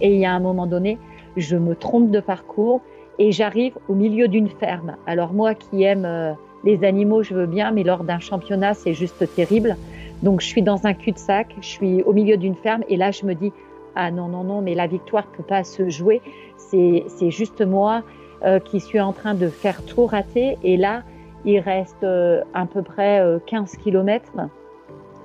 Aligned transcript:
Et 0.00 0.14
il 0.14 0.20
y 0.20 0.24
a 0.24 0.32
un 0.32 0.40
moment 0.40 0.66
donné, 0.66 0.98
je 1.36 1.56
me 1.56 1.74
trompe 1.74 2.10
de 2.10 2.20
parcours 2.20 2.80
et 3.18 3.32
j'arrive 3.32 3.74
au 3.88 3.94
milieu 3.94 4.28
d'une 4.28 4.48
ferme. 4.48 4.96
Alors 5.06 5.32
moi 5.32 5.54
qui 5.54 5.82
aime 5.82 6.04
euh, 6.04 6.32
les 6.64 6.84
animaux, 6.84 7.22
je 7.22 7.34
veux 7.34 7.46
bien, 7.46 7.70
mais 7.70 7.84
lors 7.84 8.04
d'un 8.04 8.18
championnat, 8.18 8.74
c'est 8.74 8.94
juste 8.94 9.24
terrible. 9.34 9.76
Donc 10.22 10.40
je 10.40 10.46
suis 10.46 10.62
dans 10.62 10.86
un 10.86 10.94
cul-de-sac, 10.94 11.54
je 11.60 11.66
suis 11.66 12.02
au 12.02 12.12
milieu 12.12 12.36
d'une 12.36 12.54
ferme 12.54 12.82
et 12.88 12.96
là 12.96 13.10
je 13.10 13.26
me 13.26 13.34
dis 13.34 13.52
ah 13.94 14.10
non 14.10 14.28
non 14.28 14.42
non, 14.42 14.62
mais 14.62 14.74
la 14.74 14.86
victoire 14.86 15.26
peut 15.26 15.42
pas 15.42 15.64
se 15.64 15.88
jouer. 15.88 16.20
C'est 16.56 17.30
juste 17.30 17.60
moi 17.60 18.02
euh, 18.44 18.58
qui 18.58 18.80
suis 18.80 19.00
en 19.00 19.12
train 19.12 19.34
de 19.34 19.48
faire 19.48 19.84
tout 19.84 20.06
rater 20.06 20.58
et 20.62 20.76
là 20.76 21.02
il 21.44 21.58
reste 21.60 22.02
euh, 22.02 22.42
à 22.54 22.66
peu 22.66 22.82
près 22.82 23.22
15 23.46 23.76
kilomètres 23.76 24.32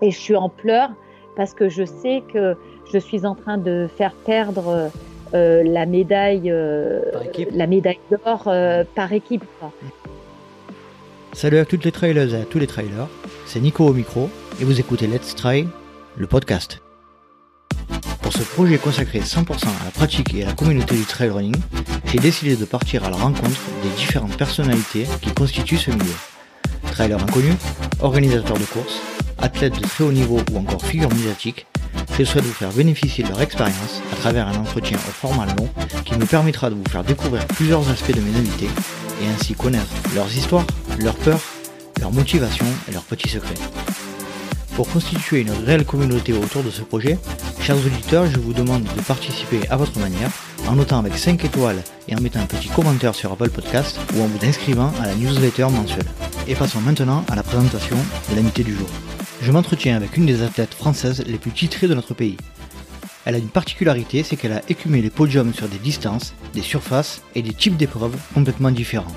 et 0.02 0.12
je 0.12 0.18
suis 0.18 0.36
en 0.36 0.50
pleurs 0.50 0.92
parce 1.36 1.54
que 1.54 1.70
je 1.70 1.86
sais 1.86 2.22
que 2.34 2.58
je 2.92 2.98
suis 2.98 3.26
en 3.26 3.36
train 3.36 3.58
de 3.58 3.88
faire 3.98 4.14
perdre 4.14 4.92
euh, 5.34 5.64
la 5.64 5.86
médaille, 5.86 6.50
euh, 6.52 7.02
la 7.52 7.68
médaille 7.68 8.00
d'or 8.10 8.44
euh, 8.48 8.84
par 8.96 9.14
équipe. 9.14 9.44
Salut 11.34 11.60
à 11.60 11.66
toutes 11.66 11.86
les 11.86 11.92
trailers 11.92 12.34
et 12.34 12.42
à 12.42 12.46
tous 12.46 12.58
les 12.60 12.68
trailers, 12.68 13.08
c'est 13.46 13.60
Nico 13.60 13.86
au 13.86 13.94
micro 13.94 14.30
et 14.60 14.64
vous 14.64 14.80
écoutez 14.80 15.06
Let's 15.06 15.36
Try, 15.36 15.68
le 16.18 16.28
podcast. 16.28 16.82
Pour 18.24 18.34
ce 18.34 18.44
projet 18.44 18.78
consacré 18.78 19.20
100% 19.20 19.68
à 19.68 19.86
la 19.86 19.92
pratique 19.92 20.34
et 20.34 20.44
à 20.44 20.48
la 20.48 20.54
communauté 20.54 20.96
du 20.96 21.06
trail 21.06 21.30
running, 21.30 21.56
j'ai 22.06 22.20
décidé 22.20 22.56
de 22.56 22.66
partir 22.66 23.04
à 23.04 23.10
la 23.10 23.18
rencontre 23.18 23.62
des 23.84 23.90
différentes 23.90 24.38
personnalités 24.38 25.06
qui 25.22 25.32
constituent 25.32 25.78
ce 25.78 25.92
milieu. 25.92 26.16
Trailers 26.92 27.22
inconnus, 27.22 27.56
organisateurs 28.02 28.58
de 28.58 28.66
courses, 28.66 29.02
athlètes 29.38 29.80
de 29.80 29.86
très 29.86 30.04
haut 30.04 30.12
niveau 30.12 30.40
ou 30.52 30.58
encore 30.58 30.84
figures 30.84 31.10
médiatiques, 31.10 31.68
je 32.18 32.24
souhaite 32.24 32.44
vous 32.44 32.54
faire 32.54 32.72
bénéficier 32.72 33.24
de 33.24 33.30
leur 33.30 33.42
expérience 33.42 34.02
à 34.12 34.16
travers 34.16 34.48
un 34.48 34.56
entretien 34.56 34.98
au 34.98 35.12
format 35.12 35.46
long 35.46 35.70
qui 36.06 36.16
me 36.16 36.26
permettra 36.26 36.70
de 36.70 36.76
vous 36.76 36.84
faire 36.90 37.04
découvrir 37.04 37.46
plusieurs 37.48 37.90
aspects 37.90 38.16
de 38.16 38.22
mes 38.22 38.38
invités 38.38 38.70
et 39.22 39.28
ainsi 39.28 39.54
connaître 39.54 39.92
leurs 40.16 40.34
histoires, 40.36 40.66
leurs 41.00 41.16
peurs, 41.16 41.42
leurs 42.00 42.12
motivations 42.12 42.66
et 42.88 42.92
leurs 42.92 43.04
petits 43.04 43.30
secrets. 43.30 43.56
Pour 44.76 44.90
constituer 44.90 45.42
une 45.42 45.52
réelle 45.52 45.86
communauté 45.86 46.34
autour 46.34 46.64
de 46.64 46.72
ce 46.72 46.82
projet, 46.82 47.18
chers 47.62 47.78
auditeurs, 47.78 48.28
je 48.28 48.40
vous 48.40 48.54
demande 48.54 48.84
de 48.84 49.02
participer 49.02 49.68
à 49.70 49.76
votre 49.76 50.00
manière 50.00 50.32
en 50.68 50.76
notant 50.76 51.00
avec 51.00 51.18
5 51.18 51.44
étoiles 51.44 51.84
et 52.08 52.16
en 52.16 52.22
mettant 52.22 52.40
un 52.40 52.46
petit 52.46 52.70
commentaire 52.70 53.16
sur 53.16 53.32
Apple 53.32 53.50
Podcast 53.50 54.00
ou 54.16 54.22
en 54.22 54.28
vous 54.28 54.46
inscrivant 54.46 54.94
à 55.02 55.08
la 55.08 55.16
newsletter 55.16 55.68
mensuelle. 55.70 56.06
Et 56.48 56.56
passons 56.56 56.80
maintenant 56.82 57.26
à 57.30 57.36
la 57.36 57.44
présentation 57.44 57.98
de 58.30 58.36
l'invité 58.36 58.64
du 58.64 58.76
jour 58.76 58.88
je 59.42 59.52
m'entretiens 59.52 59.96
avec 59.96 60.18
une 60.18 60.26
des 60.26 60.42
athlètes 60.42 60.74
françaises 60.74 61.24
les 61.26 61.38
plus 61.38 61.52
titrées 61.52 61.88
de 61.88 61.96
notre 61.96 62.14
pays. 62.14 62.38
Elle 63.26 63.36
a 63.36 63.40
une 63.40 63.50
particularité, 63.50 64.24
c'est 64.24 64.36
qu'elle 64.36 64.54
a 64.54 64.62
écumé 64.70 65.02
les 65.02 65.10
podiums 65.10 65.54
sur 65.54 65.68
des 65.68 65.78
distances, 65.78 66.34
des 66.54 66.62
surfaces 66.62 67.22
et 67.36 67.42
des 67.42 67.54
types 67.54 67.78
d'épreuves 67.78 68.18
complètement 68.34 68.72
différents. 68.72 69.16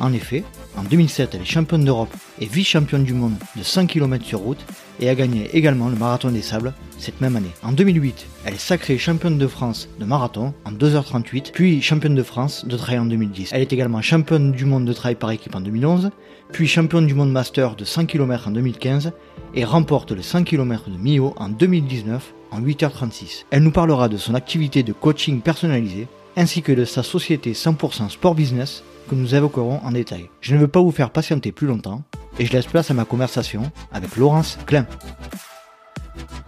En 0.00 0.12
effet, 0.12 0.44
en 0.76 0.82
2007, 0.82 1.34
elle 1.34 1.42
est 1.42 1.44
championne 1.44 1.84
d'Europe 1.84 2.14
et 2.40 2.46
vice-championne 2.46 3.04
du 3.04 3.14
monde 3.14 3.36
de 3.56 3.62
100 3.62 3.86
km 3.86 4.24
sur 4.24 4.40
route 4.40 4.64
et 5.00 5.08
a 5.08 5.14
gagné 5.14 5.50
également 5.52 5.88
le 5.88 5.96
marathon 5.96 6.30
des 6.30 6.42
sables 6.42 6.72
cette 6.98 7.20
même 7.20 7.36
année. 7.36 7.50
En 7.62 7.72
2008, 7.72 8.26
elle 8.44 8.54
est 8.54 8.58
sacrée 8.58 8.98
championne 8.98 9.38
de 9.38 9.46
France 9.46 9.88
de 10.00 10.04
marathon 10.04 10.54
en 10.64 10.72
2h38, 10.72 11.52
puis 11.52 11.82
championne 11.82 12.14
de 12.14 12.22
France 12.22 12.64
de 12.66 12.76
trail 12.76 12.98
en 12.98 13.06
2010. 13.06 13.50
Elle 13.52 13.62
est 13.62 13.72
également 13.72 14.00
championne 14.02 14.52
du 14.52 14.64
monde 14.64 14.84
de 14.84 14.92
trail 14.92 15.14
par 15.14 15.30
équipe 15.30 15.54
en 15.54 15.60
2011, 15.60 16.10
puis 16.52 16.66
championne 16.66 17.06
du 17.06 17.14
monde 17.14 17.32
master 17.32 17.76
de 17.76 17.84
100 17.84 18.06
km 18.06 18.48
en 18.48 18.52
2015 18.52 19.12
et 19.54 19.64
remporte 19.64 20.12
le 20.12 20.22
100 20.22 20.44
km 20.44 20.90
de 20.90 20.96
Mio 20.96 21.34
en 21.36 21.48
2019 21.48 22.32
en 22.50 22.60
8h36. 22.60 23.44
Elle 23.50 23.62
nous 23.62 23.70
parlera 23.70 24.08
de 24.08 24.16
son 24.16 24.34
activité 24.34 24.82
de 24.82 24.92
coaching 24.92 25.40
personnalisé 25.40 26.06
ainsi 26.36 26.62
que 26.62 26.72
de 26.72 26.84
sa 26.84 27.02
société 27.02 27.52
100% 27.52 28.10
sport 28.10 28.34
business 28.34 28.82
que 29.08 29.14
nous 29.14 29.34
évoquerons 29.34 29.80
en 29.82 29.92
détail. 29.92 30.28
Je 30.40 30.54
ne 30.54 30.60
veux 30.60 30.68
pas 30.68 30.80
vous 30.80 30.90
faire 30.90 31.10
patienter 31.10 31.52
plus 31.52 31.66
longtemps 31.66 32.02
et 32.38 32.46
je 32.46 32.52
laisse 32.52 32.66
place 32.66 32.90
à 32.90 32.94
ma 32.94 33.04
conversation 33.04 33.70
avec 33.92 34.16
Laurence 34.16 34.58
Klein. 34.66 34.86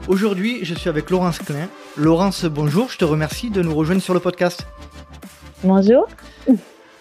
Aujourd'hui, 0.06 0.64
je 0.64 0.74
suis 0.74 0.88
avec 0.88 1.10
Laurence 1.10 1.38
Klein. 1.38 1.68
Laurence, 1.96 2.44
bonjour, 2.44 2.90
je 2.90 2.98
te 2.98 3.04
remercie 3.04 3.50
de 3.50 3.62
nous 3.62 3.74
rejoindre 3.74 4.02
sur 4.02 4.14
le 4.14 4.20
podcast. 4.20 4.66
Bonjour. 5.62 6.08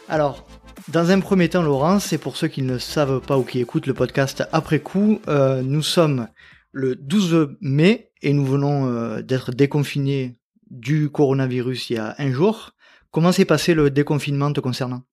Alors, 0.10 0.46
dans 0.90 1.12
un 1.12 1.20
premier 1.20 1.50
temps, 1.50 1.62
Laurence, 1.62 2.14
et 2.14 2.18
pour 2.18 2.38
ceux 2.38 2.48
qui 2.48 2.62
ne 2.62 2.78
savent 2.78 3.22
pas 3.22 3.38
ou 3.38 3.44
qui 3.44 3.60
écoutent 3.60 3.88
le 3.88 3.94
podcast 3.94 4.44
après 4.52 4.80
coup, 4.80 5.20
euh, 5.28 5.62
nous 5.62 5.84
sommes 5.84 6.28
le 6.72 6.96
12 6.96 7.58
mai 7.62 8.12
et 8.22 8.34
nous 8.34 8.46
venons 8.46 8.88
euh, 8.88 9.22
d'être 9.22 9.52
déconfinés 9.52 10.40
du 10.70 11.10
coronavirus 11.10 11.90
il 11.90 11.94
y 11.94 11.98
a 11.98 12.16
un 12.18 12.32
jour. 12.32 12.72
Comment 13.12 13.32
s'est 13.32 13.46
passé 13.46 13.74
le 13.74 13.90
déconfinement 13.90 14.52
te 14.52 14.60
concernant? 14.60 15.04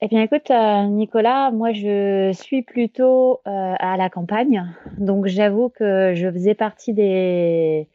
Eh 0.00 0.06
bien, 0.06 0.22
écoute, 0.22 0.50
euh, 0.52 0.84
Nicolas, 0.84 1.50
moi, 1.50 1.72
je 1.72 2.30
suis 2.32 2.62
plutôt 2.62 3.40
à 3.44 3.96
la 3.96 4.08
campagne, 4.08 4.64
donc 4.96 5.26
j'avoue 5.26 5.70
que 5.70 6.12
je 6.14 6.30
faisais 6.30 6.54
partie 6.54 6.92
des, 6.94 7.88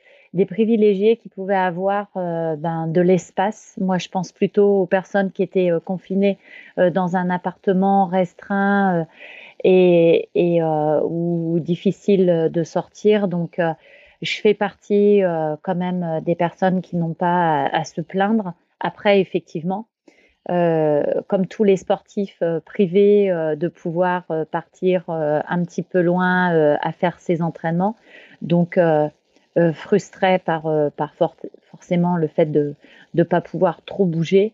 privilégiés 0.45 1.15
qui 1.15 1.29
pouvaient 1.29 1.55
avoir 1.55 2.07
euh, 2.17 2.57
ben, 2.57 2.87
de 2.87 2.99
l'espace. 2.99 3.75
Moi, 3.79 3.99
je 3.99 4.09
pense 4.09 4.33
plutôt 4.33 4.81
aux 4.81 4.85
personnes 4.85 5.31
qui 5.31 5.43
étaient 5.43 5.71
euh, 5.71 5.79
confinées 5.79 6.37
euh, 6.77 6.89
dans 6.89 7.15
un 7.15 7.29
appartement 7.29 8.07
restreint 8.07 9.07
et, 9.63 10.29
et 10.35 10.61
ou 10.61 11.59
difficile 11.61 12.49
de 12.51 12.63
sortir. 12.63 13.29
Donc, 13.29 13.61
je 14.21 14.41
fais 14.41 14.53
partie 14.53 15.21
quand 15.61 15.75
même 15.75 16.19
des 16.25 16.35
personnes 16.35 16.81
qui 16.81 16.97
n'ont 16.97 17.13
pas 17.13 17.65
à, 17.67 17.85
se 17.85 18.01
plaindre. 18.01 18.53
Après, 18.81 19.21
effectivement, 19.21 19.87
comme 20.47 21.47
tous 21.49 21.63
les 21.63 21.77
sportifs 21.77 22.43
privés, 22.65 23.29
de 23.57 23.67
pouvoir 23.67 24.23
partir 24.51 25.09
un 25.09 25.63
petit 25.63 25.83
peu 25.83 26.01
loin 26.01 26.77
à 26.81 26.91
faire 26.91 27.19
ses 27.19 27.41
entraînements. 27.41 27.95
Donc, 28.41 28.77
euh, 29.55 29.71
frustré 29.71 30.39
par, 30.39 30.65
euh, 30.65 30.89
par 30.89 31.13
forcément 31.13 32.17
le 32.17 32.25
fait 32.25 32.47
de 32.47 32.73
ne 33.13 33.21
pas 33.21 33.39
pouvoir 33.39 33.83
trop 33.85 34.03
bouger. 34.03 34.51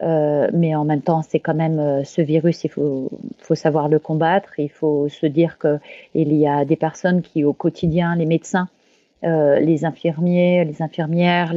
Euh, 0.00 0.48
mais 0.52 0.76
en 0.76 0.84
même 0.84 1.02
temps, 1.02 1.22
c'est 1.22 1.40
quand 1.40 1.56
même 1.56 2.04
ce 2.04 2.22
virus, 2.22 2.62
il 2.62 2.70
faut, 2.70 3.10
faut 3.38 3.56
savoir 3.56 3.88
le 3.88 3.98
combattre. 3.98 4.60
Il 4.60 4.70
faut 4.70 5.08
se 5.08 5.26
dire 5.26 5.58
que 5.58 5.80
il 6.14 6.32
y 6.32 6.46
a 6.46 6.64
des 6.64 6.76
personnes 6.76 7.20
qui, 7.20 7.42
au 7.42 7.52
quotidien, 7.52 8.14
les 8.14 8.26
médecins, 8.26 8.68
les 9.22 9.84
infirmiers, 9.84 10.64
les 10.64 10.82
infirmières, 10.82 11.52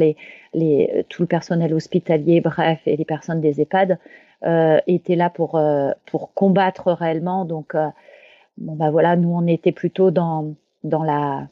tout 1.09 1.22
le 1.22 1.27
personnel 1.27 1.73
hospitalier, 1.73 2.41
bref, 2.41 2.79
et 2.85 2.97
les 2.97 3.05
personnes 3.05 3.41
des 3.41 3.61
EHPAD, 3.61 3.99
étaient 4.88 5.16
là 5.16 5.29
pour, 5.29 5.61
pour 6.05 6.33
combattre 6.33 6.91
réellement. 6.91 7.45
Donc, 7.45 7.75
bon, 8.57 8.75
bah 8.75 8.89
voilà, 8.89 9.16
nous, 9.16 9.33
on 9.33 9.47
était 9.47 9.71
plutôt 9.71 10.11
dans, 10.11 10.55
dans 10.83 11.03
la 11.03 11.47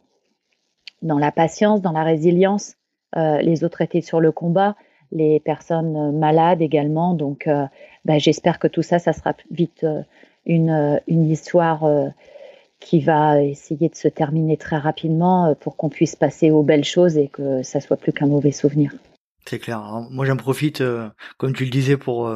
dans 1.01 1.17
la 1.17 1.31
patience, 1.31 1.81
dans 1.81 1.91
la 1.91 2.03
résilience. 2.03 2.75
Euh, 3.15 3.39
les 3.41 3.63
autres 3.63 3.81
étaient 3.81 4.01
sur 4.01 4.19
le 4.19 4.31
combat, 4.31 4.75
les 5.11 5.39
personnes 5.39 6.17
malades 6.17 6.61
également. 6.61 7.13
Donc, 7.13 7.47
euh, 7.47 7.65
bah, 8.05 8.17
j'espère 8.17 8.59
que 8.59 8.67
tout 8.67 8.81
ça, 8.81 8.99
ça 8.99 9.13
sera 9.13 9.33
vite 9.51 9.83
euh, 9.83 10.01
une, 10.45 10.99
une 11.07 11.29
histoire 11.29 11.87
qui 12.79 13.01
va 13.01 13.41
essayer 13.41 13.89
de 13.89 13.95
se 13.95 14.07
terminer 14.07 14.57
très 14.57 14.77
rapidement 14.77 15.55
pour 15.59 15.75
qu'on 15.75 15.89
puisse 15.89 16.15
passer 16.15 16.51
aux 16.51 16.63
belles 16.63 16.85
choses 16.85 17.17
et 17.17 17.27
que 17.27 17.61
ça 17.63 17.81
soit 17.81 17.97
plus 17.97 18.13
qu'un 18.13 18.27
mauvais 18.27 18.51
souvenir. 18.51 18.93
C'est 19.45 19.59
clair. 19.59 19.81
moi, 20.11 20.25
j'en 20.25 20.37
profite, 20.37 20.83
comme 21.37 21.53
tu 21.53 21.63
le 21.63 21.71
disais, 21.71 21.97
pour 21.97 22.29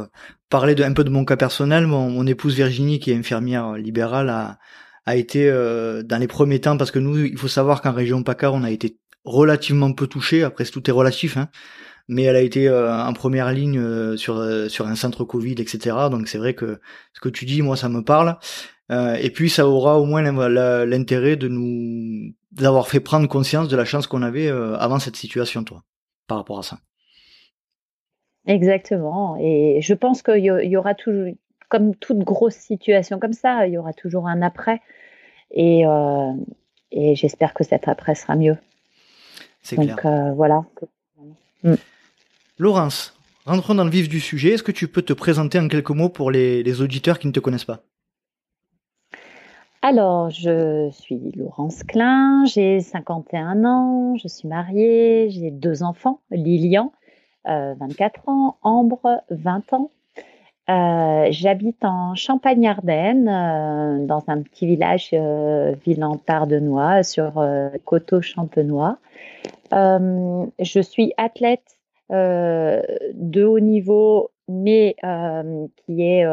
parler 0.54 0.76
de, 0.76 0.84
un 0.84 0.94
peu 0.94 1.04
de 1.04 1.10
mon 1.10 1.26
cas 1.26 1.36
personnel. 1.36 1.88
Mon, 1.88 2.28
épouse 2.28 2.54
Virginie, 2.54 3.00
qui 3.00 3.10
est 3.10 3.16
infirmière 3.16 3.74
libérale, 3.74 4.30
a, 4.30 5.16
été 5.16 5.50
euh, 5.50 6.04
dans 6.04 6.20
les 6.20 6.28
premiers 6.28 6.62
temps 6.62 6.78
parce 6.78 6.92
que 6.92 7.00
nous, 7.00 7.26
il 7.26 7.38
faut 7.40 7.48
savoir 7.48 7.82
qu'en 7.82 7.92
région 7.92 8.22
PACA, 8.22 8.52
on 8.52 8.64
a 8.64 8.70
été 8.70 9.00
relativement 9.26 9.92
peu 9.94 10.06
touché. 10.06 10.44
Après, 10.44 10.64
tout 10.66 10.88
est 10.88 10.94
relatif, 10.94 11.38
hein. 11.38 11.50
Mais 12.08 12.24
elle 12.24 12.36
a 12.36 12.42
été 12.42 12.68
euh, 12.68 12.94
en 12.94 13.14
première 13.14 13.52
ligne 13.52 13.80
euh, 13.80 14.16
sur 14.16 14.38
un 14.88 14.96
centre 14.96 15.24
Covid, 15.24 15.56
etc. 15.58 15.96
Donc 16.12 16.28
c'est 16.28 16.38
vrai 16.38 16.54
que 16.54 16.80
ce 17.14 17.20
que 17.20 17.30
tu 17.30 17.46
dis, 17.46 17.64
moi, 17.64 17.76
ça 17.76 17.90
me 17.90 18.04
parle. 18.04 18.38
Et 18.90 19.30
puis 19.32 19.50
ça 19.50 19.68
aura 19.68 20.00
au 20.00 20.06
moins 20.06 20.22
l'intérêt 20.86 21.36
de 21.36 21.48
nous 21.48 22.34
d'avoir 22.52 22.88
fait 22.88 23.00
prendre 23.00 23.28
conscience 23.28 23.68
de 23.68 23.76
la 23.76 23.86
chance 23.86 24.06
qu'on 24.06 24.22
avait 24.22 24.50
avant 24.50 25.00
cette 25.00 25.16
situation, 25.16 25.64
toi, 25.64 25.84
par 26.28 26.38
rapport 26.38 26.60
à 26.60 26.64
ça. 26.64 26.78
Exactement. 28.46 29.38
Et 29.40 29.80
je 29.82 29.94
pense 29.94 30.22
qu'il 30.22 30.44
y 30.44 30.78
aura 30.78 30.94
toujours, 30.96 31.34
comme 31.70 31.96
toute 31.96 32.20
grosse 32.20 32.56
situation 32.56 33.20
comme 33.20 33.34
ça, 33.34 33.66
il 33.68 33.74
y 33.74 33.78
aura 33.78 33.94
toujours 33.94 34.28
un 34.28 34.42
après. 34.42 34.82
Et, 35.52 35.86
euh, 35.86 36.34
et 36.92 37.16
j'espère 37.16 37.54
que 37.54 37.64
cet 37.64 37.88
après 37.88 38.16
sera 38.16 38.36
mieux. 38.36 38.58
C'est 39.62 39.76
clair. 39.78 39.96
Donc 39.96 40.06
euh, 40.06 40.34
voilà. 40.34 40.66
Mm. 41.64 41.76
Laurence, 42.58 43.18
rentrons 43.46 43.76
dans 43.76 43.86
le 43.86 43.90
vif 43.90 44.10
du 44.10 44.20
sujet. 44.20 44.54
Est-ce 44.54 44.64
que 44.64 44.72
tu 44.72 44.88
peux 44.88 45.02
te 45.02 45.14
présenter 45.14 45.58
en 45.60 45.68
quelques 45.68 45.92
mots 45.92 46.10
pour 46.10 46.32
les, 46.32 46.82
auditeurs 46.82 47.20
qui 47.20 47.28
ne 47.28 47.32
te 47.32 47.40
connaissent 47.40 47.66
pas? 47.66 47.84
Alors, 49.86 50.30
je 50.30 50.90
suis 50.92 51.34
Laurence 51.36 51.84
Klein, 51.84 52.46
j'ai 52.46 52.80
51 52.80 53.66
ans, 53.66 54.16
je 54.16 54.30
suis 54.30 54.48
mariée, 54.48 55.30
j'ai 55.30 55.52
deux 55.52 55.84
enfants, 55.84 56.22
Lilian, 56.32 56.94
24 57.44 58.22
euh, 58.30 58.32
ans, 58.32 58.56
Ambre, 58.62 59.22
20 59.30 59.74
ans. 59.74 59.92
Euh, 60.70 61.28
j'habite 61.32 61.84
en 61.84 62.16
Champagne-Ardenne, 62.16 63.28
euh, 63.28 64.06
dans 64.06 64.24
un 64.28 64.42
petit 64.42 64.68
village, 64.68 65.10
euh, 65.12 65.76
Villantardenois, 65.86 67.04
sur 67.04 67.46
Coteau-Champenois. 67.84 69.00
je 69.70 70.80
suis 70.82 71.14
athlète 71.18 71.78
de 72.10 73.44
haut 73.44 73.60
niveau, 73.60 74.32
mais 74.48 74.96
qui 75.76 76.04
est 76.04 76.26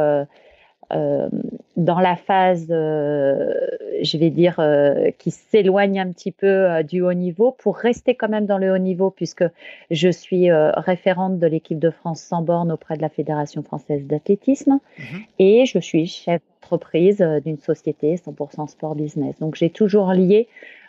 dans 1.77 2.01
la 2.01 2.17
phase, 2.17 2.67
euh, 2.71 3.55
je 4.03 4.19
vais 4.19 4.31
dire, 4.31 4.57
euh, 4.59 5.11
qui 5.19 5.31
s'éloigne 5.31 6.01
un 6.01 6.11
petit 6.11 6.33
peu 6.33 6.83
du 6.83 7.01
haut 7.01 7.13
niveau 7.13 7.53
pour 7.53 7.77
rester 7.77 8.15
quand 8.15 8.29
même 8.29 8.47
dans 8.47 8.59
le 8.59 8.73
haut 8.73 8.79
niveau 8.79 9.11
puisque 9.11 9.45
je 9.91 10.09
suis 10.09 10.51
référente 10.51 11.39
de 11.39 11.47
l'équipe 11.47 11.79
de 11.79 11.91
France 11.91 12.21
sans 12.21 12.43
borne 12.43 12.73
auprès 12.73 12.97
de 12.97 13.03
la 13.03 13.09
Fédération 13.09 13.63
française 13.63 14.05
d'athlétisme 14.07 14.81
mhm. 14.99 15.21
et 15.39 15.65
je 15.67 15.79
suis 15.79 16.07
chef 16.07 16.43
d'entreprise 16.61 17.19
d'une 17.45 17.59
société 17.59 18.17
100% 18.17 18.69
sport 18.69 18.95
business. 18.95 19.39
Donc 19.39 19.55
j'ai 19.55 19.71
toujours 19.71 20.13
lié 20.13 20.49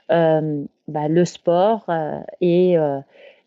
bah, 0.09 1.07
le 1.07 1.25
sport 1.25 1.85
et, 2.41 2.75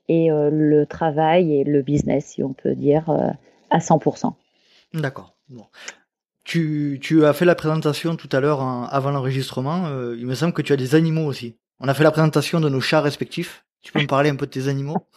et 0.08 0.28
le 0.30 0.84
travail 0.84 1.54
et 1.56 1.64
le 1.64 1.82
business, 1.82 2.26
si 2.26 2.42
on 2.42 2.52
peut 2.52 2.74
dire, 2.74 3.10
à 3.70 3.78
100%. 3.78 4.32
D'accord. 4.94 5.34
Bon. 5.48 5.64
Tu, 6.44 7.24
as 7.24 7.32
fait 7.32 7.44
la 7.44 7.54
présentation 7.54 8.16
tout 8.16 8.28
à 8.32 8.40
l'heure 8.40 8.60
avant 8.92 9.10
l'enregistrement. 9.10 9.86
Euh, 9.86 10.14
il 10.18 10.26
me 10.26 10.34
semble 10.34 10.52
que 10.52 10.62
tu 10.62 10.72
as 10.72 10.76
des 10.76 10.94
animaux 10.94 11.24
aussi. 11.24 11.56
On 11.80 11.88
a 11.88 11.94
fait 11.94 12.04
la 12.04 12.10
présentation 12.10 12.60
de 12.60 12.68
nos 12.68 12.80
chats 12.80 13.00
respectifs. 13.00 13.64
Tu 13.82 13.92
peux 13.92 14.00
me 14.00 14.06
parler 14.06 14.30
un 14.30 14.36
peu 14.36 14.46
de 14.46 14.50
tes 14.50 14.68
animaux? 14.68 15.08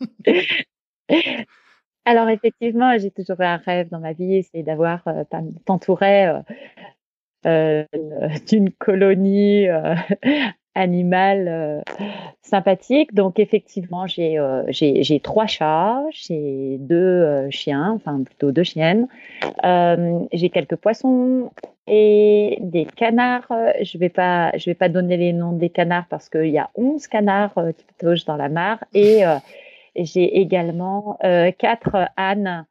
Alors 2.04 2.28
effectivement, 2.28 2.96
j'ai 2.98 3.10
toujours 3.10 3.40
un 3.40 3.56
rêve 3.56 3.88
dans 3.90 3.98
ma 3.98 4.12
vie, 4.12 4.44
c'est 4.52 4.62
d'avoir 4.62 5.02
euh, 5.08 5.24
t'entourer 5.64 6.40
euh, 7.46 7.84
d'une 8.48 8.70
colonie 8.72 9.66
animal 10.76 11.48
euh, 11.48 11.80
sympathique. 12.42 13.14
Donc 13.14 13.40
effectivement, 13.40 14.06
j'ai 14.06 14.38
euh, 14.38 14.62
j'ai 14.68 15.20
trois 15.20 15.46
chats, 15.46 16.04
j'ai 16.12 16.76
deux 16.78 16.96
euh, 16.96 17.50
chiens, 17.50 17.92
enfin 17.96 18.22
plutôt 18.22 18.52
deux 18.52 18.62
chiennes. 18.62 19.08
j'ai 20.32 20.50
quelques 20.50 20.76
poissons 20.76 21.50
et 21.88 22.58
des 22.60 22.84
canards. 22.84 23.48
Je 23.82 23.98
vais 23.98 24.12
vais 24.66 24.74
pas 24.74 24.88
donner 24.88 25.16
les 25.16 25.32
noms 25.32 25.52
des 25.52 25.70
canards 25.70 26.06
parce 26.08 26.28
qu'il 26.28 26.50
y 26.50 26.58
a 26.58 26.70
11 26.76 27.06
canards 27.08 27.54
qui 27.76 27.86
plongent 27.98 28.26
dans 28.26 28.36
la 28.36 28.48
mare 28.48 28.84
et 28.94 29.22
j'ai 29.96 30.38
également 30.38 31.18
quatre 31.58 32.08
ânes 32.16 32.66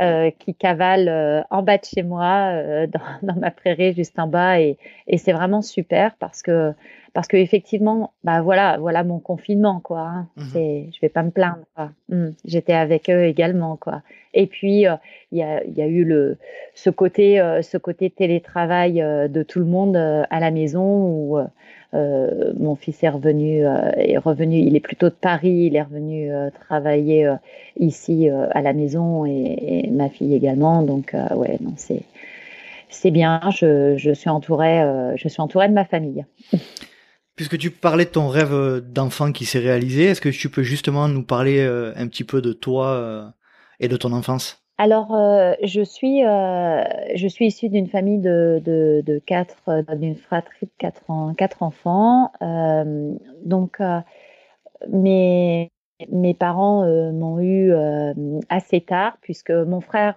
euh, 0.00 0.30
qui 0.38 0.54
cavale 0.54 1.08
euh, 1.08 1.42
en 1.50 1.62
bas 1.62 1.78
de 1.78 1.84
chez 1.84 2.02
moi, 2.02 2.50
euh, 2.52 2.86
dans, 3.22 3.34
ma 3.36 3.50
prairie 3.50 3.94
juste 3.94 4.18
en 4.18 4.26
bas, 4.26 4.60
et, 4.60 4.78
et 5.06 5.18
c'est 5.18 5.32
vraiment 5.32 5.62
super 5.62 6.14
parce 6.16 6.42
que 6.42 6.72
parce 7.14 7.28
que 7.28 7.36
effectivement, 7.36 8.12
bah 8.24 8.42
voilà, 8.42 8.78
voilà 8.78 9.04
mon 9.04 9.18
confinement 9.18 9.80
quoi. 9.80 10.00
Hein. 10.00 10.28
Mhm. 10.36 10.44
C'est, 10.52 10.88
je 10.92 11.00
vais 11.00 11.08
pas 11.08 11.22
me 11.22 11.30
plaindre. 11.30 11.66
Mmh. 12.08 12.30
J'étais 12.44 12.72
avec 12.72 13.10
eux 13.10 13.24
également 13.24 13.76
quoi. 13.76 14.02
Et 14.34 14.46
puis 14.46 14.86
il 15.32 15.38
y, 15.38 15.42
a, 15.42 15.64
y 15.64 15.82
a 15.82 15.86
eu 15.86 16.04
le 16.04 16.38
ce 16.74 16.90
côté 16.90 17.36
ce 17.62 17.76
côté 17.76 18.08
télétravail 18.08 18.94
de 18.94 19.42
tout 19.42 19.58
le 19.58 19.66
monde 19.66 19.96
à 19.96 20.40
la 20.40 20.50
maison 20.50 21.06
où 21.06 21.38
euh, 21.94 22.52
mon 22.58 22.74
fils 22.74 23.02
est 23.02 23.08
revenu, 23.08 23.66
euh, 23.66 23.90
est 23.96 24.16
revenu, 24.16 24.56
il 24.56 24.74
est 24.76 24.80
plutôt 24.80 25.10
de 25.10 25.14
Paris, 25.14 25.66
il 25.66 25.76
est 25.76 25.82
revenu 25.82 26.32
euh, 26.32 26.48
travailler 26.66 27.30
ici 27.78 28.28
à 28.30 28.62
la 28.62 28.72
maison 28.72 29.26
et, 29.26 29.88
ma 29.92 30.08
fille 30.08 30.34
également. 30.34 30.82
Donc 30.82 31.14
ouais, 31.34 31.58
non, 31.60 31.74
c'est 31.76 32.02
c'est 32.88 33.10
bien. 33.10 33.40
Je, 33.50 33.96
je 33.96 34.12
suis 34.12 34.30
entourée, 34.30 34.82
je 35.16 35.28
suis 35.28 35.40
entourée 35.40 35.68
de 35.68 35.74
ma 35.74 35.84
famille. 35.84 36.24
Puisque 37.36 37.58
tu 37.58 37.70
parlais 37.70 38.04
de 38.04 38.10
ton 38.10 38.28
rêve 38.28 38.80
d'enfant 38.80 39.32
qui 39.32 39.46
s'est 39.46 39.58
réalisé, 39.58 40.04
est-ce 40.04 40.20
que 40.20 40.28
tu 40.28 40.50
peux 40.50 40.62
justement 40.62 41.08
nous 41.08 41.24
parler 41.24 41.62
un 41.62 42.06
petit 42.08 42.24
peu 42.24 42.42
de 42.42 42.52
toi 42.52 43.34
et 43.80 43.88
de 43.88 43.96
ton 43.96 44.12
enfance? 44.12 44.62
Alors, 44.78 45.14
euh, 45.14 45.54
je 45.62 45.82
suis 45.82 46.24
euh, 46.24 46.82
je 47.14 47.28
suis 47.28 47.46
issue 47.46 47.68
d'une 47.68 47.88
famille 47.88 48.18
de, 48.18 48.60
de, 48.64 49.18
quatre 49.20 49.62
euh, 49.68 49.82
d'une 49.94 50.16
fratrie 50.16 50.66
de 50.66 50.72
quatre, 50.76 51.04
quatre 51.36 51.62
enfants. 51.62 52.32
donc, 53.44 53.78
mes 54.88 55.70
mes 56.10 56.34
parents 56.34 56.84
m'ont 57.12 57.40
eu 57.40 57.72
assez 58.48 58.80
tard 58.80 59.18
puisque 59.20 59.50
mon 59.50 59.80
frère 59.80 60.16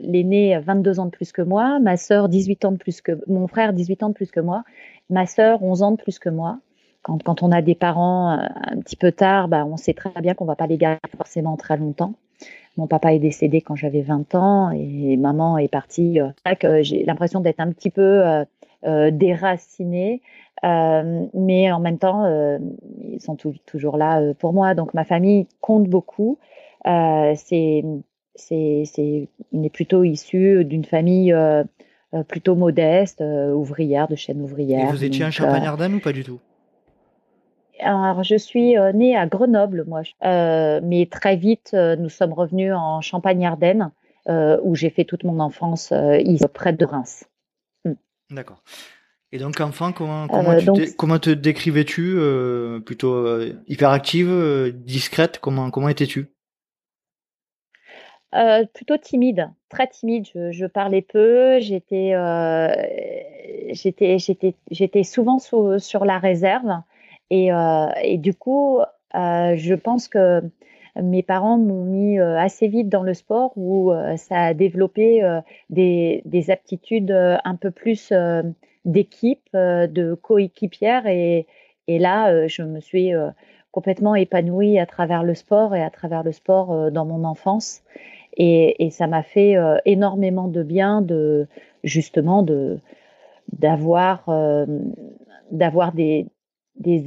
l'aîné 0.00 0.58
22 0.58 1.00
ans 1.00 1.06
de 1.06 1.10
plus 1.10 1.32
que 1.32 1.42
moi, 1.42 1.78
ma 1.80 1.96
sœur 1.96 2.28
18 2.28 2.64
ans 2.64 2.72
de 2.72 2.76
plus 2.76 3.00
que 3.00 3.18
mon 3.26 3.46
frère 3.46 3.72
18 3.72 4.02
ans 4.02 4.08
de 4.08 4.14
plus 4.14 4.30
que 4.30 4.40
moi, 4.40 4.64
ma 5.10 5.26
sœur 5.26 5.62
11 5.62 5.82
ans 5.82 5.90
de 5.92 5.96
plus 5.96 6.18
que 6.18 6.28
moi. 6.28 6.58
Quand, 7.02 7.22
quand 7.22 7.42
on 7.42 7.52
a 7.52 7.62
des 7.62 7.74
parents 7.74 8.30
un 8.30 8.78
petit 8.80 8.96
peu 8.96 9.12
tard, 9.12 9.48
bah, 9.48 9.64
on 9.64 9.76
sait 9.76 9.94
très 9.94 10.10
bien 10.20 10.34
qu'on 10.34 10.44
va 10.44 10.56
pas 10.56 10.66
les 10.66 10.76
garder 10.76 10.98
forcément 11.16 11.56
très 11.56 11.76
longtemps. 11.76 12.14
Mon 12.78 12.86
papa 12.86 13.12
est 13.12 13.18
décédé 13.18 13.60
quand 13.60 13.74
j'avais 13.74 14.02
20 14.02 14.36
ans 14.36 14.70
et 14.70 15.16
maman 15.16 15.58
est 15.58 15.68
partie. 15.68 16.20
Euh, 16.20 16.30
j'ai 16.82 17.04
l'impression 17.04 17.40
d'être 17.40 17.58
un 17.58 17.72
petit 17.72 17.90
peu 17.90 18.44
euh, 18.84 19.08
euh 19.08 19.10
déracinée, 19.10 20.22
euh, 20.64 21.26
mais 21.34 21.70
en 21.70 21.80
même 21.80 21.98
temps, 21.98 22.24
ils 23.04 23.20
sont 23.20 23.36
toujours 23.66 23.96
là 23.96 24.34
pour 24.34 24.52
moi. 24.52 24.74
Donc 24.74 24.94
ma 24.94 25.04
famille 25.04 25.46
compte 25.60 25.88
beaucoup. 25.88 26.38
c'est 26.84 27.84
c'est 28.34 28.82
c'est 28.84 29.28
est 29.52 29.70
plutôt 29.70 30.04
issu 30.04 30.64
d'une 30.64 30.84
famille 30.84 31.34
plutôt 32.26 32.54
modeste, 32.54 33.22
ouvrière 33.54 34.08
de 34.08 34.16
chaîne 34.16 34.40
ouvrière. 34.40 34.88
Et 34.88 34.92
vous 34.92 35.04
étiez 35.04 35.24
un 35.24 35.30
Champagne-Ardenne 35.30 35.94
ou 35.94 36.00
pas 36.00 36.12
du 36.12 36.24
tout? 36.24 36.40
Alors, 37.80 38.22
je 38.22 38.36
suis 38.36 38.76
euh, 38.76 38.92
née 38.92 39.16
à 39.16 39.26
Grenoble, 39.26 39.84
moi, 39.86 40.02
euh, 40.24 40.80
mais 40.82 41.06
très 41.06 41.36
vite, 41.36 41.70
euh, 41.74 41.96
nous 41.96 42.08
sommes 42.08 42.32
revenus 42.32 42.72
en 42.74 43.00
Champagne-Ardenne, 43.00 43.90
où 44.62 44.74
j'ai 44.74 44.90
fait 44.90 45.04
toute 45.04 45.24
mon 45.24 45.40
enfance 45.40 45.90
près 46.52 46.74
de 46.74 46.84
Reims. 46.84 47.24
D'accord. 48.30 48.62
Et 49.30 49.38
donc, 49.38 49.60
enfant, 49.60 49.92
comment, 49.92 50.26
comment, 50.28 51.18
te 51.18 51.30
décrivais-tu 51.30 52.18
Plutôt 52.84 53.40
hyperactive, 53.66 54.72
discrète 54.74 55.38
Comment, 55.40 55.70
comment 55.70 55.88
étais-tu? 55.90 56.32
Plutôt 58.74 58.96
timide, 58.96 59.50
très 59.68 59.86
timide. 59.86 60.26
Je, 60.34 60.50
je 60.50 60.64
parlais 60.64 61.02
peu. 61.02 61.58
J'étais, 61.60 62.14
j'étais, 63.72 64.18
j'étais, 64.18 64.54
j'étais 64.70 65.04
souvent 65.04 65.38
sur 65.38 66.04
la 66.04 66.18
réserve. 66.18 66.80
Et, 67.30 67.52
euh, 67.52 67.88
et 68.02 68.18
du 68.18 68.34
coup, 68.34 68.80
euh, 69.14 69.54
je 69.56 69.74
pense 69.74 70.08
que 70.08 70.42
mes 71.02 71.22
parents 71.22 71.58
m'ont 71.58 71.84
mis 71.84 72.18
euh, 72.18 72.38
assez 72.38 72.68
vite 72.68 72.88
dans 72.88 73.02
le 73.02 73.14
sport 73.14 73.52
où 73.56 73.92
ça 74.16 74.46
a 74.46 74.54
développé 74.54 75.22
des, 75.70 76.22
des, 76.24 76.50
aptitudes 76.50 77.10
un 77.10 77.56
peu 77.56 77.70
plus 77.70 78.12
d'équipe, 78.84 79.48
de 79.52 80.14
coéquipière. 80.14 81.06
Et, 81.06 81.46
là, 81.88 82.46
je 82.46 82.62
me 82.62 82.80
suis 82.80 83.12
complètement 83.72 84.14
épanouie 84.14 84.78
à 84.78 84.86
travers 84.86 85.22
le 85.22 85.34
sport 85.34 85.74
et 85.74 85.82
à 85.82 85.90
travers 85.90 86.22
le 86.22 86.32
sport 86.32 86.90
dans 86.90 87.04
mon 87.04 87.24
enfance. 87.24 87.82
Et, 88.36 88.88
ça 88.90 89.06
m'a 89.06 89.22
fait 89.22 89.56
énormément 89.84 90.48
de 90.48 90.62
bien 90.62 91.02
de 91.02 91.48
justement 91.82 92.44
d'avoir 93.52 94.28
d'avoir 95.50 95.92
des, 95.92 96.26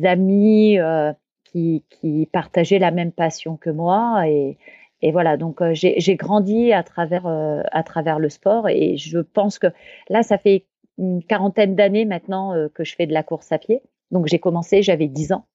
amis 0.04 0.80
euh, 0.80 1.14
qui, 1.52 1.84
qui, 1.90 2.28
partageaient 2.32 2.80
la 2.80 2.92
même 2.92 3.12
passion 3.12 3.58
que 3.58 3.70
moi. 3.70 4.28
Et, 4.28 4.58
et 5.02 5.12
voilà 5.12 5.38
donc 5.38 5.62
euh, 5.62 5.72
j'ai 5.74 6.16
grandi 6.16 6.74
à 6.74 6.84
travers 6.84 7.26
euh, 7.26 7.62
à 7.72 7.84
travers 7.84 8.20
le 8.20 8.30
sport. 8.30 8.70
Et 8.70 8.98
je 8.98 9.20
pense 9.20 9.60
que 9.60 9.68
là 10.10 10.24
ça 10.24 10.38
fait 10.38 10.66
une 10.98 11.24
quarantaine 11.24 11.76
d'années 11.76 12.06
maintenant 12.06 12.54
que 12.74 12.84
je 12.84 12.96
fais 12.96 13.08
de 13.08 13.14
la 13.14 13.24
course 13.24 13.52
à 13.52 13.58
pied. 13.58 13.82
Donc 14.12 14.28
j'ai 14.28 14.40
commencé 14.40 14.82
j'avais 14.82 15.08
10 15.08 15.34
ans. 15.34 15.46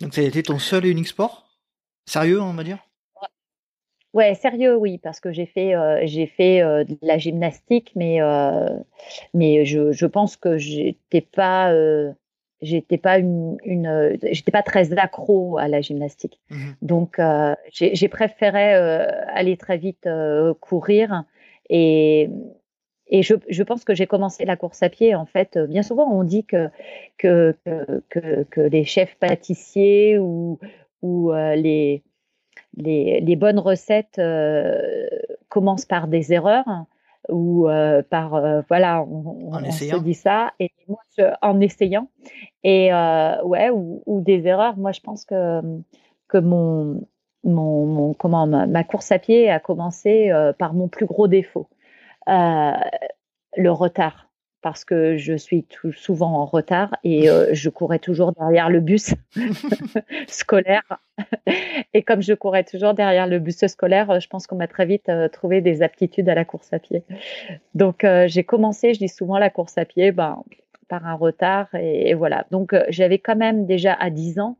Donc 0.00 0.14
ça 0.14 0.20
a 0.20 0.24
été 0.24 0.42
ton 0.42 0.58
seul 0.58 0.86
et 0.86 0.90
unique 0.90 1.08
sport? 1.08 1.48
Sérieux 2.06 2.40
on 2.40 2.52
va 2.52 2.64
dire? 2.64 2.78
Ouais, 4.12 4.34
sérieux, 4.34 4.74
oui, 4.74 4.98
parce 4.98 5.20
que 5.20 5.30
j'ai 5.30 5.46
fait, 5.46 5.72
j'ai 6.08 6.26
fait 6.26 6.62
de 6.62 6.98
la 7.00 7.16
gymnastique, 7.16 7.92
mais, 7.94 8.18
mais 9.34 9.64
je, 9.64 9.92
je 9.92 10.06
pense 10.06 10.36
que 10.36 10.58
j'étais 10.58 11.20
pas, 11.20 11.72
j'étais 12.62 12.98
pas 12.98 13.18
une, 13.18 13.56
une 13.64 14.18
j'étais 14.30 14.52
pas 14.52 14.62
très 14.62 14.92
accro 14.98 15.58
à 15.58 15.68
la 15.68 15.80
gymnastique. 15.80 16.38
Mhm. 16.50 16.74
Donc 16.82 17.18
euh, 17.18 17.54
j'ai 17.72 18.08
préféré 18.08 18.74
euh, 18.74 19.06
aller 19.28 19.56
très 19.56 19.78
vite 19.78 20.06
euh, 20.06 20.54
courir 20.54 21.24
et 21.68 22.30
et 23.12 23.24
je, 23.24 23.34
je, 23.48 23.64
pense 23.64 23.82
que 23.82 23.92
j'ai 23.92 24.06
commencé 24.06 24.44
la 24.44 24.54
course 24.54 24.84
à 24.84 24.88
pied. 24.88 25.16
En 25.16 25.26
fait, 25.26 25.58
bien 25.58 25.82
souvent, 25.82 26.08
on 26.08 26.22
dit 26.22 26.44
que, 26.44 26.68
que, 27.18 27.56
que, 28.08 28.44
que 28.44 28.60
les 28.60 28.84
chefs 28.84 29.16
pâtissiers 29.16 30.16
ou, 30.16 30.60
ou 31.02 31.32
les, 31.32 32.04
les, 32.76 33.20
les, 33.20 33.34
bonnes 33.34 33.58
recettes 33.58 34.20
commencent 35.48 35.86
par 35.86 36.06
des 36.06 36.32
erreurs 36.32 36.86
ou 37.30 37.68
euh, 37.68 38.02
par 38.02 38.34
euh, 38.34 38.62
voilà 38.68 39.02
on, 39.02 39.50
on 39.52 39.70
se 39.70 39.96
dit 39.98 40.14
ça 40.14 40.52
et 40.58 40.70
moi 40.88 41.00
en 41.42 41.60
essayant. 41.60 42.08
Et 42.64 42.92
euh, 42.92 43.42
ouais 43.44 43.70
ou, 43.70 44.02
ou, 44.06 44.20
des 44.20 44.46
erreurs. 44.46 44.76
Moi 44.76 44.92
je 44.92 45.00
pense 45.00 45.24
que 45.24 45.60
que 46.28 46.38
mon 46.38 47.02
mon, 47.44 47.86
mon 47.86 48.14
comment 48.14 48.46
ma, 48.46 48.66
ma, 48.66 48.84
course 48.84 49.12
à 49.12 49.18
pied 49.18 49.50
a 49.50 49.60
commencé 49.60 50.30
par 50.58 50.74
mon 50.74 50.88
plus 50.88 51.06
gros 51.06 51.28
défaut 51.28 51.68
le 52.26 53.70
retard 53.70 54.29
parce 54.62 54.84
que 54.84 55.16
je 55.16 55.34
suis 55.34 55.64
tout, 55.64 55.92
souvent 55.92 56.34
en 56.34 56.44
retard 56.44 56.96
et 57.04 57.30
euh, 57.30 57.48
je 57.52 57.70
courais 57.70 57.98
toujours 57.98 58.32
derrière 58.32 58.68
le 58.68 58.80
bus 58.80 59.14
scolaire. 60.28 60.98
et 61.94 62.02
comme 62.02 62.22
je 62.22 62.34
courais 62.34 62.64
toujours 62.64 62.94
derrière 62.94 63.26
le 63.26 63.38
bus 63.38 63.66
scolaire, 63.66 64.20
je 64.20 64.28
pense 64.28 64.46
qu'on 64.46 64.56
m'a 64.56 64.68
très 64.68 64.86
vite 64.86 65.08
euh, 65.08 65.28
trouvé 65.28 65.60
des 65.60 65.82
aptitudes 65.82 66.28
à 66.28 66.34
la 66.34 66.44
course 66.44 66.72
à 66.72 66.78
pied. 66.78 67.04
Donc 67.74 68.04
euh, 68.04 68.26
j'ai 68.28 68.44
commencé, 68.44 68.94
je 68.94 68.98
dis 68.98 69.08
souvent 69.08 69.38
la 69.38 69.50
course 69.50 69.78
à 69.78 69.84
pied, 69.84 70.12
ben, 70.12 70.42
par 70.88 71.06
un 71.06 71.14
retard 71.14 71.68
et, 71.74 72.14
voilà. 72.14 72.46
Donc 72.50 72.74
j'avais 72.88 73.18
quand 73.18 73.36
même 73.36 73.66
déjà 73.66 73.94
à 73.94 74.10
10 74.10 74.40
ans 74.40 74.56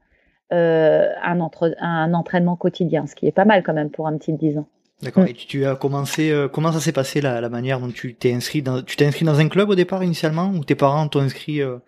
un, 0.52 1.50
un 1.80 2.14
entraînement 2.14 2.57
quotidien, 2.57 3.07
ce 3.07 3.14
qui 3.14 3.26
est 3.26 3.33
pas 3.33 3.45
mal 3.45 3.62
quand 3.62 3.75
même 3.75 3.90
pour 3.90 4.07
un 4.07 4.16
petit 4.16 4.33
de 4.33 4.38
10 4.38 4.59
ans. 4.59 4.66
D'accord. 5.02 5.25
Et 5.25 5.35
tu 5.35 5.64
as 5.64 5.76
commencé. 5.76 6.30
Euh, 6.30 6.49
comment 6.49 6.73
ça 6.73 6.80
s'est 6.80 6.92
passé 6.92 7.21
la, 7.21 7.40
la, 7.40 7.49
manière 7.49 7.80
dont 7.80 7.90
tu 7.90 8.14
t'es 8.14 8.33
inscrit 8.33 8.62
dans 8.62 8.83
Tu 8.83 8.97
t'es 8.97 9.07
inscrit 9.07 9.25
dans 9.25 9.38
un 9.38 9.49
club 9.49 9.71
au 9.71 9.75
départ 9.75 10.04
initialement 10.04 10.50
ou 10.50 10.64
tes 10.64 10.75
parents 10.75 11.09
t'ont 11.09 11.21
inscrit 11.21 11.62
euh, 11.62 11.78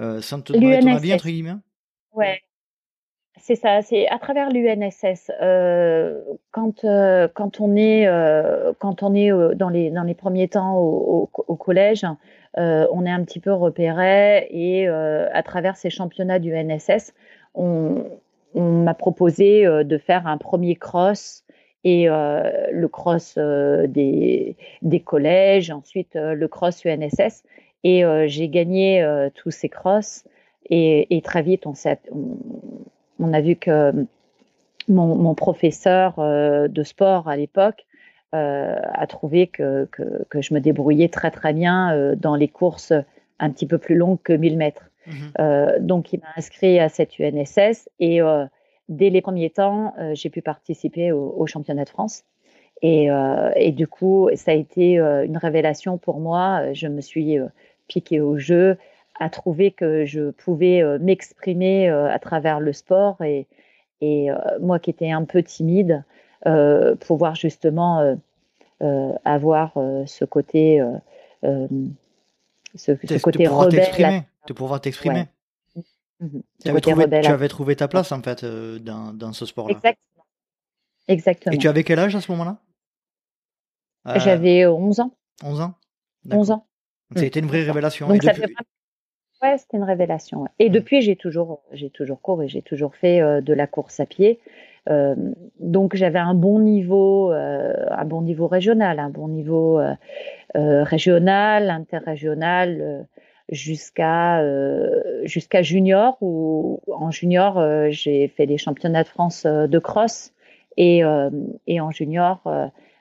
euh, 0.00 0.20
sans 0.20 0.40
te 0.40 0.52
demander 0.52 0.80
ton 0.80 0.96
avis 0.96 1.14
entre 1.14 1.28
guillemets? 1.28 1.56
Ouais. 2.12 2.40
C'est 3.42 3.54
ça, 3.54 3.80
c'est 3.80 4.06
à 4.08 4.18
travers 4.18 4.50
l'UNSS. 4.50 5.30
Euh, 5.40 6.20
quand 6.50 6.84
euh, 6.84 7.26
quand 7.32 7.60
on 7.60 7.74
est 7.74 8.06
euh, 8.06 8.72
quand 8.78 9.02
on 9.02 9.14
est 9.14 9.30
dans 9.54 9.70
les 9.70 9.90
dans 9.90 10.02
les 10.02 10.14
premiers 10.14 10.48
temps 10.48 10.76
au, 10.76 11.30
au, 11.34 11.44
au 11.48 11.56
collège, 11.56 12.04
on 12.56 13.06
est 13.06 13.10
un 13.10 13.24
petit 13.24 13.40
peu 13.40 13.52
repéré 13.52 14.46
et 14.50 14.88
à 14.88 15.42
travers 15.42 15.76
ces 15.76 15.88
championnats 15.88 16.38
du 16.38 16.54
UNSS, 16.54 17.12
on 17.54 18.04
on 18.54 18.82
m'a 18.82 18.94
proposé 18.94 19.64
de 19.64 19.98
faire 19.98 20.26
un 20.26 20.36
premier 20.36 20.74
cross 20.74 21.44
et 21.84 22.08
euh, 22.08 22.42
le 22.72 22.88
cross 22.88 23.34
euh, 23.38 23.86
des, 23.86 24.56
des 24.82 25.00
collèges, 25.00 25.70
ensuite 25.70 26.16
euh, 26.16 26.34
le 26.34 26.48
cross 26.48 26.84
UNSS. 26.84 27.42
Et 27.82 28.04
j'ai 28.26 28.50
gagné 28.50 29.02
tous 29.36 29.50
ces 29.50 29.70
crosses. 29.70 30.24
Et, 30.68 31.16
et 31.16 31.22
très 31.22 31.40
vite, 31.40 31.66
on, 31.66 31.72
on, 32.12 32.36
on, 33.18 33.32
a 33.32 33.40
vu 33.40 33.56
que 33.56 34.06
mon, 34.86 35.14
mon 35.16 35.34
professeur 35.34 36.16
de 36.18 36.82
sport 36.82 37.26
à 37.26 37.38
l'époque 37.38 37.86
a 38.32 39.06
trouvé 39.08 39.46
que, 39.46 39.88
que, 39.92 40.24
que, 40.28 40.42
je 40.42 40.52
me 40.52 40.60
débrouillais 40.60 41.08
très 41.08 41.30
très 41.30 41.54
bien 41.54 42.14
dans 42.16 42.34
les 42.34 42.48
courses 42.48 42.92
un 43.38 43.48
petit 43.48 43.66
peu 43.66 43.78
plus 43.78 43.94
longues 43.94 44.20
que 44.22 44.34
1000 44.34 44.58
mètres. 44.58 44.90
Mmh. 45.06 45.78
donc, 45.80 46.12
il 46.12 46.20
m'a 46.20 46.34
inscrit 46.36 46.78
à 46.80 46.90
cette 46.90 47.18
UNSS 47.18 47.88
et 47.98 48.20
dès 48.90 49.08
les 49.08 49.22
premiers 49.22 49.48
temps, 49.48 49.94
euh, 49.98 50.14
j'ai 50.14 50.28
pu 50.28 50.42
participer 50.42 51.12
au, 51.12 51.34
au, 51.36 51.46
championnat 51.46 51.84
de 51.84 51.88
France. 51.88 52.24
Et, 52.82 53.10
euh, 53.10 53.50
et, 53.56 53.72
du 53.72 53.86
coup, 53.86 54.28
ça 54.34 54.50
a 54.50 54.54
été 54.54 54.98
euh, 54.98 55.24
une 55.24 55.36
révélation 55.36 55.96
pour 55.96 56.18
moi. 56.20 56.72
Je 56.74 56.88
me 56.88 57.00
suis 57.00 57.38
piquée 57.88 58.20
au 58.20 58.36
jeu, 58.36 58.76
à 59.18 59.30
trouver 59.30 59.70
que 59.70 60.04
je 60.04 60.30
pouvais 60.30 60.82
m'exprimer 60.98 61.88
à 61.88 62.18
travers 62.18 62.58
le 62.60 62.72
sport 62.72 63.20
et, 63.22 63.46
et 64.00 64.28
moi 64.60 64.78
qui 64.78 64.90
étais 64.90 65.10
un 65.10 65.24
peu 65.24 65.42
timide, 65.42 66.04
pouvoir 67.00 67.34
justement 67.34 68.16
avoir 69.24 69.74
ce 70.06 70.24
côté, 70.24 70.82
ce, 71.42 71.68
ce, 72.76 73.18
côté 73.20 73.46
rebelle. 73.46 74.24
De 74.48 74.54
pouvoir 74.54 74.80
t'exprimer. 74.80 75.26
Mhm. 76.20 76.42
Tu, 76.62 76.68
avais 76.68 76.80
trouvé, 76.80 77.04
tu 77.08 77.28
avais, 77.28 77.48
trouvé, 77.48 77.76
ta 77.76 77.88
place 77.88 78.12
en 78.12 78.22
fait 78.22 78.44
euh, 78.44 78.78
dans, 78.78 79.12
dans, 79.14 79.32
ce 79.32 79.46
sport-là. 79.46 79.74
Exactement. 79.74 80.24
Exactement. 81.08 81.54
Et 81.54 81.58
tu 81.58 81.66
avais 81.66 81.82
quel 81.82 81.98
âge 81.98 82.14
à 82.14 82.20
ce 82.20 82.30
moment-là? 82.32 82.58
Euh... 84.06 84.18
J'avais 84.18 84.66
11 84.66 85.00
ans. 85.00 85.14
11 85.42 85.60
ans? 85.62 85.74
11 86.30 86.50
ans. 86.50 86.66
Ça 87.16 87.22
a 87.22 87.24
été 87.24 87.40
une 87.40 87.46
vraie 87.46 87.62
révélation. 87.62 88.06
Donc, 88.06 88.20
depuis... 88.20 88.54
Ouais, 89.42 89.56
c'était 89.56 89.78
une 89.78 89.84
révélation. 89.84 90.46
Et 90.58 90.68
mmh. 90.68 90.72
depuis, 90.72 91.00
j'ai 91.00 91.16
toujours, 91.16 91.62
j'ai 91.72 91.88
toujours 91.88 92.20
couru, 92.20 92.46
j'ai 92.46 92.60
toujours 92.60 92.94
fait 92.94 93.22
euh, 93.22 93.40
de 93.40 93.54
la 93.54 93.66
course 93.66 93.98
à 93.98 94.06
pied. 94.06 94.38
Donc, 95.60 95.94
j'avais 95.94 96.18
un 96.18 96.34
bon 96.34 96.58
niveau, 96.58 97.30
un 97.30 98.04
bon 98.04 98.22
niveau 98.22 98.48
régional, 98.48 98.98
un 98.98 99.10
bon 99.10 99.28
niveau 99.28 99.80
régional, 100.54 101.70
interrégional 101.70 103.06
jusqu'à 103.50 104.40
euh, 104.40 105.00
jusqu'à 105.24 105.62
junior 105.62 106.16
où 106.20 106.80
en 106.88 107.10
junior 107.10 107.58
euh, 107.58 107.88
j'ai 107.90 108.28
fait 108.28 108.46
les 108.46 108.58
championnats 108.58 109.02
de 109.02 109.08
France 109.08 109.44
euh, 109.44 109.66
de 109.66 109.78
cross 109.78 110.32
et 110.76 111.02
et 111.66 111.80
en 111.80 111.90
junior 111.90 112.40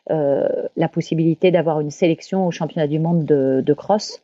la 0.10 0.88
possibilité 0.92 1.52
d'avoir 1.52 1.80
une 1.80 1.92
sélection 1.92 2.48
au 2.48 2.52
championnat 2.52 2.88
du 2.88 2.98
monde 3.00 3.26
de, 3.26 3.62
de 3.64 3.74
cross 3.74 4.22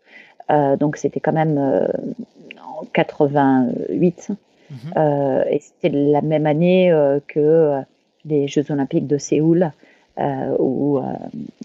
donc 0.50 0.98
c'était 0.98 1.20
quand 1.20 1.32
même 1.32 1.58
en 1.58 2.86
88 2.92 4.32
mmh. 4.72 4.76
et 5.50 5.60
c'était 5.60 5.90
la 5.90 6.22
même 6.22 6.48
année 6.48 6.92
que 7.28 7.80
les 8.26 8.48
Jeux 8.48 8.66
olympiques 8.72 9.08
de 9.08 9.20
Séoul 9.20 9.72
où 10.18 11.00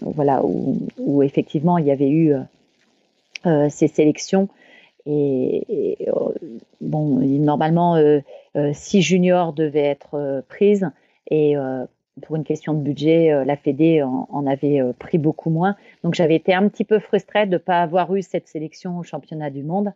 voilà 0.01 0.45
où, 0.45 0.77
où, 0.99 1.23
effectivement 1.23 1.79
il 1.79 1.87
y 1.87 1.91
avait 1.91 2.11
eu 2.11 2.35
ces 3.69 3.87
sélections. 3.87 4.49
Et, 5.05 5.97
euh, 6.07 6.29
bon, 6.79 7.19
normalement, 7.19 7.95
euh, 7.95 8.21
six 8.73 9.01
juniors 9.01 9.53
devaient 9.53 9.79
être 9.79 10.43
prises 10.47 10.89
et 11.29 11.55
pour 12.27 12.35
une 12.35 12.43
question 12.43 12.73
de 12.73 12.79
budget, 12.79 13.45
la 13.45 13.55
Fédé 13.55 14.03
en, 14.03 14.45
avait 14.45 14.81
pris 14.99 15.17
beaucoup 15.17 15.49
moins. 15.49 15.75
Donc 16.03 16.13
j'avais 16.13 16.35
été 16.35 16.53
un 16.53 16.67
petit 16.67 16.83
peu 16.83 16.99
frustrée 16.99 17.45
de 17.45 17.53
ne 17.53 17.57
pas 17.57 17.81
avoir 17.81 18.13
eu 18.15 18.21
cette 18.21 18.47
sélection 18.47 18.97
au 18.97 19.03
championnat 19.03 19.49
du 19.49 19.63
monde. 19.63 19.93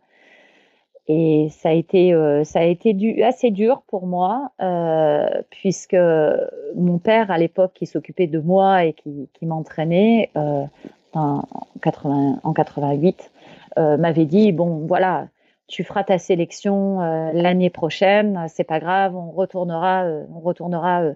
Et 1.08 1.48
ça 1.50 1.68
a 1.68 1.72
été, 1.72 2.12
euh, 2.12 2.42
ça 2.42 2.60
a 2.60 2.64
été 2.64 3.22
assez 3.22 3.50
dur 3.50 3.82
pour 3.86 4.06
moi, 4.06 4.50
euh, 4.60 5.28
puisque 5.50 5.96
mon 6.74 6.98
père, 6.98 7.30
à 7.30 7.38
l'époque, 7.38 7.72
qui 7.74 7.86
s'occupait 7.86 8.26
de 8.26 8.40
moi 8.40 8.84
et 8.84 8.92
qui, 8.92 9.28
m'entraînait 9.42 10.30
euh, 10.36 10.64
en, 11.14 11.42
80, 11.80 12.40
en 12.42 12.52
88, 12.52 13.30
euh, 13.30 13.35
m'avait 13.76 14.24
dit 14.24 14.52
bon 14.52 14.86
voilà 14.86 15.28
tu 15.66 15.82
feras 15.82 16.04
ta 16.04 16.18
sélection 16.18 17.00
euh, 17.00 17.30
l'année 17.32 17.70
prochaine 17.70 18.46
c'est 18.48 18.64
pas 18.64 18.78
grave 18.78 19.16
on 19.16 19.30
retournera 19.30 20.04
euh, 20.04 20.24
on 20.34 20.40
retournera 20.40 21.12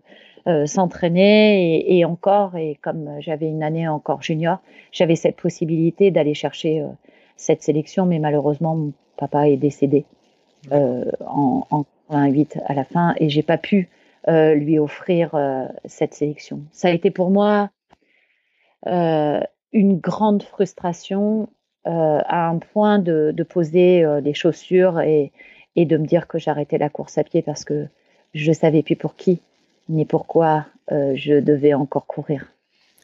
s'entraîner 0.65 1.99
et, 1.99 2.07
encore. 2.07 2.57
Et 2.57 2.79
comme 2.83 3.11
j'avais 3.21 3.47
une 3.47 3.63
année 3.63 3.87
encore 3.87 4.23
junior 4.23 4.59
j'avais 4.91 5.15
cette 5.15 5.37
possibilité 5.37 6.11
d'aller 6.11 6.33
chercher 6.33 6.83
cette 7.37 7.63
sélection. 7.63 8.07
Mais 8.07 8.19
malheureusement 8.19 8.75
mon 8.75 8.93
papa 9.19 9.51
est 9.51 9.59
décédé 9.59 10.07
en, 10.71 11.67
en 11.71 11.85
88 12.09 12.59
à 12.65 12.73
la 12.73 12.85
fin. 12.85 13.15
Et 13.19 13.29
j'ai 13.29 13.43
pas 13.43 13.59
pu 13.59 13.91
lui 14.27 14.79
offrir 14.79 15.37
cette 15.85 16.15
sélection. 16.15 16.63
Ça 16.73 16.89
a 16.89 16.93
été 16.93 17.11
pour 17.11 17.29
moi 17.29 17.69
une 18.87 19.99
grande 19.99 20.43
frustration 20.43 21.43
euh, 21.43 21.60
à 21.85 22.49
un 22.49 22.59
point 22.59 22.99
de, 22.99 23.33
de 23.35 23.43
poser 23.43 24.05
euh, 24.05 24.21
les 24.21 24.35
chaussures 24.35 25.01
et, 25.01 25.33
et, 25.77 25.87
de 25.87 25.97
me 25.97 26.07
dire 26.07 26.27
que 26.27 26.39
j'arrêtais 26.39 26.79
la 26.79 26.89
course 26.89 27.19
à 27.19 27.25
pied 27.25 27.43
parce 27.43 27.65
que 27.65 27.87
je 28.35 28.53
savais 28.53 28.83
plus 28.83 28.97
pour 28.97 29.17
qui 29.17 29.41
ni 29.89 30.05
pourquoi 30.05 30.67
euh, 30.93 31.13
je 31.17 31.41
devais 31.41 31.75
encore 31.75 32.07
courir. 32.07 32.47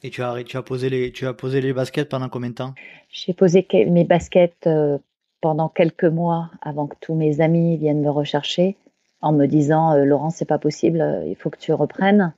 Et 0.02 0.10
tu 0.10 0.22
as, 0.22 0.42
tu 0.44 0.56
as, 0.56 0.62
posé 0.62 0.88
les, 0.88 1.10
tu 1.10 1.26
as 1.26 1.32
posé 1.32 1.60
les 1.60 1.72
baskets 1.72 2.08
pendant 2.08 2.28
combien 2.28 2.50
de 2.50 2.54
temps? 2.54 2.74
J'ai 3.08 3.32
posé 3.32 3.66
mes 3.72 4.04
baskets 4.04 4.66
euh, 4.66 4.98
pendant 5.40 5.68
quelques 5.68 6.04
mois 6.04 6.50
avant 6.60 6.86
que 6.86 6.96
tous 7.00 7.14
mes 7.14 7.40
amis 7.40 7.76
viennent 7.76 8.02
me 8.02 8.10
rechercher 8.10 8.76
en 9.20 9.32
me 9.32 9.46
disant 9.46 9.92
euh, 9.92 10.04
Laurent, 10.04 10.30
c'est 10.30 10.44
pas 10.44 10.58
possible, 10.58 11.24
il 11.26 11.34
faut 11.34 11.50
que 11.50 11.58
tu 11.58 11.72
reprennes. 11.72 12.34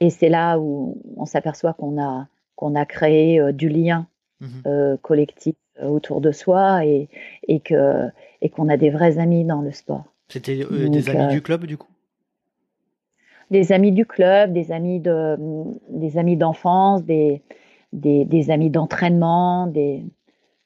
Et 0.00 0.10
c'est 0.10 0.28
là 0.28 0.58
où 0.58 1.00
on 1.16 1.26
s'aperçoit 1.26 1.72
qu'on 1.72 2.00
a, 2.00 2.28
qu'on 2.56 2.74
a 2.74 2.84
créé 2.84 3.52
du 3.52 3.68
lien 3.68 4.06
mmh. 4.40 4.96
collectif 5.00 5.54
euh, 5.54 5.61
autour 5.80 6.20
de 6.20 6.32
soi 6.32 6.84
et, 6.84 7.08
et 7.48 7.60
que 7.60 8.08
et 8.40 8.48
qu'on 8.50 8.68
a 8.68 8.76
des 8.76 8.90
vrais 8.90 9.18
amis 9.18 9.44
dans 9.44 9.62
le 9.62 9.72
sport. 9.72 10.04
C'était 10.28 10.64
euh, 10.64 10.88
des 10.88 11.08
amis 11.08 11.22
euh, 11.22 11.28
du 11.28 11.42
club 11.42 11.66
du 11.66 11.76
coup? 11.76 11.88
Des 13.50 13.72
amis 13.72 13.92
du 13.92 14.06
club, 14.06 14.52
des 14.52 14.72
amis 14.72 15.00
de 15.00 15.36
des 15.90 16.18
amis 16.18 16.36
d'enfance, 16.36 17.04
des 17.04 17.42
des, 17.92 18.50
amis 18.50 18.70
d'entraînement, 18.70 19.66
des 19.66 20.04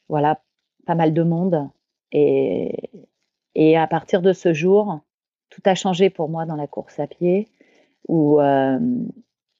voilà, 0.08 0.40
pas 0.86 0.94
mal 0.94 1.12
de 1.12 1.22
monde. 1.22 1.68
Et, 2.12 2.90
et 3.54 3.76
à 3.76 3.86
partir 3.86 4.22
de 4.22 4.32
ce 4.32 4.52
jour, 4.52 5.00
tout 5.50 5.62
a 5.64 5.74
changé 5.74 6.10
pour 6.10 6.28
moi 6.28 6.46
dans 6.46 6.56
la 6.56 6.66
course 6.66 7.00
à 7.00 7.06
pied, 7.06 7.48
où, 8.08 8.40
euh, 8.40 8.78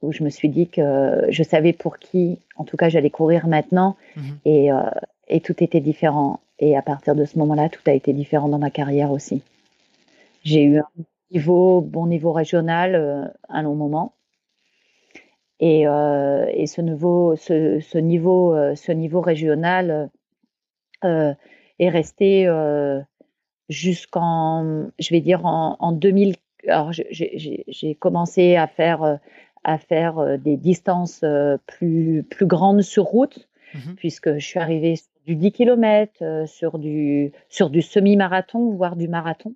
où 0.03 0.13
je 0.13 0.23
me 0.23 0.31
suis 0.31 0.49
dit 0.49 0.69
que 0.69 1.27
je 1.29 1.43
savais 1.43 1.73
pour 1.73 1.99
qui, 1.99 2.39
en 2.57 2.65
tout 2.65 2.77
cas, 2.77 2.89
j'allais 2.89 3.11
courir 3.11 3.49
maintenant, 3.49 3.97
mhm. 4.17 4.39
et, 4.45 4.73
euh, 4.73 4.83
et 5.29 5.41
tout 5.41 5.63
était 5.63 5.81
différent. 5.81 6.41
Et 6.59 6.77
à 6.77 6.83
partir 6.83 7.15
de 7.15 7.25
ce 7.25 7.39
moment-là, 7.39 7.69
tout 7.69 7.83
a 7.87 7.93
été 7.93 8.13
différent 8.13 8.49
dans 8.49 8.59
ma 8.59 8.71
carrière 8.71 9.11
aussi. 9.11 9.43
J'ai 10.45 10.63
eu 10.63 10.79
un 10.79 10.89
niveau, 11.31 11.81
bon 11.81 12.07
niveau 12.07 12.33
régional 12.33 12.95
euh, 12.95 13.25
un 13.49 13.63
long 13.63 13.75
moment. 13.75 14.15
Et, 15.59 15.87
euh, 15.89 16.47
et 16.53 16.67
ce, 16.67 16.81
niveau, 16.81 17.35
ce, 17.37 17.81
ce 17.81 17.99
niveau, 17.99 18.55
euh, 18.55 18.75
ce 18.75 18.93
niveau 18.93 19.21
régional 19.21 20.11
est 21.03 21.89
resté 21.89 22.49
jusqu'en, 23.69 24.87
je 24.99 25.11
vais 25.11 25.21
dire, 25.21 25.45
en, 25.47 25.77
en 25.79 25.93
2000. 25.93 26.35
Alors, 26.67 26.91
j'ai 26.93 27.95
commencé 28.01 28.57
à 28.57 28.67
faire, 28.67 29.21
à 29.63 29.79
faire 29.79 30.39
des 30.39 30.57
distances 30.57 31.25
plus, 31.67 32.25
plus 32.29 32.47
grandes 32.47 32.83
sur 32.83 33.05
route, 33.05 33.49
mmh 33.75 33.95
puisque 33.97 34.35
je 34.39 34.45
suis 34.45 34.59
arrivée 34.59 34.97
du 35.27 35.37
10 35.37 35.53
km, 35.53 36.47
sur 36.47 36.79
du, 36.79 37.33
sur 37.49 37.71
du 37.71 37.83
semi-marathon, 37.83 38.71
voire 38.71 38.97
du 38.97 39.09
marathon. 39.09 39.55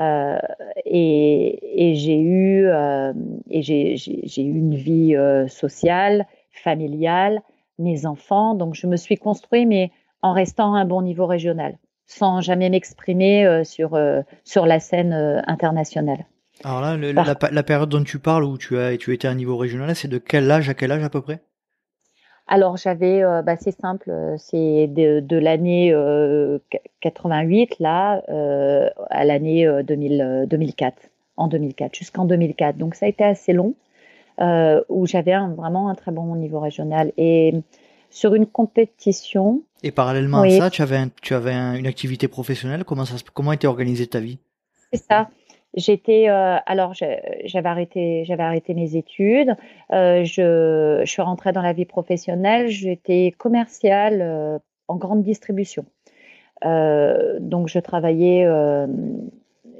Euh, 0.00 0.38
et, 0.84 1.90
et 1.90 1.94
j'ai 1.94 2.18
eu, 2.18 2.66
euh, 2.66 3.12
et 3.48 3.62
j'ai 3.62 4.42
eu 4.42 4.58
une 4.58 4.74
vie 4.74 5.16
euh, 5.16 5.48
sociale, 5.48 6.26
familiale, 6.52 7.40
mes 7.78 8.06
enfants. 8.06 8.54
Donc 8.54 8.74
je 8.74 8.86
me 8.86 8.96
suis 8.96 9.16
construit, 9.16 9.66
mais 9.66 9.90
en 10.22 10.32
restant 10.32 10.74
à 10.74 10.80
un 10.80 10.84
bon 10.84 11.02
niveau 11.02 11.26
régional, 11.26 11.78
sans 12.06 12.40
jamais 12.40 12.68
m'exprimer 12.68 13.62
sur, 13.64 13.98
sur 14.44 14.66
la 14.66 14.80
scène 14.80 15.12
internationale. 15.46 16.26
Alors 16.64 16.80
là, 16.80 16.96
la, 16.96 17.36
la, 17.50 17.62
période 17.62 17.90
dont 17.90 18.02
tu 18.02 18.18
parles 18.18 18.44
où 18.44 18.56
tu 18.56 18.78
as, 18.78 18.96
tu 18.96 19.12
étais 19.12 19.28
à 19.28 19.30
un 19.30 19.34
niveau 19.34 19.56
régional, 19.58 19.94
c'est 19.94 20.08
de 20.08 20.18
quel 20.18 20.50
âge 20.50 20.70
à 20.70 20.74
quel 20.74 20.90
âge 20.90 21.04
à 21.04 21.10
peu 21.10 21.20
près? 21.20 21.40
Alors 22.48 22.76
j'avais, 22.76 23.24
euh, 23.24 23.42
bah, 23.42 23.56
c'est 23.56 23.76
simple, 23.78 24.10
euh, 24.10 24.36
c'est 24.38 24.86
de, 24.86 25.20
de 25.20 25.36
l'année 25.36 25.92
88 27.00 27.72
euh, 27.72 27.74
là 27.80 28.22
à 29.10 29.24
l'année 29.24 29.68
2004, 29.82 30.96
en 31.36 31.48
2004, 31.48 31.94
jusqu'en 31.94 32.24
2004. 32.24 32.76
Donc 32.76 32.94
ça 32.94 33.06
a 33.06 33.08
été 33.08 33.24
assez 33.24 33.52
long, 33.52 33.74
où 34.88 35.06
j'avais 35.06 35.36
vraiment 35.56 35.88
un 35.88 35.94
très 35.94 36.12
bon 36.12 36.36
niveau 36.36 36.60
régional. 36.60 37.12
Et 37.16 37.54
sur 38.08 38.34
une 38.34 38.46
compétition. 38.46 39.62
Et 39.82 39.90
parallèlement 39.90 40.42
à 40.42 40.50
ça, 40.50 40.70
tu 40.70 40.80
avais, 40.80 41.00
tu 41.20 41.34
avais 41.34 41.52
une 41.52 41.86
activité 41.86 42.28
professionnelle. 42.28 42.84
Comment 42.84 43.04
ça, 43.04 43.16
comment 43.34 43.52
était 43.52 43.66
organisée 43.66 44.06
ta 44.06 44.20
vie? 44.20 44.38
C'est 44.92 45.02
ça. 45.02 45.28
J'étais 45.76 46.30
euh, 46.30 46.56
alors 46.64 46.94
j'avais 46.94 47.68
arrêté 47.68 48.24
j'avais 48.24 48.42
arrêté 48.42 48.72
mes 48.72 48.96
études. 48.96 49.54
Euh, 49.92 50.24
je, 50.24 51.02
je 51.04 51.10
suis 51.10 51.20
rentrée 51.20 51.52
dans 51.52 51.60
la 51.60 51.74
vie 51.74 51.84
professionnelle. 51.84 52.68
J'étais 52.68 53.34
commerciale 53.36 54.20
euh, 54.22 54.58
en 54.88 54.96
grande 54.96 55.22
distribution. 55.22 55.84
Donc 56.62 57.68
je 57.68 57.78
travaillais 57.78 58.46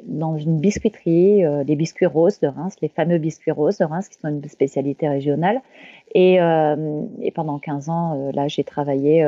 dans 0.04 0.36
une 0.36 0.60
biscuiterie, 0.60 1.42
des 1.64 1.74
biscuits 1.74 2.06
roses 2.06 2.38
de 2.38 2.48
Reims, 2.48 2.76
les 2.82 2.88
fameux 2.88 3.16
biscuits 3.16 3.50
roses 3.50 3.78
de 3.78 3.84
Reims 3.86 4.08
qui 4.08 4.18
sont 4.18 4.28
une 4.28 4.44
spécialité 4.44 5.08
régionale. 5.08 5.62
Et, 6.14 6.34
et 6.34 7.30
pendant 7.34 7.58
15 7.58 7.88
ans, 7.88 8.30
là, 8.34 8.46
j'ai 8.46 8.62
travaillé 8.62 9.26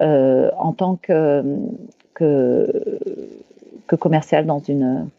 en 0.00 0.72
tant 0.72 0.96
que, 0.96 1.44
que, 2.14 2.98
que 3.86 3.96
commercial 3.96 4.46
dans 4.46 4.60
une 4.60 5.10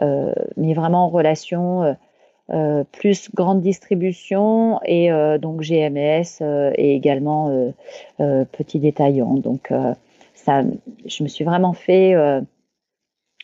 mais 0.00 0.74
vraiment 0.74 1.04
en 1.04 1.08
relation 1.08 1.82
euh, 1.82 1.92
euh, 2.50 2.84
plus 2.92 3.30
grande 3.34 3.60
distribution 3.60 4.80
et 4.84 5.10
donc 5.40 5.62
GMS 5.62 6.42
et 6.76 6.94
également 6.94 7.72
petit 8.18 8.78
détaillant. 8.78 9.34
Donc 9.34 9.72
ça, 10.34 10.62
je 11.06 11.22
me 11.22 11.28
suis 11.28 11.44
vraiment 11.44 11.72
fait 11.72 12.14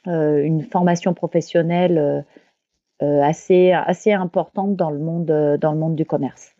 une 0.04 0.62
formation 0.62 1.14
professionnelle 1.14 2.24
assez 3.00 3.72
importante 4.12 4.76
dans 4.76 4.90
le 4.90 4.98
monde 4.98 5.94
du 5.94 6.04
commerce 6.04 6.54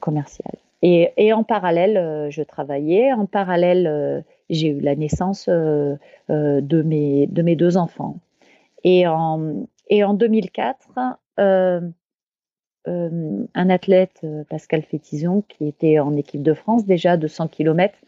commercial. 0.00 0.54
Et, 0.82 1.32
en 1.32 1.44
parallèle, 1.44 2.28
je 2.30 2.42
travaillais. 2.42 3.12
En 3.12 3.26
parallèle, 3.26 4.24
j'ai 4.48 4.68
eu 4.68 4.80
la 4.80 4.94
naissance 4.94 5.48
de 5.48 6.82
mes 6.82 7.56
deux 7.56 7.76
enfants. 7.76 8.16
Et 8.84 9.06
en, 9.06 9.66
et 9.88 10.04
en 10.04 10.14
2004, 10.14 10.88
euh, 11.40 11.80
euh, 12.86 13.46
un 13.54 13.70
athlète, 13.70 14.20
euh, 14.24 14.44
Pascal 14.44 14.82
Fétizon, 14.82 15.42
qui 15.48 15.66
était 15.66 15.98
en 15.98 16.14
équipe 16.16 16.42
de 16.42 16.52
France 16.52 16.84
déjà 16.84 17.16
de 17.16 17.26
100 17.26 17.48
km, 17.48 17.98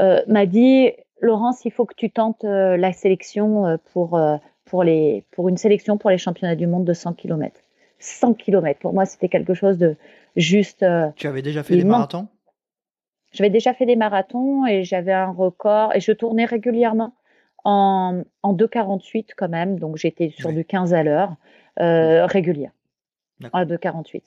euh, 0.00 0.22
m'a 0.26 0.46
dit 0.46 0.90
Laurence, 1.20 1.64
il 1.64 1.70
faut 1.70 1.84
que 1.84 1.94
tu 1.94 2.10
tentes 2.10 2.44
la 2.44 2.92
sélection 2.92 3.78
pour, 3.92 4.20
pour, 4.64 4.84
les, 4.84 5.24
pour 5.32 5.48
une 5.48 5.56
sélection 5.56 5.98
pour 5.98 6.10
les 6.10 6.18
championnats 6.18 6.54
du 6.54 6.68
monde 6.68 6.84
de 6.84 6.92
100 6.92 7.14
km. 7.14 7.60
100 7.98 8.34
km, 8.34 8.78
pour 8.78 8.92
moi, 8.92 9.04
c'était 9.04 9.28
quelque 9.28 9.54
chose 9.54 9.78
de 9.78 9.96
juste. 10.36 10.84
tu 11.16 11.26
avais 11.26 11.42
déjà 11.42 11.64
fait 11.64 11.74
des 11.74 11.82
marathons? 11.82 12.28
J'avais 13.32 13.50
déjà 13.50 13.74
fait 13.74 13.84
des 13.84 13.96
marathons 13.96 14.64
et 14.66 14.84
j'avais 14.84 15.12
un 15.12 15.32
record 15.32 15.94
et 15.94 16.00
je 16.00 16.12
tournais 16.12 16.44
régulièrement 16.44 17.14
en, 17.68 18.24
en 18.42 18.54
2,48 18.54 19.32
quand 19.36 19.48
même, 19.48 19.78
donc 19.78 19.98
j'étais 19.98 20.30
sur 20.30 20.52
du 20.52 20.64
15 20.64 20.94
à 20.94 21.02
l'heure 21.02 21.36
euh, 21.80 22.24
régulière, 22.24 22.72
à 23.52 23.66
2,48. 23.66 24.22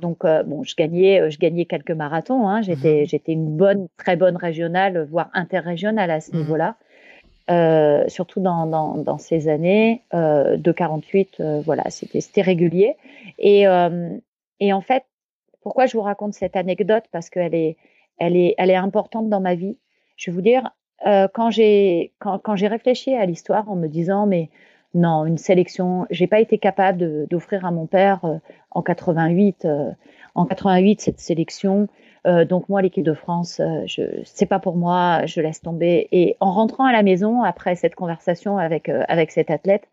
Donc 0.00 0.24
euh, 0.24 0.42
bon, 0.42 0.64
je 0.64 0.74
gagnais, 0.74 1.20
euh, 1.20 1.30
je 1.30 1.38
gagnais 1.38 1.64
quelques 1.64 1.92
marathons. 1.92 2.48
Hein. 2.48 2.60
J'étais, 2.62 3.02
mmh 3.02 3.06
j'étais 3.06 3.32
une 3.32 3.56
bonne, 3.56 3.86
très 3.96 4.16
bonne 4.16 4.36
régionale, 4.36 5.06
voire 5.08 5.30
interrégionale 5.32 6.10
à 6.10 6.20
ce 6.20 6.32
mmh 6.32 6.38
niveau-là. 6.38 6.76
Euh, 7.48 8.08
surtout 8.08 8.40
dans, 8.40 8.66
dans, 8.66 8.96
dans, 8.96 9.18
ces 9.18 9.46
années, 9.46 10.02
euh, 10.12 10.56
2,48, 10.56 11.28
euh, 11.38 11.60
voilà, 11.60 11.88
c'était, 11.90 12.20
c'était 12.20 12.42
régulier. 12.42 12.96
Et, 13.38 13.66
et 14.58 14.72
en 14.72 14.80
fait, 14.80 15.04
pourquoi 15.62 15.86
je 15.86 15.96
vous 15.96 16.02
raconte 16.02 16.34
cette 16.34 16.56
anecdote? 16.56 17.04
Parce 17.12 17.30
qu'elle 17.30 17.54
est, 17.54 17.76
elle 18.18 18.34
est, 18.36 18.56
elle 18.58 18.70
est 18.70 18.76
importante 18.76 19.28
dans 19.28 19.40
ma 19.40 19.54
vie. 19.54 19.78
Je 20.16 20.30
vais 20.30 20.34
vous 20.34 20.42
dire, 20.42 20.68
euh, 21.04 21.28
quand 21.32 21.50
j'ai 21.50 22.12
quand, 22.18 22.38
quand 22.38 22.56
j'ai 22.56 22.68
réfléchi 22.68 23.14
à 23.14 23.26
l'histoire 23.26 23.70
en 23.70 23.76
me 23.76 23.86
disant 23.86 24.26
mais 24.26 24.48
non 24.94 25.26
une 25.26 25.36
sélection 25.36 26.06
j'ai 26.10 26.26
pas 26.26 26.40
été 26.40 26.56
capable 26.58 27.26
d'offrir 27.28 27.66
à 27.66 27.70
mon 27.70 27.86
père 27.86 28.24
euh, 28.24 28.38
en 28.70 28.82
88 28.82 29.66
euh, 29.66 29.90
en 30.34 30.46
88 30.46 31.00
cette 31.00 31.20
sélection. 31.20 31.88
Donc 32.48 32.68
moi 32.68 32.82
l'équipe 32.82 33.04
de 33.04 33.12
France 33.12 33.60
je 33.86 34.02
c'est 34.24 34.46
pas 34.46 34.58
pour 34.58 34.74
moi 34.74 35.24
je 35.26 35.40
laisse 35.40 35.60
tomber. 35.60 36.08
Et 36.10 36.36
en 36.40 36.50
rentrant 36.50 36.84
à 36.84 36.90
la 36.90 37.04
maison 37.04 37.44
après 37.44 37.76
cette 37.76 37.94
conversation 37.94 38.58
avec 38.58 38.88
avec 38.88 39.30
cet 39.30 39.48
athlète 39.48 39.88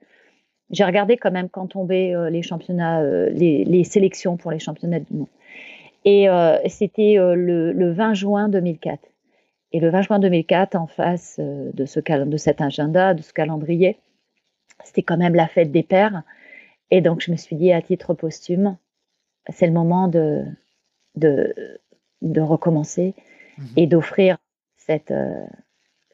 j'ai 0.72 0.84
regardé 0.84 1.16
quand 1.16 1.30
même 1.30 1.48
quand 1.48 1.68
tombaient 1.68 2.13
les 2.32 2.42
championnats 2.42 3.04
les, 3.04 3.66
les 3.66 3.84
sélections 3.84 4.36
pour 4.36 4.50
les 4.50 4.58
championnats 4.58 5.00
du 5.00 5.13
monde. 5.13 5.28
Et 6.06 6.28
c'était 6.70 7.18
le, 7.18 7.72
le 7.72 7.92
20 7.92 8.16
juin 8.16 8.50
2004 8.50 9.12
et 9.74 9.80
le 9.80 9.90
20 9.90 10.04
juin 10.04 10.20
2004, 10.20 10.76
en 10.76 10.86
face 10.88 11.38
euh, 11.40 11.72
de, 11.74 11.86
ce, 11.86 12.00
de 12.00 12.38
cet 12.38 12.62
agenda, 12.62 13.16
de 13.16 13.24
ce 13.24 13.34
calendrier, 13.34 13.98
c'était 14.84 15.02
quand 15.02 15.18
même 15.18 15.34
la 15.34 15.48
fête 15.48 15.72
des 15.72 15.82
pères. 15.82 16.22
Et 16.92 17.02
donc, 17.02 17.22
je 17.22 17.32
me 17.32 17.38
suis 17.38 17.56
dit, 17.56 17.72
à 17.72 17.82
titre 17.82 18.14
posthume, 18.14 18.78
c'est 19.50 19.66
le 19.66 19.74
moment 19.74 20.08
de, 20.08 20.46
de, 21.16 21.56
de 22.22 22.42
recommencer 22.42 23.16
mhm. 23.58 23.68
et 23.76 23.88
d'offrir 23.88 24.38
cette, 24.78 25.12
euh, 25.12 25.44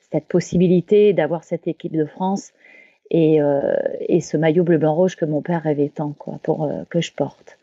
cette 0.10 0.26
possibilité 0.26 1.12
d'avoir 1.12 1.44
cette 1.44 1.68
équipe 1.68 1.96
de 1.96 2.06
France 2.06 2.54
et, 3.12 3.42
euh, 3.42 3.76
et 4.08 4.22
ce 4.22 4.38
maillot 4.38 4.64
bleu-blanc-rouge 4.64 5.18
que 5.18 5.26
mon 5.26 5.42
père 5.42 5.64
rêvait 5.64 5.90
tant 5.90 6.14
quoi, 6.14 6.40
pour 6.44 6.72
que 6.90 7.02
je 7.02 7.12
porte. 7.12 7.60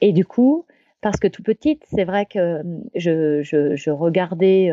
Et 0.00 0.12
du 0.12 0.24
coup, 0.24 0.64
parce 1.00 1.18
que 1.18 1.28
tout 1.28 1.42
petite, 1.42 1.82
c'est 1.94 2.04
vrai 2.04 2.26
que 2.26 2.62
je, 2.94 3.42
je, 3.42 3.76
je 3.76 3.90
regardais 3.90 4.72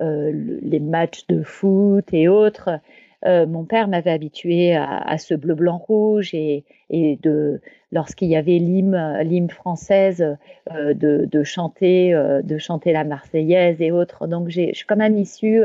euh, 0.00 0.32
les 0.62 0.80
matchs 0.80 1.26
de 1.28 1.42
foot 1.42 2.12
et 2.12 2.28
autres. 2.28 2.80
Euh, 3.26 3.46
mon 3.46 3.64
père 3.64 3.88
m'avait 3.88 4.12
habitué 4.12 4.76
à, 4.76 4.98
à, 4.98 5.18
ce 5.18 5.34
bleu 5.34 5.54
blanc 5.54 5.78
rouge 5.78 6.34
et, 6.34 6.64
et 6.88 7.18
de 7.20 7.60
lorsqu'il 7.90 8.28
y 8.28 8.36
avait 8.36 8.58
l'hymne 8.58 9.22
l'hymne 9.22 9.50
française 9.50 10.36
euh, 10.72 10.94
de, 10.94 11.26
de, 11.28 11.42
chanter 11.42 12.14
euh, 12.14 12.42
de 12.42 12.58
chanter 12.58 12.92
la 12.92 13.02
marseillaise 13.02 13.82
et 13.82 13.90
autres 13.90 14.28
donc 14.28 14.50
je 14.50 14.72
suis 14.72 14.86
quand 14.86 14.96
même 14.96 15.18
issue 15.18 15.62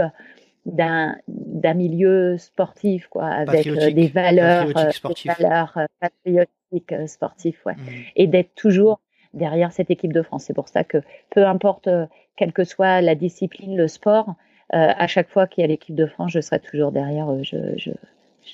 d'un 0.66 1.16
d'un 1.28 1.76
milieu 1.76 2.40
sportif 2.40 3.06
quoi 3.08 3.26
avec 3.26 3.66
des 3.94 4.08
valeurs 4.08 4.66
des 4.66 5.30
valeurs 5.38 5.78
patriotiques 6.00 6.96
sportifs 7.06 7.64
ouais. 7.68 7.76
Mmh. 7.76 7.88
et 8.16 8.26
d'être 8.26 8.56
toujours 8.56 9.00
derrière 9.34 9.72
cette 9.72 9.92
équipe 9.92 10.14
de 10.14 10.22
France. 10.22 10.46
C'est 10.46 10.54
pour 10.54 10.70
ça 10.70 10.84
que 10.84 10.98
peu 11.30 11.46
importe 11.46 11.90
quelle 12.36 12.54
que 12.54 12.64
soit 12.64 13.02
la 13.02 13.16
discipline, 13.16 13.76
le 13.76 13.88
sport, 13.88 14.36
à 14.70 15.06
chaque 15.06 15.30
fois 15.30 15.46
qu'il 15.46 15.62
y 15.62 15.66
a 15.66 15.68
l'équipe 15.68 15.96
de 15.96 16.08
France, 16.08 16.32
je 16.32 16.42
serai 16.42 16.60
toujours 16.60 16.92
derrière. 16.92 17.28
Je, 17.44 17.92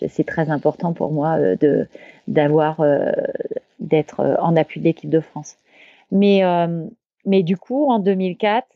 c'est 0.07 0.25
très 0.25 0.49
important 0.49 0.91
pour 0.93 1.11
moi 1.11 1.37
d'avoir 2.27 2.83
d'être 3.79 4.37
en 4.41 4.55
appui 4.57 4.81
de 4.81 4.85
l'équipe 4.85 5.09
de 5.09 5.21
France. 5.21 5.55
Mais 6.11 6.41
mais 7.25 7.43
du 7.43 7.57
coup, 7.57 7.89
en 7.89 7.99
2004, 7.99 8.67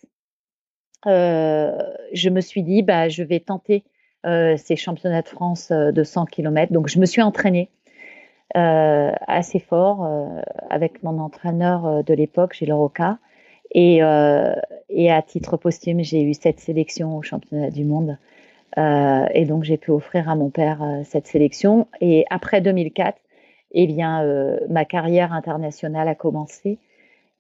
je 1.06 2.30
me 2.30 2.42
suis 2.42 2.64
dit, 2.64 2.82
bah, 2.82 3.10
je 3.10 3.24
vais 3.24 3.40
tenter 3.40 3.84
euh, 4.26 4.56
ces 4.56 4.78
championnats 4.78 5.22
de 5.22 5.28
France 5.28 5.70
euh, 5.72 5.92
de 5.92 6.04
100 6.04 6.28
km. 6.28 6.72
Donc, 6.72 6.88
je 6.88 6.98
me 6.98 7.06
suis 7.06 7.22
entraînée 7.22 7.70
euh, 7.70 7.83
assez 8.56 9.60
fort 9.60 10.08
avec 10.70 11.02
mon 11.04 11.20
entraîneur 11.20 12.04
de 12.04 12.14
l'époque, 12.14 12.54
Gilles 12.54 12.74
Roca. 12.74 13.18
Et, 13.72 14.02
et 14.90 15.12
à 15.12 15.22
titre 15.24 15.58
posthume, 15.58 16.04
j'ai 16.04 16.22
eu 16.22 16.34
cette 16.34 16.60
sélection 16.60 17.18
au 17.18 17.24
championnat 17.24 17.72
du 17.72 17.84
monde. 17.84 18.18
et 18.78 19.46
donc, 19.46 19.64
j'ai 19.64 19.78
pu 19.78 19.92
offrir 19.92 20.30
à 20.30 20.36
mon 20.36 20.50
père 20.52 20.84
cette 21.06 21.26
sélection. 21.26 21.88
Et 22.00 22.26
après 22.30 22.62
2004, 22.62 23.18
eh 23.72 23.88
bien, 23.88 24.24
ma 24.70 24.86
carrière 24.86 25.34
internationale 25.34 26.08
a 26.08 26.16
commencé. 26.16 26.78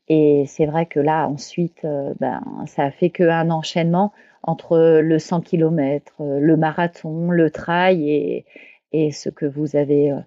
Et 0.09 0.45
c'est 0.47 0.65
vrai 0.65 0.87
que 0.87 0.99
là, 0.99 1.27
ensuite, 1.27 1.85
ben, 2.19 2.41
ça 2.65 2.85
a 2.85 2.91
fait 2.91 3.11
qu'un 3.11 3.51
enchaînement 3.51 4.11
entre 4.43 4.99
le 5.01 5.19
100 5.19 5.41
km, 5.41 6.13
euh, 6.19 6.39
le 6.39 6.57
marathon, 6.57 7.31
le 7.31 7.49
trail 7.49 8.09
et, 8.09 8.45
et 8.91 9.11
ce 9.11 9.29
que 9.29 9.45
vous 9.45 9.75
avez 9.75 10.11
euh, 10.11 10.17
euh 10.17 10.21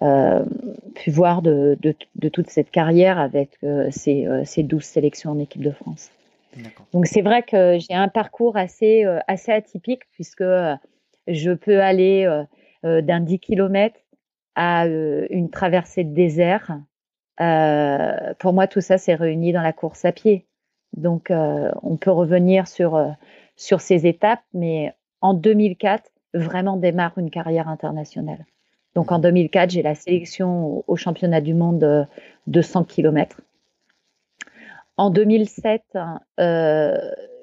pu 0.00 1.10
voir 1.10 1.42
de, 1.42 1.76
de, 1.80 1.94
de, 2.14 2.28
toute 2.28 2.50
cette 2.50 2.70
carrière 2.70 3.18
avec 3.18 3.50
euh, 3.64 3.88
ces, 3.90 4.26
ces 4.44 4.62
12 4.62 4.82
sélections 4.82 5.30
en 5.30 5.38
équipe 5.38 5.62
de 5.62 5.70
France. 5.70 6.10
Donc 6.92 7.06
c'est 7.06 7.22
vrai 7.22 7.42
que 7.42 7.78
j'ai 7.78 7.94
un 7.94 8.08
parcours 8.08 8.56
assez, 8.56 9.04
assez 9.26 9.52
atypique 9.52 10.02
puisque 10.12 10.44
je 11.28 11.50
peux 11.52 11.82
aller 11.82 12.26
d'un 12.82 13.20
10 13.20 13.38
km 13.40 13.98
à 14.54 14.86
une 14.86 15.50
traversée 15.50 16.04
de 16.04 16.14
désert. 16.14 16.78
pour 18.38 18.52
moi, 18.54 18.66
tout 18.66 18.80
ça 18.80 18.96
s'est 18.96 19.14
réuni 19.14 19.52
dans 19.52 19.60
la 19.60 19.74
course 19.74 20.06
à 20.06 20.12
pied. 20.12 20.46
Donc, 20.96 21.30
on 21.30 21.96
peut 21.96 22.10
revenir 22.10 22.68
sur 22.68 22.98
sur 23.56 23.80
ces 23.80 24.06
étapes, 24.06 24.42
mais 24.52 24.94
en 25.20 25.34
2004, 25.34 26.10
vraiment 26.34 26.76
démarre 26.76 27.16
une 27.18 27.30
carrière 27.30 27.68
internationale. 27.68 28.44
Donc 28.96 29.12
en 29.12 29.18
2004, 29.18 29.70
j'ai 29.70 29.82
la 29.82 29.94
sélection 29.94 30.82
au, 30.86 30.96
championnat 30.96 31.42
du 31.42 31.52
monde 31.52 32.08
de 32.46 32.62
100 32.62 32.84
km. 32.84 33.42
En 34.96 35.10
2007, 35.10 35.82
euh, 36.40 36.96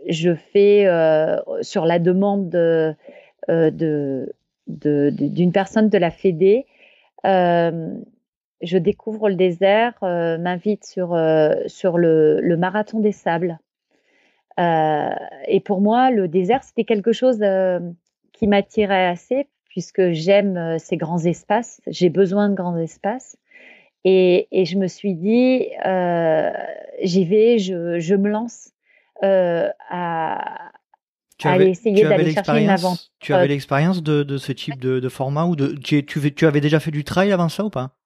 je 0.09 0.33
fais 0.33 0.87
euh, 0.87 1.37
sur 1.61 1.85
la 1.85 1.99
demande 1.99 2.55
euh, 2.55 2.93
d'une 3.47 5.51
personne 5.53 5.89
de 5.89 5.97
la 5.99 6.09
Fédé, 6.09 6.65
je 7.23 8.77
découvre 8.79 9.29
le 9.29 9.35
désert, 9.35 9.93
m'invite 10.01 10.85
sur, 10.85 11.15
sur 11.67 11.99
le, 11.99 12.55
marathon 12.57 12.99
des 12.99 13.11
sables 13.11 13.59
et 14.57 15.59
pour 15.63 15.81
moi, 15.81 16.09
le 16.09 16.27
désert, 16.27 16.63
c'était 16.63 16.83
quelque 16.83 17.11
chose 17.11 17.45
qui 18.31 18.47
m'attirait 18.47 19.05
assez, 19.05 19.47
puisque 19.73 20.11
j'aime 20.11 20.55
euh, 20.55 20.77
ces 20.77 20.97
grands 20.97 21.25
espaces, 21.25 21.81
j'ai 21.87 22.09
besoin 22.09 22.47
de 22.47 22.53
grands 22.53 22.77
espaces. 22.77 23.37
Et, 24.05 24.47
et 24.51 24.65
je 24.65 24.77
me 24.77 24.85
suis 24.87 25.15
dit, 25.15 25.65
j'y 27.01 27.25
vais, 27.25 27.57
je, 27.57 27.99
je, 27.99 28.15
me 28.15 28.29
lance 28.29 28.69
à, 29.21 30.71
tu 31.37 31.47
avais, 31.47 31.69
essayer 31.69 32.03
d'aller 32.03 32.31
chercher 32.31 32.63
une 32.63 32.69
aventure. 32.69 33.07
Tu 33.19 33.33
avais 33.33 33.47
l'expérience 33.47 34.03
de, 34.03 34.23
de, 34.23 34.37
ce 34.37 34.51
type 34.51 34.79
de, 34.79 34.99
de, 34.99 35.09
format 35.09 35.45
ou 35.45 35.55
de 35.55 35.73
tu, 35.73 36.05
tu, 36.05 36.33
tu, 36.33 36.45
avais 36.45 36.61
déjà 36.61 36.79
fait 36.79 36.91
du 36.91 37.03
trail 37.03 37.31
avant 37.31 37.49
ça 37.49 37.65
ou 37.65 37.69
pas? 37.69 37.97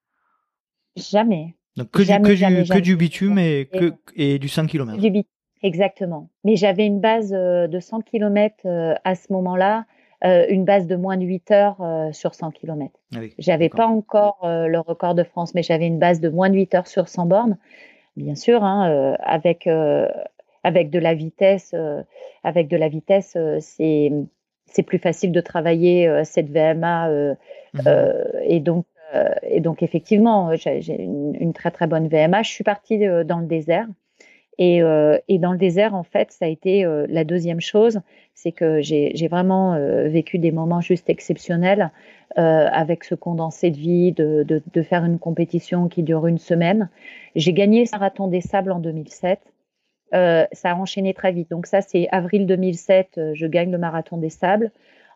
Jamais. 0.96 1.56
Donc 1.76 1.92
que, 1.92 2.02
du, 2.02 2.08
que, 2.08 2.62
du, 2.62 2.70
que 2.70 2.80
du 2.80 2.96
bitume 2.96 3.38
et, 3.38 3.70
que, 3.72 3.94
et 4.16 4.40
du 4.40 4.48
5 4.48 4.68
km. 4.68 4.98
Du 4.98 5.12
bitume. 5.12 5.32
Exactement. 5.64 6.30
Mais 6.44 6.56
j'avais 6.56 6.86
une 6.86 7.00
base 7.00 7.34
euh, 7.34 7.68
de 7.68 7.80
100 7.80 8.02
km 8.02 8.56
euh, 8.66 8.94
à 9.04 9.16
ce 9.16 9.34
moment-là, 9.34 9.86
euh, 10.26 10.46
une 10.50 10.66
base 10.66 10.88
de 10.88 10.96
moins 10.96 11.18
de 11.18 11.24
8 11.24 11.52
heures 11.52 12.10
sur 12.12 12.36
100 12.36 12.52
km. 12.52 12.92
Ah 13.14 13.20
oui, 13.20 13.34
j'avais 13.38 13.70
pas 13.70 13.86
encore 13.86 14.40
le 14.44 14.80
record 14.80 15.16
de 15.16 15.24
France, 15.24 15.54
mais 15.54 15.64
j'avais 15.64 15.88
une 15.88 16.00
base 16.00 16.20
de 16.20 16.30
moins 16.30 16.50
de 16.50 16.56
8 16.56 16.76
heures 16.76 16.88
sur 16.88 17.08
100 17.08 17.26
bornes, 17.26 17.58
bien 18.16 18.36
sûr, 18.36 18.64
hein, 18.64 19.16
avec 19.20 19.70
avec 20.64 20.90
de 20.90 21.00
la 21.00 21.14
vitesse. 21.14 21.76
avec 22.44 22.68
de 22.68 22.78
la 22.78 22.90
vitesse, 22.90 23.38
c'est 23.60 24.12
c'est 24.66 24.84
plus 24.84 25.00
facile 25.00 25.32
de 25.32 25.42
travailler 25.42 26.24
cette 26.24 26.50
VMA 26.50 27.10
mmh 27.74 27.80
et 28.44 28.60
donc 28.60 28.86
et 29.44 29.62
donc 29.62 29.84
effectivement, 29.84 30.56
j'ai 30.56 31.02
une, 31.02 31.36
une, 31.40 31.54
très 31.54 31.72
très 31.72 31.88
bonne 31.88 32.08
VMA. 32.08 32.44
Je 32.44 32.50
suis 32.50 32.64
partie 32.64 33.00
dans 33.00 33.40
le 33.40 33.46
désert. 33.46 33.88
Et, 34.58 34.82
euh, 34.82 35.18
et, 35.28 35.38
dans 35.38 35.52
le 35.52 35.58
désert, 35.58 35.94
en 35.94 36.04
fait, 36.04 36.32
ça 36.32 36.46
a 36.46 36.48
été 36.48 36.84
euh, 36.84 37.06
la 37.10 37.24
deuxième 37.24 37.62
chose, 37.62 38.02
c'est 38.34 38.52
que 38.52 38.82
j'ai 38.82 39.28
vraiment 39.30 39.74
euh, 39.74 40.08
vécu 40.08 40.40
des 40.40 40.52
moments 40.52 40.82
juste 40.82 41.10
exceptionnels 41.10 41.92
euh, 42.38 42.68
avec 42.72 43.04
ce 43.04 43.16
condensé 43.16 43.70
de 43.70 43.78
vie, 43.78 44.12
de, 44.14 44.44
de, 44.44 44.62
de, 44.74 44.82
faire 44.82 45.06
une 45.06 45.20
compétition 45.20 45.88
qui 45.88 46.02
dure 46.04 46.26
une 46.28 46.40
semaine. 46.40 46.90
J'ai 47.36 47.54
gagné 47.54 47.84
le 47.84 47.90
marathon 47.92 48.28
des 48.28 48.42
sables 48.42 48.72
en 48.72 48.80
2007. 48.80 49.40
ça 50.12 50.48
a 50.72 50.76
enchaîné 50.76 51.14
très 51.14 51.32
vite. 51.32 51.52
Donc 51.52 51.68
ça, 51.68 51.82
c'est 51.82 52.08
avril 52.12 52.48
2007, 52.48 53.20
je 53.34 53.48
gagne 53.48 53.72
le 53.72 53.78
marathon 53.78 54.18
des 54.18 54.30
sables. 54.30 54.72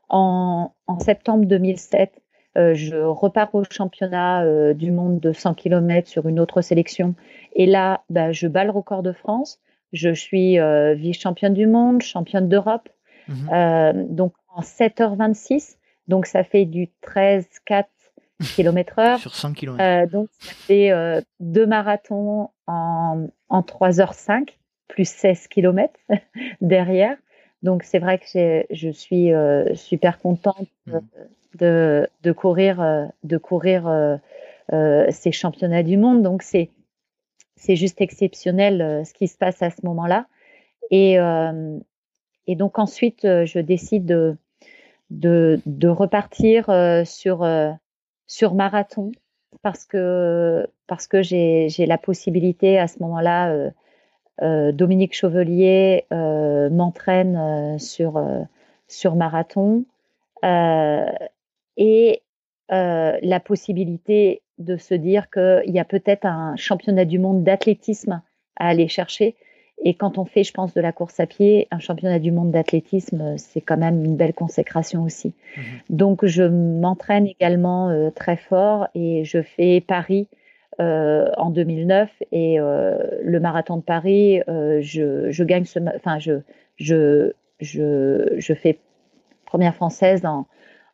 En, 0.09 0.73
en 0.87 0.99
septembre 0.99 1.45
2007, 1.45 2.20
euh, 2.57 2.73
je 2.73 2.97
repars 2.97 3.53
au 3.55 3.63
championnat 3.69 4.43
euh, 4.43 4.73
du 4.73 4.91
monde 4.91 5.19
de 5.19 5.31
100 5.31 5.53
km 5.53 6.07
sur 6.07 6.27
une 6.27 6.39
autre 6.39 6.61
sélection. 6.61 7.15
Et 7.55 7.65
là, 7.65 8.03
bah, 8.09 8.31
je 8.31 8.47
bats 8.47 8.65
le 8.65 8.71
record 8.71 9.03
de 9.03 9.13
France. 9.13 9.59
Je 9.93 10.13
suis 10.13 10.59
euh, 10.59 10.93
vice-championne 10.93 11.53
du 11.53 11.67
monde, 11.67 12.01
championne 12.01 12.49
d'Europe. 12.49 12.89
Mhm. 13.27 14.07
donc 14.09 14.33
en 14.49 14.61
7h26. 14.61 15.77
Donc 16.07 16.25
ça 16.25 16.43
fait 16.43 16.65
du 16.65 16.89
13-4 17.05 17.85
km 18.55 18.99
heure. 18.99 19.19
Sur 19.19 19.33
100 19.33 19.53
km. 19.53 20.11
donc 20.11 20.27
ça 20.39 20.51
fait 20.53 21.23
deux 21.39 21.67
marathons 21.67 22.49
en, 22.67 23.27
en 23.47 23.61
3h05, 23.61 24.49
plus 24.87 25.07
16 25.07 25.47
km 25.47 25.93
derrière. 26.61 27.15
Donc 27.61 27.83
c'est 27.83 27.99
vrai 27.99 28.17
que 28.17 28.65
je 28.71 28.89
suis 28.89 29.31
super 29.75 30.19
contente 30.19 30.67
mhm 30.87 31.01
de, 31.55 32.31
courir, 32.31 32.81
euh, 32.81 33.05
de 33.23 33.37
courir 33.37 33.87
euh, 33.87 34.17
euh, 34.73 35.05
ces 35.11 35.31
championnats 35.31 35.83
du 35.83 35.97
monde. 35.97 36.21
Donc 36.21 36.43
c'est 36.43 36.69
c'est 37.55 37.75
juste 37.75 38.01
exceptionnel 38.01 39.03
ce 39.05 39.13
qui 39.13 39.27
se 39.27 39.37
passe 39.37 39.61
à 39.61 39.69
ce 39.69 39.85
moment-là. 39.85 40.25
Et, 40.89 41.17
et 42.47 42.55
donc 42.55 42.79
ensuite, 42.79 43.21
je 43.21 43.59
décide 43.59 44.07
de, 44.07 44.35
de, 45.11 45.61
de 45.67 45.87
repartir 45.87 46.71
sur, 47.05 47.47
sur 48.25 48.55
marathon 48.55 49.11
parce 49.61 49.85
que, 49.85 50.67
parce 50.87 51.05
que 51.05 51.21
j'ai 51.21 51.85
la 51.85 51.99
possibilité 51.99 52.79
à 52.79 52.87
ce 52.87 52.97
moment-là, 53.03 53.69
Dominique 54.41 55.13
Chevelier 55.13 56.07
m'entraîne 56.09 57.77
sur, 57.77 58.19
sur 58.87 59.15
marathon 59.15 59.85
et 61.81 62.21
euh, 62.71 63.17
la 63.23 63.39
possibilité 63.39 64.43
de 64.59 64.77
se 64.77 64.93
dire 64.93 65.31
qu'il 65.31 65.73
y 65.73 65.79
a 65.79 65.83
peut-être 65.83 66.27
un 66.27 66.55
championnat 66.55 67.05
du 67.05 67.17
monde 67.17 67.43
d'athlétisme 67.43 68.21
à 68.55 68.67
aller 68.67 68.87
chercher. 68.87 69.35
Et 69.83 69.95
quand 69.95 70.19
on 70.19 70.25
fait, 70.25 70.43
je 70.43 70.53
pense, 70.53 70.75
de 70.75 70.79
la 70.79 70.91
course 70.91 71.19
à 71.19 71.25
pied, 71.25 71.67
un 71.71 71.79
championnat 71.79 72.19
du 72.19 72.31
monde 72.31 72.51
d'athlétisme, 72.51 73.35
c'est 73.37 73.61
quand 73.61 73.77
même 73.77 74.05
une 74.05 74.15
belle 74.15 74.35
consécration 74.35 75.01
aussi. 75.01 75.33
Mhm. 75.57 75.63
Donc, 75.89 76.23
je 76.23 76.43
m'entraîne 76.43 77.25
également 77.25 77.89
euh, 77.89 78.11
très 78.11 78.37
fort 78.37 78.87
et 78.93 79.23
je 79.23 79.41
fais 79.41 79.81
Paris 79.81 80.27
euh, 80.79 81.31
en 81.37 81.49
2009 81.49 82.11
et 82.31 82.57
le 82.59 83.39
marathon 83.39 83.77
de 83.77 83.81
Paris, 83.81 84.41
je, 84.47 85.31
je, 85.31 85.43
gagne 85.43 85.65
ce, 85.65 85.79
enfin, 85.95 86.19
je, 86.19 86.41
je, 86.75 87.33
je, 87.59 88.35
je 88.37 88.53
fais 88.53 88.77
première 89.45 89.75
française 89.75 90.21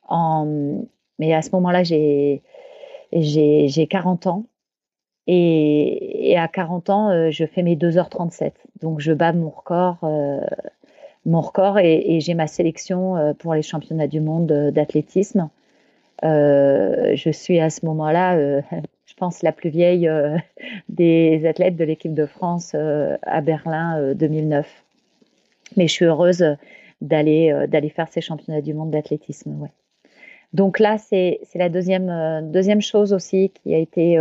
mais 0.10 1.34
à 1.34 1.42
ce 1.42 1.50
moment-là, 1.52 1.84
j'ai, 1.84 2.42
j'ai, 3.14 3.88
40 3.88 4.28
ans. 4.28 4.46
Et, 5.28 6.36
à 6.38 6.48
40 6.48 6.90
ans, 6.90 7.10
euh, 7.10 7.32
je 7.32 7.46
fais 7.46 7.64
mes 7.64 7.76
2h37. 7.76 8.54
Donc, 8.82 9.00
je 9.00 9.12
bats 9.12 9.34
mon 9.34 9.50
record, 9.50 9.98
euh, 10.04 10.40
mon 11.26 11.42
record 11.42 11.80
et, 11.80 12.20
j'ai 12.22 12.34
ma 12.34 12.48
sélection 12.48 13.18
euh, 13.18 13.34
pour 13.34 13.54
les 13.54 13.62
championnats 13.62 14.08
du 14.08 14.22
monde 14.22 14.48
d'athlétisme. 14.72 15.50
je 16.24 17.30
suis 17.32 17.60
à 17.60 17.70
ce 17.70 17.86
moment-là 17.86 18.62
je 19.06 19.14
pense, 19.16 19.42
la 19.44 19.52
plus 19.52 19.70
vieille 19.70 20.10
des 20.90 21.46
athlètes 21.46 21.76
de 21.76 21.84
l'équipe 21.84 22.14
de 22.14 22.26
France 22.26 22.76
à 22.76 23.42
Berlin 23.42 24.14
2009. 24.14 24.84
Mais 25.76 25.88
je 25.88 25.94
suis 25.94 26.06
heureuse 26.06 26.56
d'aller 27.02 27.68
d'aller 27.68 27.90
faire 27.90 28.08
ces 28.10 28.22
championnats 28.22 28.62
du 28.62 28.74
monde 28.74 28.92
d'athlétisme. 28.92 29.70
Donc 30.54 30.80
là, 30.80 30.98
c'est 30.98 31.40
la 31.56 31.70
deuxième, 31.70 32.52
deuxième 32.52 32.82
chose 32.82 33.14
aussi 33.14 33.52
qui 33.52 33.74
a 33.76 33.78
été 33.78 34.18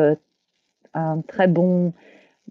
un 0.92 1.20
très 1.22 1.48
bon 1.48 1.92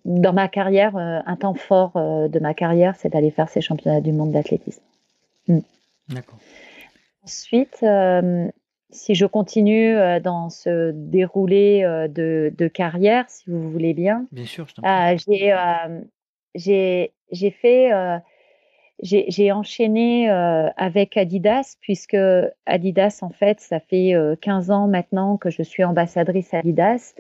dans 0.06 0.34
ma 0.34 0.48
carrière, 0.48 0.96
un 0.96 1.36
temps 1.36 1.54
fort 1.54 1.92
de 1.96 2.40
ma 2.40 2.54
carrière, 2.54 2.96
c'est 2.96 3.10
d'aller 3.10 3.32
faire 3.32 3.50
ces 3.50 3.62
championnats 3.62 4.02
du 4.02 4.14
monde 4.14 4.32
d'athlétisme. 4.32 4.82
Mm. 5.48 5.60
D'accord. 6.10 6.40
Ensuite, 7.24 7.80
euh, 7.82 8.48
si 8.92 9.16
je 9.16 9.26
continue 9.26 9.96
euh, 9.96 10.20
dans 10.20 10.50
ce 10.50 10.92
déroulé 10.94 11.82
euh, 11.84 12.08
de, 12.08 12.68
carrière, 12.68 13.26
si 13.30 13.50
vous 13.50 13.72
voulez 13.72 13.94
bien. 13.94 14.28
Bien 14.32 14.46
sûr, 14.46 14.68
j'ai 16.54 17.12
j'ai 17.32 17.52
fait 17.52 17.92
j'ai 19.02 19.52
enchaîné 19.52 20.30
avec 20.30 21.18
Adidas 21.18 21.76
puisque 21.82 22.18
Adidas 22.66 23.20
en 23.22 23.30
fait 23.30 23.60
ça 23.60 23.80
fait 23.80 24.14
15 24.42 24.72
ans 24.72 24.88
maintenant 24.88 25.38
que 25.38 25.50
je 25.50 25.64
suis 25.64 25.84
ambassadrice 25.84 26.54
Adidas 26.54 27.14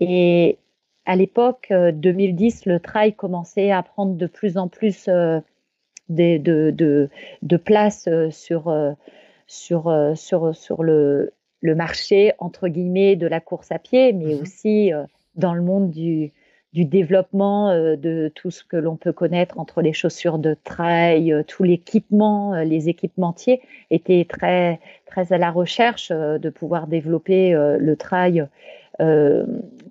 et 0.00 0.58
à 1.04 1.16
l'époque 1.16 1.70
2010 1.70 2.64
le 2.66 2.80
trail 2.80 3.12
commençait 3.14 3.70
à 3.70 3.82
prendre 3.82 4.14
de 4.14 4.26
plus 4.26 4.56
en 4.56 4.68
plus 4.68 5.06
de, 5.06 5.42
de, 6.08 7.10
de, 7.42 7.56
place 7.58 8.08
sur 8.30 8.72
sur, 9.48 9.88
euh, 9.88 10.14
sur, 10.14 10.54
sur 10.54 10.84
le, 10.84 11.32
le 11.60 11.74
marché, 11.74 12.32
entre 12.38 12.68
guillemets, 12.68 13.16
de 13.16 13.26
la 13.26 13.40
course 13.40 13.72
à 13.72 13.80
pied, 13.80 14.12
mais 14.12 14.34
mhm. 14.34 14.42
aussi 14.42 14.92
euh, 14.92 15.04
dans 15.34 15.54
le 15.54 15.62
monde 15.62 15.90
du, 15.90 16.30
du 16.72 16.84
développement 16.84 17.70
euh, 17.70 17.96
de 17.96 18.30
tout 18.34 18.50
ce 18.50 18.62
que 18.64 18.76
l'on 18.76 18.96
peut 18.96 19.12
connaître 19.12 19.58
entre 19.58 19.82
les 19.82 19.92
chaussures 19.92 20.38
de 20.38 20.56
trail, 20.64 21.44
tout 21.46 21.62
l'équipement, 21.62 22.54
les 22.56 22.88
équipementiers 22.88 23.60
étaient 23.90 24.26
très, 24.28 24.80
très 25.06 25.32
à 25.32 25.38
la 25.38 25.50
recherche 25.50 26.10
de 26.10 26.50
pouvoir 26.50 26.86
développer 26.86 27.52
le 27.52 27.96
trail 27.96 28.46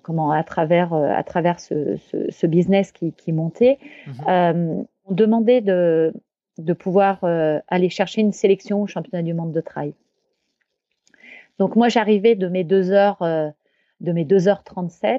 comment, 0.02 0.30
à 0.30 0.42
travers, 0.44 0.92
à 0.92 1.22
travers 1.22 1.60
ce, 1.60 1.96
ce, 2.30 2.46
business 2.46 2.92
qui, 2.92 3.12
qui 3.12 3.32
montait. 3.32 3.78
Mhm. 4.06 4.86
on 5.06 5.14
demandait 5.14 5.60
de, 5.60 6.12
de 6.58 6.72
pouvoir 6.72 7.22
euh, 7.22 7.60
aller 7.68 7.88
chercher 7.88 8.20
une 8.20 8.32
sélection 8.32 8.82
au 8.82 8.86
championnat 8.86 9.22
du 9.22 9.32
monde 9.32 9.52
de 9.52 9.60
trail. 9.60 9.94
Donc 11.58 11.76
moi 11.76 11.88
j'arrivais 11.88 12.34
de 12.34 12.48
mes 12.48 12.64
2 12.64 12.90
heures 12.90 13.22
euh, 13.22 13.48
de 14.00 14.12
mes 14.12 14.24
2h37, 14.24 15.04
euh, 15.04 15.18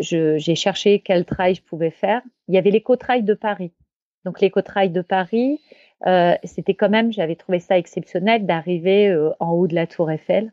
j'ai 0.00 0.54
cherché 0.54 1.00
quel 1.00 1.24
trail 1.24 1.56
je 1.56 1.62
pouvais 1.62 1.90
faire. 1.90 2.22
Il 2.48 2.54
y 2.54 2.58
avait 2.58 2.70
l'éco-trail 2.70 3.22
de 3.22 3.34
Paris. 3.34 3.72
Donc 4.24 4.40
l'éco-trail 4.40 4.90
de 4.90 5.02
Paris, 5.02 5.60
c'était 6.44 6.74
quand 6.74 6.88
même, 6.88 7.12
j'avais 7.12 7.36
trouvé 7.36 7.60
ça 7.60 7.78
exceptionnel 7.78 8.46
d'arriver 8.46 9.14
en 9.40 9.52
haut 9.52 9.66
de 9.66 9.74
la 9.74 9.86
tour 9.86 10.10
Eiffel. 10.10 10.52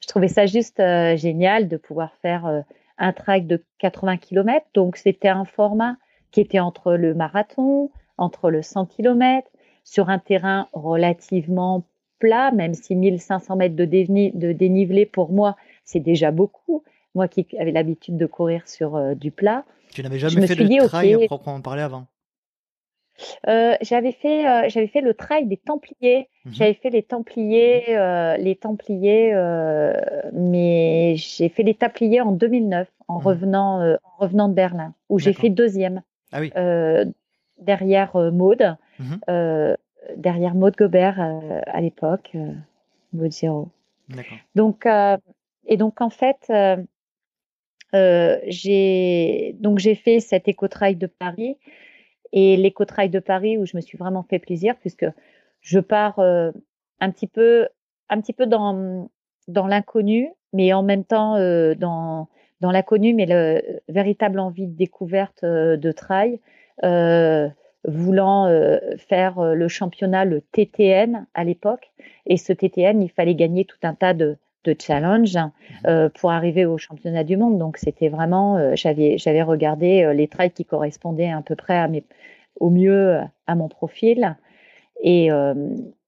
Je 0.00 0.08
trouvais 0.08 0.28
ça 0.28 0.46
juste 0.46 0.78
génial 1.16 1.68
de 1.68 1.76
pouvoir 1.76 2.14
faire 2.22 2.64
un 2.98 3.12
trail 3.12 3.42
de 3.42 3.64
80 3.78 4.18
km. 4.18 4.66
Donc 4.74 4.96
c'était 4.96 5.28
un 5.28 5.44
format 5.44 5.96
qui 6.30 6.40
était 6.40 6.60
entre 6.60 6.94
le 6.94 7.14
marathon, 7.14 7.90
entre 8.18 8.50
le 8.50 8.62
100 8.62 8.86
km 8.86 9.48
sur 9.84 10.10
un 10.10 10.18
terrain 10.18 10.68
relativement 10.72 11.84
plat, 12.18 12.50
même 12.50 12.74
si 12.74 12.94
1500 12.94 13.56
mètres 13.56 13.76
de, 13.76 13.84
dénivelé 13.84 15.06
pour 15.06 15.32
moi, 15.32 15.56
c'est 15.84 16.00
déjà 16.00 16.30
beaucoup. 16.30 16.82
Moi 17.18 17.26
qui 17.26 17.44
avais 17.58 17.72
l'habitude 17.72 18.16
de 18.16 18.26
courir 18.26 18.62
sur 18.68 18.94
euh, 18.94 19.14
du 19.16 19.32
plat. 19.32 19.64
Tu 19.90 20.04
n'avais 20.04 20.20
jamais 20.20 20.46
fait 20.46 20.54
le 20.54 20.86
trail 20.86 21.16
okay, 21.16 21.26
proprement 21.26 21.60
parler 21.60 21.82
avant? 21.82 22.06
Euh, 23.48 23.74
j'avais 23.80 24.12
fait 24.12 24.48
euh, 24.48 24.68
j'avais 24.68 24.86
fait 24.86 25.00
le 25.00 25.14
trail 25.14 25.46
des 25.46 25.56
Templiers. 25.56 26.28
Mhm. 26.44 26.52
J'avais 26.52 26.74
fait 26.74 26.90
les 26.90 27.02
Templiers 27.02 27.82
les 28.38 28.54
Templiers 28.54 29.34
mais 30.32 31.16
j'ai 31.16 31.48
fait 31.48 31.64
les 31.64 31.74
Templiers 31.74 32.20
en 32.20 32.30
2009 32.30 32.86
en 33.08 33.18
mhm. 33.18 33.26
revenant 33.26 33.96
en 34.04 34.16
revenant 34.18 34.48
de 34.48 34.54
Berlin 34.54 34.94
où 35.08 35.18
j'ai 35.18 35.32
fait 35.32 35.50
deuxième. 35.50 36.02
Ah 36.30 36.38
oui 36.38 36.52
derrière 37.58 38.16
Maude, 38.30 38.76
euh, 39.28 39.74
derrière 40.16 40.54
Maude 40.54 40.76
Gobert 40.76 41.18
à 41.66 41.80
l'époque, 41.80 42.36
Maude 43.12 43.32
Zero. 43.32 43.68
Donc, 44.54 44.86
et 45.66 45.76
donc 45.76 46.00
en 46.00 46.10
fait, 46.10 46.52
j'ai 47.92 49.56
donc 49.60 49.78
j'ai 49.78 49.94
fait 49.94 50.20
cet 50.20 50.48
éco-trail 50.48 50.96
de 50.96 51.06
Paris 51.06 51.56
et 52.32 52.56
l'éco-trail 52.56 53.08
de 53.08 53.20
Paris 53.20 53.56
où 53.56 53.66
je 53.66 53.76
me 53.76 53.80
suis 53.80 53.96
vraiment 53.96 54.22
fait 54.22 54.38
plaisir 54.38 54.76
puisque 54.78 55.06
je 55.60 55.80
pars 55.80 56.18
un 56.18 57.10
petit 57.10 57.26
peu 57.26 57.66
un 58.10 58.20
petit 58.20 58.32
peu 58.34 58.46
dans 58.46 59.08
l'inconnu 59.48 60.30
mais 60.52 60.72
en 60.72 60.82
même 60.82 61.04
temps 61.04 61.34
dans 61.76 62.28
dans 62.60 62.70
l'inconnu 62.70 63.14
mais 63.14 63.26
le 63.26 63.80
véritable 63.88 64.38
envie 64.40 64.66
de 64.66 64.76
découverte 64.76 65.44
de 65.44 65.92
trail 65.92 66.40
euh, 66.84 67.48
voulant 67.84 68.46
euh, 68.46 68.78
faire 68.98 69.38
euh, 69.38 69.54
le 69.54 69.68
championnat, 69.68 70.24
le 70.24 70.40
TTN 70.40 71.26
à 71.34 71.44
l'époque. 71.44 71.92
Et 72.26 72.36
ce 72.36 72.52
TTN, 72.52 73.02
il 73.02 73.10
fallait 73.10 73.34
gagner 73.34 73.64
tout 73.64 73.78
un 73.82 73.94
tas 73.94 74.14
de, 74.14 74.36
de 74.64 74.74
challenges 74.78 75.38
mmh. 75.84 76.08
pour 76.18 76.30
arriver 76.30 76.66
au 76.66 76.78
championnat 76.78 77.24
du 77.24 77.36
monde. 77.36 77.58
Donc 77.58 77.76
c'était 77.78 78.08
vraiment, 78.08 78.74
j'avais 78.74 79.18
j'avais 79.18 79.42
regardé 79.42 80.12
les 80.14 80.28
trails 80.28 80.50
qui 80.50 80.64
correspondaient 80.64 81.30
à 81.30 81.42
peu 81.42 81.56
près 81.56 81.76
à 81.76 81.88
mes, 81.88 82.04
au 82.60 82.70
mieux 82.70 83.20
à 83.46 83.54
mon 83.54 83.68
profil. 83.68 84.36
Et, 85.00 85.30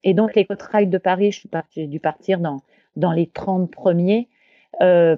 et 0.03 0.13
donc 0.13 0.35
les 0.35 0.45
trails 0.45 0.87
de 0.87 0.97
Paris, 0.97 1.41
j'ai 1.71 1.87
dû 1.87 1.99
partir 1.99 2.39
dans 2.39 2.61
dans 2.97 3.13
les 3.13 3.27
30 3.27 3.71
premiers 3.71 4.27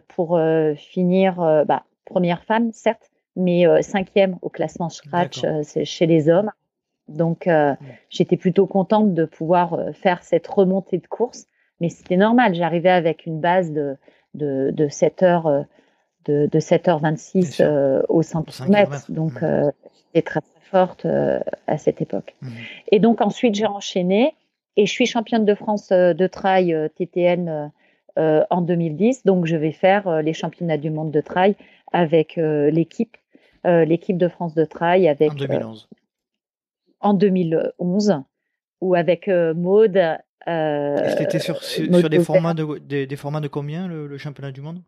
pour 0.08 0.40
finir, 0.76 1.66
bah, 1.66 1.84
première 2.06 2.44
femme 2.44 2.72
certes, 2.72 3.10
mais 3.36 3.68
euh, 3.68 3.82
cinquième 3.82 4.38
au 4.42 4.50
classement 4.50 4.90
scratch 4.90 5.44
euh, 5.44 5.62
chez 5.84 6.06
les 6.06 6.30
hommes. 6.30 6.52
Donc, 7.08 7.48
euh, 7.48 7.76
j'étais 8.10 8.38
plutôt 8.38 8.66
contente 8.66 9.14
de 9.14 9.26
pouvoir 9.26 9.78
faire 9.94 10.24
cette 10.24 10.48
remontée 10.48 11.00
de 11.00 11.08
course. 11.08 11.48
Mais 11.82 11.90
c'était 11.90 12.18
normal, 12.18 12.56
j'arrivais 12.56 12.90
avec 12.90 13.26
une 13.26 13.40
base 13.40 13.72
de, 13.72 13.98
de, 14.34 14.72
de 14.72 14.88
7 14.88 15.24
heures, 15.24 15.66
de, 16.26 16.48
de 16.52 16.60
7h26 16.60 18.04
au 18.08 18.22
100 18.22 18.44
km. 18.44 19.12
Donc, 19.12 19.34
j'étais 19.40 20.22
très, 20.22 20.42
très 20.42 20.62
forte 20.72 21.06
à 21.68 21.78
cette 21.78 22.02
époque. 22.02 22.36
Mmh. 22.42 22.48
Et 22.92 23.00
donc, 23.00 23.22
ensuite, 23.22 23.56
j'ai 23.56 23.66
enchaîné 23.66 24.34
et 24.78 24.86
je 24.86 24.92
suis 24.92 25.06
championne 25.06 25.46
de 25.46 25.56
France 25.56 25.90
de 25.90 26.28
trail 26.28 26.90
TTN 26.96 27.72
en 28.18 28.62
2010. 28.62 29.26
Donc, 29.26 29.46
je 29.46 29.58
vais 29.58 29.74
faire 29.74 30.22
les 30.22 30.34
championnats 30.34 30.78
du 30.78 30.90
monde 30.90 31.12
de 31.12 31.22
trail 31.22 31.56
avec 31.92 32.36
l'équipe 32.38 33.18
euh, 33.66 33.86
l'équipe 33.86 34.18
de 34.18 34.28
France 34.28 34.54
de 34.56 34.66
trail 34.66 35.08
avec. 35.08 35.32
En 35.32 35.36
2011. 35.36 35.90
Euh, 35.92 35.96
en 37.00 37.14
2011, 37.14 38.22
ou 38.82 38.96
avec 38.96 39.28
euh, 39.28 39.54
Maude. 39.54 40.18
C'était 40.46 41.40
sur, 41.40 41.64
sur 41.64 42.10
des, 42.10 42.20
formats 42.20 42.54
de, 42.54 42.78
des, 42.78 43.16
formats 43.16 43.40
de 43.40 43.48
combien 43.48 43.88
le, 43.88 44.18
championnat 44.18 44.52
du 44.52 44.62
monde? 44.62 44.82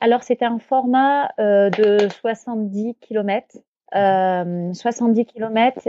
Alors, 0.00 0.22
c'était 0.22 0.44
un 0.44 0.58
format 0.58 1.28
de 1.38 2.08
70 2.08 2.96
km. 3.00 3.58
70 3.92 5.26
km 5.26 5.88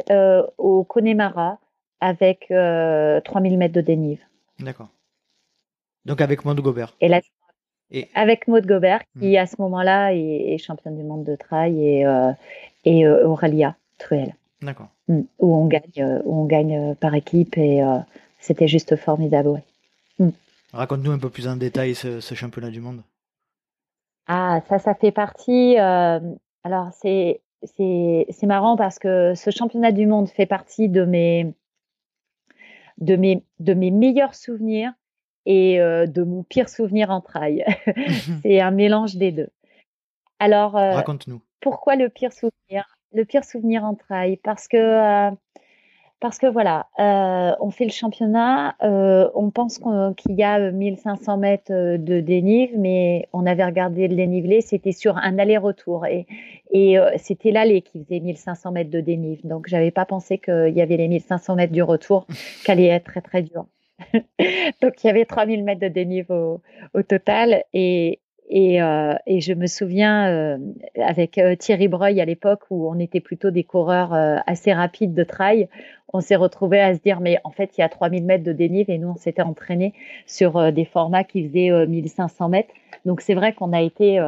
au 0.58 0.84
Connemara 0.84 1.60
avec 2.00 2.48
3000 2.48 3.58
mètres 3.58 3.74
de 3.74 3.82
dénive. 3.82 4.22
D'accord. 4.60 4.90
Donc 6.06 6.22
avec 6.22 6.46
Maude 6.46 6.62
Gobert. 6.62 6.96
Et 7.00 7.08
là, 7.08 7.22
avec 8.16 8.48
Maud 8.48 8.66
Gobert, 8.66 9.02
qui 9.20 9.34
hmm. 9.34 9.40
à 9.40 9.46
ce 9.46 9.56
moment-là 9.60 10.14
est, 10.14 10.58
championne 10.58 10.98
du 10.98 11.04
monde 11.04 11.24
de 11.24 11.36
trail, 11.36 11.84
et, 11.84 12.06
euh, 12.06 12.32
et 12.86 13.06
euh, 13.06 13.28
Aurélia 13.28 13.76
Truel. 13.98 14.34
D'accord. 14.62 14.90
Où 15.08 15.26
on 15.40 15.66
gagne, 15.66 15.82
euh, 15.98 16.22
où 16.26 16.42
on 16.42 16.46
gagne 16.46 16.96
par 16.96 17.16
équipe, 17.16 17.58
et 17.58 17.82
c'était 18.40 18.68
juste 18.68 18.96
formidable. 18.96 19.62
Hmm. 20.20 20.30
Raconte-nous 20.74 21.12
un 21.12 21.20
peu 21.20 21.30
plus 21.30 21.48
en 21.48 21.56
détail 21.56 21.96
ce, 21.96 22.20
championnat 22.36 22.70
du 22.70 22.80
monde. 22.80 23.02
Ah, 24.28 24.62
ça, 24.70 24.80
ça 24.80 24.94
fait 24.94 25.12
partie. 25.12 25.78
alors, 25.78 26.90
c'est, 26.94 27.42
c'est, 27.64 28.28
c'est 28.30 28.46
marrant 28.46 28.78
parce 28.78 29.00
que 29.00 29.34
ce 29.36 29.50
championnat 29.50 29.92
du 29.92 30.06
monde 30.06 30.30
fait 30.30 30.46
partie 30.46 30.90
de 30.90 31.06
mes, 31.06 31.54
de 33.02 33.16
mes, 33.16 33.44
de 33.60 33.74
mes 33.74 33.92
meilleurs 33.92 34.36
souvenirs 34.36 34.94
et 35.46 35.82
euh, 35.82 36.06
de 36.06 36.24
mon 36.24 36.44
pire 36.44 36.70
souvenir 36.70 37.10
en 37.10 37.20
trail. 37.22 37.66
c'est 38.44 38.62
un 38.62 38.72
mélange 38.72 39.16
des 39.16 39.32
deux. 39.32 39.50
Alors, 40.40 40.78
euh, 40.78 40.92
raconte-nous. 40.92 41.42
Pourquoi 41.60 41.96
le 41.96 42.10
pire 42.10 42.34
souvenir? 42.34 42.98
Le 43.14 43.26
pire 43.26 43.44
souvenir 43.44 43.84
en 43.84 43.96
trail 43.96 44.38
parce 44.38 44.68
que 44.68 44.78
euh, 44.78 45.32
parce 46.20 46.38
que 46.38 46.46
voilà, 46.46 46.88
euh, 47.00 47.56
on 47.60 47.72
fait 47.72 47.84
le 47.84 47.92
championnat, 47.92 48.76
euh, 48.84 49.28
on 49.34 49.50
pense 49.50 49.80
qu'il 49.80 50.36
y 50.36 50.44
a 50.44 50.72
1500 50.72 51.38
mètres 51.38 51.72
de 51.72 52.20
dénive, 52.20 52.78
mais 52.78 53.28
on 53.34 53.48
avait 53.48 53.66
regardé 53.66 54.08
le 54.08 54.16
dénivelé, 54.16 54.62
c'était 54.62 54.92
sur 54.92 55.18
un 55.18 55.40
aller-retour 55.40 56.06
et, 56.06 56.28
c'était 57.18 57.50
l'allée 57.50 57.82
qui 57.82 58.04
faisait 58.04 58.20
1500 58.20 58.72
mètres 58.72 58.92
de 58.92 59.02
dénive. 59.02 59.40
Donc 59.48 59.68
j'avais 59.68 59.90
pas 59.90 60.06
pensé 60.06 60.38
qu'il 60.38 60.74
y 60.76 60.82
avait 60.82 60.98
les 60.98 61.08
1500 61.08 61.56
mètres 61.56 61.74
du 61.74 61.82
retour 61.82 62.28
qui 62.64 62.72
allait 62.72 62.86
être 62.86 63.06
très 63.06 63.22
très 63.22 63.42
dur. 63.42 63.66
Donc 64.82 65.04
il 65.04 65.08
y 65.08 65.10
avait 65.10 65.26
3000 65.26 65.64
mètres 65.64 65.82
de 65.82 65.88
dénive 65.88 66.30
au, 66.30 66.62
au 66.94 67.02
total 67.02 67.64
et, 67.74 68.20
et, 68.54 68.82
euh, 68.82 69.16
et, 69.26 69.40
je 69.40 69.54
me 69.54 69.66
souviens 69.66 70.28
euh, 70.28 70.58
avec 71.02 71.38
euh, 71.38 71.56
Thierry 71.56 71.88
Breuil 71.88 72.20
à 72.20 72.26
l'époque 72.26 72.64
où 72.70 72.86
on 72.90 73.00
était 73.00 73.22
plutôt 73.22 73.50
des 73.50 73.64
coureurs 73.64 74.14
assez 74.46 74.74
rapides 74.74 75.14
de 75.14 75.24
trail, 75.24 75.70
on 76.12 76.20
s'est 76.20 76.36
retrouvé 76.36 76.82
à 76.82 76.94
se 76.94 77.00
dire 77.00 77.22
mais 77.22 77.38
en 77.46 77.52
fait 77.52 77.78
il 77.78 77.82
y 77.82 77.84
a 77.84 77.88
3000 77.88 78.26
mètres 78.26 78.44
de 78.44 78.52
dénive 78.52 78.90
et 78.90 78.98
nous 78.98 79.08
on 79.08 79.16
s'était 79.16 79.42
entraîné 79.42 79.94
sur 80.26 80.74
des 80.74 80.84
formats 80.84 81.24
qui 81.24 81.48
faisaient 81.48 81.88
1500 81.88 82.50
mètres. 82.50 82.74
Donc 83.06 83.22
c'est 83.22 83.36
vrai 83.36 83.54
qu'on 83.54 83.72
a 83.72 83.82
été 83.82 84.20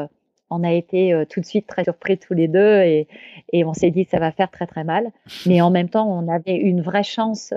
on 0.50 0.64
a 0.64 0.72
été 0.72 1.26
tout 1.30 1.42
de 1.42 1.46
suite 1.46 1.68
très 1.68 1.84
surpris 1.84 2.18
tous 2.18 2.34
les 2.34 2.48
deux 2.48 2.82
et, 2.82 3.10
et 3.52 3.66
on 3.66 3.74
s'est 3.74 3.92
dit 3.92 4.06
ça 4.06 4.20
va 4.20 4.32
faire 4.32 4.50
très 4.50 4.68
très 4.68 4.86
mal. 4.86 5.12
Mais 5.46 5.60
en 5.60 5.70
même 5.70 5.90
temps 5.90 6.10
on 6.10 6.32
avait 6.32 6.56
une 6.56 6.82
vraie 6.82 7.04
chance 7.04 7.54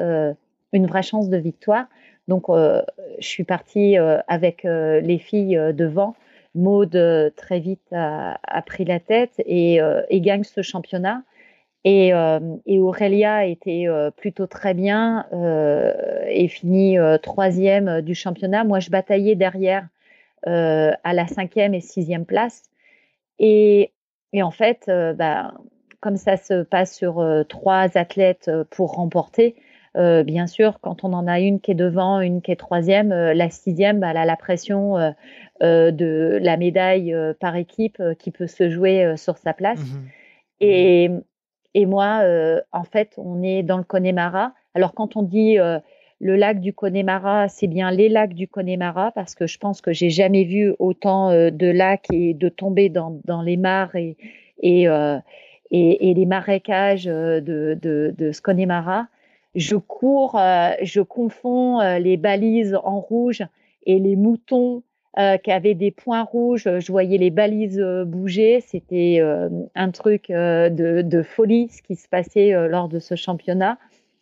une 0.72 0.86
vraie 0.86 1.04
chance 1.04 1.28
de 1.28 1.36
victoire. 1.36 1.86
Donc 2.26 2.46
je 2.48 2.82
suis 3.26 3.44
partie 3.44 3.96
avec 4.26 4.64
les 4.64 5.18
filles 5.18 5.60
devant 5.72 6.16
Maude 6.56 6.96
euh, 6.96 7.30
très 7.36 7.60
vite 7.60 7.92
a, 7.92 8.38
pris 8.64 8.84
la 8.84 8.98
tête 8.98 9.34
et, 9.44 9.80
euh, 9.80 10.02
gagne 10.10 10.42
ce 10.42 10.62
championnat. 10.62 11.22
Et, 11.84 12.12
euh, 12.14 12.40
Aurélia 12.66 13.44
était 13.46 13.86
plutôt 14.16 14.48
très 14.48 14.74
bien 14.74 15.26
et 16.28 16.48
finit 16.48 16.96
troisième 17.22 18.00
du 18.00 18.16
championnat. 18.16 18.64
Moi, 18.64 18.80
je 18.80 18.90
bataillais 18.90 19.36
derrière 19.36 19.86
à 20.44 21.12
la 21.12 21.26
cinquième 21.28 21.74
et 21.74 21.80
sixième 21.80 22.24
place. 22.24 22.64
Et, 23.38 23.92
en 24.34 24.50
fait, 24.50 24.86
bah, 24.88 25.54
comme 26.00 26.16
ça 26.16 26.36
se 26.36 26.64
passe 26.64 26.96
sur 26.96 27.24
trois 27.48 27.96
athlètes 27.96 28.50
pour 28.70 28.94
remporter, 28.94 29.54
bien 29.94 30.48
sûr, 30.48 30.80
quand 30.80 31.04
on 31.04 31.12
en 31.12 31.28
a 31.28 31.38
une 31.38 31.60
qui 31.60 31.70
est 31.70 31.76
devant, 31.76 32.20
une 32.20 32.42
qui 32.42 32.50
est 32.50 32.56
troisième, 32.56 33.10
la 33.10 33.48
sixième, 33.48 34.00
bah, 34.00 34.08
elle 34.10 34.16
a 34.16 34.24
la 34.24 34.36
pression 34.36 34.96
de 35.60 36.38
la 36.42 36.56
médaille 36.56 37.16
par 37.40 37.56
équipe 37.56 38.02
qui 38.18 38.30
peut 38.30 38.46
se 38.46 38.70
jouer 38.70 39.14
sur 39.16 39.38
sa 39.38 39.52
place. 39.52 39.80
Mmh 39.80 40.08
et, 40.58 41.10
et, 41.74 41.84
moi, 41.84 42.22
en 42.72 42.84
fait, 42.84 43.12
on 43.18 43.42
est 43.42 43.62
dans 43.62 43.76
le 43.76 43.84
Connemara. 43.84 44.54
Alors, 44.74 44.94
quand 44.94 45.14
on 45.14 45.22
dit 45.22 45.58
le 46.18 46.36
lac 46.36 46.60
du 46.60 46.72
Connemara, 46.72 47.48
c'est 47.48 47.66
bien 47.66 47.90
les 47.90 48.08
lacs 48.08 48.32
du 48.32 48.48
Connemara 48.48 49.12
parce 49.12 49.34
que 49.34 49.46
je 49.46 49.58
pense 49.58 49.82
que 49.82 49.92
j'ai 49.92 50.08
jamais 50.08 50.44
vu 50.44 50.72
autant 50.78 51.30
de 51.30 51.66
lacs 51.66 52.06
et 52.10 52.32
de 52.32 52.48
tomber 52.48 52.88
dans, 52.88 53.20
dans 53.26 53.42
les 53.42 53.58
mares 53.58 53.96
et, 53.96 54.16
et, 54.62 54.86
et, 55.70 56.10
et 56.10 56.14
les 56.14 56.26
marécages 56.26 57.04
de, 57.04 57.42
de, 57.42 58.14
de 58.16 58.32
ce 58.32 58.40
Connemara 58.40 59.08
je 59.56 59.76
cours, 59.76 60.38
euh, 60.38 60.72
je 60.82 61.00
confonds 61.00 61.80
euh, 61.80 61.98
les 61.98 62.16
balises 62.16 62.78
en 62.84 63.00
rouge 63.00 63.42
et 63.84 63.98
les 63.98 64.14
moutons 64.14 64.82
euh, 65.18 65.36
qui 65.38 65.50
avaient 65.50 65.74
des 65.74 65.90
points 65.90 66.22
rouges. 66.22 66.64
Je 66.64 66.92
voyais 66.92 67.18
les 67.18 67.30
balises 67.30 67.82
bouger. 68.06 68.60
C'était 68.60 69.20
un 69.74 69.90
truc 69.90 70.28
de, 70.28 71.22
folie 71.22 71.68
ce 71.68 71.82
qui 71.82 71.96
se 71.96 72.08
passait 72.08 72.68
lors 72.68 72.88
de 72.88 72.98
ce 72.98 73.14
championnat. 73.14 73.78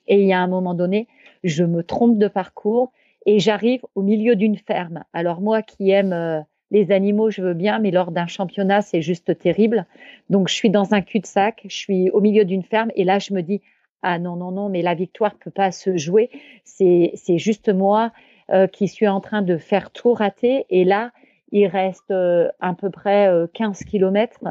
Et 0.07 0.20
il 0.20 0.26
y 0.26 0.33
a 0.33 0.40
un 0.40 0.46
moment 0.46 0.74
donné, 0.74 1.09
je 1.44 1.64
me 1.64 1.83
trompe 1.83 2.18
de 2.18 2.28
parcours 2.28 2.92
et 3.26 3.38
j'arrive 3.38 3.80
au 3.94 4.02
milieu 4.02 4.37
d'une 4.37 4.57
ferme. 4.57 5.04
Alors 5.12 5.40
moi 5.40 5.62
qui 5.62 5.90
aime 5.90 6.44
les 6.70 6.90
animaux, 6.90 7.30
je 7.30 7.40
veux 7.40 7.54
bien, 7.54 7.78
mais 7.78 7.90
lors 7.90 8.11
d'un 8.11 8.26
championnat, 8.26 8.83
c'est 8.83 9.00
juste 9.00 9.38
terrible. 9.38 9.87
Donc 10.28 10.48
je 10.48 10.54
suis 10.54 10.70
dans 10.70 10.92
un 10.92 11.00
cul-de-sac, 11.00 11.62
je 11.68 11.74
suis 11.74 12.11
au 12.11 12.20
milieu 12.20 12.44
d'une 12.44 12.64
ferme 12.64 12.90
et 12.96 13.04
là 13.04 13.18
je 13.18 13.33
me 13.33 13.42
dis 13.42 13.62
ah 14.02 14.18
non, 14.18 14.37
non, 14.37 14.50
non, 14.50 14.68
mais 14.68 14.83
la 14.83 14.94
victoire 14.94 15.35
peut 15.37 15.50
pas 15.50 15.72
se 15.72 15.96
jouer. 15.96 16.30
C'est, 16.64 17.12
c'est 17.14 17.38
juste 17.38 17.70
moi 17.70 18.12
euh, 18.50 18.66
qui 18.66 18.88
suis 18.88 19.09
en 19.09 19.22
train 19.22 19.40
de 19.40 19.57
faire 19.57 19.90
tout 19.90 20.12
rater. 20.12 20.66
Et 20.68 20.85
là, 20.85 21.12
il 21.50 21.66
reste 21.66 22.11
euh, 22.11 22.50
à 22.61 22.74
peu 22.74 22.90
près 22.90 23.30
15 23.54 23.80
euh, 23.80 23.85
kilomètres 23.87 24.44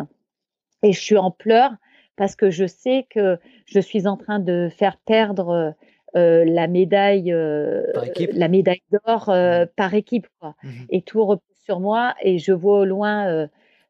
et 0.82 0.94
je 0.94 1.00
suis 1.00 1.18
en 1.18 1.30
pleurs 1.30 1.74
parce 2.16 2.36
que 2.36 2.50
je 2.50 2.66
sais 2.66 3.06
que 3.12 3.38
je 3.66 3.80
suis 3.80 4.08
en 4.08 4.18
train 4.18 4.40
de 4.40 4.70
faire 4.76 4.98
perdre 4.98 5.76
la 6.16 6.68
médaille, 6.68 7.32
la 7.32 8.48
médaille 8.48 8.84
d'or 8.92 9.30
mmh. 9.30 9.68
par 9.76 9.94
équipe, 9.94 10.28
quoi. 10.40 10.56
Mmh 10.64 10.70
et 10.90 11.02
tout 11.02 11.26
repose 11.26 11.58
sur 11.64 11.80
moi. 11.80 12.16
Et 12.22 12.40
je 12.40 12.52
vois 12.52 12.80
au 12.80 12.86
loin 12.86 13.48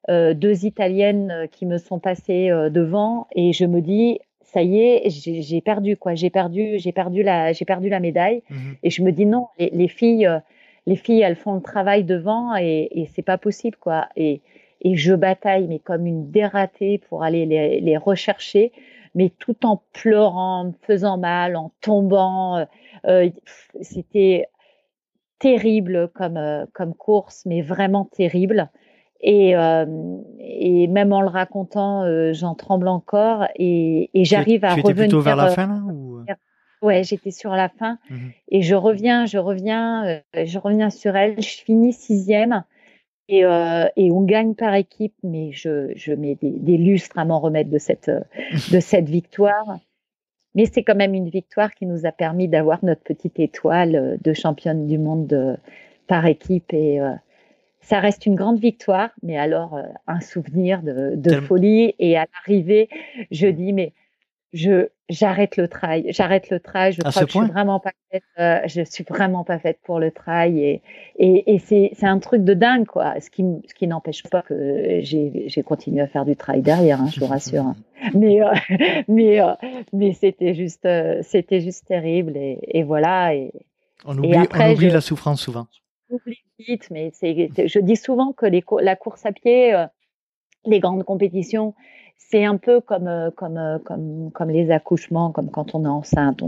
deux 0.09 0.65
Italiennes 0.65 1.47
qui 1.51 1.65
me 1.65 1.77
sont 1.77 1.99
passées 1.99 2.49
devant 2.71 3.27
et 3.35 3.51
je 3.53 3.65
me 3.65 3.81
dis 3.81 4.19
ça 4.53 4.61
y 4.61 4.79
est, 4.79 5.09
j'ai 5.09 5.61
perdu 5.61 5.97
quoi, 5.97 6.13
j'ai 6.13 6.29
perdu, 6.29 6.77
j'ai 6.77 6.91
perdu 6.91 7.23
la, 7.23 7.53
j'ai 7.53 7.65
perdu 7.65 7.89
la 7.89 7.99
médaille. 7.99 8.43
Mhm. 8.49 8.75
Et 8.83 8.89
je 8.91 9.01
me 9.01 9.11
dis 9.11 9.25
non, 9.25 9.47
les, 9.57 9.87
filles, 9.87 10.27
euh, 10.27 10.39
les 10.85 10.95
filles, 10.95 11.21
elles 11.21 11.35
font 11.35 11.55
le 11.55 11.61
travail 11.61 12.03
devant 12.03 12.55
et, 12.55 12.87
et 12.91 13.07
c'est 13.07 13.23
pas 13.23 13.39
possible 13.39 13.77
quoi. 13.77 14.07
Et, 14.15 14.41
et 14.81 14.95
je 14.95 15.13
bataille, 15.13 15.67
mais 15.67 15.79
comme 15.79 16.05
une 16.05 16.29
dératée 16.29 16.99
pour 17.09 17.23
aller 17.23 17.45
les, 17.47 17.81
les 17.81 17.97
rechercher, 17.97 18.71
mais 19.15 19.29
tout 19.39 19.65
en 19.65 19.81
pleurant, 19.91 20.67
en 20.67 20.73
faisant 20.83 21.17
mal, 21.17 21.55
en 21.55 21.71
tombant. 21.81 22.57
Euh, 22.57 22.65
euh 23.07 23.29
C'était 23.81 24.45
terrible 25.39 26.09
comme 26.13 26.67
comme 26.73 26.93
course, 26.93 27.43
mais 27.45 27.61
vraiment 27.61 28.05
terrible. 28.05 28.69
Et, 29.25 29.55
euh, 29.55 29.85
et 30.39 30.87
même 30.87 31.13
en 31.13 31.21
le 31.21 31.29
racontant, 31.29 32.03
euh, 32.03 32.33
j'en 32.33 32.55
tremble 32.55 32.89
encore 32.89 33.47
et, 33.55 34.09
et 34.13 34.25
j'arrive 34.25 34.65
à 34.65 34.75
tu 34.75 34.81
revenir. 34.81 35.05
plutôt 35.05 35.21
vers 35.21 35.37
la 35.37 35.47
fin 35.47 35.67
là, 35.67 35.81
ou... 35.93 36.19
Ouais, 36.81 37.05
j'étais 37.05 37.31
sur 37.31 37.51
la 37.51 37.69
fin 37.69 37.97
mmh 38.09 38.15
et 38.49 38.61
je 38.61 38.75
reviens, 38.75 39.25
je 39.25 39.37
reviens, 39.37 40.05
euh, 40.05 40.45
je 40.45 40.59
reviens 40.59 40.89
sur 40.89 41.15
elle. 41.15 41.41
Je 41.41 41.63
finis 41.63 41.93
sixième 41.93 42.65
et, 43.29 43.45
euh, 43.45 43.85
et 43.95 44.11
on 44.11 44.21
gagne 44.23 44.53
par 44.55 44.75
équipe, 44.75 45.15
mais 45.23 45.53
je, 45.53 45.93
je 45.95 46.11
mets 46.11 46.35
des, 46.35 46.51
des 46.51 46.77
lustres 46.77 47.17
à 47.17 47.23
m'en 47.23 47.39
remettre 47.39 47.69
de 47.69 47.77
cette 47.77 48.11
de 48.73 48.79
cette 48.81 49.07
victoire. 49.07 49.79
Mais 50.53 50.65
c'est 50.65 50.83
quand 50.83 50.95
même 50.95 51.13
une 51.13 51.29
victoire 51.29 51.73
qui 51.73 51.85
nous 51.85 52.05
a 52.05 52.11
permis 52.11 52.49
d'avoir 52.49 52.83
notre 52.83 53.01
petite 53.01 53.39
étoile 53.39 54.19
de 54.21 54.33
championne 54.33 54.85
du 54.85 54.97
monde 54.97 55.25
de, 55.27 55.55
par 56.07 56.25
équipe 56.25 56.73
et 56.73 56.99
ça 57.83 57.99
reste 57.99 58.25
une 58.25 58.35
grande 58.35 58.59
victoire, 58.59 59.09
mais 59.21 59.37
alors 59.37 59.75
euh, 59.75 59.83
un 60.07 60.21
souvenir 60.21 60.81
de, 60.81 61.13
de 61.15 61.41
folie. 61.41 61.93
Et 61.99 62.17
à 62.17 62.25
l'arrivée, 62.33 62.89
je 63.29 63.47
dis 63.47 63.73
mais 63.73 63.93
je 64.53 64.87
j'arrête 65.09 65.57
le 65.57 65.67
trail, 65.67 66.05
j'arrête 66.09 66.49
le 66.49 66.59
trail. 66.59 66.93
Je 66.93 67.01
crois 67.01 67.11
que 67.11 67.31
je 67.31 67.39
suis 67.39 67.51
vraiment 67.51 67.79
pas 67.79 67.91
faite. 68.09 68.23
Euh, 68.39 68.59
je 68.65 68.83
suis 68.83 69.03
vraiment 69.03 69.43
pas 69.43 69.59
faite 69.59 69.79
pour 69.83 69.99
le 69.99 70.11
trail 70.11 70.59
et 70.59 70.81
et, 71.17 71.53
et 71.53 71.59
c'est 71.59 71.91
c'est 71.93 72.05
un 72.05 72.19
truc 72.19 72.43
de 72.43 72.53
dingue 72.53 72.85
quoi. 72.85 73.19
Ce 73.19 73.29
qui 73.29 73.43
ce 73.67 73.73
qui 73.73 73.87
n'empêche 73.87 74.23
pas 74.23 74.43
que 74.43 74.99
j'ai 75.01 75.43
j'ai 75.47 75.63
continué 75.63 76.01
à 76.01 76.07
faire 76.07 76.23
du 76.23 76.37
trail 76.37 76.61
derrière, 76.61 77.01
hein, 77.01 77.09
je 77.13 77.19
vous 77.19 77.27
rassure. 77.27 77.63
Hein. 77.63 77.75
Mais 78.13 78.41
euh, 78.41 78.47
mais 79.07 79.39
mais 79.93 80.13
c'était 80.13 80.53
juste 80.53 80.87
c'était 81.21 81.61
juste 81.61 81.85
terrible 81.87 82.35
et, 82.35 82.59
et 82.67 82.83
voilà 82.83 83.33
et 83.33 83.53
on 84.03 84.17
oublie, 84.17 84.35
après, 84.35 84.71
on 84.71 84.73
oublie 84.73 84.89
la 84.89 84.99
souffrance 84.99 85.41
souvent 85.41 85.67
mais 86.91 87.11
je 87.19 87.79
dis 87.79 87.95
souvent 87.95 88.31
que 88.31 88.45
la 88.81 88.95
course 88.95 89.25
à 89.25 89.31
pied, 89.31 89.73
euh, 89.73 89.85
les 90.65 90.79
grandes 90.79 91.03
compétitions, 91.03 91.73
c'est 92.17 92.45
un 92.45 92.57
peu 92.57 92.79
comme, 92.79 93.07
euh, 93.07 93.29
euh, 93.41 93.79
comme, 94.33 94.49
les 94.49 94.71
accouchements, 94.71 95.31
comme 95.31 95.49
quand 95.49 95.75
on 95.75 95.83
est 95.83 95.89
enceinte. 95.89 96.41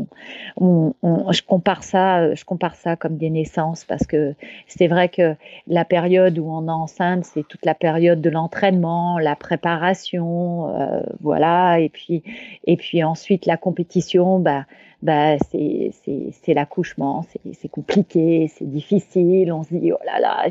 Je 0.60 1.42
compare 1.42 1.84
ça, 1.84 2.34
je 2.34 2.46
compare 2.46 2.76
ça 2.76 2.96
comme 2.96 3.18
des 3.18 3.30
naissances 3.30 3.84
parce 3.84 4.06
que 4.08 4.36
c'est 4.68 4.88
vrai 4.88 5.10
que 5.10 5.36
la 5.68 5.84
période 5.84 6.38
où 6.40 6.50
on 6.50 6.68
est 6.68 6.72
enceinte, 6.72 7.26
c'est 7.26 7.46
toute 7.48 7.66
la 7.66 7.76
période 7.76 8.22
de 8.22 8.30
l'entraînement, 8.30 9.20
la 9.20 9.36
préparation, 9.36 10.74
voilà, 11.20 11.80
et 11.80 11.90
puis, 11.90 12.24
et 12.66 12.78
puis 12.78 13.04
ensuite 13.04 13.46
la 13.46 13.58
compétition, 13.58 14.40
bah, 14.40 14.66
bah, 15.06 15.38
c'est 15.40 16.54
l'accouchement, 16.54 17.26
c'est 17.54 17.70
compliqué, 17.70 18.48
c'est 18.48 18.68
difficile. 18.68 19.54
On 19.54 19.62
se 19.62 19.74
dit 19.76 19.92
oh 19.92 20.00
là 20.04 20.20
là, 20.20 20.48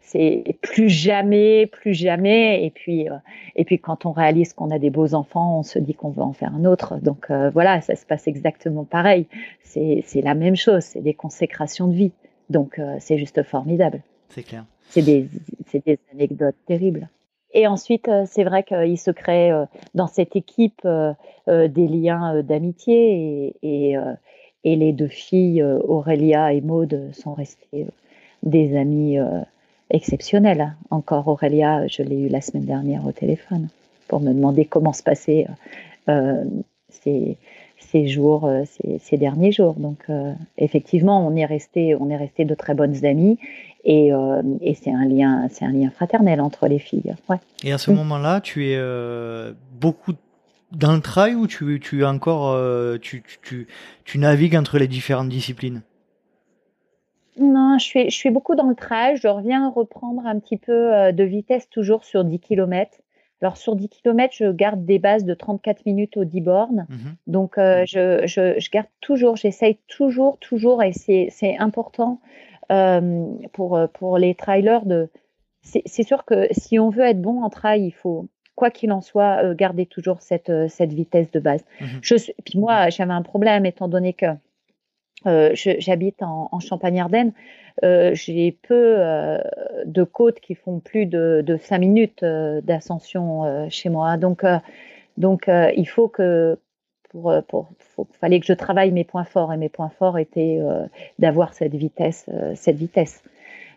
c'est 0.00 0.44
plus 0.62 0.88
jamais, 0.88 1.66
plus 1.66 1.94
jamais. 1.94 2.64
Et 2.64 2.70
puis 2.70 3.10
euh, 3.10 3.14
et 3.56 3.64
puis 3.64 3.80
quand 3.80 4.06
on 4.06 4.12
réalise 4.12 4.52
qu'on 4.52 4.70
a 4.70 4.78
des 4.78 4.90
beaux 4.90 5.14
enfants, 5.14 5.58
on 5.58 5.62
se 5.64 5.80
dit 5.80 5.94
qu'on 5.94 6.10
veut 6.10 6.22
en 6.22 6.32
faire 6.32 6.54
un 6.54 6.64
autre. 6.64 6.96
Donc 7.02 7.26
euh, 7.30 7.50
voilà, 7.50 7.80
ça 7.80 7.96
se 7.96 8.06
passe 8.06 8.28
exactement 8.28 8.84
pareil. 8.84 9.26
C'est 9.64 10.22
la 10.22 10.34
même 10.34 10.56
chose, 10.56 10.84
c'est 10.84 11.02
des 11.02 11.14
consécrations 11.14 11.88
de 11.88 11.94
vie. 11.94 12.12
Donc 12.50 12.78
euh, 12.78 12.96
c'est 13.00 13.18
juste 13.18 13.42
formidable. 13.42 14.00
C'est 14.28 14.44
clair. 14.44 14.64
C'est 14.90 15.02
des, 15.02 15.26
des 15.74 15.98
anecdotes 16.12 16.56
terribles. 16.66 17.08
Et 17.52 17.66
ensuite, 17.66 18.10
c'est 18.26 18.44
vrai 18.44 18.62
qu'il 18.62 18.98
se 18.98 19.10
crée 19.10 19.50
dans 19.94 20.06
cette 20.06 20.36
équipe 20.36 20.86
des 21.46 21.88
liens 21.88 22.42
d'amitié 22.42 23.54
et, 23.62 23.96
les 24.64 24.92
deux 24.92 25.08
filles, 25.08 25.62
Aurélia 25.62 26.52
et 26.52 26.60
Maude, 26.60 27.10
sont 27.12 27.32
restées 27.32 27.86
des 28.42 28.76
amies 28.76 29.18
exceptionnelles. 29.90 30.74
Encore 30.90 31.28
Aurélia, 31.28 31.86
je 31.86 32.02
l'ai 32.02 32.20
eu 32.20 32.28
la 32.28 32.40
semaine 32.40 32.66
dernière 32.66 33.06
au 33.06 33.12
téléphone 33.12 33.68
pour 34.08 34.20
me 34.20 34.32
demander 34.32 34.64
comment 34.64 34.92
se 34.92 35.02
passaient 35.02 35.46
ces, 36.90 37.38
ces 37.78 38.08
jours, 38.08 38.46
euh, 38.46 38.64
ces, 39.00 39.16
derniers 39.16 39.52
jours. 39.52 39.74
Donc 39.74 40.04
euh, 40.08 40.32
effectivement, 40.56 41.26
on 41.26 41.34
est 41.36 41.44
resté, 41.44 41.94
on 41.94 42.10
est 42.10 42.16
resté 42.16 42.44
de 42.44 42.54
très 42.54 42.74
bonnes 42.74 43.04
amies 43.04 43.38
et, 43.84 44.12
euh, 44.12 44.42
et 44.60 44.74
c'est 44.74 44.92
un 44.92 45.06
lien, 45.06 45.48
c'est 45.50 45.64
un 45.64 45.72
lien 45.72 45.90
fraternel 45.90 46.40
entre 46.40 46.66
les 46.66 46.78
filles. 46.78 47.14
Ouais. 47.28 47.38
Et 47.64 47.72
à 47.72 47.78
ce 47.78 47.90
moment-là, 47.90 48.40
tu 48.40 48.66
es 48.66 48.80
beaucoup 49.80 50.12
dans 50.72 50.92
le 50.92 51.00
trail 51.00 51.34
ou 51.34 51.46
tu, 51.46 51.80
tu 51.80 52.02
es 52.02 52.04
encore, 52.04 52.58
tu, 53.00 53.22
tu, 53.42 53.66
tu, 54.04 54.18
navigues 54.18 54.56
entre 54.56 54.78
les 54.78 54.88
différentes 54.88 55.30
disciplines? 55.30 55.82
Non, 57.40 57.78
je 57.78 57.84
suis, 57.84 58.10
je 58.10 58.16
suis 58.16 58.30
beaucoup 58.30 58.56
dans 58.56 58.68
le 58.68 58.74
trail. 58.74 59.16
Je 59.16 59.28
reviens 59.28 59.70
reprendre 59.70 60.26
un 60.26 60.38
petit 60.40 60.56
peu 60.56 61.12
de 61.12 61.24
vitesse 61.24 61.70
toujours 61.70 62.04
sur 62.04 62.24
10 62.24 62.40
km. 62.40 62.98
Alors 63.40 63.56
sur 63.56 63.76
10 63.76 63.88
km, 63.88 64.34
je 64.36 64.50
garde 64.50 64.84
des 64.84 64.98
bases 64.98 65.24
de 65.24 65.34
34 65.34 65.86
minutes 65.86 66.16
au 66.16 66.24
10 66.24 66.40
bornes. 66.40 66.86
Mhm. 66.88 67.16
Donc 67.26 67.58
euh, 67.58 67.84
je, 67.86 68.26
je, 68.26 68.58
je, 68.58 68.70
garde 68.70 68.88
toujours, 69.00 69.36
j'essaye 69.36 69.78
toujours, 69.86 70.38
toujours, 70.38 70.82
et 70.82 70.92
c'est 70.92 71.56
important 71.58 72.20
euh, 72.72 73.26
pour, 73.52 73.80
pour 73.94 74.18
les 74.18 74.34
trailers 74.34 74.84
de... 74.86 75.08
C'est 75.62 76.02
sûr 76.02 76.24
que 76.24 76.48
si 76.52 76.78
on 76.78 76.88
veut 76.88 77.04
être 77.04 77.20
bon 77.20 77.42
en 77.42 77.50
trail, 77.50 77.84
il 77.84 77.90
faut, 77.90 78.26
quoi 78.58 78.70
qu'il 78.70 78.90
en 78.90 79.00
soit, 79.00 79.44
euh, 79.44 79.54
garder 79.54 79.86
toujours 79.86 80.20
cette, 80.20 80.50
euh, 80.50 80.66
cette 80.68 80.92
vitesse 80.92 81.30
de 81.30 81.38
base. 81.38 81.64
Mhm. 81.80 81.86
Je, 82.02 82.14
puis 82.44 82.58
moi, 82.58 82.90
j'avais 82.90 83.12
un 83.12 83.22
problème 83.22 83.64
étant 83.64 83.86
donné 83.86 84.12
que 84.12 84.26
euh, 85.26 85.50
j'habite 85.54 86.22
en, 86.22 86.48
en 86.52 86.60
Champagne-Ardenne. 86.60 87.32
Euh, 87.84 88.12
j'ai 88.14 88.52
peu 88.52 88.96
euh, 88.98 89.38
de 89.84 90.02
côtes 90.04 90.40
qui 90.40 90.54
font 90.54 90.80
plus 90.80 91.06
de, 91.06 91.42
de 91.44 91.56
5 91.56 91.78
minutes 91.78 92.24
d'ascension 92.24 93.68
chez 93.70 93.88
moi. 93.88 94.16
Donc, 94.16 94.44
il 94.44 95.88
fallait 98.20 98.40
que 98.40 98.46
je 98.46 98.52
travaille 98.52 98.90
mes 98.92 99.04
points 99.04 99.24
forts 99.24 99.52
et 99.52 99.56
mes 99.56 99.68
points 99.68 99.90
forts 99.90 100.18
étaient 100.18 100.60
d'avoir 101.18 101.54
cette 101.54 101.74
vitesse. 101.74 102.26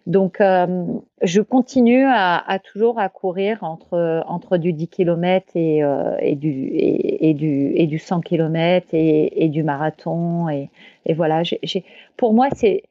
Donc, 0.07 0.37
je 0.39 1.41
continue 1.41 2.05
à, 2.05 2.37
à, 2.37 2.59
toujours 2.59 2.99
à 2.99 3.07
courir 3.09 3.63
entre 3.63 4.23
entre 4.27 4.57
du 4.57 4.73
10 4.73 4.87
km 4.87 5.51
et, 5.55 5.81
et 6.19 6.35
du 6.35 6.49
et, 6.49 7.29
et, 7.29 7.33
du 7.33 7.71
et 7.75 7.85
du 7.85 7.99
100 7.99 8.21
km 8.21 8.87
et, 8.93 9.43
et 9.43 9.49
du 9.49 9.63
marathon 9.63 10.49
et, 10.49 10.69
et 11.05 11.13
voilà. 11.13 11.43
j'ai 11.43 11.85
pour 12.17 12.33
moi, 12.33 12.47
c'est 12.55 12.83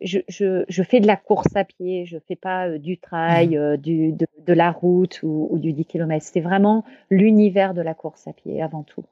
je, 0.00 0.18
je, 0.28 0.64
je, 0.68 0.82
fais 0.82 1.00
de 1.00 1.06
la 1.06 1.16
course 1.16 1.54
à 1.54 1.64
pied, 1.64 2.06
je 2.06 2.18
fais 2.18 2.36
pas 2.36 2.68
euh, 2.68 2.78
du 2.78 2.98
trail, 2.98 3.48
mmh. 3.48 3.56
euh, 3.56 3.76
du, 3.76 4.12
de, 4.12 4.26
de, 4.46 4.52
la 4.52 4.70
route 4.70 5.20
ou, 5.22 5.48
ou 5.50 5.58
du 5.58 5.72
10 5.72 5.84
km. 5.86 6.24
C'est 6.24 6.40
vraiment 6.40 6.84
l'univers 7.10 7.74
de 7.74 7.82
la 7.82 7.94
course 7.94 8.26
à 8.28 8.32
pied 8.32 8.62
avant 8.62 8.82
tout. 8.82 9.04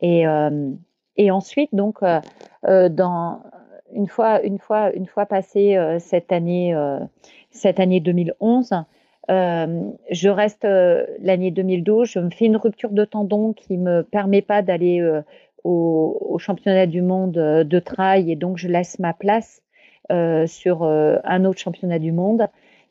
Et, 0.00 0.26
euh, 0.26 0.70
et 1.16 1.30
ensuite, 1.30 1.74
donc, 1.74 1.98
euh, 2.02 2.88
dans, 2.88 3.42
une 3.94 4.06
fois, 4.06 4.42
une 4.42 4.58
fois, 4.58 4.92
une 4.94 5.06
fois 5.06 5.26
passé 5.26 5.76
cette 5.98 6.32
année, 6.32 6.74
cette 7.50 7.80
année 7.80 8.00
2011, 8.00 8.74
je 9.28 10.28
reste 10.28 10.64
l'année 10.64 11.50
2012. 11.50 12.08
Je 12.08 12.18
me 12.18 12.30
fais 12.30 12.46
une 12.46 12.56
rupture 12.56 12.90
de 12.90 13.04
tendon 13.04 13.52
qui 13.52 13.76
me 13.76 14.02
permet 14.02 14.42
pas 14.42 14.62
d'aller 14.62 15.02
au, 15.64 16.36
championnat 16.38 16.86
du 16.86 17.02
monde 17.02 17.32
de 17.32 17.78
trail 17.78 18.30
et 18.30 18.36
donc 18.36 18.56
je 18.56 18.68
laisse 18.68 18.98
ma 18.98 19.12
place 19.12 19.62
euh, 20.10 20.48
sur 20.48 20.82
euh, 20.82 21.18
un 21.22 21.44
autre 21.44 21.60
championnat 21.60 22.00
du 22.00 22.10
monde. 22.10 22.48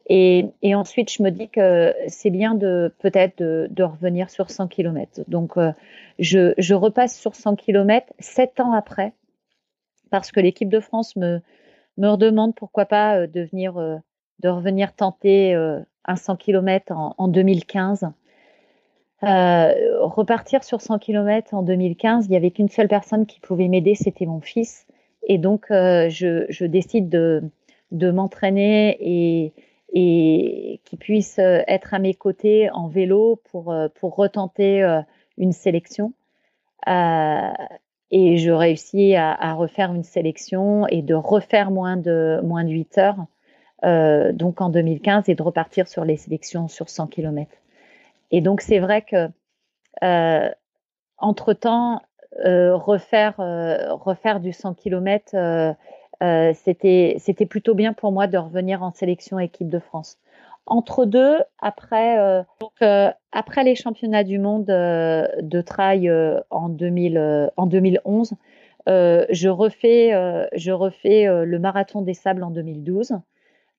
Et, 0.07 0.45
ensuite, 0.63 1.11
je 1.11 1.21
me 1.21 1.29
dis 1.31 1.49
que 1.49 1.93
c'est 2.07 2.29
bien 2.29 2.55
de 2.55 2.93
peut-être 2.99 3.43
de, 3.43 3.83
revenir 3.83 4.29
sur 4.29 4.49
100 4.49 4.67
km. 4.69 5.21
Donc, 5.27 5.57
euh, 5.57 5.71
je, 6.17 6.73
repasse 6.73 7.19
sur 7.19 7.35
100 7.35 7.57
km 7.57 8.07
sept 8.19 8.59
ans 8.61 8.71
après, 8.71 9.11
parce 10.09 10.31
que 10.31 10.39
l'équipe 10.39 10.69
de 10.69 10.79
France 10.79 11.15
me, 11.15 11.41
me 11.97 12.09
redemande 12.09 12.55
pourquoi 12.55 12.85
pas 12.85 13.27
de 13.27 13.41
venir, 13.41 13.75
de 13.75 14.49
revenir 14.49 14.93
tenter 14.93 15.53
un 15.53 16.15
100 16.15 16.35
km 16.37 16.91
en, 16.91 17.15
en 17.17 17.27
2015. 17.27 18.11
Euh, 19.23 19.73
repartir 19.99 20.63
sur 20.63 20.79
100 20.79 20.99
km 20.99 21.53
en 21.53 21.61
2015, 21.61 22.25
il 22.25 22.29
n'y 22.29 22.37
avait 22.37 22.51
qu'une 22.51 22.69
seule 22.69 22.87
personne 22.87 23.25
qui 23.25 23.39
pouvait 23.41 23.67
m'aider, 23.67 23.95
c'était 23.95 24.25
mon 24.25 24.39
fils. 24.39 24.85
Et 25.23 25.37
donc, 25.37 25.71
euh, 25.71 26.09
je, 26.09 26.45
je, 26.49 26.65
décide 26.65 27.09
de, 27.09 27.43
de 27.91 28.11
m'entraîner 28.11 28.97
et, 29.01 29.53
et 29.91 30.79
qu'il 30.85 30.99
puisse 30.99 31.37
euh, 31.39 31.61
être 31.67 31.93
à 31.93 31.99
mes 31.99 32.13
côtés 32.13 32.69
en 32.71 32.87
vélo 32.87 33.41
pour, 33.51 33.71
euh, 33.73 33.89
pour 33.93 34.15
retenter 34.15 35.01
une 35.37 35.51
sélection. 35.51 36.13
Euh, 36.87 37.51
et 38.11 38.37
je 38.37 38.51
réussis 38.51 39.15
à, 39.15 39.53
refaire 39.53 39.93
une 39.93 40.03
sélection 40.03 40.87
et 40.87 41.01
de 41.01 41.13
refaire 41.13 41.71
moins 41.71 41.97
de, 41.97 42.39
moins 42.43 42.63
de 42.63 42.69
8 42.69 42.97
heures, 42.97 43.25
euh, 43.85 44.31
donc 44.31 44.61
en 44.61 44.69
2015, 44.69 45.29
et 45.29 45.35
de 45.35 45.43
repartir 45.43 45.87
sur 45.87 46.05
les 46.05 46.17
sélections 46.17 46.67
sur 46.67 46.89
100 46.89 47.07
km. 47.07 47.51
Et 48.31 48.41
donc, 48.41 48.61
c'est 48.61 48.79
vrai 48.79 49.03
que, 49.03 49.29
euh, 50.03 50.49
entre-temps, 51.17 52.01
euh, 52.45 52.75
refaire, 52.75 53.35
refaire 53.37 54.39
du 54.39 54.53
100 54.53 54.73
km, 54.73 55.75
c'était 56.53 57.15
c'était 57.19 57.45
plutôt 57.45 57.75
bien 57.75 57.93
pour 57.93 58.11
moi 58.11 58.27
de 58.27 58.37
revenir 58.37 58.83
en 58.83 58.91
sélection 58.91 59.39
équipe 59.39 59.69
de 59.69 59.79
France. 59.79 60.17
Entre 60.69 61.05
deux, 61.05 61.37
après, 61.59 62.43
donc, 62.61 62.71
après 63.31 63.63
les 63.63 63.75
championnats 63.75 64.23
du 64.23 64.39
monde 64.39 64.65
de 64.65 65.61
trail 65.61 66.11
en, 66.49 66.69
2000, 66.69 67.51
en 67.57 67.65
2011, 67.65 68.33
je 68.87 69.49
refais, 69.49 70.47
je 70.53 70.71
refais 70.71 71.45
le 71.45 71.59
marathon 71.59 72.01
des 72.01 72.13
sables 72.13 72.43
en 72.43 72.51
2012. 72.51 73.19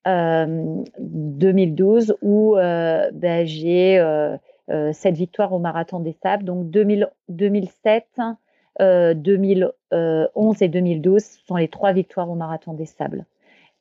2012 0.06 2.16
où 2.22 2.54
ben, 2.56 3.46
j'ai 3.46 3.98
euh, 4.70 4.92
cette 4.92 5.16
victoire 5.16 5.52
au 5.52 5.58
Marathon 5.58 5.98
des 5.98 6.16
Sables. 6.22 6.44
Donc 6.44 6.70
2000, 6.70 7.10
2007, 7.28 8.06
2011 8.78 10.62
et 10.62 10.68
2012 10.68 11.22
ce 11.22 11.44
sont 11.44 11.56
les 11.56 11.68
trois 11.68 11.92
victoires 11.92 12.30
au 12.30 12.36
Marathon 12.36 12.72
des 12.72 12.86
Sables. 12.86 13.24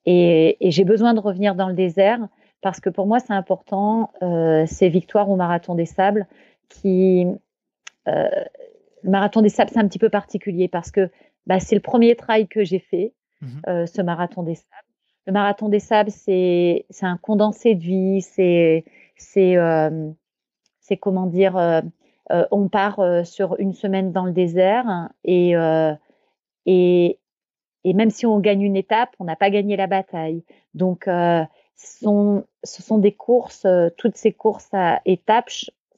Et, 0.06 0.58
j'ai 0.62 0.86
besoin 0.86 1.14
de 1.14 1.20
revenir 1.20 1.54
dans 1.54 1.68
le 1.68 1.76
désert 1.76 2.28
parce 2.62 2.80
que 2.80 2.90
pour 2.90 3.08
moi 3.08 3.20
c'est 3.20 3.34
important 3.34 4.12
euh, 4.22 4.66
ces 4.66 4.90
victoires 4.90 5.30
au 5.30 5.36
Marathon 5.36 5.76
des 5.76 5.86
Sables 5.86 6.28
qui 6.70 7.26
euh, 8.08 8.30
le 9.04 9.10
Marathon 9.10 9.42
des 9.42 9.50
Sables 9.50 9.72
c'est 9.74 9.80
un 9.80 9.88
petit 9.88 10.00
peu 10.00 10.10
particulier 10.10 10.68
parce 10.68 10.92
que 10.92 11.10
bah, 11.46 11.60
c'est 11.60 11.76
le 11.76 11.82
premier 11.82 12.16
trail 12.16 12.48
que 12.48 12.64
j'ai 12.64 12.80
fait, 12.80 13.14
mmh 13.42 13.86
ce 13.86 14.02
Marathon 14.02 14.44
des 14.44 14.56
Sables. 14.56 14.88
Le 15.26 15.34
Marathon 15.34 15.70
des 15.70 15.80
Sables 15.80 16.12
c'est 16.12 16.86
un 17.02 17.18
condensé 17.18 17.76
de 17.76 17.82
vie, 17.82 18.22
c'est 18.22 18.84
c'est 20.90 20.98
comment 20.98 21.28
dire, 21.28 21.56
euh, 21.58 21.82
euh, 22.32 22.46
on 22.52 22.68
part 22.68 23.00
euh, 23.00 23.24
sur 23.24 23.56
une 23.60 23.74
semaine 23.74 24.12
dans 24.12 24.26
le 24.26 24.32
désert 24.32 25.10
et, 25.24 25.54
et, 26.66 27.20
et 27.84 27.94
même 27.94 28.10
si 28.10 28.26
on 28.26 28.40
gagne 28.40 28.62
une 28.62 28.76
étape, 28.76 29.16
on 29.20 29.26
n'a 29.26 29.36
pas 29.36 29.50
gagné 29.50 29.78
la 29.78 29.88
bataille. 29.88 30.44
Donc, 30.74 31.08
sont, 31.80 32.46
ce 32.64 32.82
sont 32.84 32.98
des 32.98 33.14
courses, 33.14 33.66
toutes 33.98 34.18
ces 34.18 34.34
courses 34.34 34.70
à 34.74 35.02
étapes, 35.06 35.50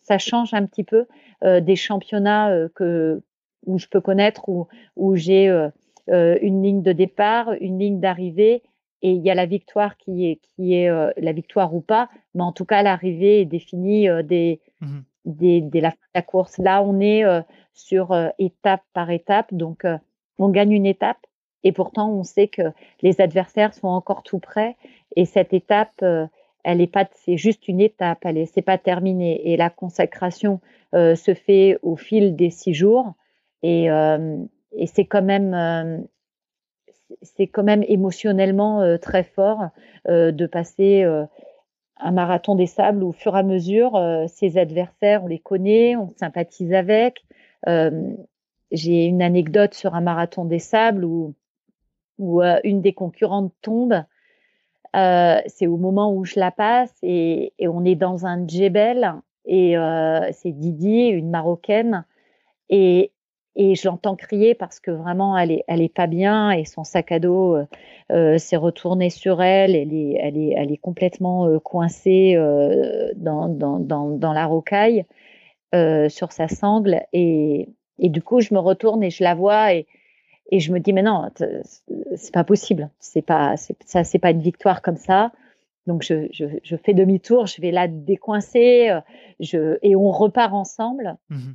ça 0.02 0.18
change 0.18 0.54
un 0.54 0.66
petit 0.66 0.84
peu 0.84 1.08
des 1.44 1.76
championnats 1.76 2.68
que 2.76 3.22
où 3.66 3.78
je 3.78 3.88
peux 3.88 4.02
connaître 4.02 4.50
où, 4.50 4.68
où 4.96 5.16
j'ai 5.16 5.48
une 6.08 6.64
ligne 6.64 6.82
de 6.82 6.92
départ, 6.92 7.54
une 7.60 7.80
ligne 7.80 8.00
d'arrivée 8.00 8.64
et 9.04 9.12
il 9.12 9.22
y 9.22 9.32
a 9.32 9.36
la 9.36 9.46
victoire 9.48 9.98
qui 9.98 10.28
est 10.28 10.40
qui 10.56 10.76
est 10.76 10.90
la 11.18 11.32
victoire 11.32 11.74
ou 11.74 11.82
pas, 11.82 12.10
mais 12.36 12.44
en 12.44 12.52
tout 12.52 12.66
cas 12.66 12.84
l'arrivée 12.84 13.42
est 13.42 13.46
définie 13.46 14.08
mmh 14.10 15.00
des, 15.24 15.70
la 15.74 15.92
fin 15.92 15.98
de 15.98 16.16
la 16.16 16.22
course. 16.22 16.58
Là, 16.58 16.82
on 16.82 17.00
est 17.00 17.24
sur 17.74 18.16
étape 18.40 18.82
par 18.94 19.10
étape, 19.12 19.54
donc 19.54 19.86
on 20.38 20.50
gagne 20.50 20.72
une 20.72 20.86
étape 20.86 21.26
et 21.64 21.72
pourtant 21.72 22.12
on 22.12 22.24
sait 22.24 22.48
que 22.48 22.64
les 23.02 23.22
adversaires 23.22 23.74
sont 23.74 23.88
encore 23.88 24.24
tout 24.24 24.40
près. 24.40 24.76
Et 25.16 25.26
cette 25.26 25.54
étape 25.54 26.04
elle 26.64 26.82
est 26.82 26.88
pas 26.88 27.08
c'est 27.14 27.38
juste 27.38 27.68
une 27.68 27.82
étape, 27.82 28.20
elle 28.24 28.38
est 28.38 28.46
c'est 28.46 28.62
pas 28.62 28.78
terminé. 28.78 29.52
Et 29.52 29.58
la 29.58 29.70
consécration 29.70 30.60
se 30.94 31.34
fait 31.34 31.78
au 31.82 31.96
fil 31.96 32.36
des 32.36 32.50
six 32.50 32.74
jours. 32.74 33.14
Et 33.64 33.86
et 33.86 34.88
c'est 34.88 35.06
quand 35.06 35.24
même 35.24 36.08
c'est 37.22 37.48
quand 37.48 37.64
même 37.64 37.84
émotionnellement 37.88 38.82
euh, 38.82 38.98
très 38.98 39.24
fort 39.24 39.70
euh, 40.08 40.32
de 40.32 40.46
passer 40.46 41.04
euh, 41.04 41.26
un 41.98 42.12
marathon 42.12 42.56
des 42.56 42.68
sables 42.68 43.04
où, 43.04 43.10
au 43.10 43.12
fur 43.12 43.36
et 43.36 43.40
à 43.40 43.44
mesure, 43.44 43.92
ses 44.28 44.58
adversaires, 44.58 45.24
on 45.24 45.28
les 45.28 45.38
connaît, 45.38 45.96
on 45.96 46.10
sympathise 46.18 46.74
avec. 46.74 47.24
J'ai 48.72 49.06
une 49.06 49.22
anecdote 49.22 49.76
sur 49.76 49.94
un 49.94 50.02
marathon 50.02 50.44
des 50.44 50.58
sables 50.58 51.06
où, 51.06 51.36
où 52.22 52.42
une 52.64 52.82
des 52.82 52.94
concurrentes 52.94 53.52
tombe. 53.62 54.04
c'est 54.94 55.68
au 55.68 55.78
moment 55.78 56.14
où 56.14 56.24
je 56.24 56.40
la 56.40 56.52
passe 56.52 56.94
et, 57.04 57.54
on 57.60 57.84
est 57.84 57.96
dans 57.96 58.26
un 58.26 58.48
djebel 58.48 59.16
et 59.46 59.76
c'est 60.32 60.52
Didi, 60.52 61.08
une 61.08 61.30
marocaine, 61.30 62.06
et, 62.70 63.12
et 63.56 63.76
je 63.76 63.88
l'entends 63.88 64.16
crier 64.16 64.56
parce 64.56 64.80
que 64.80 64.92
vraiment 64.92 65.38
elle 65.38 65.52
est, 65.52 65.64
elle 65.68 65.82
est 65.82 65.94
pas 65.94 66.08
bien 66.08 66.52
et 66.52 66.66
son 66.66 66.84
sac 66.84 67.12
à 67.12 67.20
dos 67.20 67.56
euh, 67.56 67.66
euh 68.12 68.38
s'est 68.38 68.56
retourné 68.56 69.10
sur 69.10 69.42
elle. 69.42 69.76
Elle 69.76 69.94
est, 69.94 70.14
elle 70.20 70.38
est, 70.38 70.54
elle 70.56 70.72
est 70.72 70.78
complètement 70.78 71.48
euh, 71.48 71.60
coincée 71.60 72.34
euh, 72.36 73.12
dans, 73.16 73.50
dans, 73.50 73.80
dans, 73.80 74.10
dans, 74.10 74.34
la 74.34 74.46
rocaille 74.46 75.06
sur 75.74 76.34
sa 76.34 76.50
sangle 76.50 77.02
et, 77.14 77.70
et 77.98 78.10
du 78.10 78.22
coup 78.22 78.42
je 78.42 78.54
me 78.54 78.60
retourne 78.60 79.04
et 79.04 79.10
je 79.10 79.24
la 79.24 79.36
vois 79.36 79.74
et, 79.74 79.88
et 80.52 80.60
je 80.60 80.72
me 80.72 80.80
dis 80.80 80.94
mais 80.94 81.04
non 81.04 81.30
c'est 82.16 82.34
pas 82.34 82.44
possible. 82.44 82.90
C'est 83.00 83.22
pas 83.22 83.56
ça 83.86 84.04
c'est 84.04 84.20
pas 84.20 84.32
une 84.32 84.42
victoire 84.42 84.82
comme 84.82 84.98
ça. 84.98 85.32
Donc 85.88 86.04
je, 86.04 86.28
je, 86.32 86.46
je 86.64 86.76
fais 86.76 86.94
demi-tour 86.94 87.48
je 87.48 87.62
vais 87.62 87.72
la 87.72 87.88
décoincer 87.88 89.00
je 89.40 89.78
et 89.82 89.96
on 89.96 90.12
repart 90.12 90.54
ensemble. 90.54 91.18
Mmh 91.30 91.54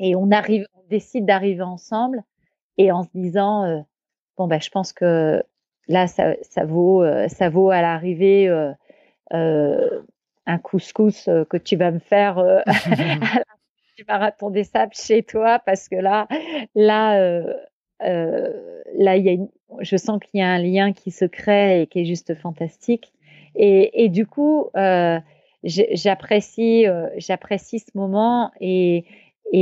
et 0.00 0.16
on 0.16 0.30
arrive 0.32 0.66
décide 0.88 1.26
d'arriver 1.26 1.62
ensemble 1.62 2.24
et 2.76 2.90
en 2.90 3.04
se 3.04 3.08
disant 3.14 3.64
euh, 3.64 3.80
bon 4.36 4.48
ben 4.48 4.60
je 4.60 4.70
pense 4.70 4.92
que 4.92 5.42
là 5.86 6.06
ça, 6.08 6.34
ça 6.42 6.64
vaut 6.64 7.02
euh, 7.02 7.28
ça 7.28 7.48
vaut 7.48 7.70
à 7.70 7.80
l'arrivée 7.80 8.48
euh, 9.32 10.00
un 10.46 10.58
couscous 10.58 11.26
que 11.48 11.56
tu 11.56 11.76
vas 11.76 11.92
me 11.92 12.00
faire 12.00 12.42
du 13.96 14.04
marathon 14.08 14.50
des 14.50 14.64
sables 14.64 14.94
chez 14.94 15.22
toi 15.22 15.60
parce 15.64 15.88
que 15.88 15.96
là 15.96 16.26
là 16.74 17.44
là 18.02 19.16
il 19.16 19.24
y 19.24 19.30
a 19.30 19.36
je 19.80 19.96
sens 19.96 20.18
qu'il 20.20 20.40
y 20.40 20.42
a 20.42 20.48
un 20.48 20.58
lien 20.58 20.92
qui 20.92 21.10
se 21.10 21.24
crée 21.24 21.82
et 21.82 21.86
qui 21.86 22.00
est 22.00 22.04
juste 22.04 22.34
fantastique 22.34 23.12
et, 23.54 24.08
du 24.08 24.26
coup 24.26 24.68
j'apprécie 25.64 26.86
j'apprécie 27.16 27.78
ce 27.78 27.90
moment 27.94 28.50
et 28.60 29.04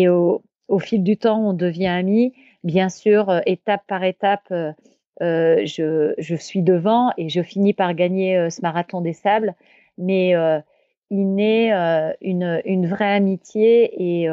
au, 0.08 0.42
fil 0.78 1.02
du 1.02 1.16
temps, 1.16 1.48
on 1.48 1.52
devient 1.52 1.86
amis. 1.86 2.32
Bien 2.64 2.88
sûr, 2.88 3.30
euh, 3.30 3.40
étape 3.46 3.82
par 3.86 4.04
étape, 4.04 4.48
euh, 4.50 4.72
euh, 5.22 5.64
je, 5.64 6.14
je, 6.18 6.34
suis 6.34 6.62
devant 6.62 7.12
et 7.16 7.28
je 7.28 7.42
finis 7.42 7.72
par 7.72 7.94
gagner 7.94 8.50
ce 8.50 8.60
marathon 8.62 9.00
des 9.00 9.12
sables. 9.12 9.54
Mais 9.96 10.34
il 11.10 11.34
naît 11.34 11.72
une, 12.20 12.62
une, 12.64 12.86
vraie 12.86 13.12
amitié 13.14 14.22
et, 14.22 14.28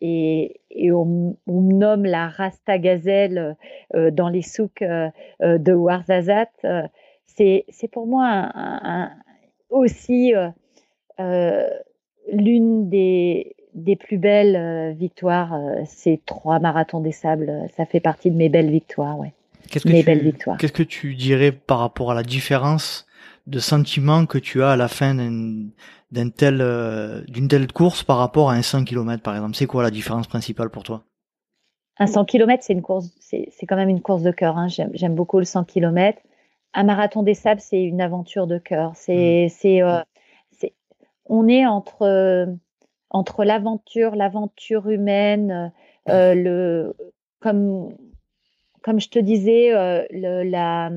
et, 0.00 0.60
et 0.70 0.92
on, 0.92 1.36
on, 1.46 1.60
me 1.60 1.74
nomme 1.74 2.04
la 2.04 2.28
Rasta 2.28 2.78
Gazelle 2.78 3.56
dans 3.94 4.28
les 4.28 4.42
souks 4.42 4.82
de 4.82 5.72
Ouarzazate. 5.72 6.66
C'est, 7.26 7.64
c'est 7.68 7.88
pour 7.88 8.06
moi 8.06 8.26
un, 8.26 8.80
un, 8.84 9.10
aussi 9.70 10.32
l'une 12.32 12.88
des, 12.88 13.56
des 13.74 13.96
plus 13.96 14.18
belles 14.18 14.56
euh, 14.56 14.92
victoires, 14.92 15.54
euh, 15.54 15.82
ces 15.86 16.20
trois 16.26 16.58
marathons 16.58 17.00
des 17.00 17.12
sables. 17.12 17.66
Ça 17.76 17.86
fait 17.86 18.00
partie 18.00 18.30
de 18.30 18.36
mes 18.36 18.48
belles 18.48 18.70
victoires, 18.70 19.18
ouais. 19.18 19.32
Qu'est-ce 19.70 19.84
que, 19.84 19.92
mes 19.92 20.00
tu, 20.00 20.06
belles 20.06 20.22
victoires. 20.22 20.56
qu'est-ce 20.56 20.72
que 20.72 20.82
tu 20.82 21.14
dirais 21.14 21.52
par 21.52 21.80
rapport 21.80 22.10
à 22.10 22.14
la 22.14 22.22
différence 22.22 23.06
de 23.48 23.58
sentiment 23.58 24.26
que 24.26 24.38
tu 24.38 24.62
as 24.62 24.70
à 24.70 24.76
la 24.76 24.88
fin 24.88 25.14
d'un, 25.14 26.28
tel, 26.30 26.60
euh, 26.60 27.22
d'une 27.28 27.48
telle 27.48 27.72
course 27.72 28.02
par 28.02 28.18
rapport 28.18 28.50
à 28.50 28.54
un 28.54 28.62
100 28.62 28.84
km, 28.84 29.22
par 29.22 29.34
exemple 29.34 29.56
C'est 29.56 29.66
quoi 29.66 29.82
la 29.82 29.90
différence 29.90 30.26
principale 30.26 30.70
pour 30.70 30.82
toi? 30.82 31.02
Un 31.98 32.06
100 32.06 32.26
km, 32.26 32.62
c'est 32.62 32.74
une 32.74 32.82
course, 32.82 33.10
c'est, 33.20 33.50
quand 33.66 33.76
même 33.76 33.88
une 33.88 34.02
course 34.02 34.22
de 34.22 34.30
cœur. 34.30 34.56
Hein. 34.56 34.68
J'aime, 34.68 35.14
beaucoup 35.14 35.38
le 35.38 35.44
100 35.44 35.64
km. 35.64 36.20
Un 36.74 36.84
marathon 36.84 37.22
des 37.22 37.34
sables, 37.34 37.60
c'est 37.60 37.82
une 37.82 38.00
aventure 38.00 38.46
de 38.46 38.58
cœur. 38.58 38.92
C'est, 38.94 39.46
mmh. 39.46 39.48
c'est, 39.48 39.80
c'est, 40.52 40.74
on 41.24 41.48
est 41.48 41.66
entre 41.66 42.48
entre 43.10 43.44
l'aventure, 43.44 44.14
l'aventure 44.16 44.88
humaine, 44.88 45.72
euh, 46.08 46.34
le, 46.34 46.94
comme, 47.40 47.96
comme 48.82 49.00
je 49.00 49.08
te 49.08 49.18
disais, 49.18 49.74
euh, 49.74 50.04
le, 50.10 50.42
la, 50.42 50.90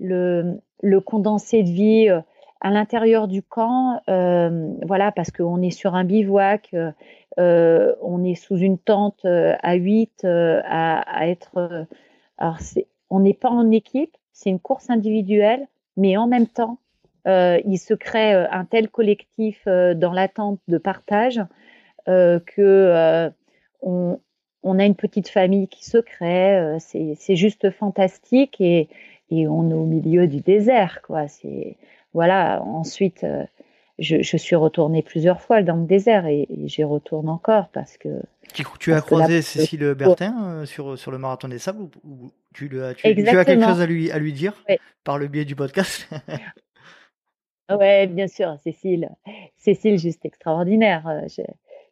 le, 0.00 0.60
le 0.82 1.00
condensé 1.00 1.62
de 1.62 1.70
vie 1.70 2.08
euh, 2.08 2.20
à 2.60 2.70
l'intérieur 2.70 3.28
du 3.28 3.42
camp, 3.42 4.00
euh, 4.08 4.72
voilà, 4.86 5.12
parce 5.12 5.30
qu'on 5.30 5.60
est 5.62 5.70
sur 5.70 5.94
un 5.94 6.04
bivouac, 6.04 6.74
euh, 7.38 7.94
on 8.00 8.24
est 8.24 8.34
sous 8.34 8.56
une 8.56 8.78
tente 8.78 9.24
à 9.26 9.74
8 9.74 10.24
à, 10.24 11.28
être. 11.28 11.86
alors, 12.38 12.56
on 13.10 13.20
n'est 13.20 13.34
pas 13.34 13.50
en 13.50 13.70
équipe, 13.70 14.16
c'est 14.32 14.48
une 14.48 14.58
course 14.58 14.88
individuelle, 14.88 15.68
mais 15.98 16.16
en 16.16 16.26
même 16.26 16.46
temps, 16.46 16.78
il 17.26 17.78
se 17.78 17.92
crée 17.92 18.32
un 18.32 18.64
tel 18.64 18.88
collectif 18.88 19.66
dans 19.66 20.12
l'attente 20.12 20.58
de 20.66 20.78
partage 20.78 21.42
que 22.06 23.30
on, 23.82 24.18
on, 24.62 24.78
a 24.78 24.84
une 24.86 24.96
petite 24.96 25.28
famille 25.28 25.68
qui 25.68 25.84
se 25.84 25.98
crée. 25.98 26.78
c'est 26.78 27.36
juste 27.36 27.70
fantastique 27.70 28.62
et, 28.62 28.88
et, 29.30 29.46
on 29.48 29.70
est 29.70 29.74
au 29.74 29.84
milieu 29.84 30.26
du 30.26 30.40
désert, 30.40 31.02
quoi. 31.02 31.28
C'est 31.28 31.76
voilà. 32.14 32.62
Ensuite, 32.62 33.26
je, 33.98 34.22
je, 34.22 34.36
suis 34.36 34.56
retournée 34.56 35.02
plusieurs 35.02 35.40
fois 35.40 35.62
dans 35.62 35.76
le 35.76 35.86
désert 35.86 36.26
et, 36.26 36.48
j'y 36.64 36.84
retourne 36.84 37.28
encore 37.28 37.68
parce 37.68 37.96
que. 37.96 38.22
Tu, 38.78 38.92
as 38.92 39.00
croisé 39.00 39.42
Cécile 39.42 39.94
Bertin 39.94 40.64
sur, 40.64 40.98
sur 40.98 41.10
le 41.10 41.18
marathon 41.18 41.48
des 41.48 41.58
sables 41.58 41.82
ou, 42.04 42.30
tu, 42.54 42.68
tu, 42.68 42.68
tu, 42.68 42.80
as 42.80 43.44
quelque 43.44 43.64
chose 43.64 43.80
à 43.80 43.86
lui, 43.86 44.10
à 44.10 44.18
lui 44.18 44.32
dire 44.32 44.54
par 45.04 45.18
le 45.18 45.26
biais 45.28 45.44
du 45.44 45.56
podcast? 45.56 46.08
Ouais, 47.68 48.06
bien 48.06 48.28
sûr, 48.28 48.56
Cécile. 48.62 49.10
Cécile, 49.56 49.98
juste 49.98 50.24
extraordinaire. 50.24 51.06
Euh, 51.08 51.26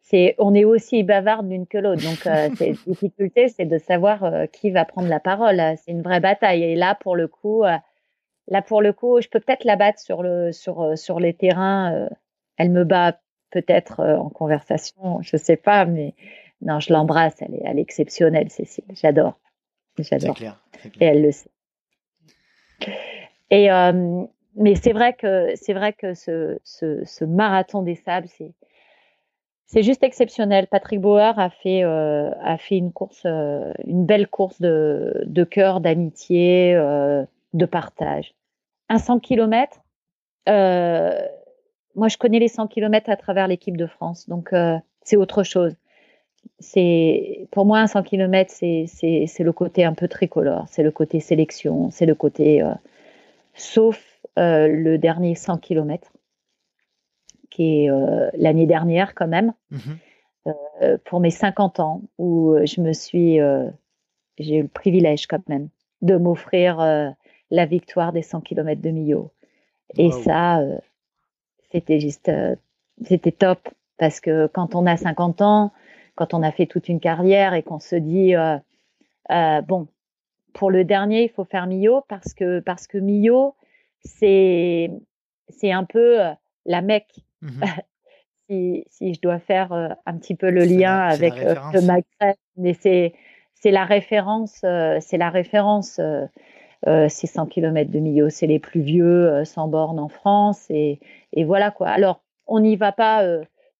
c'est, 0.07 0.35
on 0.37 0.53
est 0.53 0.65
aussi 0.65 1.01
bavarde 1.01 1.49
l'une 1.49 1.65
que 1.65 1.79
l'autre. 1.79 2.03
Donc, 2.03 2.27
euh, 2.27 2.49
la 2.59 2.73
difficulté, 2.85 3.47
c'est 3.49 3.65
de 3.65 3.79
savoir 3.79 4.23
euh, 4.23 4.45
qui 4.45 4.69
va 4.69 4.85
prendre 4.85 5.07
la 5.07 5.19
parole. 5.19 5.59
C'est 5.83 5.91
une 5.91 6.03
vraie 6.03 6.19
bataille. 6.19 6.63
Et 6.63 6.75
là, 6.75 6.95
pour 6.95 7.15
le 7.15 7.27
coup, 7.27 7.63
là, 7.63 8.61
pour 8.61 8.81
le 8.81 8.93
coup, 8.93 9.19
je 9.19 9.27
peux 9.27 9.39
peut-être 9.39 9.63
la 9.63 9.75
battre 9.75 9.99
sur 9.99 10.21
le, 10.21 10.51
sur, 10.51 10.97
sur 10.97 11.19
les 11.19 11.33
terrains. 11.33 12.07
elle 12.57 12.69
me 12.69 12.83
bat 12.83 13.19
peut-être 13.49 14.01
en 14.01 14.29
conversation, 14.29 15.21
je 15.21 15.37
sais 15.37 15.55
pas, 15.55 15.85
mais 15.85 16.13
non, 16.61 16.79
je 16.79 16.93
l'embrasse. 16.93 17.35
Elle 17.41 17.55
est, 17.55 17.61
elle 17.65 17.79
est 17.79 17.81
exceptionnelle, 17.81 18.51
Cécile. 18.51 18.85
J'adore. 18.91 19.39
J'adore. 19.97 20.37
Et 20.99 21.05
elle 21.05 21.23
le 21.23 21.31
sait. 21.31 21.49
Et, 23.49 23.69
mais 24.55 24.75
c'est 24.75 24.93
vrai 24.93 25.13
que 25.13 25.49
c'est 25.55 25.73
vrai 25.73 25.93
que 25.93 26.13
ce, 26.13 26.59
ce, 26.63 27.03
ce, 27.05 27.25
marathon 27.25 27.81
des 27.81 27.95
sables, 27.95 28.27
c'est 28.27 28.53
c'est 29.67 29.83
juste 29.83 30.03
exceptionnel. 30.03 30.67
Patrick 30.67 31.01
Bauer 31.01 31.37
a 31.37 31.49
fait 31.49 31.83
euh, 31.83 32.29
a 32.41 32.57
fait 32.57 32.77
une 32.77 32.91
course, 32.91 33.23
euh, 33.25 33.73
une 33.85 34.05
belle 34.05 34.27
course 34.27 34.61
de, 34.61 35.23
de 35.25 35.43
cœur, 35.43 35.81
d'amitié, 35.81 36.75
euh, 36.75 37.23
de 37.53 37.65
partage. 37.65 38.33
Un 38.89 38.99
100 38.99 39.19
km. 39.19 39.81
moi, 40.47 42.07
je 42.07 42.17
connais 42.17 42.39
les 42.39 42.47
100 42.47 42.67
km 42.67 43.09
à 43.09 43.15
travers 43.15 43.47
l'équipe 43.47 43.77
de 43.77 43.87
France, 43.87 44.29
donc 44.29 44.53
c'est 45.01 45.17
autre 45.17 45.43
chose. 45.43 45.75
C'est 46.59 47.47
pour 47.51 47.65
moi 47.65 47.79
un 47.79 47.87
100 47.87 48.03
km, 48.03 48.53
c'est 48.53 48.85
le 49.39 49.51
côté 49.51 49.83
un 49.83 49.93
peu 49.93 50.07
tricolore, 50.07 50.65
c'est 50.69 50.83
le 50.83 50.91
côté 50.91 51.19
sélection, 51.19 51.89
c'est 51.89 52.05
le 52.05 52.13
côté 52.13 52.63
sauf 53.55 53.99
euh, 54.37 54.67
le 54.67 54.97
dernier 54.97 55.33
100 55.33 55.57
km, 55.57 56.11
est 57.59 57.89
euh, 57.89 58.29
l'année 58.33 58.65
dernière 58.65 59.15
quand 59.15 59.27
même, 59.27 59.53
mhm. 59.71 59.97
euh, 60.81 60.97
pour 61.05 61.19
mes 61.19 61.31
50 61.31 61.79
ans, 61.79 62.01
où 62.17 62.55
je 62.63 62.81
me 62.81 62.93
suis, 62.93 63.39
j'ai 64.37 64.57
eu 64.57 64.63
le 64.63 64.67
privilège 64.67 65.27
quand 65.27 65.47
même 65.47 65.69
de 66.01 66.17
m'offrir 66.17 66.77
la 67.51 67.65
victoire 67.65 68.13
des 68.13 68.21
100 68.21 68.41
km 68.41 68.81
de 68.81 68.89
Millau. 68.89 69.31
Et 69.97 70.11
ça, 70.11 70.61
c'était 71.71 71.99
juste, 71.99 72.31
c'était 73.03 73.31
top 73.31 73.69
parce 73.97 74.19
que 74.19 74.47
quand 74.47 74.75
on 74.75 74.85
a 74.85 74.97
50 74.97 75.41
ans, 75.41 75.71
quand 76.15 76.33
on 76.33 76.43
a 76.43 76.51
fait 76.51 76.65
toute 76.65 76.89
une 76.89 76.99
carrière 76.99 77.53
et 77.53 77.63
qu'on 77.63 77.79
se 77.79 77.95
dit, 77.95 78.33
bon, 79.67 79.87
pour 80.55 80.71
le 80.71 80.83
dernier, 80.83 81.23
il 81.23 81.29
faut 81.29 81.45
faire 81.45 81.67
Millau 81.67 82.03
parce 82.07 82.33
que 82.33 82.59
parce 82.59 82.87
que 82.87 82.97
Millau, 82.97 83.55
c'est 84.03 84.89
c'est 85.49 85.71
un 85.71 85.83
peu 85.83 86.21
euh, 86.21 86.31
la 86.65 86.81
Mecque. 86.81 87.19
Mmh 87.45 87.61
si, 88.49 88.85
si 88.89 89.13
je 89.13 89.21
dois 89.21 89.39
faire 89.39 89.73
euh, 89.73 89.89
un 90.05 90.17
petit 90.17 90.35
peu 90.35 90.51
le 90.51 90.63
lien 90.63 90.99
avec 90.99 91.33
euh, 91.33 91.55
le 91.73 91.81
Maghreb, 91.81 92.35
mais 92.57 92.73
c'est 92.73 93.13
c'est 93.53 93.71
la 93.71 93.85
référence, 93.85 94.63
c'est 94.99 95.17
la 95.17 95.29
référence. 95.31 95.99
ces 96.85 97.27
100 97.27 97.47
km 97.47 97.89
de 97.89 97.99
Millau, 97.99 98.29
c'est 98.29 98.45
les 98.45 98.59
plus 98.59 98.81
vieux 98.81 99.43
sans 99.43 99.67
borne 99.67 99.97
en 99.97 100.09
France. 100.09 100.67
Et, 100.69 100.99
et, 101.33 101.45
voilà 101.45 101.71
quoi. 101.71 101.87
Alors, 101.87 102.21
on 102.45 102.59
n'y 102.59 102.75
va 102.75 102.91
pas 102.91 103.25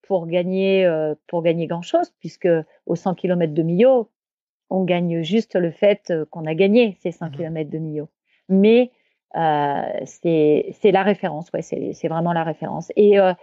pour 0.01 0.25
gagner, 0.25 0.89
pour 1.27 1.43
gagner 1.43 1.67
grand-chose, 1.67 2.11
puisque 2.19 2.47
aux 2.87 2.95
100 2.95 3.13
km 3.13 3.53
de 3.53 3.61
Millau, 3.61 4.09
on 4.71 4.85
gagne 4.85 5.21
juste 5.21 5.55
le 5.55 5.69
fait 5.69 6.11
qu'on 6.31 6.45
a 6.45 6.55
gagné 6.55 6.97
ces 7.01 7.11
100 7.11 7.29
km 7.29 7.69
de 7.69 7.77
Millau. 7.77 8.09
Mais 8.49 8.91
euh, 9.35 9.83
c'est 10.05 10.91
la 10.91 11.03
référence, 11.03 11.51
ouais, 11.53 11.61
c'est 11.61 12.07
vraiment 12.07 12.33
la 12.33 12.43
référence. 12.43 12.91
Et, 12.95 13.19
euh, 13.19 13.33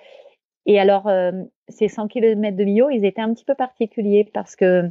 alors, 0.69 1.07
euh, 1.09 1.33
ces 1.69 1.89
100 1.89 2.09
km 2.09 2.57
de 2.57 2.65
Millau, 2.65 2.91
ils 2.91 3.05
étaient 3.05 3.21
un 3.21 3.33
petit 3.35 3.45
peu 3.45 3.55
particuliers 3.55 4.29
parce 4.33 4.57
que 4.57 4.91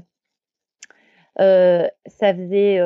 ça 1.38 2.36
faisait 2.36 2.80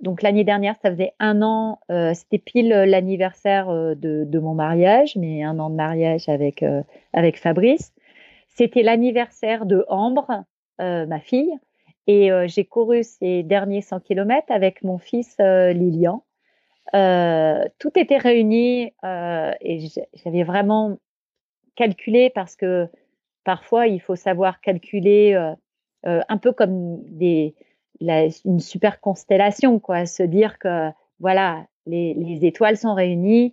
donc 0.00 0.22
l'année 0.22 0.44
dernière, 0.44 0.76
ça 0.80 0.90
faisait 0.92 1.14
un 1.18 1.42
an, 1.42 1.80
c'était 2.14 2.38
pile 2.38 2.68
l'anniversaire 2.68 3.68
de, 3.68 4.24
de, 4.24 4.38
mon 4.38 4.54
mariage, 4.54 5.16
mais 5.16 5.42
un 5.42 5.58
an 5.58 5.70
de 5.70 5.74
mariage 5.74 6.28
avec 6.28 6.64
avec 7.12 7.36
Fabrice. 7.36 7.92
C'était 8.48 8.84
l'anniversaire 8.84 9.66
de 9.66 9.84
Ambre, 9.88 10.44
ma 10.78 11.18
fille, 11.18 11.52
et 12.06 12.30
j'ai 12.46 12.64
couru 12.64 13.02
ces 13.02 13.42
derniers 13.42 13.82
100 13.82 13.98
km 14.00 14.52
avec 14.52 14.84
mon 14.84 14.98
fils 14.98 15.34
Lilian. 15.40 16.22
Euh, 16.94 17.64
tout 17.78 17.90
était 17.96 18.18
réuni 18.18 18.92
euh, 19.04 19.52
et 19.60 19.88
j'avais 20.14 20.44
vraiment 20.44 20.98
calculé 21.74 22.30
parce 22.30 22.54
que 22.54 22.88
parfois 23.44 23.88
il 23.88 24.00
faut 24.00 24.16
savoir 24.16 24.60
calculer 24.60 25.34
euh, 26.06 26.20
un 26.28 26.38
peu 26.38 26.52
comme 26.52 27.02
une 28.00 28.60
super 28.60 29.00
constellation, 29.00 29.80
quoi, 29.80 30.06
se 30.06 30.22
dire 30.22 30.58
que 30.58 30.90
voilà, 31.18 31.66
les, 31.86 32.14
les 32.14 32.46
étoiles 32.46 32.76
sont 32.76 32.94
réunies 32.94 33.52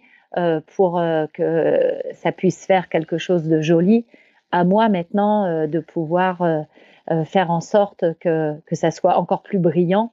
pour 0.76 1.00
que 1.34 2.02
ça 2.14 2.32
puisse 2.32 2.66
faire 2.66 2.90
quelque 2.90 3.20
chose 3.20 3.48
de 3.48 3.62
joli. 3.62 4.06
À 4.52 4.64
moi 4.64 4.90
maintenant 4.90 5.68
de 5.68 5.80
pouvoir 5.80 6.44
faire 7.26 7.52
en 7.52 7.62
sorte 7.62 8.04
que, 8.20 8.60
que 8.66 8.76
ça 8.76 8.92
soit 8.92 9.18
encore 9.18 9.44
plus 9.44 9.60
brillant 9.60 10.12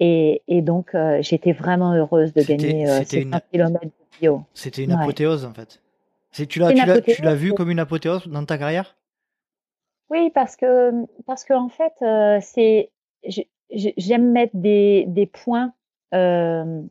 et, 0.00 0.42
et 0.46 0.62
donc, 0.62 0.94
euh, 0.94 1.18
j'étais 1.22 1.52
vraiment 1.52 1.92
heureuse 1.92 2.32
de 2.32 2.42
gagner 2.42 2.88
euh, 2.88 3.02
ces 3.04 3.22
une... 3.22 3.40
km 3.52 3.84
de 3.84 3.90
bio. 4.20 4.42
C'était 4.54 4.84
une 4.84 4.92
apothéose, 4.92 5.44
en 5.44 5.52
fait. 5.52 5.80
Tu 6.48 6.60
l'as, 6.60 7.34
vu 7.34 7.52
comme 7.54 7.70
une 7.70 7.80
apothéose 7.80 8.28
dans 8.28 8.44
ta 8.44 8.58
carrière? 8.58 8.96
Oui, 10.10 10.30
parce 10.30 10.56
que, 10.56 10.92
parce 11.26 11.44
que 11.44 11.52
en 11.52 11.68
fait, 11.68 11.94
euh, 12.02 12.38
c'est, 12.40 12.90
j'aime 13.70 14.30
mettre 14.30 14.56
des, 14.56 15.04
des 15.08 15.26
points. 15.26 15.72
Euh, 16.14 16.82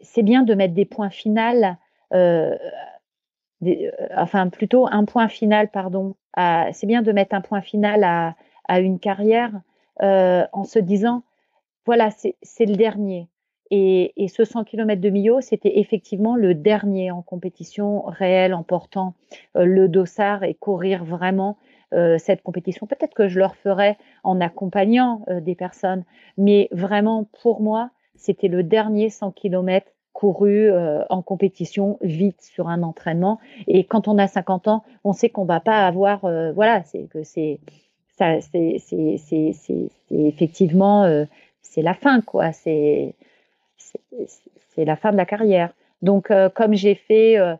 c'est 0.00 0.22
bien 0.22 0.42
de 0.42 0.54
mettre 0.54 0.74
des 0.74 0.84
points 0.84 1.10
finaux, 1.10 1.76
euh, 2.12 2.56
des, 3.60 3.92
enfin 4.16 4.48
plutôt 4.48 4.88
un 4.90 5.04
point 5.04 5.28
final, 5.28 5.70
pardon. 5.70 6.16
c'est 6.36 6.86
bien 6.86 7.02
de 7.02 7.12
mettre 7.12 7.34
un 7.34 7.40
point 7.40 7.60
final 7.60 8.02
à, 8.02 8.34
à 8.66 8.80
une 8.80 8.98
carrière 8.98 9.52
en 10.00 10.64
se 10.64 10.80
disant 10.80 11.22
voilà, 11.84 12.10
c'est 12.10 12.66
le 12.66 12.76
dernier. 12.76 13.28
Et, 13.74 14.28
ce 14.28 14.44
100 14.44 14.64
km 14.64 15.00
de 15.00 15.08
Millau, 15.08 15.40
c'était 15.40 15.78
effectivement 15.78 16.36
le 16.36 16.54
dernier 16.54 17.10
en 17.10 17.22
compétition 17.22 18.02
réelle, 18.02 18.52
en 18.52 18.62
portant 18.62 19.14
euh, 19.56 19.64
le 19.64 19.88
dossard 19.88 20.44
et 20.44 20.52
courir 20.52 21.04
vraiment 21.04 21.56
euh, 21.94 22.18
cette 22.18 22.42
compétition. 22.42 22.86
Peut-être 22.86 23.14
que 23.14 23.28
je 23.28 23.38
le 23.38 23.46
referais 23.46 23.96
en 24.24 24.42
accompagnant 24.42 25.24
euh, 25.28 25.40
des 25.40 25.54
personnes, 25.54 26.04
mais 26.36 26.68
vraiment 26.70 27.26
pour 27.40 27.62
moi, 27.62 27.88
c'était 28.14 28.48
le 28.48 28.62
dernier 28.62 29.08
100 29.08 29.30
km 29.30 29.90
couru 30.12 30.70
en 31.08 31.22
compétition 31.22 31.98
vite 32.02 32.42
sur 32.42 32.68
un 32.68 32.82
entraînement. 32.82 33.40
Et 33.66 33.84
quand 33.84 34.06
on 34.06 34.18
a 34.18 34.28
50 34.28 34.68
ans, 34.68 34.84
on 35.02 35.14
sait 35.14 35.30
qu'on 35.30 35.46
va 35.46 35.58
pas 35.58 35.86
avoir, 35.86 36.20
voilà, 36.52 36.82
c'est 36.84 37.04
que 37.04 37.24
c'est 37.24 37.58
c'est 38.18 38.40
effectivement 40.10 41.24
c'est 41.62 41.82
la 41.82 41.94
fin, 41.94 42.20
quoi. 42.20 42.52
C'est 42.52 43.14
c'est 44.74 44.84
la 44.84 44.96
fin 44.96 45.12
de 45.12 45.16
la 45.16 45.26
carrière. 45.26 45.72
Donc, 46.02 46.30
euh, 46.30 46.48
comme 46.48 46.74
j'ai 46.74 46.94
fait 46.94 47.38
euh, 47.38 47.54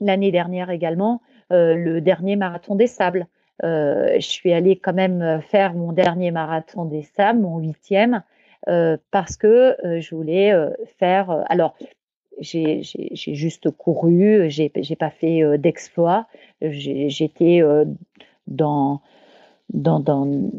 l'année 0.00 0.30
dernière 0.30 0.70
également 0.70 1.22
euh, 1.52 1.74
le 1.74 2.00
dernier 2.00 2.36
marathon 2.36 2.74
des 2.74 2.86
sables, 2.86 3.26
je 3.62 4.18
suis 4.18 4.52
allée 4.52 4.74
quand 4.74 4.92
même 4.92 5.40
faire 5.40 5.72
mon 5.74 5.92
dernier 5.92 6.32
marathon 6.32 6.84
des 6.84 7.02
sables, 7.02 7.38
mon 7.38 7.58
huitième, 7.58 8.24
parce 9.12 9.36
que 9.36 9.76
je 9.84 10.14
voulais 10.16 10.52
faire. 10.98 11.44
alors, 11.48 11.76
j'ai 12.40 12.82
juste 12.82 13.70
couru, 13.70 14.50
j'ai 14.50 14.96
pas 14.98 15.10
fait 15.10 15.58
d'exploit. 15.58 16.26
J'étais 16.60 17.62
dans, 18.48 19.00
dans, 19.72 20.00
dans 20.00 20.50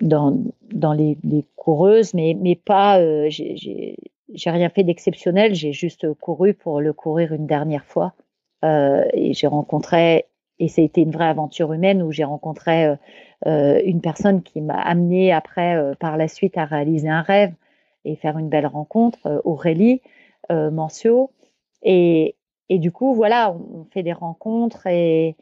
dans, 0.00 0.36
dans 0.72 0.92
les, 0.92 1.16
les 1.24 1.44
coureuses, 1.56 2.14
mais, 2.14 2.36
mais 2.40 2.56
pas. 2.56 3.00
Euh, 3.00 3.28
j'ai 3.30 4.50
rien 4.50 4.68
fait 4.68 4.84
d'exceptionnel. 4.84 5.54
J'ai 5.54 5.72
juste 5.72 6.12
couru 6.14 6.54
pour 6.54 6.80
le 6.80 6.92
courir 6.92 7.32
une 7.32 7.46
dernière 7.46 7.84
fois. 7.84 8.14
Euh, 8.64 9.04
et 9.12 9.34
j'ai 9.34 9.46
rencontré, 9.46 10.26
et 10.58 10.68
ça 10.68 10.80
a 10.80 10.84
été 10.84 11.02
une 11.02 11.10
vraie 11.10 11.26
aventure 11.26 11.72
humaine 11.72 12.02
où 12.02 12.12
j'ai 12.12 12.24
rencontré 12.24 12.86
euh, 12.86 12.96
euh 13.46 13.80
une 13.84 14.00
personne 14.00 14.42
qui 14.42 14.60
m'a 14.60 14.80
amené 14.80 15.32
après, 15.32 15.76
euh, 15.76 15.94
par 15.94 16.16
la 16.16 16.28
suite, 16.28 16.56
à 16.56 16.64
réaliser 16.64 17.08
un 17.08 17.22
rêve 17.22 17.52
et 18.04 18.16
faire 18.16 18.38
une 18.38 18.48
belle 18.48 18.66
rencontre, 18.66 19.18
euh, 19.26 19.40
Aurélie 19.44 20.00
Mancio. 20.50 21.30
Et, 21.82 22.36
et 22.68 22.78
du 22.78 22.92
coup, 22.92 23.14
voilà, 23.14 23.50
on, 23.50 23.80
on 23.80 23.84
fait 23.84 24.02
des 24.02 24.12
rencontres 24.12 24.86
et, 24.86 25.36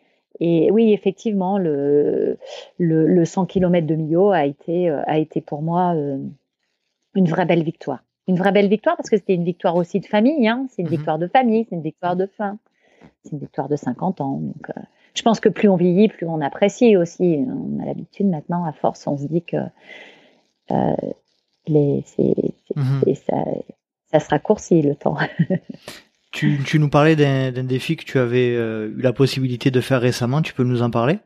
et 0.45 0.73
oui, 0.73 0.93
effectivement, 0.93 1.57
le, 1.57 2.37
le, 2.77 3.07
le 3.07 3.25
100 3.25 3.47
km 3.47 3.87
de 3.87 3.95
Millau 3.95 4.33
a 4.33 4.45
été, 4.45 4.91
euh, 4.91 5.01
a 5.07 5.19
été 5.19 5.41
pour 5.41 5.63
moi 5.63 5.95
euh, 5.95 6.19
une 7.15 7.29
vraie 7.29 7.47
belle 7.47 7.63
victoire. 7.63 8.03
Une 8.27 8.35
vraie 8.35 8.51
belle 8.51 8.69
victoire 8.69 8.97
parce 8.97 9.09
que 9.09 9.17
c'était 9.17 9.37
une 9.37 9.45
victoire 9.45 9.77
aussi 9.77 10.01
de 10.01 10.07
famille. 10.07 10.49
Hein. 10.49 10.67
C'est 10.71 10.83
une 10.83 10.89
mhm. 10.89 10.97
victoire 10.97 11.19
de 11.21 11.29
famille, 11.29 11.65
c'est 11.71 11.77
une 11.77 11.83
victoire 11.83 12.17
de 12.17 12.27
fin. 12.27 12.59
C'est 13.23 13.31
une 13.31 13.39
victoire 13.39 13.69
de 13.69 13.77
50 13.77 14.21
ans. 14.21 14.39
Donc, 14.39 14.71
euh, 14.77 14.81
je 15.15 15.23
pense 15.23 15.39
que 15.39 15.49
plus 15.49 15.69
on 15.69 15.77
vieillit, 15.77 16.09
plus 16.09 16.27
on 16.27 16.41
apprécie 16.41 16.97
aussi. 16.97 17.45
On 17.47 17.81
a 17.81 17.87
l'habitude 17.87 18.27
maintenant, 18.27 18.65
à 18.65 18.73
force, 18.73 19.07
on 19.07 19.17
se 19.17 19.27
dit 19.27 19.43
que 19.43 19.59
euh, 20.73 20.97
les, 21.69 22.05
mhm. 22.75 23.15
ça, 23.15 23.45
ça 24.11 24.19
se 24.19 24.29
raccourcit 24.29 24.83
le 24.83 24.97
temps. 24.97 25.17
Tu, 26.33 26.63
tu 26.65 26.79
nous 26.79 26.89
parlais 26.89 27.15
d'un 27.15 27.65
défi 27.65 27.97
que 27.97 28.05
tu 28.05 28.19
avais 28.19 28.57
euh, 28.57 28.89
eu 28.97 29.03
la 29.03 29.13
possibilité 29.13 29.71
de 29.71 29.81
faire 29.81 30.01
récemment. 30.01 30.41
Tu 30.41 30.55
peux 30.55 30.65
nous 30.65 30.83
en 30.83 30.91
parler? 30.91 31.19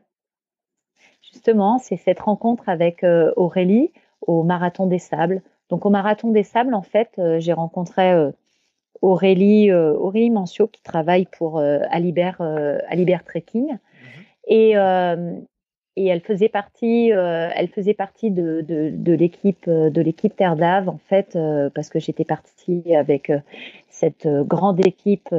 Justement, 1.21 1.79
c'est 1.79 1.95
cette 1.95 2.19
rencontre 2.19 2.67
avec 2.67 3.03
euh, 3.03 3.31
Aurélie 3.37 3.93
au 4.21 4.43
Marathon 4.43 4.85
des 4.85 4.99
Sables. 4.99 5.41
Donc 5.69 5.85
au 5.85 5.89
Marathon 5.89 6.31
des 6.31 6.43
Sables, 6.43 6.73
en 6.73 6.81
fait, 6.81 7.11
euh, 7.19 7.39
j'ai 7.39 7.53
rencontré 7.53 8.13
Aurélie, 9.01 9.71
Aurélie 9.71 10.29
Mancio 10.29 10.67
qui 10.67 10.81
travaille 10.81 11.27
pour 11.37 11.59
Alibert, 11.59 12.41
Alibert 12.89 13.23
Trekking. 13.23 13.71
Mhm. 13.71 13.77
Et, 14.47 14.75
et 15.97 16.05
elle 16.05 16.21
faisait 16.21 16.47
partie, 16.47 17.11
euh, 17.11 17.49
elle 17.55 17.69
faisait 17.69 17.95
partie 17.95 18.29
de, 18.29 18.63
l'équipe 19.13 19.67
de 19.67 20.01
l'équipe 20.01 20.35
Terre 20.35 20.55
d'Ave 20.55 20.89
en 20.89 20.99
fait 21.09 21.35
euh, 21.35 21.71
parce 21.73 21.89
que 21.89 21.99
j'étais 21.99 22.23
partie 22.23 22.95
avec 22.95 23.31
euh, 23.31 23.39
cette 23.89 24.27
grande 24.27 24.85
équipe 24.85 25.33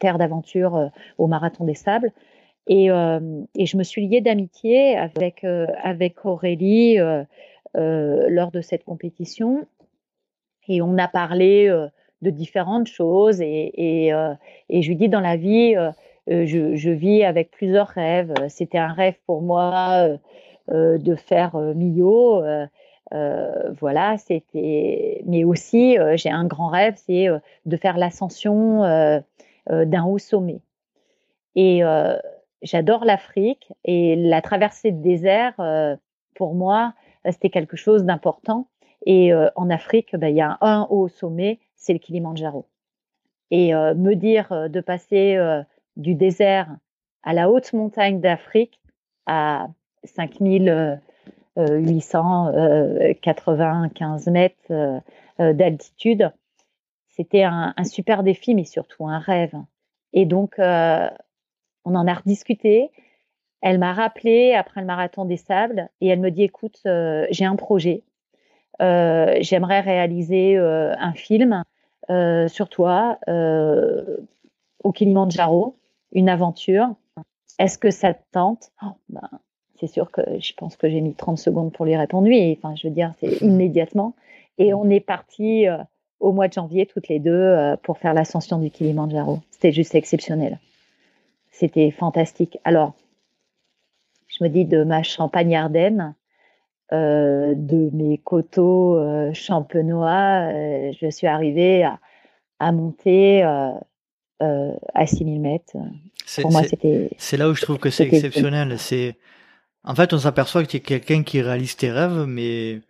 Terre 0.00 0.18
d'aventure 0.18 0.90
au 1.16 1.28
Marathon 1.28 1.64
des 1.64 1.76
Sables. 1.76 2.10
Et, 2.66 2.86
et 2.86 3.66
je 3.66 3.76
me 3.76 3.84
suis 3.84 4.06
liée 4.06 4.20
d'amitié 4.20 4.98
avec 4.98 5.44
avec 5.44 6.24
Aurélie 6.26 6.98
lors 7.74 8.50
de 8.50 8.60
cette 8.62 8.82
compétition. 8.82 9.64
Et 10.66 10.82
on 10.82 10.98
a 10.98 11.06
parlé 11.06 11.70
de 12.22 12.30
différentes 12.30 12.88
choses 12.88 13.40
et, 13.40 13.72
et, 13.76 14.82
je 14.82 14.88
lui 14.88 14.96
dis 14.96 15.08
dans 15.08 15.20
la 15.20 15.36
vie 15.36 15.76
euh, 15.76 15.90
je, 16.30 16.76
je, 16.76 16.90
vis 16.90 17.24
avec 17.24 17.50
plusieurs 17.50 17.88
rêves. 17.88 18.32
C'était 18.48 18.78
un 18.78 18.92
rêve 18.92 19.16
pour 19.26 19.42
moi 19.42 20.06
euh, 20.06 20.18
euh, 20.70 20.98
de 20.98 21.16
faire 21.16 21.56
Millau. 21.56 22.42
voilà, 23.10 24.16
c'était. 24.18 25.22
Mais 25.26 25.44
aussi, 25.44 25.96
j'ai 26.14 26.30
un 26.30 26.44
grand 26.44 26.68
rêve, 26.68 26.94
c'est 26.96 27.26
de 27.66 27.76
faire 27.76 27.98
l'ascension 27.98 28.82
d'un 29.66 30.04
haut 30.04 30.18
sommet. 30.18 30.60
Et 31.56 31.82
j'adore 32.62 33.04
l'Afrique 33.04 33.72
et 33.84 34.14
la 34.16 34.40
traversée 34.40 34.92
de 34.92 35.02
désert, 35.02 35.54
pour 36.34 36.54
moi, 36.54 36.94
c'était 37.28 37.50
quelque 37.50 37.76
chose 37.76 38.04
d'important. 38.04 38.68
Et 39.06 39.32
en 39.56 39.70
Afrique, 39.70 40.14
ben, 40.14 40.28
il 40.28 40.36
y 40.36 40.40
a 40.40 40.58
un 40.60 40.86
haut 40.90 41.08
sommet, 41.08 41.58
c'est 41.74 41.92
le 41.92 41.98
Kilimandjaro. 41.98 42.66
Et 43.50 43.74
me 43.74 44.14
dire 44.14 44.68
de 44.70 44.80
passer 44.80 45.36
du 45.96 46.14
désert 46.14 46.68
à 47.22 47.32
la 47.32 47.50
haute 47.50 47.72
montagne 47.72 48.20
d'Afrique 48.20 48.80
à 49.26 49.68
5000, 50.04 51.00
895 51.56 54.28
mètres 54.28 55.02
d'altitude. 55.38 56.32
C'était 57.08 57.42
un, 57.42 57.74
super 57.84 58.22
défi, 58.22 58.54
mais 58.54 58.64
surtout 58.64 59.06
un 59.06 59.18
rêve. 59.18 59.54
Et 60.12 60.24
donc, 60.24 60.54
on 60.58 61.94
en 61.94 62.06
a 62.06 62.14
rediscuté. 62.14 62.90
Elle 63.60 63.78
m'a 63.78 63.92
rappelé 63.92 64.54
après 64.54 64.80
le 64.80 64.86
marathon 64.86 65.24
des 65.24 65.36
sables 65.36 65.88
et 66.00 66.08
elle 66.08 66.20
me 66.20 66.30
dit 66.30 66.42
écoute, 66.42 66.80
euh, 66.86 67.26
j'ai 67.30 67.44
un 67.44 67.56
projet. 67.56 68.02
Euh, 68.80 69.36
j'aimerais 69.40 69.80
réaliser 69.80 70.56
euh, 70.56 70.94
un 70.98 71.12
film 71.12 71.64
sur 72.48 72.68
toi 72.68 73.20
au 74.82 74.90
Kilimanjaro, 74.90 75.76
une 76.12 76.28
aventure. 76.28 76.94
Est-ce 77.58 77.78
que 77.78 77.90
ça 77.90 78.14
te 78.14 78.22
tente? 78.32 78.70
Oh, 78.82 78.92
ben, 79.08 79.28
C'est 79.78 79.86
sûr 79.86 80.10
que 80.10 80.22
je 80.40 80.52
pense 80.54 80.76
que 80.76 80.88
j'ai 80.88 81.00
mis 81.00 81.14
30 81.14 81.38
secondes 81.38 81.72
pour 81.72 81.84
lui 81.86 81.96
répondre 81.96 82.28
oui. 82.28 82.58
Enfin, 82.58 82.74
je 82.76 82.88
veux 82.88 82.94
dire, 82.94 83.14
c'est 83.20 83.36
immédiatement. 83.42 84.14
Et 84.58 84.74
on 84.74 84.88
est 84.90 85.00
parti 85.00 85.66
au 86.18 86.32
mois 86.32 86.48
de 86.48 86.52
janvier 86.52 86.84
toutes 86.86 87.08
les 87.08 87.18
deux 87.18 87.76
pour 87.82 87.96
faire 87.96 88.12
l'ascension 88.12 88.58
du 88.58 88.70
Kilimanjaro. 88.70 89.38
C'était 89.50 89.72
juste 89.72 89.94
exceptionnel. 89.94 90.58
C'était 91.50 91.90
fantastique. 91.90 92.58
Alors, 92.64 92.94
je 94.28 94.44
me 94.44 94.48
dis 94.48 94.64
de 94.64 94.84
ma 94.84 95.02
Champagne 95.02 95.54
Ardenne, 95.56 96.14
euh, 96.92 97.54
de 97.54 97.90
mes 97.92 98.18
coteaux 98.18 98.96
euh, 98.96 99.32
champenois, 99.32 100.50
euh, 100.52 100.92
je 101.00 101.10
suis 101.10 101.26
arrivée 101.26 101.84
à, 102.58 102.72
monter 102.72 103.42
à 104.40 105.06
6000 105.06 105.40
mètres. 105.40 105.76
Pour 106.40 106.52
moi, 106.52 106.62
c'était. 106.64 107.10
C'est 107.18 107.36
là 107.36 107.48
où 107.48 107.54
je 107.54 107.62
trouve 107.62 107.78
que 107.78 107.90
c'est 107.90 108.04
exceptionnel. 108.04 108.78
C'est 108.78 109.16
en 109.84 109.94
fait, 109.94 110.12
on 110.12 110.18
s'aperçoit 110.18 110.62
que 110.62 110.68
tu 110.68 110.76
es 110.76 110.80
quelqu'un 110.80 111.22
qui 111.22 111.40
réalise 111.40 111.76
tes 111.76 111.90
rêves, 111.90 112.26
mais 112.26 112.80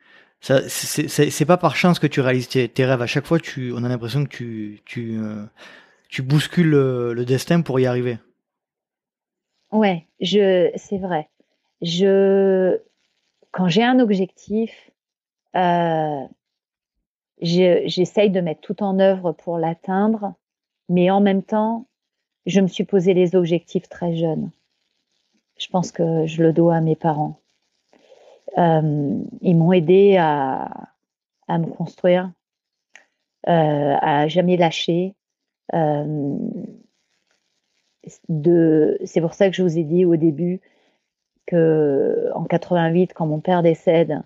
ça, 0.41 0.69
c'est 0.69 1.45
pas 1.45 1.57
par 1.57 1.77
chance 1.77 1.99
que 1.99 2.07
tu 2.07 2.21
réalises 2.21 2.49
tes, 2.49 2.85
rêves. 2.85 3.03
À 3.03 3.07
chaque 3.07 3.27
fois, 3.27 3.39
tu, 3.39 3.73
on 3.73 3.85
a 3.85 3.89
l'impression 3.89 4.25
que 4.25 4.31
tu, 4.31 4.81
tu, 4.85 5.19
tu 6.09 6.23
bouscules 6.23 6.71
le, 6.71 7.25
destin 7.25 7.61
pour 7.61 7.79
y 7.79 7.87
arriver. 7.87 8.19
Ouais, 9.71 10.07
je, 10.21 10.71
c'est 10.75 10.99
vrai 10.99 11.29
je, 11.83 12.79
quand 13.53 13.69
j'ai 13.69 13.83
un 13.83 13.99
objectif, 13.99 14.91
euh, 15.57 16.27
j'essaye 17.41 18.31
de 18.31 18.41
mettre 18.41 18.61
tout 18.61 18.83
en 18.83 18.99
œuvre 18.99 19.33
pour 19.33 19.59
l'atteindre, 19.59 20.35
mais 20.91 21.09
en 21.09 21.21
même 21.21 21.45
temps, 21.45 21.87
je 22.47 22.61
me 22.61 22.67
suis 22.67 22.85
posé 22.85 23.15
les 23.15 23.37
objectifs 23.37 23.89
très 23.89 24.17
jeune. 24.17 24.51
Je 25.57 25.69
pense 25.69 25.93
que 25.93 26.27
je 26.27 26.43
le 26.43 26.53
dois 26.53 26.77
à 26.77 26.81
mes 26.81 26.97
parents. 26.97 27.41
Euh, 28.59 29.23
ils 29.41 29.57
m'ont 29.57 29.73
aidé 29.73 30.17
à, 30.17 30.89
à, 31.47 31.59
me 31.59 31.67
construire, 31.67 32.33
euh, 33.47 33.97
à 34.01 34.27
jamais 34.27 34.57
lâcher. 34.57 35.15
Euh, 35.75 36.39
c'est 39.05 39.21
pour 39.21 39.35
ça 39.35 39.49
que 39.49 39.55
je 39.55 39.63
vous 39.63 39.79
ai 39.79 39.85
dit 39.85 40.05
au 40.05 40.17
début, 40.17 40.61
en 41.53 42.45
88, 42.49 43.13
quand 43.15 43.27
mon 43.27 43.41
père 43.41 43.63
décède, 43.63 44.23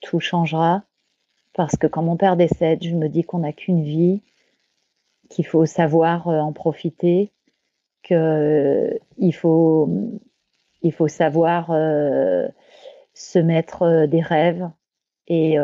tout 0.00 0.20
changera. 0.20 0.82
Parce 1.54 1.76
que 1.76 1.86
quand 1.86 2.02
mon 2.02 2.16
père 2.16 2.36
décède, 2.36 2.82
je 2.82 2.94
me 2.94 3.08
dis 3.08 3.24
qu'on 3.24 3.38
n'a 3.38 3.52
qu'une 3.52 3.82
vie, 3.82 4.20
qu'il 5.32 5.46
faut 5.46 5.66
savoir 5.66 6.28
euh, 6.28 6.38
en 6.38 6.52
profiter, 6.52 7.32
qu'il 8.02 8.16
euh, 8.16 8.98
faut, 9.32 9.88
il 10.82 10.92
faut 10.92 11.08
savoir 11.08 11.70
euh, 11.70 12.46
se 13.14 13.38
mettre 13.38 14.06
des 14.06 14.20
rêves 14.20 14.68
et, 15.28 15.56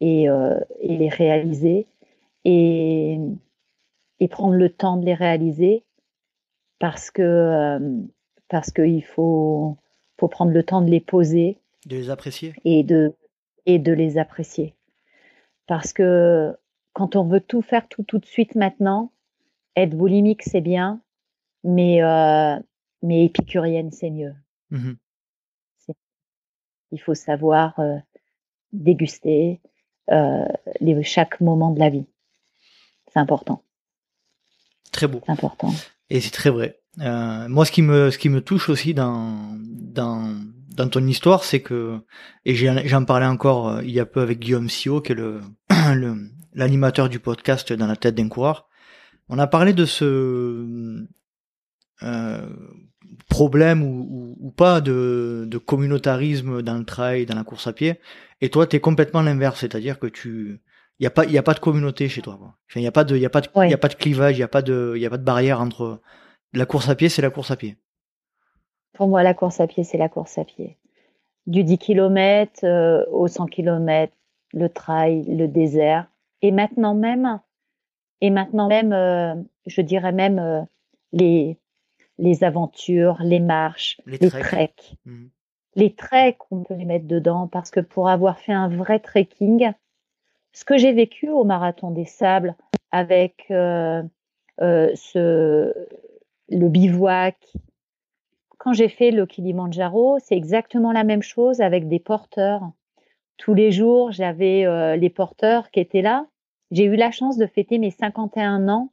et, 0.00 0.24
et, 0.24 0.96
les 0.96 1.08
réaliser 1.08 1.86
et, 2.44 3.18
et 4.20 4.28
prendre 4.28 4.54
le 4.54 4.68
temps 4.68 4.96
de 4.98 5.06
les 5.06 5.14
réaliser 5.14 5.84
parce 6.78 7.10
que 7.10 7.78
parce 8.48 8.70
qu'il 8.70 9.04
faut 9.04 9.78
faut 10.18 10.28
prendre 10.28 10.52
le 10.52 10.62
temps 10.62 10.82
de 10.82 10.90
les 10.90 11.00
poser. 11.00 11.58
De 11.86 11.96
les 11.96 12.10
apprécier. 12.10 12.52
Et 12.64 12.82
de, 12.84 13.14
et 13.66 13.78
de 13.78 13.92
les 13.92 14.18
apprécier. 14.18 14.74
Parce 15.66 15.92
que 15.92 16.54
quand 16.94 17.16
on 17.16 17.24
veut 17.24 17.40
tout 17.40 17.60
faire 17.60 17.86
tout, 17.88 18.04
tout 18.04 18.18
de 18.18 18.24
suite 18.24 18.54
maintenant, 18.54 19.12
être 19.76 19.94
boulimique, 19.94 20.42
c'est 20.42 20.62
bien, 20.62 21.02
mais, 21.64 22.02
euh, 22.02 22.56
mais 23.02 23.26
épicurienne, 23.26 23.90
c'est 23.90 24.10
mieux. 24.10 24.34
Mmh 24.70 24.92
Il 26.92 27.00
faut 27.00 27.14
savoir 27.14 27.78
euh, 27.80 27.96
déguster 28.72 29.60
euh, 30.10 30.46
les, 30.80 31.02
chaque 31.02 31.40
moment 31.40 31.72
de 31.72 31.80
la 31.80 31.90
vie. 31.90 32.06
C'est 33.12 33.18
important. 33.18 33.62
Très 34.92 35.08
beau. 35.08 35.20
C'est 35.26 35.32
important. 35.32 35.72
Et 36.08 36.20
c'est 36.20 36.30
très 36.30 36.50
vrai. 36.50 36.80
Moi, 36.96 37.64
ce 37.64 37.72
qui 37.72 37.82
me, 37.82 38.12
ce 38.12 38.18
qui 38.18 38.28
me 38.28 38.40
touche 38.40 38.68
aussi 38.68 38.94
dans, 38.94 39.58
dans, 39.58 40.32
dans 40.76 40.88
ton 40.88 41.04
histoire, 41.04 41.42
c'est 41.42 41.60
que, 41.60 41.98
et 42.44 42.54
j'en 42.54 43.04
parlais 43.04 43.26
encore 43.26 43.82
il 43.82 43.90
y 43.90 43.98
a 43.98 44.06
peu 44.06 44.20
avec 44.20 44.38
Guillaume 44.38 44.68
Sio, 44.68 45.00
qui 45.00 45.10
est 45.10 45.16
le, 45.16 45.40
l'animateur 46.54 47.08
du 47.08 47.18
podcast 47.18 47.72
dans 47.72 47.86
la 47.86 47.96
tête 47.96 48.14
d'un 48.14 48.28
coureur. 48.28 48.68
On 49.28 49.38
a 49.38 49.46
parlé 49.46 49.72
de 49.72 49.84
ce 49.84 51.06
euh, 52.02 52.48
problème 53.28 53.82
ou, 53.82 54.36
ou, 54.40 54.50
pas 54.50 54.80
de, 54.80 55.44
de 55.48 55.58
communautarisme 55.58 56.62
dans 56.62 56.76
le 56.76 56.84
trail, 56.84 57.26
dans 57.26 57.34
la 57.34 57.44
course 57.44 57.66
à 57.66 57.72
pied. 57.72 58.00
Et 58.40 58.50
toi, 58.50 58.66
tu 58.66 58.76
es 58.76 58.80
complètement 58.80 59.22
l'inverse, 59.22 59.60
c'est-à-dire 59.60 59.98
que 59.98 60.06
tu, 60.06 60.60
il 60.98 61.04
y 61.04 61.06
a 61.06 61.10
pas, 61.10 61.24
il 61.24 61.32
y 61.32 61.38
a 61.38 61.42
pas 61.42 61.54
de 61.54 61.60
communauté 61.60 62.08
chez 62.08 62.22
toi. 62.22 62.38
Il 62.76 62.82
y 62.82 62.86
a 62.86 62.92
pas 62.92 63.04
de, 63.04 63.16
il 63.16 63.22
y 63.22 63.26
a 63.26 63.30
pas 63.30 63.40
de, 63.40 63.48
il 63.64 63.70
y 63.70 63.74
a 63.74 63.78
pas 63.78 63.88
de 63.88 63.94
clivage, 63.94 64.36
il 64.36 64.40
y 64.40 64.44
a 64.44 64.48
pas 64.48 64.62
de, 64.62 64.92
il 64.96 65.02
y 65.02 65.06
a 65.06 65.10
pas 65.10 65.18
de 65.18 65.24
barrière 65.24 65.60
entre 65.60 66.00
la 66.52 66.66
course 66.66 66.88
à 66.88 66.94
pied, 66.94 67.08
c'est 67.08 67.22
la 67.22 67.30
course 67.30 67.50
à 67.50 67.56
pied. 67.56 67.76
Pour 68.92 69.08
moi, 69.08 69.22
la 69.22 69.34
course 69.34 69.60
à 69.60 69.66
pied, 69.66 69.82
c'est 69.82 69.98
la 69.98 70.08
course 70.08 70.38
à 70.38 70.44
pied. 70.44 70.78
Du 71.46 71.64
10 71.64 71.78
km 71.78 72.64
euh, 72.64 73.04
au 73.10 73.26
100 73.26 73.46
km, 73.46 74.12
le 74.52 74.68
trail, 74.68 75.24
le 75.28 75.48
désert. 75.48 76.06
Et 76.44 76.50
maintenant 76.50 76.94
même, 76.94 77.40
et 78.20 78.28
maintenant 78.28 78.68
même, 78.68 78.92
euh, 78.92 79.34
je 79.64 79.80
dirais 79.80 80.12
même 80.12 80.38
euh, 80.38 80.60
les, 81.12 81.58
les 82.18 82.44
aventures, 82.44 83.16
les 83.22 83.40
marches, 83.40 83.98
les, 84.04 84.18
treks. 84.18 84.94
Mhm. 85.06 85.30
Les 85.74 85.94
treks, 85.94 86.36
on 86.50 86.62
peut 86.62 86.74
les 86.74 86.84
mettre 86.84 87.06
dedans 87.06 87.48
parce 87.48 87.70
que 87.70 87.80
pour 87.80 88.10
avoir 88.10 88.38
fait 88.38 88.52
un 88.52 88.68
vrai 88.68 88.98
trekking, 88.98 89.72
ce 90.52 90.66
que 90.66 90.76
j'ai 90.76 90.92
vécu 90.92 91.30
au 91.30 91.44
marathon 91.44 91.90
des 91.90 92.04
sables 92.04 92.54
avec 92.92 93.46
ce, 93.48 94.04
le 94.58 96.68
bivouac. 96.68 97.38
Quand 98.58 98.74
j'ai 98.74 98.90
fait 98.90 99.12
le 99.12 99.24
Kilimanjaro, 99.24 100.18
c'est 100.18 100.36
exactement 100.36 100.92
la 100.92 101.04
même 101.04 101.22
chose 101.22 101.62
avec 101.62 101.88
des 101.88 102.00
porteurs. 102.00 102.70
Tous 103.36 103.54
les 103.54 103.72
jours, 103.72 104.12
j'avais 104.12 104.64
euh, 104.64 104.96
les 104.96 105.10
porteurs 105.10 105.70
qui 105.70 105.80
étaient 105.80 106.02
là. 106.02 106.26
J'ai 106.70 106.84
eu 106.84 106.96
la 106.96 107.10
chance 107.10 107.36
de 107.36 107.46
fêter 107.46 107.78
mes 107.78 107.90
51 107.90 108.68
ans 108.68 108.90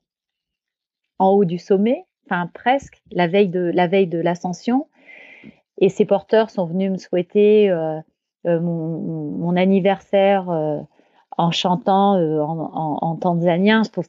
en 1.19 1.29
haut 1.29 1.45
du 1.45 1.57
sommet, 1.57 2.05
enfin 2.25 2.49
presque 2.53 3.01
la 3.11 3.27
veille 3.27 3.49
de 3.49 4.19
l'ascension. 4.19 4.87
Et 5.79 5.89
ces 5.89 6.05
porteurs 6.05 6.49
sont 6.49 6.65
venus 6.65 6.91
me 6.91 6.97
souhaiter 6.97 7.69
euh, 7.69 7.99
euh, 8.45 8.59
mon, 8.59 9.55
anniversaire 9.55 10.47
en 11.37 11.51
chantant 11.51 12.15
en, 12.15 12.97
en, 13.01 13.15
tanzanien. 13.15 13.83
Je 13.83 13.89
trouve, 13.89 14.07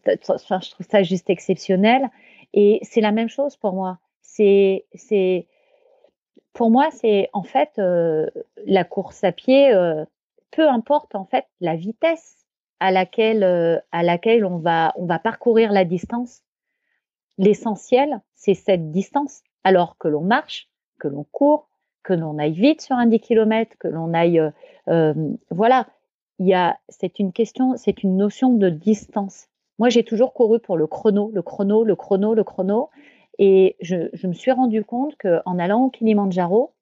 ça 0.81 1.03
juste 1.03 1.31
exceptionnel. 1.31 2.11
Et 2.53 2.81
c'est 2.83 3.01
la 3.01 3.13
même 3.13 3.29
chose 3.29 3.57
pour 3.57 3.73
moi. 3.73 3.99
Pour 6.53 6.71
moi, 6.71 6.91
c'est 6.91 7.31
en 7.33 7.43
fait 7.43 7.79
euh, 7.79 8.29
la 8.67 8.85
course 8.85 9.25
à 9.25 9.33
pied. 9.33 9.73
Euh, 9.73 10.05
peu 10.51 10.69
importe 10.69 11.15
en 11.15 11.25
fait 11.25 11.47
la 11.61 11.77
vitesse 11.77 12.42
à 12.83 12.91
laquelle 12.91 13.45
euh, 13.45 13.79
à 13.93 14.03
laquelle 14.03 14.45
on 14.45 14.59
va 14.59 14.93
on 14.97 15.07
va 15.07 15.19
parcourir 15.19 15.73
la 15.73 15.85
distance. 15.85 16.43
L'essentiel, 17.39 18.21
c'est 18.35 18.55
cette 18.55 18.91
distance. 18.91 19.43
Alors 19.65 19.97
que 19.99 20.09
l'on 20.09 20.23
marche, 20.23 20.69
que 20.99 21.09
l'on 21.09 21.25
court, 21.25 21.69
que 22.03 22.13
l'on 22.13 22.39
aille 22.39 22.53
vite 22.53 22.81
sur 22.81 22.97
un 22.97 23.07
10 23.07 23.21
km, 23.21 23.77
que 23.79 23.89
l'on 23.89 24.13
aille, 24.13 24.43
voilà, 25.51 25.87
il 26.39 26.49
y 26.49 26.55
a, 26.55 26.79
c'est 26.89 27.21
une 27.21 27.33
question, 27.33 27.77
c'est 27.77 28.03
une 28.03 28.17
notion 28.17 28.53
de 28.53 28.69
distance. 28.69 29.47
Moi, 29.79 29.89
j'ai 29.89 30.05
toujours 30.05 30.35
couru 30.35 30.61
pour 30.61 30.77
le 30.77 30.87
chrono, 30.87 31.31
le 31.33 31.43
chrono, 31.43 31.85
le 31.85 31.97
chrono, 31.97 32.35
le 32.35 32.45
chrono. 32.45 32.91
Et 33.39 33.77
je, 33.81 34.27
me 34.27 34.33
suis 34.33 34.51
rendu 34.51 34.85
compte 34.85 35.17
qu'en 35.17 35.59
allant 35.59 35.85
au 35.85 35.91
Kilimanjaro, 35.91 36.73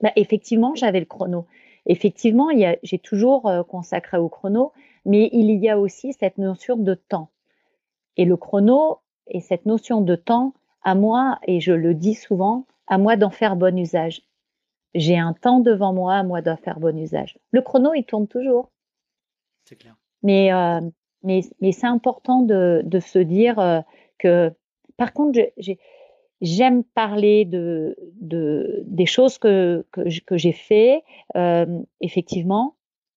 bah, 0.00 0.12
effectivement, 0.16 0.74
j'avais 0.74 1.00
le 1.00 1.06
chrono. 1.06 1.46
Effectivement, 1.86 2.48
j'ai 2.82 2.98
toujours 2.98 3.46
euh, 3.48 3.62
consacré 3.62 4.18
au 4.18 4.28
chrono, 4.28 4.72
mais 5.04 5.28
il 5.32 5.50
y 5.62 5.68
a 5.68 5.78
aussi 5.78 6.12
cette 6.12 6.38
notion 6.38 6.76
de 6.76 6.94
temps. 6.94 7.30
Et 8.16 8.24
le 8.24 8.36
chrono 8.36 8.98
et 9.26 9.40
cette 9.40 9.66
notion 9.66 10.00
de 10.00 10.16
temps, 10.16 10.54
à 10.82 10.94
moi, 10.94 11.38
et 11.46 11.60
je 11.60 11.72
le 11.72 11.94
dis 11.94 12.14
souvent, 12.14 12.66
à 12.86 12.98
moi 12.98 13.16
d'en 13.16 13.30
faire 13.30 13.56
bon 13.56 13.78
usage. 13.78 14.22
j'ai 14.94 15.16
un 15.16 15.32
temps 15.32 15.60
devant 15.60 15.92
moi, 15.94 16.22
moi 16.22 16.42
dois 16.42 16.56
faire 16.56 16.78
bon 16.78 16.98
usage. 16.98 17.38
Le 17.50 17.62
chrono, 17.62 17.94
il 17.94 18.04
tourne 18.04 18.26
toujours. 18.28 18.70
C'est 19.64 19.76
clair. 19.76 19.96
Mais, 20.22 20.52
euh, 20.52 20.80
mais, 21.22 21.40
mais 21.60 21.72
c'est 21.72 21.86
important 21.86 22.42
de, 22.42 22.82
de, 22.84 23.00
se 23.00 23.18
dire 23.18 23.58
euh, 23.58 23.80
que, 24.18 24.52
par 24.96 25.12
contre, 25.12 25.38
j'aime 26.40 26.84
parler 26.84 27.44
de, 27.44 27.96
de, 28.20 28.82
des 28.86 29.06
choses 29.06 29.38
que, 29.38 29.86
que, 29.92 30.02
que 30.24 30.36
j'ai 30.36 30.52
fait, 30.52 31.02
euh, 31.36 31.80
effectivement, 32.00 32.76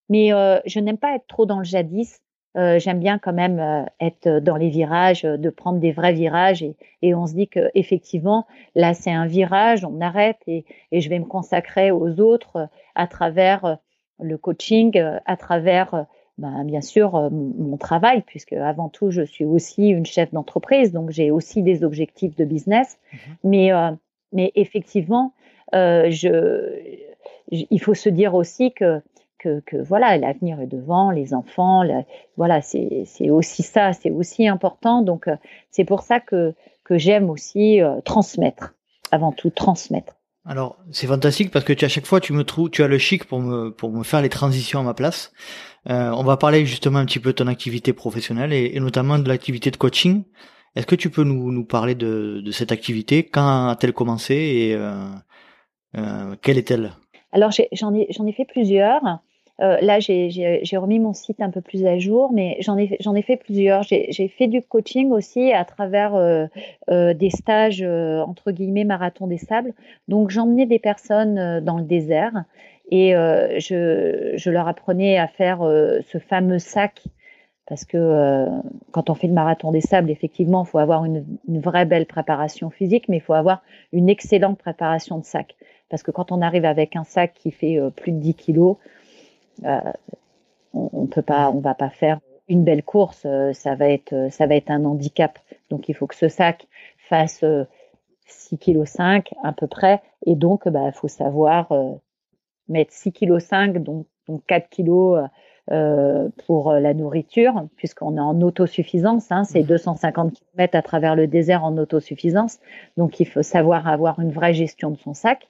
mais 0.10 0.34
euh, 0.34 0.60
je 0.66 0.80
n'aime 0.80 0.98
pas 0.98 1.16
être 1.16 1.28
trop 1.28 1.46
dans 1.46 1.60
le 1.60 1.64
jadis. 1.64 2.20
Euh, 2.58 2.80
j'aime 2.80 3.00
bien 3.00 3.20
quand 3.20 3.34
même 3.34 3.60
euh, 3.60 3.84
être 4.00 4.40
dans 4.40 4.56
les 4.56 4.70
virages, 4.70 5.24
de 5.24 5.50
prendre 5.50 5.80
des 5.80 5.92
vrais 5.92 6.14
virages 6.14 6.64
et, 6.64 6.78
et 7.02 7.14
on 7.14 7.28
se 7.28 7.34
dit 7.34 7.50
que 7.50 7.70
effectivement 7.74 8.46
là 8.76 8.94
c'est 8.94 9.12
un 9.12 9.26
virage, 9.26 9.84
on 9.84 10.00
arrête 10.00 10.38
et, 10.48 10.64
et, 10.94 11.02
je 11.02 11.10
vais 11.10 11.20
me 11.20 11.26
consacrer 11.26 11.92
aux 11.92 12.22
autres 12.22 12.70
à 12.96 13.08
travers 13.08 13.78
le 14.22 14.38
coaching, 14.38 14.98
à 15.26 15.36
travers 15.36 16.06
ben, 16.38 16.64
bien 16.64 16.80
sûr 16.80 17.30
mon 17.30 17.76
travail 17.76 18.22
puisque 18.26 18.54
avant 18.54 18.88
tout 18.88 19.12
je 19.12 19.24
suis 19.24 19.44
aussi 19.44 19.90
une 19.90 20.06
chef 20.06 20.32
d'entreprise 20.32 20.94
donc 20.94 21.10
j'ai 21.10 21.32
aussi 21.32 21.62
des 21.62 21.84
objectifs 21.84 22.38
de 22.38 22.46
business, 22.46 22.98
mmh 23.12 23.18
mais 23.44 23.72
mais 24.32 24.54
effectivement 24.56 25.34
je, 25.74 26.80
il 27.52 27.82
faut 27.82 27.94
se 27.94 28.08
dire 28.08 28.34
aussi 28.34 28.72
que 28.72 29.02
que, 29.66 29.78
voilà, 29.82 30.18
l'avenir 30.18 30.60
est 30.60 30.68
devant, 30.68 31.12
les 31.12 31.34
enfants, 31.34 31.84
voilà, 32.38 32.62
c'est 32.62 33.30
aussi 33.30 33.64
ça, 33.64 33.94
c'est 33.94 34.12
aussi 34.12 34.48
important. 34.48 35.02
Donc, 35.02 35.28
euh, 35.28 35.36
c'est 35.72 35.86
pour 35.86 36.02
ça 36.02 36.20
que, 36.20 36.54
que 36.84 36.98
j'aime 36.98 37.30
aussi 37.30 37.82
euh, 37.82 38.02
transmettre, 38.02 38.74
avant 39.12 39.32
tout, 39.32 39.50
transmettre. 39.50 40.16
Alors, 40.46 40.78
c'est 40.92 41.08
fantastique 41.08 41.50
parce 41.52 41.66
que 41.66 41.74
tu, 41.74 41.86
à 41.86 41.88
chaque 41.88 42.06
fois, 42.06 42.20
tu 42.20 42.34
me 42.34 42.44
trouves, 42.44 42.70
tu 42.70 42.84
as 42.84 42.88
le 42.88 43.00
chic 43.00 43.26
pour 43.26 43.40
me, 43.40 43.70
pour 43.70 43.92
me 43.92 44.04
faire 44.04 44.22
les 44.22 44.30
transitions 44.30 44.80
à 44.80 44.84
ma 44.84 44.94
place. 44.94 45.34
Euh, 45.90 46.12
on 46.12 46.24
va 46.24 46.38
parler 46.38 46.66
justement 46.66 47.00
un 47.00 47.06
petit 47.06 47.20
peu 47.20 47.30
de 47.30 47.36
ton 47.36 47.48
activité 47.48 47.94
professionnelle 47.94 48.54
et, 48.54 48.80
notamment 48.80 49.18
de 49.18 49.28
l'activité 49.28 49.72
de 49.72 49.78
coaching. 49.78 50.24
Est-ce 50.76 50.86
que 50.86 50.96
tu 50.96 51.10
peux 51.10 51.24
nous, 51.24 51.52
nous 51.52 51.66
parler 51.66 51.96
de, 51.96 52.42
de 52.46 52.52
cette 52.52 52.72
activité? 52.72 53.24
Quand 53.24 53.70
a-t-elle 53.70 53.94
commencé 53.94 54.36
et 54.36 54.76
euh, 55.96 56.36
quelle 56.42 56.58
est-elle? 56.58 56.92
Alors, 57.32 57.52
j'en 57.74 57.94
ai, 57.94 58.02
ai, 58.02 58.30
ai, 58.30 58.34
fait 58.34 58.46
plusieurs. 58.46 59.02
Euh, 59.62 59.78
là, 59.82 60.00
j'ai 60.00 60.78
remis 60.78 61.00
mon 61.00 61.14
site 61.14 61.42
un 61.42 61.50
peu 61.50 61.62
plus 61.62 61.86
à 61.86 61.98
jour, 61.98 62.32
mais 62.34 62.58
j'en 62.60 62.78
ai, 62.78 62.98
ai 63.00 63.22
fait 63.22 63.38
plusieurs. 63.38 63.84
J'ai 63.84 64.28
fait 64.28 64.48
du 64.48 64.62
coaching 64.62 65.12
aussi 65.12 65.54
à 65.54 65.64
travers 65.64 66.16
euh, 66.16 66.48
euh, 66.90 67.14
des 67.14 67.30
stages, 67.30 67.82
entre 67.82 68.52
guillemets, 68.52 68.84
marathon 68.84 69.28
des 69.28 69.38
sables. 69.38 69.74
Donc, 70.08 70.30
j'emmenais 70.30 70.66
des 70.66 70.80
personnes 70.80 71.62
dans 71.62 71.78
le 71.78 71.86
désert 71.86 72.44
et 72.92 73.12
je, 73.12 74.50
leur 74.50 74.68
apprenais 74.68 75.18
à 75.18 75.28
faire 75.28 75.60
ce 75.62 76.18
fameux 76.18 76.60
sac. 76.60 77.04
Parce 77.68 77.84
que 77.84 78.46
quand 78.92 79.10
on 79.10 79.16
fait 79.16 79.26
le 79.26 79.34
marathon 79.34 79.72
des 79.72 79.82
sables, 79.82 80.12
effectivement, 80.12 80.66
il 80.66 80.70
faut 80.70 80.78
avoir 80.78 81.04
une, 81.06 81.26
vraie 81.48 81.86
belle 81.86 82.06
préparation 82.06 82.70
physique, 82.70 83.10
mais 83.10 83.18
il 83.18 83.24
faut 83.24 83.34
avoir 83.34 83.64
une 83.92 84.08
excellente 84.10 84.60
préparation 84.60 85.18
de 85.18 85.26
sac. 85.26 85.56
Parce 85.90 86.04
que 86.04 86.12
quand 86.12 86.32
on 86.32 86.42
arrive 86.42 86.66
avec 86.66 86.96
un 86.96 87.06
sac 87.06 87.34
qui 87.34 87.52
fait 87.52 87.80
plus 87.96 88.12
de 88.12 88.20
10 88.20 88.34
kilos, 88.36 88.78
on, 89.64 90.90
on 90.94 91.08
peut 91.08 91.22
pas, 91.22 91.50
on 91.52 91.60
va 91.60 91.74
pas 91.74 91.90
faire 91.90 92.20
une 92.48 92.64
belle 92.64 92.84
course, 92.84 93.24
euh, 93.26 93.54
ça 93.54 93.76
va 93.76 93.90
être, 93.90 94.28
ça 94.32 94.48
va 94.48 94.56
être 94.56 94.70
un 94.70 94.86
handicap. 94.86 95.40
Donc 95.70 95.90
il 95.90 95.96
faut 95.96 96.08
que 96.08 96.16
ce 96.16 96.28
sac 96.28 96.68
fasse 96.98 97.44
6 98.28 98.58
kg 98.58 98.86
5 98.86 99.34
à 99.44 99.52
peu 99.52 99.68
près, 99.68 100.02
et 100.26 100.36
donc 100.36 100.68
bah 100.68 100.92
faut 100.92 101.08
savoir 101.08 101.72
euh, 101.72 101.94
mettre 102.68 102.94
6 102.94 103.14
kg 103.14 103.40
5 103.40 103.84
donc, 103.84 104.08
donc 104.28 104.44
4 104.48 104.70
kg 104.70 105.30
euh, 105.72 106.30
pour 106.46 106.74
la 106.74 106.94
nourriture, 106.94 107.68
puisqu'on 107.76 108.18
est 108.18 108.22
en 108.22 108.40
autosuffisance, 108.42 109.32
hein, 109.32 109.44
c'est 109.44 109.64
250 109.64 110.32
mmh. 110.32 110.36
km 110.36 110.76
à 110.76 110.82
travers 110.82 111.16
le 111.16 111.28
désert 111.28 111.64
en 111.64 111.78
autosuffisance, 111.78 112.60
donc 112.98 113.20
il 113.20 113.28
faut 113.28 113.44
savoir 113.44 113.88
avoir 113.88 114.20
une 114.20 114.32
vraie 114.32 114.54
gestion 114.54 114.92
de 114.92 114.98
son 114.98 115.14
sac 115.14 115.50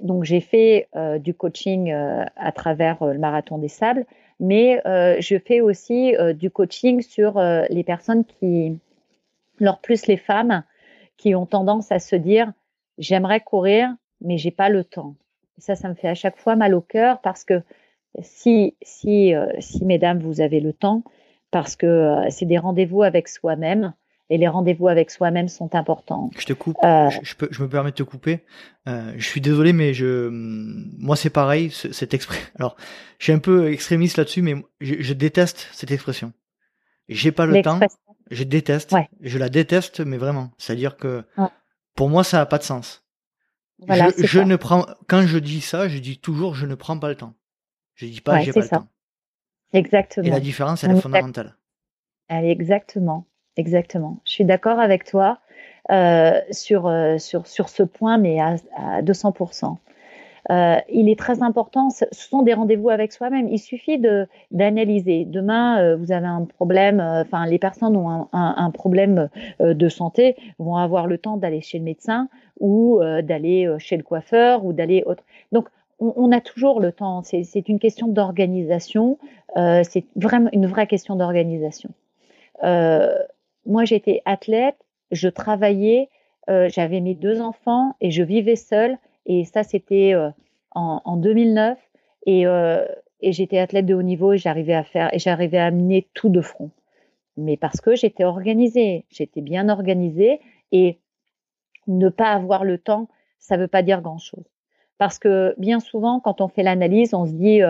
donc 0.00 0.24
j'ai 0.24 0.40
fait 0.40 0.88
euh, 0.94 1.18
du 1.18 1.34
coaching 1.34 1.90
euh, 1.90 2.24
à 2.36 2.52
travers 2.52 3.02
euh, 3.02 3.12
le 3.12 3.18
marathon 3.18 3.58
des 3.58 3.68
sables, 3.68 4.06
mais 4.38 4.80
je 5.20 5.38
fais 5.38 5.60
aussi 5.60 6.14
du 6.34 6.50
coaching 6.50 7.02
sur 7.02 7.38
les 7.68 7.84
personnes 7.84 8.24
qui, 8.24 8.78
leur 9.58 9.80
plus 9.80 10.06
les 10.06 10.16
femmes, 10.16 10.64
qui 11.18 11.34
ont 11.34 11.44
tendance 11.44 11.92
à 11.92 11.98
se 11.98 12.16
dire 12.16 12.50
j'aimerais 12.96 13.40
courir, 13.40 13.94
mais 14.22 14.38
j'ai 14.38 14.50
pas 14.50 14.70
le 14.70 14.82
temps. 14.82 15.14
Et 15.58 15.60
ça, 15.60 15.74
ça 15.74 15.90
me 15.90 15.94
fait 15.94 16.08
à 16.08 16.14
chaque 16.14 16.38
fois 16.38 16.56
mal 16.56 16.74
au 16.74 16.80
cœur 16.80 17.20
parce 17.20 17.44
que 17.44 17.60
si, 18.22 18.74
si, 18.80 19.34
si 19.58 19.84
mesdames, 19.84 20.20
vous 20.20 20.40
avez 20.40 20.60
le 20.60 20.72
temps, 20.72 21.02
parce 21.50 21.76
que 21.76 22.22
c'est 22.30 22.46
des 22.46 22.56
rendez-vous 22.56 23.02
avec 23.02 23.28
soi-même, 23.28 23.92
et 24.30 24.38
les 24.38 24.48
rendez-vous 24.48 24.86
avec 24.86 25.10
soi-même 25.10 25.48
sont 25.48 25.74
importants. 25.74 26.30
Je 26.38 26.46
te 26.46 26.52
coupe, 26.52 26.76
euh, 26.84 27.10
je, 27.22 27.34
peux, 27.34 27.48
je 27.50 27.62
me 27.62 27.68
permets 27.68 27.90
de 27.90 27.96
te 27.96 28.04
couper. 28.04 28.44
Euh, 28.86 29.12
je 29.16 29.26
suis 29.26 29.40
désolé, 29.40 29.72
mais 29.72 29.92
je, 29.92 30.28
moi 30.30 31.16
c'est 31.16 31.30
pareil, 31.30 31.70
cette 31.70 32.14
expression. 32.14 32.46
Alors, 32.58 32.76
je 33.18 33.24
suis 33.24 33.32
un 33.32 33.40
peu 33.40 33.72
extrémiste 33.72 34.16
là-dessus, 34.16 34.40
mais 34.40 34.54
je, 34.80 34.94
je, 35.00 35.12
déteste 35.12 35.68
cette 35.72 35.90
expression. 35.90 36.32
J'ai 37.08 37.32
pas 37.32 37.44
le 37.44 37.60
temps, 37.60 37.80
je 38.30 38.44
déteste, 38.44 38.94
je 39.20 39.38
la 39.38 39.48
déteste, 39.48 39.98
mais 39.98 40.16
vraiment. 40.16 40.52
C'est-à-dire 40.58 40.96
que 40.96 41.24
pour 41.96 42.08
moi 42.08 42.22
ça 42.22 42.40
a 42.40 42.46
pas 42.46 42.58
de 42.58 42.62
sens. 42.62 43.04
Voilà, 43.80 44.10
je, 44.16 44.26
je 44.26 44.40
ne 44.40 44.54
prends, 44.54 44.86
quand 45.08 45.22
je 45.26 45.38
dis 45.38 45.60
ça, 45.60 45.88
je 45.88 45.98
dis 45.98 46.18
toujours 46.18 46.54
je 46.54 46.66
ne 46.66 46.76
prends 46.76 46.98
pas 46.98 47.08
le 47.08 47.16
temps. 47.16 47.34
Je 47.94 48.06
dis 48.06 48.20
pas 48.20 48.40
j'ai 48.42 48.52
pas 48.52 48.60
le 48.60 48.68
temps. 48.68 48.88
Exactement. 49.72 50.26
Et 50.26 50.30
la 50.30 50.38
différence 50.38 50.84
elle 50.84 50.92
est 50.92 51.00
fondamentale. 51.00 51.56
Elle 52.28 52.44
est 52.44 52.52
exactement. 52.52 53.26
Exactement. 53.60 54.16
Je 54.24 54.32
suis 54.32 54.46
d'accord 54.46 54.80
avec 54.80 55.04
toi 55.04 55.38
euh, 55.90 56.40
sur, 56.50 56.86
euh, 56.86 57.18
sur, 57.18 57.46
sur 57.46 57.68
ce 57.68 57.82
point, 57.82 58.16
mais 58.16 58.40
à, 58.40 58.56
à 58.74 59.02
200%. 59.02 59.76
Euh, 60.50 60.76
il 60.88 61.10
est 61.10 61.18
très 61.18 61.42
important, 61.42 61.90
ce 61.90 62.06
sont 62.10 62.40
des 62.40 62.54
rendez-vous 62.54 62.88
avec 62.88 63.12
soi-même. 63.12 63.48
Il 63.48 63.58
suffit 63.58 64.00
d'analyser. 64.50 65.26
Demain, 65.26 65.94
vous 65.96 66.10
avez 66.10 66.26
un 66.26 66.46
problème, 66.46 67.00
enfin, 67.00 67.44
les 67.44 67.58
personnes 67.58 67.96
ont 67.96 68.08
un, 68.08 68.28
un, 68.32 68.70
problème 68.70 69.28
de 69.60 69.88
santé, 69.90 70.36
vont 70.58 70.76
avoir 70.76 71.06
le 71.06 71.18
temps 71.18 71.36
d'aller 71.36 71.60
chez 71.60 71.78
le 71.78 71.84
médecin 71.84 72.28
ou 72.58 72.98
d'aller 73.22 73.72
chez 73.78 73.98
le 73.98 74.02
coiffeur 74.02 74.64
ou 74.64 74.72
d'aller 74.72 75.02
autre. 75.04 75.22
Donc, 75.52 75.68
on, 76.00 76.14
on, 76.16 76.32
a 76.32 76.40
toujours 76.40 76.80
le 76.80 76.92
temps. 76.92 77.22
C'est 77.22 77.68
une 77.68 77.78
question 77.78 78.08
d'organisation. 78.08 79.18
c'est 79.54 80.04
vraiment 80.16 80.48
une 80.52 80.66
vraie 80.66 80.86
question 80.86 81.14
d'organisation. 81.16 81.90
Moi, 83.66 83.84
j'étais 83.84 84.22
athlète, 84.24 84.76
je 85.10 85.28
travaillais, 85.28 86.08
euh, 86.48 86.68
j'avais 86.68 87.00
mes 87.00 87.14
deux 87.14 87.40
enfants 87.40 87.94
et 88.00 88.10
je 88.10 88.22
vivais 88.22 88.56
seule. 88.56 88.98
Et 89.26 89.44
ça, 89.44 89.62
c'était 89.62 90.14
euh, 90.14 90.30
en, 90.72 91.00
en, 91.04 91.16
2009. 91.16 91.78
Et, 92.26 92.46
euh, 92.46 92.84
et 93.20 93.32
j'étais 93.32 93.58
athlète 93.58 93.86
de 93.86 93.94
haut 93.94 94.02
niveau 94.02 94.32
et 94.32 94.38
j'arrivais 94.38 94.74
à 94.74 94.84
faire 94.84 95.12
et 95.12 95.18
j'arrivais 95.18 95.58
à 95.58 95.66
amener 95.66 96.08
tout 96.14 96.28
de 96.28 96.40
front. 96.40 96.70
Mais 97.36 97.56
parce 97.56 97.80
que 97.80 97.94
j'étais 97.94 98.24
organisée, 98.24 99.04
j'étais 99.10 99.40
bien 99.40 99.68
organisée 99.68 100.40
et 100.72 100.98
ne 101.86 102.08
pas 102.08 102.32
avoir 102.32 102.64
le 102.64 102.78
temps, 102.78 103.08
ça 103.38 103.56
ne 103.56 103.62
veut 103.62 103.68
pas 103.68 103.82
dire 103.82 104.02
grand-chose. 104.02 104.44
Parce 104.98 105.18
que 105.18 105.54
bien 105.58 105.80
souvent, 105.80 106.20
quand 106.20 106.40
on 106.40 106.48
fait 106.48 106.62
l'analyse, 106.62 107.14
on 107.14 107.26
se 107.26 107.32
dit, 107.32 107.60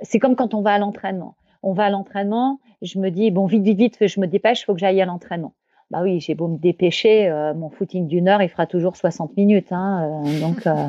c'est 0.00 0.18
comme 0.18 0.36
quand 0.36 0.54
on 0.54 0.62
va 0.62 0.72
à 0.72 0.78
l'entraînement 0.78 1.36
on 1.62 1.72
va 1.72 1.84
à 1.84 1.90
l'entraînement, 1.90 2.60
je 2.82 2.98
me 2.98 3.10
dis, 3.10 3.30
bon, 3.30 3.46
vite, 3.46 3.62
vite, 3.62 3.78
vite, 3.78 4.06
je 4.06 4.20
me 4.20 4.26
dépêche, 4.26 4.62
il 4.62 4.64
faut 4.64 4.74
que 4.74 4.80
j'aille 4.80 5.00
à 5.00 5.06
l'entraînement. 5.06 5.54
Bah 5.90 6.02
oui, 6.02 6.20
j'ai 6.20 6.34
beau 6.34 6.48
me 6.48 6.58
dépêcher, 6.58 7.28
euh, 7.28 7.54
mon 7.54 7.70
footing 7.70 8.08
d'une 8.08 8.28
heure, 8.28 8.42
il 8.42 8.48
fera 8.48 8.66
toujours 8.66 8.96
60 8.96 9.36
minutes. 9.36 9.70
Hein, 9.70 10.24
euh, 10.24 10.40
donc, 10.40 10.66
euh, 10.66 10.88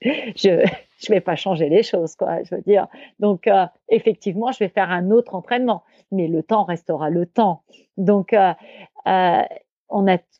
je 0.02 0.64
je 0.98 1.12
vais 1.12 1.20
pas 1.20 1.36
changer 1.36 1.68
les 1.68 1.82
choses, 1.82 2.14
quoi. 2.14 2.42
Je 2.44 2.54
veux 2.54 2.62
dire. 2.62 2.86
Donc, 3.18 3.50
effectivement, 3.88 4.52
je 4.52 4.60
vais 4.60 4.68
faire 4.68 4.92
un 4.92 5.10
autre 5.10 5.34
entraînement, 5.34 5.82
mais 6.12 6.28
le 6.28 6.44
temps 6.44 6.62
restera 6.62 7.10
le 7.10 7.26
temps. 7.26 7.64
Donc, 7.96 8.32
on 8.34 8.46
a, 9.04 9.48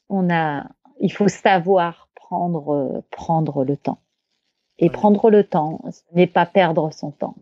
on 0.08 0.30
a, 0.30 0.64
il 1.00 1.12
faut 1.12 1.26
savoir 1.26 2.08
prendre, 2.14 3.02
prendre 3.10 3.64
le 3.64 3.76
temps. 3.76 3.98
Et 4.82 4.90
prendre 4.90 5.30
le 5.30 5.44
temps, 5.44 5.80
ce 5.90 6.00
n'est 6.14 6.26
pas 6.26 6.44
perdre 6.44 6.92
son 6.92 7.12
temps. 7.12 7.36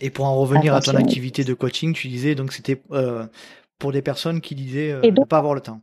Et 0.00 0.10
pour 0.10 0.24
en 0.24 0.36
revenir 0.36 0.74
à 0.74 0.80
ton 0.80 0.94
activité 0.94 1.44
de 1.44 1.54
coaching, 1.54 1.92
tu 1.92 2.08
disais 2.08 2.34
donc 2.34 2.52
c'était 2.52 2.80
euh, 2.92 3.26
pour 3.78 3.92
des 3.92 4.02
personnes 4.02 4.40
qui 4.40 4.54
disaient 4.54 4.92
euh, 4.92 5.02
ne 5.02 5.24
pas 5.24 5.38
avoir 5.38 5.54
le 5.54 5.60
temps. 5.60 5.80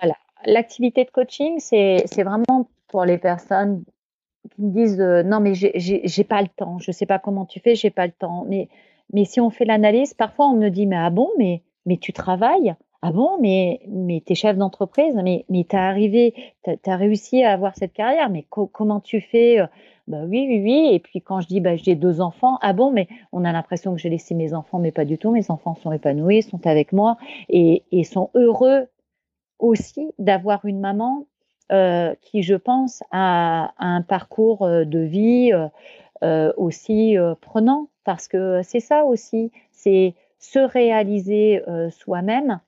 Voilà, 0.00 0.16
l'activité 0.46 1.04
de 1.04 1.10
coaching, 1.10 1.58
c'est 1.58 2.22
vraiment 2.22 2.68
pour 2.88 3.04
les 3.04 3.18
personnes 3.18 3.84
qui 4.54 4.62
me 4.62 4.72
disent 4.72 5.00
euh, 5.00 5.22
non 5.22 5.40
mais 5.40 5.52
j'ai 5.54 6.24
pas 6.24 6.40
le 6.40 6.48
temps, 6.48 6.78
je 6.78 6.92
sais 6.92 7.06
pas 7.06 7.18
comment 7.18 7.44
tu 7.44 7.60
fais, 7.60 7.74
j'ai 7.74 7.90
pas 7.90 8.06
le 8.06 8.12
temps. 8.12 8.46
Mais 8.48 8.68
mais 9.12 9.24
si 9.24 9.40
on 9.40 9.50
fait 9.50 9.64
l'analyse, 9.64 10.14
parfois 10.14 10.46
on 10.48 10.56
me 10.56 10.70
dit 10.70 10.86
mais 10.86 10.96
ah 10.96 11.10
bon 11.10 11.28
mais 11.36 11.62
mais 11.84 11.98
tu 11.98 12.12
travailles? 12.12 12.74
Ah 13.02 13.12
bon, 13.12 13.38
mais, 13.40 13.80
mais 13.88 14.22
t'es 14.24 14.34
chef 14.34 14.56
d'entreprise, 14.58 15.14
mais, 15.22 15.44
mais 15.48 15.64
t'as 15.68 15.88
arrivé, 15.88 16.34
t'as 16.62 16.74
as 16.86 16.96
réussi 16.96 17.42
à 17.42 17.52
avoir 17.52 17.74
cette 17.74 17.92
carrière, 17.94 18.28
mais 18.30 18.44
comment 18.50 19.00
tu 19.00 19.20
fais 19.22 19.58
Bah 20.06 20.24
oui, 20.28 20.46
oui, 20.48 20.60
oui. 20.62 20.90
Et 20.92 20.98
puis 20.98 21.22
quand 21.22 21.40
je 21.40 21.46
dis, 21.48 21.60
bah 21.60 21.76
j'ai 21.76 21.94
deux 21.94 22.20
enfants, 22.20 22.58
ah 22.60 22.72
bon, 22.74 22.90
mais 22.90 23.08
on 23.32 23.44
a 23.44 23.52
l'impression 23.52 23.94
que 23.94 24.00
j'ai 24.00 24.10
laissé 24.10 24.34
mes 24.34 24.52
enfants, 24.52 24.78
mais 24.78 24.92
pas 24.92 25.06
du 25.06 25.16
tout. 25.18 25.30
Mes 25.30 25.50
enfants 25.50 25.74
sont 25.76 25.92
épanouis, 25.92 26.42
sont 26.42 26.66
avec 26.66 26.92
moi 26.92 27.16
et, 27.48 27.84
et 27.90 28.04
sont 28.04 28.30
heureux 28.34 28.86
aussi 29.60 30.12
d'avoir 30.18 30.64
une 30.64 30.80
maman 30.80 31.26
euh, 31.72 32.14
qui, 32.20 32.42
je 32.42 32.54
pense, 32.54 33.02
a, 33.12 33.72
a 33.78 33.86
un 33.86 34.02
parcours 34.02 34.62
euh, 34.62 34.84
de 34.84 34.98
vie 34.98 35.52
euh, 35.52 35.68
euh 36.24 36.52
aussi 36.56 37.16
euh, 37.16 37.34
prenant, 37.40 37.88
parce 38.04 38.26
que 38.26 38.60
c'est 38.64 38.80
ça 38.80 39.04
aussi, 39.04 39.52
c'est 39.70 40.14
se 40.38 40.58
réaliser 40.58 41.62
soi-même 41.90 42.60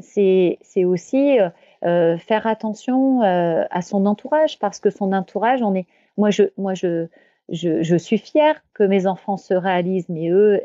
c'est 0.00 0.84
aussi 0.84 1.38
euh, 1.38 1.48
euh, 1.84 2.18
faire 2.18 2.48
attention 2.48 3.22
euh, 3.22 3.64
à 3.70 3.82
son 3.82 4.04
entourage 4.06 4.58
parce 4.58 4.80
que 4.80 4.90
son 4.90 5.12
entourage, 5.12 5.62
on 5.62 5.74
est, 5.76 5.86
moi 6.16 6.30
je, 6.30 7.96
suis 7.98 8.18
fière 8.18 8.60
que 8.74 8.82
mes 8.82 9.06
enfants 9.06 9.36
se 9.36 9.54
réalisent, 9.54 10.08
mais 10.08 10.28
eux 10.30 10.60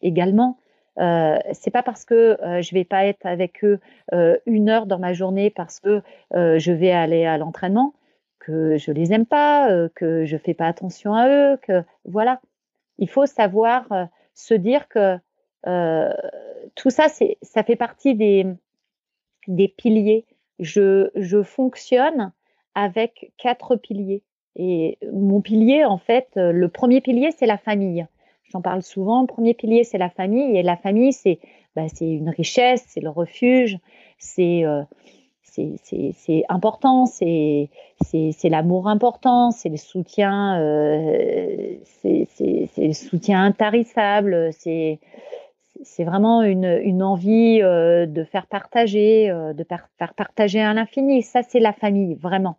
également. 0.00 0.58
Euh, 0.98 1.38
c'est 1.52 1.70
pas 1.70 1.82
parce 1.82 2.04
que 2.04 2.38
je 2.60 2.74
vais 2.74 2.84
pas 2.84 3.04
être 3.04 3.26
avec 3.26 3.62
eux 3.64 3.80
une 4.46 4.70
heure 4.70 4.86
dans 4.86 4.98
ma 4.98 5.12
journée 5.12 5.50
parce 5.50 5.78
que 5.78 6.02
je 6.32 6.72
vais 6.72 6.90
aller 6.90 7.26
à 7.26 7.36
l'entraînement 7.36 7.92
que 8.38 8.78
je 8.78 8.92
les 8.92 9.12
aime 9.12 9.26
pas, 9.26 9.68
que 9.94 10.24
je 10.24 10.38
fais 10.38 10.54
pas 10.54 10.66
attention 10.66 11.14
à 11.14 11.28
eux, 11.28 11.58
que 11.58 11.84
voilà. 12.06 12.40
Il 12.96 13.08
faut 13.08 13.26
savoir 13.26 13.86
se 14.34 14.54
dire 14.54 14.88
que 14.88 15.18
tout 15.64 16.90
ça, 16.90 17.06
ça 17.42 17.62
fait 17.62 17.76
partie 17.76 18.14
des, 18.14 18.46
des 19.46 19.68
piliers. 19.68 20.24
Je, 20.58 21.10
je 21.14 21.42
fonctionne 21.42 22.32
avec 22.74 23.32
quatre 23.38 23.76
piliers. 23.76 24.22
Et 24.56 24.98
mon 25.12 25.40
pilier, 25.40 25.84
en 25.84 25.98
fait, 25.98 26.30
le 26.34 26.68
premier 26.68 27.00
pilier, 27.00 27.30
c'est 27.36 27.46
la 27.46 27.58
famille. 27.58 28.06
J'en 28.50 28.60
parle 28.60 28.82
souvent. 28.82 29.20
Le 29.20 29.26
premier 29.26 29.54
pilier, 29.54 29.84
c'est 29.84 29.98
la 29.98 30.10
famille. 30.10 30.56
Et 30.56 30.62
la 30.62 30.76
famille, 30.76 31.12
c'est 31.12 31.38
bah, 31.78 31.86
une 32.00 32.30
richesse, 32.30 32.84
c'est 32.88 33.00
le 33.00 33.10
refuge, 33.10 33.78
c'est 34.18 34.64
euh, 34.64 34.82
important, 36.48 37.06
c'est 37.06 37.68
l'amour 38.44 38.88
important, 38.88 39.52
c'est 39.52 39.68
le 39.68 39.76
soutien, 39.76 40.60
euh, 40.60 41.76
c'est 41.84 42.26
le 42.76 42.92
soutien 42.92 43.44
intarissable, 43.44 44.50
c'est 44.52 44.98
c'est 45.82 46.04
vraiment 46.04 46.42
une, 46.42 47.02
envie 47.02 47.60
euh, 47.62 48.06
de 48.06 48.24
faire 48.24 48.46
partager, 48.46 49.30
euh, 49.30 49.52
de 49.52 49.64
faire 49.64 49.88
partager 50.16 50.60
à 50.60 50.72
l'infini. 50.74 51.22
Ça, 51.22 51.42
c'est 51.42 51.60
la 51.60 51.72
famille, 51.72 52.14
vraiment. 52.14 52.58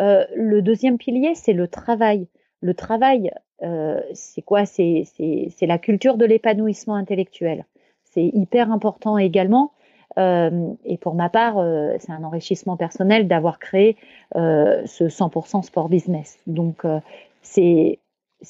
Euh, 0.00 0.24
le 0.34 0.62
deuxième 0.62 0.98
pilier, 0.98 1.34
c'est 1.34 1.52
le 1.52 1.68
travail. 1.68 2.28
Le 2.60 2.74
travail, 2.74 3.30
c'est 4.14 4.42
quoi? 4.42 4.64
C'est 4.64 5.06
la 5.60 5.78
culture 5.78 6.16
de 6.16 6.24
l'épanouissement 6.24 6.94
intellectuel. 6.94 7.64
C'est 8.02 8.24
hyper 8.24 8.72
important 8.72 9.16
également. 9.16 9.72
et 10.16 10.98
pour 11.00 11.14
ma 11.14 11.28
part, 11.28 11.64
c'est 12.00 12.10
un 12.10 12.24
enrichissement 12.24 12.76
personnel 12.76 13.28
d'avoir 13.28 13.60
créé 13.60 13.96
ce 14.34 15.04
100% 15.08 15.62
sport 15.62 15.88
business. 15.88 16.38
Donc, 16.48 16.84
c'est 17.42 17.98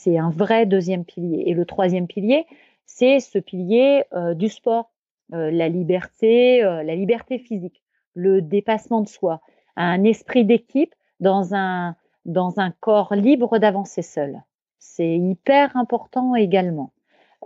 un 0.07 0.31
vrai 0.31 0.65
deuxième 0.65 1.05
pilier. 1.05 1.43
Et 1.47 1.53
le 1.53 1.67
troisième 1.67 2.07
pilier, 2.07 2.47
c'est 2.89 3.21
ce 3.21 3.39
pilier 3.39 4.05
euh, 4.15 4.35
du 4.35 4.49
sport, 4.49 4.91
euh, 5.35 5.51
la 5.53 5.69
liberté, 5.69 6.65
euh, 6.65 6.83
la 6.83 6.97
liberté 6.97 7.39
physique, 7.39 7.83
le 8.15 8.43
dépassement 8.43 9.03
de 9.03 9.09
soi, 9.09 9.41
un 9.77 10.03
esprit 10.03 10.45
d'équipe 10.45 10.95
dans 11.21 11.55
un 11.55 11.95
dans 12.25 12.59
un 12.59 12.73
corps 12.73 13.15
libre 13.15 13.59
d'avancer 13.59 14.03
seul. 14.03 14.43
C'est 14.79 15.17
hyper 15.17 15.77
important 15.77 16.35
également. 16.35 16.93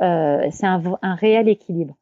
c'est 0.01 0.67
un, 0.67 0.83
un 1.03 1.15
réel 1.15 1.49
équilibre. 1.49 1.95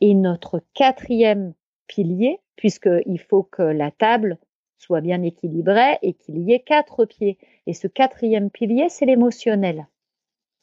Et 0.00 0.14
notre 0.14 0.62
quatrième 0.74 1.54
pilier, 1.86 2.40
puisqu'il 2.56 3.18
faut 3.18 3.44
que 3.44 3.62
la 3.62 3.90
table 3.90 4.38
soit 4.76 5.00
bien 5.00 5.22
équilibrée 5.22 5.98
et 6.02 6.12
qu'il 6.12 6.38
y 6.38 6.52
ait 6.52 6.60
quatre 6.60 7.06
pieds. 7.06 7.38
Et 7.66 7.72
ce 7.72 7.86
quatrième 7.86 8.50
pilier, 8.50 8.88
c'est 8.90 9.06
l'émotionnel. 9.06 9.86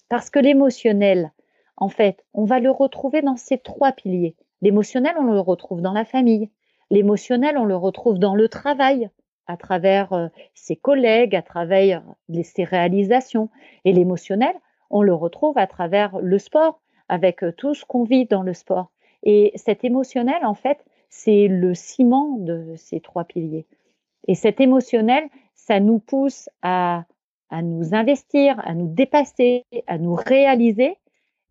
Parce 0.08 0.30
que 0.30 0.40
l'émotionnel, 0.40 1.32
en 1.78 1.90
fait, 1.90 2.24
on 2.34 2.46
va 2.46 2.60
le 2.60 2.72
retrouver 2.72 3.22
dans 3.22 3.36
ces 3.36 3.58
trois 3.58 3.92
piliers. 3.92 4.36
L'émotionnel, 4.62 5.16
on 5.20 5.26
le 5.26 5.40
retrouve 5.40 5.82
dans 5.82 5.92
la 5.92 6.06
famille. 6.06 6.50
L'émotionnel, 6.90 7.58
on 7.58 7.66
le 7.66 7.76
retrouve 7.76 8.20
dans 8.20 8.36
le 8.36 8.48
travail, 8.48 9.10
à 9.48 9.58
travers 9.58 10.14
euh, 10.14 10.28
ses 10.54 10.76
collègues, 10.76 11.36
à 11.36 11.42
travers 11.42 12.04
ses 12.44 12.64
réalisations. 12.64 13.50
Et 13.84 13.92
l'émotionnel, 13.92 14.56
on 14.90 15.02
le 15.02 15.14
retrouve 15.14 15.58
à 15.58 15.68
travers 15.68 16.18
le 16.20 16.40
sport, 16.40 16.82
avec 17.10 17.44
euh, 17.44 17.52
tout 17.52 17.74
ce 17.74 17.86
qu'on 17.86 18.04
vit 18.04 18.26
dans 18.26 18.44
le 18.44 18.54
sport. 18.54 18.92
Et 19.24 19.52
cet 19.56 19.84
émotionnel, 19.84 20.46
en 20.46 20.54
fait, 20.54 20.84
c'est 21.10 21.48
le 21.48 21.74
ciment 21.74 22.38
de 22.38 22.74
ces 22.78 23.02
trois 23.02 23.26
piliers. 23.26 23.66
Et 24.28 24.36
cet 24.36 24.62
émotionnel, 24.62 25.26
ça 25.54 25.80
nous 25.80 26.00
pousse 26.00 26.50
à, 26.62 27.06
à 27.50 27.62
nous 27.62 27.94
investir, 27.94 28.60
à 28.66 28.74
nous 28.74 28.88
dépasser, 28.88 29.66
à 29.88 29.98
nous 29.98 30.16
réaliser 30.16 30.98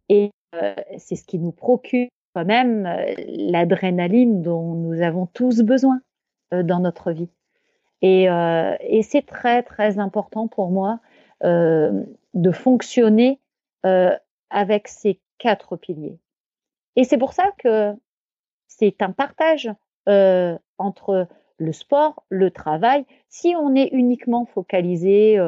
et 0.08 0.30
euh, 0.54 0.74
c'est 0.98 1.16
ce 1.16 1.24
qui 1.24 1.38
nous 1.38 1.52
procure 1.52 2.08
quand 2.34 2.44
même 2.44 2.86
euh, 2.86 3.14
l'adrénaline 3.28 4.42
dont 4.42 4.74
nous 4.74 5.02
avons 5.02 5.26
tous 5.26 5.62
besoin 5.62 6.00
euh, 6.52 6.62
dans 6.62 6.80
notre 6.80 7.12
vie. 7.12 7.30
Et, 8.02 8.24
et 8.24 9.02
c'est 9.02 9.24
très 9.24 9.62
très 9.62 9.98
important 9.98 10.46
pour 10.46 10.70
moi 10.70 11.00
de 11.42 12.50
fonctionner 12.52 13.40
avec 14.50 14.88
ces 14.88 15.20
quatre 15.38 15.76
piliers. 15.76 16.18
Et 16.96 17.04
c'est 17.04 17.16
pour 17.16 17.32
ça 17.32 17.44
que 17.56 17.94
c'est 18.68 19.00
un 19.00 19.12
partage 19.12 19.70
entre 20.76 21.26
le 21.56 21.72
sport, 21.72 22.26
le 22.28 22.50
travail. 22.50 23.06
Si 23.30 23.54
on 23.58 23.74
est 23.74 23.88
uniquement 23.92 24.44
focalisé 24.44 25.38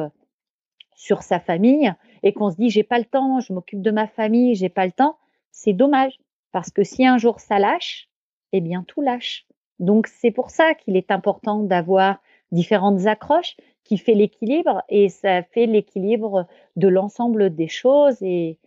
sur 0.97 1.21
sa 1.21 1.39
famille, 1.39 1.93
et 2.23 2.33
qu'on 2.33 2.51
se 2.51 2.57
dit 2.57 2.69
j'ai 2.69 2.83
pas 2.83 2.97
le 2.99 3.05
temps, 3.05 3.39
je 3.39 3.53
m'occupe 3.53 3.81
de 3.81 3.91
ma 3.91 4.07
famille, 4.07 4.55
j'ai 4.55 4.67
pas 4.67 4.85
le 4.85 4.91
temps, 4.91 5.17
c'est 5.51 5.73
dommage 5.73 6.17
parce 6.51 6.71
que 6.71 6.83
si 6.83 7.05
un 7.05 7.17
jour 7.17 7.39
ça 7.39 7.59
lâche, 7.59 8.09
eh 8.51 8.61
bien 8.61 8.83
tout 8.85 9.01
lâche. 9.01 9.45
Donc 9.79 10.07
c'est 10.07 10.31
pour 10.31 10.49
ça 10.49 10.73
qu'il 10.73 10.97
est 10.97 11.11
important 11.11 11.61
d'avoir 11.61 12.17
différentes 12.51 13.05
accroches 13.05 13.55
qui 13.83 13.97
fait 13.97 14.15
l'équilibre 14.15 14.83
et 14.89 15.07
ça 15.07 15.43
fait 15.43 15.67
l'équilibre 15.67 16.47
de 16.75 16.87
l'ensemble 16.87 17.53
des 17.55 17.67
choses 17.67 18.17
et 18.21 18.57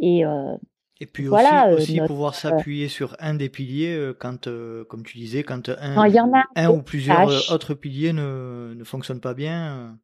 et 0.00 0.24
euh, 0.24 0.56
et 1.00 1.06
puis 1.06 1.26
voilà, 1.26 1.74
aussi, 1.74 2.00
euh, 2.00 2.06
pouvoir 2.06 2.32
euh, 2.32 2.36
s'appuyer 2.36 2.88
sur 2.88 3.14
un 3.18 3.34
des 3.34 3.50
piliers 3.50 4.12
quand, 4.18 4.48
comme 4.88 5.02
tu 5.04 5.18
disais, 5.18 5.42
quand 5.42 5.68
un, 5.68 5.96
un 6.54 6.70
ou 6.70 6.82
plusieurs 6.82 7.52
autres 7.52 7.74
piliers 7.74 8.12
ne, 8.12 8.72
ne 8.74 8.84
fonctionnent 8.84 9.20
pas 9.20 9.34
bien. 9.34 9.98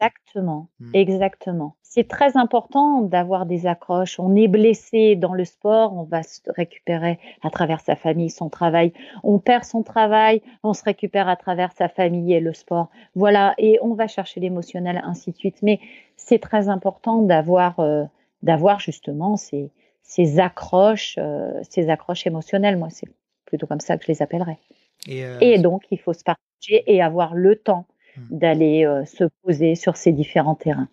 Exactement, 0.00 0.68
mmh. 0.80 0.90
exactement. 0.94 1.76
C'est 1.82 2.08
très 2.08 2.36
important 2.36 3.02
d'avoir 3.02 3.46
des 3.46 3.66
accroches. 3.66 4.18
On 4.18 4.34
est 4.34 4.48
blessé 4.48 5.14
dans 5.14 5.32
le 5.32 5.44
sport, 5.44 5.94
on 5.94 6.02
va 6.02 6.24
se 6.24 6.40
récupérer 6.48 7.20
à 7.42 7.50
travers 7.50 7.80
sa 7.80 7.94
famille, 7.94 8.30
son 8.30 8.48
travail. 8.48 8.92
On 9.22 9.38
perd 9.38 9.62
son 9.64 9.84
travail, 9.84 10.42
on 10.64 10.74
se 10.74 10.82
récupère 10.82 11.28
à 11.28 11.36
travers 11.36 11.70
sa 11.72 11.88
famille 11.88 12.34
et 12.34 12.40
le 12.40 12.52
sport. 12.52 12.90
Voilà, 13.14 13.54
et 13.58 13.78
on 13.80 13.94
va 13.94 14.08
chercher 14.08 14.40
l'émotionnel, 14.40 15.00
ainsi 15.04 15.30
de 15.30 15.36
suite. 15.36 15.62
Mais 15.62 15.78
c'est 16.16 16.40
très 16.40 16.68
important 16.68 17.22
d'avoir, 17.22 17.78
euh, 17.78 18.04
d'avoir 18.42 18.80
justement 18.80 19.36
ces, 19.36 19.70
ces 20.02 20.40
accroches, 20.40 21.14
euh, 21.18 21.60
ces 21.70 21.90
accroches 21.90 22.26
émotionnelles. 22.26 22.76
Moi, 22.76 22.88
c'est 22.90 23.08
plutôt 23.44 23.68
comme 23.68 23.80
ça 23.80 23.96
que 23.96 24.04
je 24.04 24.08
les 24.08 24.20
appellerais. 24.20 24.58
Et, 25.06 25.24
euh, 25.24 25.38
et 25.40 25.58
donc, 25.58 25.84
il 25.92 26.00
faut 26.00 26.12
se 26.12 26.24
partager 26.24 26.82
et 26.86 27.02
avoir 27.02 27.34
le 27.34 27.54
temps. 27.54 27.86
D'aller 28.30 28.84
euh, 28.84 29.04
se 29.04 29.24
poser 29.42 29.74
sur 29.74 29.96
ces 29.96 30.12
différents 30.12 30.54
terrains. 30.54 30.88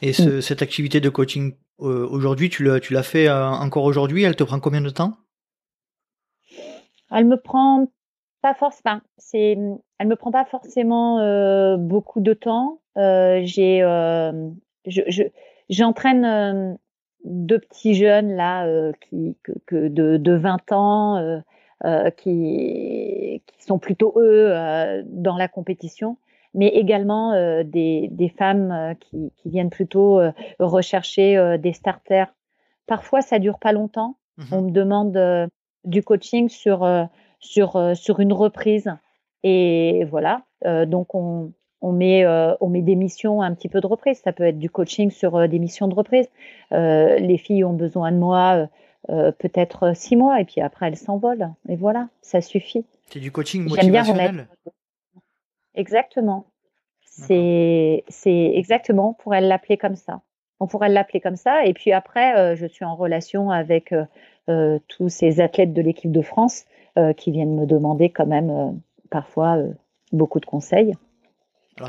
Et 0.00 0.10
hmm. 0.10 0.40
cette 0.40 0.62
activité 0.62 1.00
de 1.00 1.08
coaching 1.08 1.54
euh, 1.80 2.06
aujourd'hui, 2.08 2.48
tu 2.48 2.64
l'as, 2.64 2.80
tu 2.80 2.92
l'as 2.92 3.02
fait 3.02 3.28
euh, 3.28 3.46
encore 3.46 3.84
aujourd'hui? 3.84 4.22
Elle 4.22 4.36
te 4.36 4.44
prend 4.44 4.60
combien 4.60 4.80
de 4.80 4.90
temps? 4.90 5.14
Elle 7.10 7.26
me 7.26 7.36
prend 7.36 7.90
pas 8.40 8.54
forcément. 8.54 9.00
C'est, 9.18 9.56
elle 9.98 10.08
me 10.08 10.16
prend 10.16 10.32
pas 10.32 10.44
forcément 10.44 11.76
beaucoup 11.76 12.20
de 12.20 12.32
temps. 12.32 12.80
j'ai, 12.96 13.80
je, 14.86 15.22
j'entraîne 15.68 16.78
deux 17.24 17.58
petits 17.60 17.94
jeunes 17.94 18.34
là 18.34 18.92
qui 19.08 19.36
que, 19.42 19.88
de, 19.88 20.16
de 20.16 20.32
20 20.32 20.72
ans 20.72 21.42
euh, 21.84 22.10
qui, 22.10 23.42
qui, 23.44 23.64
sont 23.64 23.80
plutôt 23.80 24.14
eux 24.16 24.52
euh, 24.52 25.02
dans 25.04 25.36
la 25.36 25.48
compétition, 25.48 26.16
mais 26.54 26.68
également 26.68 27.32
euh, 27.32 27.62
des, 27.64 28.08
des, 28.10 28.28
femmes 28.28 28.94
qui, 29.00 29.32
qui, 29.36 29.50
viennent 29.50 29.70
plutôt 29.70 30.20
rechercher 30.58 31.58
des 31.58 31.72
starters. 31.72 32.32
Parfois, 32.86 33.22
ça 33.22 33.38
dure 33.38 33.58
pas 33.58 33.72
longtemps. 33.72 34.16
Mhm. 34.38 34.46
On 34.52 34.62
me 34.62 34.70
demande 34.70 35.50
du 35.84 36.02
coaching 36.02 36.48
sur, 36.48 36.88
sur, 37.38 37.96
sur 37.96 38.20
une 38.20 38.32
reprise. 38.32 38.90
Et 39.44 40.04
voilà, 40.10 40.42
donc 40.86 41.14
on, 41.14 41.52
on 41.80 41.92
met, 41.92 42.24
on 42.60 42.68
met 42.68 42.82
des 42.82 42.96
missions 42.96 43.42
un 43.42 43.54
petit 43.54 43.68
peu 43.68 43.80
de 43.80 43.86
reprise. 43.86 44.20
Ça 44.22 44.32
peut 44.32 44.44
être 44.44 44.58
du 44.58 44.70
coaching 44.70 45.10
sur 45.10 45.48
des 45.48 45.58
missions 45.58 45.88
de 45.88 45.94
reprise. 45.94 46.28
les 46.70 47.38
filles 47.38 47.64
ont 47.64 47.74
besoin 47.74 48.12
de 48.12 48.18
moi 48.18 48.68
peut-être 49.08 49.96
six 49.96 50.16
mois 50.16 50.40
et 50.40 50.44
puis 50.44 50.60
après 50.60 50.86
elles 50.88 50.96
s'envolent. 50.96 51.50
Et 51.68 51.76
voilà, 51.76 52.08
ça 52.20 52.40
suffit. 52.40 52.84
C'est 53.12 53.20
du 53.20 53.30
coaching 53.30 53.68
motivationnel. 53.68 54.46
Exactement. 55.74 56.46
C'est 57.04 58.02
exactement, 58.24 59.10
on 59.10 59.14
pourrait 59.14 59.40
l'appeler 59.40 59.76
comme 59.76 59.96
ça. 59.96 60.22
On 60.60 60.66
pourrait 60.66 60.88
l'appeler 60.88 61.20
comme 61.20 61.36
ça. 61.36 61.64
Et 61.66 61.74
puis 61.74 61.92
après, 61.92 62.36
euh, 62.36 62.56
je 62.56 62.66
suis 62.66 62.84
en 62.84 62.94
relation 62.94 63.50
avec 63.50 63.92
euh, 63.92 64.04
euh, 64.48 64.78
tous 64.88 65.08
ces 65.08 65.40
athlètes 65.40 65.72
de 65.72 65.82
l'équipe 65.82 66.12
de 66.12 66.22
France 66.22 66.64
qui 67.16 67.30
viennent 67.30 67.58
me 67.58 67.64
demander 67.64 68.10
quand 68.10 68.26
même 68.26 68.78
parfois 69.08 69.56
beaucoup 70.12 70.40
de 70.40 70.44
conseils. 70.44 70.92
Alors, 71.78 71.88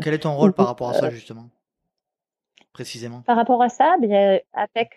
quel, 0.00 0.14
est, 0.14 0.18
ton 0.20 0.36
rôle 0.36 0.52
par 0.52 0.68
rapport 0.68 0.90
à 0.90 0.94
ça 0.94 1.10
justement? 1.10 1.48
Précisément. 2.72 3.22
Par 3.22 3.34
rapport 3.34 3.60
à 3.60 3.68
ça, 3.68 3.96
bien, 4.00 4.38
avec, 4.52 4.96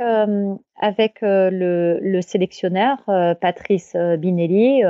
avec 0.79 1.21
le, 1.21 1.97
le, 1.99 2.21
sélectionneur 2.21 2.99
Patrice 3.41 3.95
Binelli, 4.19 4.83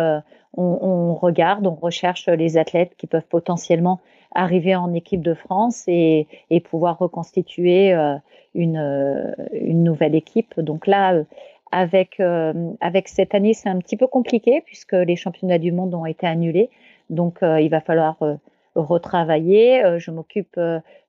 on, 0.58 1.14
regarde, 1.14 1.68
on 1.68 1.76
recherche 1.76 2.28
les 2.28 2.58
athlètes 2.58 2.94
qui 2.98 3.08
peuvent 3.08 3.28
potentiellement 3.30 4.00
arriver 4.34 4.76
en 4.76 4.94
équipe 4.94 5.22
de 5.22 5.34
France 5.34 5.84
et, 5.88 6.28
pouvoir 6.70 6.98
reconstituer 6.98 7.94
euh, 7.94 8.16
une, 8.56 8.78
euh, 8.78 9.32
une, 9.54 9.84
nouvelle 9.84 10.16
équipe. 10.16 10.60
Donc 10.60 10.88
là, 10.88 11.14
euh, 11.14 11.24
avec, 11.72 12.22
avec 12.80 13.10
cette 13.10 13.36
année, 13.36 13.54
c'est 13.54 13.68
un 13.68 13.78
petit 13.80 13.98
peu 13.98 14.08
compliqué 14.08 14.62
puisque 14.66 14.94
les 14.94 15.18
championnats 15.18 15.58
du 15.58 15.74
monde 15.74 15.94
ont 15.94 16.06
été 16.06 16.26
annulés. 16.26 16.70
Donc 17.10 17.40
il 17.42 17.68
va 17.68 17.82
falloir 17.82 18.16
retravailler. 18.76 19.84
je 19.98 20.10
m'occupe 20.12 20.58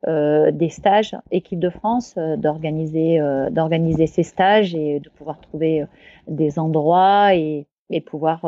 des 0.04 0.68
stages 0.68 1.14
équipe 1.30 1.60
de 1.60 1.70
France, 1.70 2.16
d'organiser 2.38 3.20
d'organiser 3.52 4.08
ces 4.08 4.24
stages 4.24 4.74
et 4.74 4.98
de 4.98 5.08
pouvoir 5.10 5.38
trouver 5.38 5.84
des 6.26 6.58
endroits 6.58 7.36
et, 7.36 7.67
et 7.90 8.00
pouvoir 8.00 8.44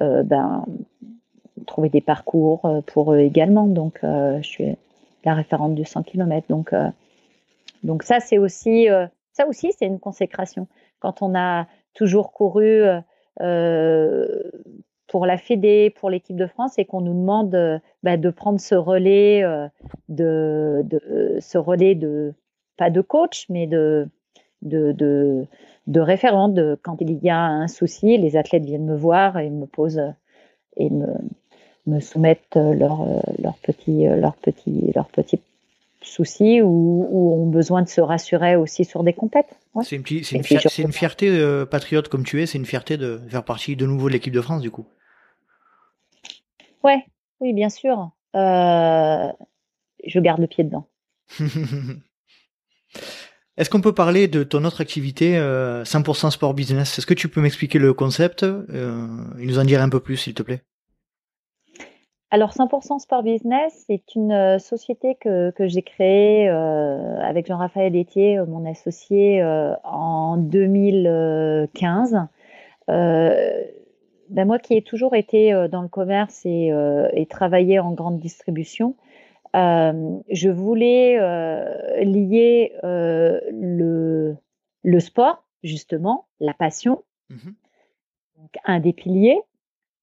euh, 0.00 0.22
ben, 0.22 0.64
trouver 1.66 1.88
des 1.88 2.00
parcours 2.00 2.64
euh, 2.66 2.80
pour 2.82 3.12
eux 3.12 3.18
également. 3.18 3.66
Donc, 3.66 3.98
euh, 4.04 4.38
je 4.42 4.48
suis 4.48 4.76
la 5.24 5.34
référente 5.34 5.74
du 5.74 5.84
100 5.84 6.04
km. 6.04 6.46
Donc, 6.48 6.72
donc 7.82 8.04
ça, 8.04 8.20
c'est 8.20 8.38
aussi, 8.38 8.86
ça 9.32 9.46
aussi, 9.46 9.72
c'est 9.76 9.86
une 9.86 9.98
consécration. 9.98 10.68
Quand 11.00 11.20
on 11.22 11.34
a 11.36 11.66
toujours 11.92 12.32
couru 12.32 12.82
pour 13.36 15.26
la 15.26 15.36
Fédé, 15.36 15.90
pour 15.90 16.08
l'équipe 16.08 16.36
de 16.36 16.46
France, 16.46 16.78
et 16.78 16.84
qu'on 16.84 17.00
nous 17.00 17.14
demande 17.14 17.80
ben, 18.04 18.18
de 18.18 18.30
prendre 18.30 18.60
ce 18.60 18.76
relais, 18.76 19.42
de, 20.08 20.82
de, 20.84 21.36
ce 21.40 21.58
relais 21.58 21.96
de 21.96 22.32
pas 22.76 22.88
de 22.88 23.00
coach, 23.00 23.46
mais 23.50 23.66
de, 23.66 24.08
de 25.88 26.00
référent. 26.00 26.48
De, 26.48 26.78
quand 26.82 26.96
il 27.00 27.18
y 27.22 27.30
a 27.30 27.40
un 27.40 27.66
souci, 27.66 28.16
les 28.16 28.36
athlètes 28.36 28.64
viennent 28.64 28.86
me 28.86 28.96
voir 28.96 29.38
et 29.38 29.50
me 29.50 29.66
posent 29.66 30.14
et 30.76 30.90
me, 30.90 31.08
me 31.86 31.98
soumettent 31.98 32.56
leurs 32.56 33.04
leur 33.38 33.56
petits 33.58 34.04
leur 34.04 34.36
petit, 34.36 34.92
leur 34.94 35.08
petit 35.08 35.40
soucis 36.00 36.62
ou, 36.62 37.06
ou, 37.10 37.42
ont 37.42 37.46
besoin 37.46 37.82
de 37.82 37.88
se 37.88 38.00
rassurer 38.00 38.56
aussi 38.56 38.84
sur 38.84 39.02
des 39.02 39.12
compètes. 39.12 39.58
C'est 39.82 39.96
une, 39.96 40.04
une, 40.08 40.42
une, 40.78 40.92
fierté 40.92 41.28
euh, 41.28 41.66
patriote 41.66 42.08
comme 42.08 42.24
tu 42.24 42.42
es, 42.42 42.46
c'est 42.46 42.58
une 42.58 42.66
fierté 42.66 42.96
de 42.96 43.20
faire 43.28 43.44
partie 43.44 43.76
de 43.76 43.86
nouveau 43.86 44.08
de 44.08 44.12
l'équipe 44.12 44.32
de 44.32 44.40
France 44.40 44.62
du 44.62 44.70
coup. 44.70 44.86
Ouais, 46.82 47.04
oui, 47.40 47.52
bien 47.52 47.68
sûr. 47.68 48.10
Euh, 48.34 49.32
je 50.06 50.20
garde 50.20 50.40
le 50.40 50.46
pied 50.46 50.64
dedans. 50.64 50.86
Est-ce 53.58 53.70
qu'on 53.70 53.80
peut 53.80 53.92
parler 53.92 54.28
de 54.28 54.44
ton 54.44 54.64
autre 54.64 54.80
activité, 54.80 55.32
100% 55.36 55.36
euh, 55.38 56.30
sport 56.30 56.54
business? 56.54 56.96
Est-ce 56.96 57.06
que 57.06 57.14
tu 57.14 57.28
peux 57.28 57.40
m'expliquer 57.40 57.80
le 57.80 57.92
concept 57.92 58.44
euh, 58.44 58.64
et 59.40 59.46
nous 59.46 59.58
en 59.58 59.64
dire 59.64 59.82
un 59.82 59.88
peu 59.88 59.98
plus, 59.98 60.16
s'il 60.16 60.34
te 60.34 60.44
plaît? 60.44 60.62
Alors 62.30 62.52
100% 62.52 63.00
Sport 63.00 63.22
Business, 63.22 63.84
c'est 63.86 64.14
une 64.14 64.32
euh, 64.32 64.58
société 64.58 65.16
que, 65.18 65.50
que 65.50 65.66
j'ai 65.66 65.82
créée 65.82 66.48
avec 66.48 67.46
Jean-Raphaël 67.46 67.96
Etier, 67.96 68.38
mon 68.46 68.70
associé, 68.70 69.42
en 69.82 70.36
2015. 70.36 72.16
Ben 72.86 74.44
moi 74.44 74.58
qui 74.58 74.74
ai 74.74 74.82
toujours 74.82 75.14
été 75.16 75.52
dans 75.70 75.80
le 75.80 75.88
commerce 75.88 76.42
et, 76.44 76.70
et 77.14 77.26
travaillé 77.26 77.80
en 77.80 77.92
grande 77.92 78.20
distribution, 78.20 78.94
euh, 78.94 79.07
je 79.54 80.48
voulais 80.48 81.18
euh, 81.18 82.04
lier 82.04 82.72
euh, 82.84 83.40
le, 83.52 84.36
le 84.82 85.00
sport, 85.00 85.44
justement, 85.62 86.26
la 86.40 86.54
passion, 86.54 87.04
mmh 87.30 87.50
donc 88.40 88.54
un 88.64 88.78
des 88.78 88.92
piliers, 88.92 89.40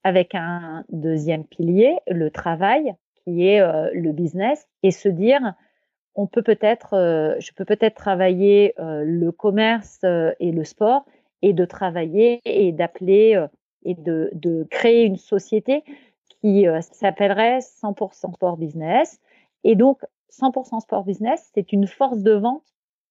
avec 0.03 0.35
un 0.35 0.83
deuxième 0.89 1.45
pilier, 1.45 1.99
le 2.05 2.29
travail, 2.29 2.93
qui 3.23 3.47
est 3.47 3.61
le 3.93 4.11
business, 4.11 4.67
et 4.83 4.91
se 4.91 5.07
dire, 5.07 5.53
on 6.15 6.27
peut 6.27 6.41
peut-être, 6.41 7.37
je 7.39 7.53
peux 7.53 7.63
peut-être 7.63 7.95
travailler 7.95 8.73
le 8.77 9.29
commerce 9.29 10.01
et 10.03 10.51
le 10.51 10.65
sport, 10.65 11.05
et 11.41 11.53
de 11.53 11.63
travailler 11.63 12.41
et 12.43 12.73
d'appeler 12.73 13.41
et 13.85 13.93
de, 13.93 14.29
de, 14.33 14.67
créer 14.69 15.05
une 15.05 15.15
société 15.15 15.85
qui 16.27 16.65
s'appellerait 16.91 17.59
100% 17.59 18.33
sport 18.33 18.57
business 18.57 19.21
et 19.65 19.75
donc, 19.75 19.99
100% 20.31 20.79
sport 20.79 21.03
business, 21.03 21.51
c'est 21.53 21.73
une 21.73 21.87
force 21.87 22.19
de 22.19 22.33
vente 22.33 22.63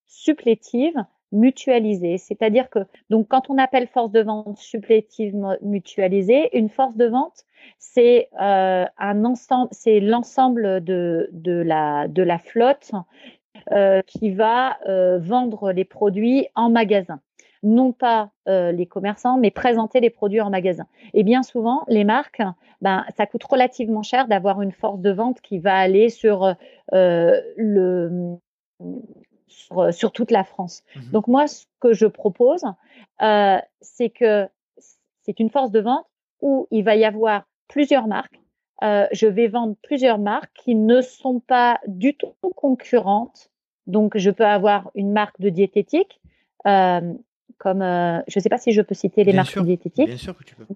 supplétive 0.06 0.96
mutualisée. 1.32 2.16
C'est-à-dire 2.16 2.70
que, 2.70 2.78
donc, 3.10 3.26
quand 3.28 3.50
on 3.50 3.58
appelle 3.58 3.88
force 3.88 4.12
de 4.12 4.22
vente 4.22 4.56
supplétive 4.56 5.34
mutualisée, 5.62 6.56
une 6.56 6.68
force 6.68 6.96
de 6.96 7.06
vente, 7.06 7.44
c'est 7.78 8.28
euh, 8.40 8.84
un 8.98 9.24
ensemble, 9.24 9.68
c'est 9.72 9.98
l'ensemble 9.98 10.84
de, 10.84 11.28
de, 11.32 11.60
la, 11.60 12.06
de 12.06 12.22
la 12.22 12.38
flotte 12.38 12.92
euh, 13.72 14.00
qui 14.06 14.30
va 14.30 14.78
euh, 14.86 15.18
vendre 15.18 15.72
les 15.72 15.84
produits 15.84 16.46
en 16.54 16.70
magasin 16.70 17.20
non 17.64 17.92
pas 17.92 18.30
euh, 18.46 18.70
les 18.70 18.86
commerçants, 18.86 19.38
mais 19.38 19.50
présenter 19.50 20.00
les 20.00 20.10
produits 20.10 20.40
en 20.40 20.50
magasin. 20.50 20.86
Et 21.14 21.24
bien 21.24 21.42
souvent, 21.42 21.84
les 21.88 22.04
marques, 22.04 22.42
ben, 22.80 23.04
ça 23.16 23.26
coûte 23.26 23.44
relativement 23.44 24.02
cher 24.02 24.28
d'avoir 24.28 24.62
une 24.62 24.72
force 24.72 25.00
de 25.00 25.10
vente 25.10 25.40
qui 25.40 25.58
va 25.58 25.74
aller 25.74 26.10
sur, 26.10 26.54
euh, 26.92 27.40
le, 27.56 28.36
sur, 29.48 30.12
toute 30.12 30.30
la 30.30 30.44
France. 30.44 30.82
Mmh 30.94 31.10
Donc 31.12 31.26
moi, 31.26 31.46
ce 31.46 31.64
que 31.80 31.92
je 31.92 32.06
propose, 32.06 32.64
euh, 33.22 33.58
c'est 33.80 34.10
que 34.10 34.46
c'est 35.22 35.40
une 35.40 35.50
force 35.50 35.70
de 35.70 35.80
vente 35.80 36.06
où 36.42 36.68
il 36.70 36.84
va 36.84 36.96
y 36.96 37.04
avoir 37.04 37.44
plusieurs 37.68 38.06
marques. 38.06 38.40
je 38.82 39.26
vais 39.26 39.48
vendre 39.48 39.74
plusieurs 39.82 40.18
marques 40.18 40.52
qui 40.54 40.74
ne 40.74 41.00
sont 41.00 41.40
pas 41.40 41.80
du 41.86 42.14
tout 42.14 42.34
concurrentes. 42.54 43.50
Donc, 43.86 44.18
je 44.18 44.30
peux 44.30 44.46
avoir 44.46 44.90
une 44.94 45.12
marque 45.12 45.40
de 45.40 45.48
diététique, 45.48 46.20
comme 47.58 47.82
euh, 47.82 48.20
je 48.28 48.38
ne 48.38 48.42
sais 48.42 48.48
pas 48.48 48.58
si 48.58 48.72
je 48.72 48.82
peux 48.82 48.94
citer 48.94 49.24
les 49.24 49.32
marques 49.32 49.58
diététiques. 49.58 50.06
Bien 50.06 50.16
sûr 50.16 50.36
que 50.36 50.44
tu 50.44 50.54
peux. 50.54 50.66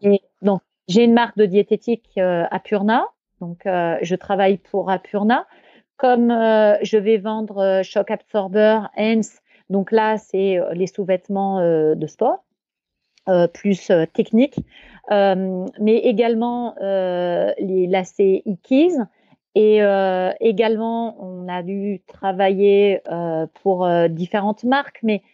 donc, 0.43 0.61
j'ai 0.89 1.05
une 1.05 1.13
marque 1.13 1.37
de 1.37 1.47
diététique 1.47 2.09
euh, 2.19 2.45
Apurna, 2.51 3.07
donc 3.41 3.67
euh, 3.67 3.97
je 4.03 4.15
travaille 4.15 4.59
pour 4.59 4.91
Apurna. 4.91 5.47
Comme 5.97 6.29
je 6.29 6.97
vais 6.97 7.17
vendre 7.17 7.81
Shock 7.83 8.13
Absorber, 8.13 8.83
Hens, 8.97 9.41
donc 9.69 9.91
là 9.91 10.17
c'est 10.17 10.61
les 10.73 10.87
sous-vêtements 10.87 11.61
de 11.61 12.07
sport, 12.07 12.45
plus 13.53 13.91
techniques, 14.15 14.61
mais 15.11 15.97
également 16.05 16.77
les 16.79 17.89
lacets 17.89 18.43
Ikis. 18.47 18.95
Et 19.57 19.81
également, 20.39 21.17
on 21.21 21.49
a 21.49 21.65
dû 21.65 22.01
travailler 22.07 23.01
pour 23.65 23.91
différentes 24.09 24.63
marques, 24.63 25.01
mais 25.03 25.25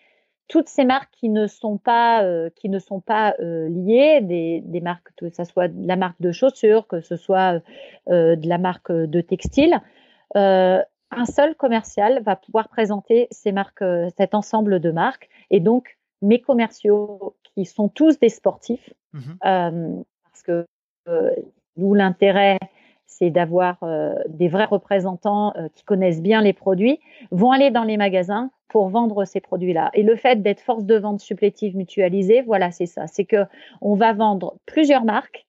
toutes 0.54 0.68
ces 0.68 0.84
marques 0.84 1.10
qui 1.10 1.30
ne 1.30 1.48
sont 1.48 1.78
pas 1.78 2.22
euh, 2.22 2.48
qui 2.54 2.68
ne 2.68 2.78
sont 2.78 3.00
pas 3.00 3.34
euh, 3.40 3.68
liées, 3.68 4.20
des, 4.22 4.62
des, 4.64 4.80
marques 4.80 5.08
que 5.16 5.28
ce 5.28 5.42
soit 5.42 5.66
de 5.66 5.84
la 5.84 5.96
marque 5.96 6.20
de 6.20 6.30
chaussures, 6.30 6.86
que 6.86 7.00
ce 7.00 7.16
soit 7.16 7.60
euh, 8.08 8.36
de 8.36 8.48
la 8.48 8.58
marque 8.58 8.92
de 8.92 9.20
textile, 9.20 9.80
un 10.36 11.26
seul 11.26 11.56
commercial 11.56 12.22
va 12.22 12.36
pouvoir 12.36 12.68
présenter 12.68 13.26
ces 13.32 13.50
marques, 13.50 13.82
cet 14.16 14.32
ensemble 14.32 14.78
de 14.78 14.92
marques, 14.92 15.28
et 15.50 15.58
donc 15.58 15.98
mes 16.22 16.40
commerciaux 16.40 17.34
qui 17.42 17.64
sont 17.64 17.88
tous 17.88 18.20
des 18.20 18.28
sportifs, 18.28 18.92
mmh 19.12 20.02
parce 20.22 20.42
que 20.44 20.66
d'où 21.76 21.94
l'intérêt 21.94 22.60
c'est 23.06 23.30
d'avoir 23.30 23.78
des 24.28 24.48
vrais 24.48 24.64
représentants 24.64 25.52
qui 25.74 25.84
connaissent 25.84 26.22
bien 26.22 26.40
les 26.40 26.52
produits, 26.52 27.00
vont 27.30 27.52
aller 27.52 27.70
dans 27.70 27.84
les 27.84 27.96
magasins 27.96 28.50
pour 28.68 28.88
vendre 28.88 29.24
ces 29.24 29.40
produits-là. 29.40 29.90
Et 29.94 30.02
le 30.02 30.16
fait 30.16 30.42
d'être 30.42 30.60
force 30.60 30.84
de 30.84 30.96
vente 30.96 31.20
supplétive 31.20 31.76
mutualisée, 31.76 32.42
voilà, 32.42 32.72
c'est 32.72 32.86
ça. 32.86 33.06
C'est 33.06 33.24
que 33.24 33.44
on 33.80 33.94
va 33.94 34.12
vendre 34.12 34.56
plusieurs 34.66 35.04
marques, 35.04 35.46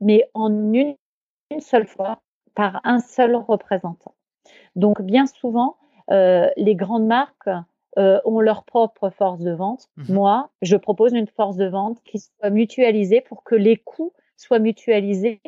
mais 0.00 0.30
en 0.32 0.72
une, 0.72 0.94
seule 1.58 1.86
fois 1.86 2.20
par 2.54 2.80
un 2.84 3.00
seul 3.00 3.34
représentant. 3.34 4.14
Donc, 4.76 5.02
bien 5.02 5.26
souvent, 5.26 5.76
les 6.08 6.74
grandes 6.76 7.06
marques 7.06 7.50
ont 7.96 8.40
leur 8.40 8.62
propre 8.62 9.10
force 9.10 9.40
de 9.40 9.50
vente. 9.50 9.88
Mmh 9.96 10.12
Moi, 10.12 10.50
je 10.62 10.76
propose 10.76 11.14
une 11.14 11.26
force 11.26 11.56
de 11.56 11.66
vente 11.66 11.98
qui 12.04 12.20
soit 12.20 12.50
mutualisée 12.50 13.22
pour 13.22 13.42
que 13.42 13.56
les 13.56 13.76
coûts 13.76 14.12
soient 14.36 14.60
mutualisés. 14.60 15.40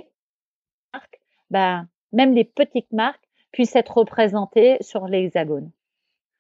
Ben, 1.51 1.89
même 2.13 2.35
les 2.35 2.45
petites 2.45 2.93
marques 2.93 3.29
puissent 3.53 3.77
être 3.77 3.99
représentées 3.99 4.77
sur 4.81 5.07
l'hexagone. 5.07 5.71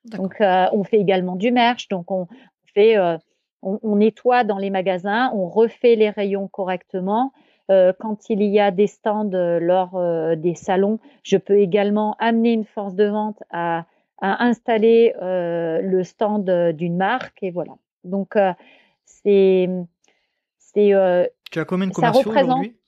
Donc, 0.04 0.40
euh, 0.40 0.66
on 0.72 0.84
fait 0.84 0.98
également 0.98 1.36
du 1.36 1.50
merch. 1.52 1.88
Donc, 1.88 2.10
on 2.10 2.26
fait, 2.74 2.96
euh, 2.96 3.18
on, 3.62 3.96
nettoie 3.96 4.44
dans 4.44 4.58
les 4.58 4.70
magasins, 4.70 5.30
on 5.34 5.48
refait 5.48 5.96
les 5.96 6.10
rayons 6.10 6.48
correctement. 6.48 7.32
Euh, 7.70 7.92
quand 7.98 8.30
il 8.30 8.42
y 8.42 8.58
a 8.58 8.70
des 8.70 8.86
stands 8.86 9.30
lors 9.32 10.00
des 10.36 10.54
salons, 10.54 10.98
je 11.22 11.36
peux 11.36 11.58
également 11.58 12.16
amener 12.18 12.52
une 12.52 12.64
force 12.64 12.94
de 12.94 13.04
vente 13.04 13.42
à, 13.50 13.84
à 14.20 14.44
installer 14.44 15.14
le 15.20 16.02
stand 16.02 16.50
d'une 16.72 16.96
marque 16.96 17.42
et 17.42 17.50
voilà. 17.50 17.74
Donc, 18.04 18.36
c'est, 19.04 19.68
c'est. 20.58 20.92
tu 21.50 21.58
as 21.58 21.64
combien 21.66 21.88
de 21.88 21.92
commerciaux 21.92 22.30
aujourd'hui? 22.30 22.79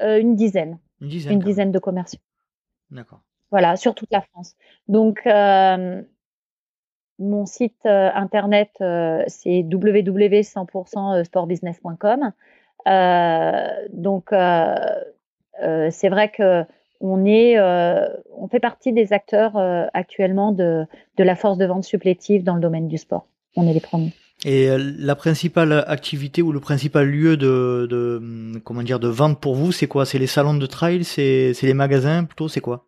Une 0.00 0.36
dizaine. 0.36 0.78
Une 1.00 1.08
dizaine. 1.08 1.32
Une 1.32 1.38
dizaine 1.40 1.72
de 1.72 1.78
commerciaux. 1.78 2.20
D'accord. 2.90 3.20
Voilà, 3.50 3.76
sur 3.76 3.94
toute 3.94 4.10
la 4.10 4.20
France. 4.20 4.56
Donc, 4.88 5.20
euh, 5.26 6.02
mon 7.18 7.46
site 7.46 7.78
euh, 7.86 8.10
internet, 8.14 8.70
euh, 8.80 9.24
c'est 9.26 9.62
www.100%sportbusiness.com. 9.62 12.32
donc, 13.92 14.28
c'est 15.90 16.08
vrai 16.08 16.30
que 16.30 16.64
on 17.00 17.24
est, 17.24 17.60
on 17.60 18.48
fait 18.48 18.60
partie 18.60 18.92
des 18.92 19.12
acteurs 19.12 19.56
actuellement 19.94 20.52
de, 20.52 20.86
de 21.16 21.24
la 21.24 21.36
force 21.36 21.58
de 21.58 21.64
vente 21.64 21.84
supplétive 21.84 22.44
dans 22.44 22.54
le 22.54 22.60
domaine 22.60 22.88
du 22.88 22.98
sport. 22.98 23.26
On 23.56 23.66
est 23.66 23.72
les 23.72 23.80
premiers. 23.80 24.12
Et 24.44 24.68
la 24.78 25.16
principale 25.16 25.84
activité 25.88 26.42
ou 26.42 26.52
le 26.52 26.60
principal 26.60 27.08
lieu 27.08 27.36
de, 27.36 27.88
de 27.90 28.58
comment 28.60 28.82
dire 28.82 29.00
de 29.00 29.08
vente 29.08 29.40
pour 29.40 29.56
vous, 29.56 29.72
c'est 29.72 29.88
quoi? 29.88 30.06
C'est 30.06 30.18
les 30.18 30.28
salons 30.28 30.54
de 30.54 30.66
trail, 30.66 31.02
c'est 31.02 31.54
les 31.60 31.74
magasins 31.74 32.24
plutôt, 32.24 32.48
c'est 32.48 32.60
quoi? 32.60 32.84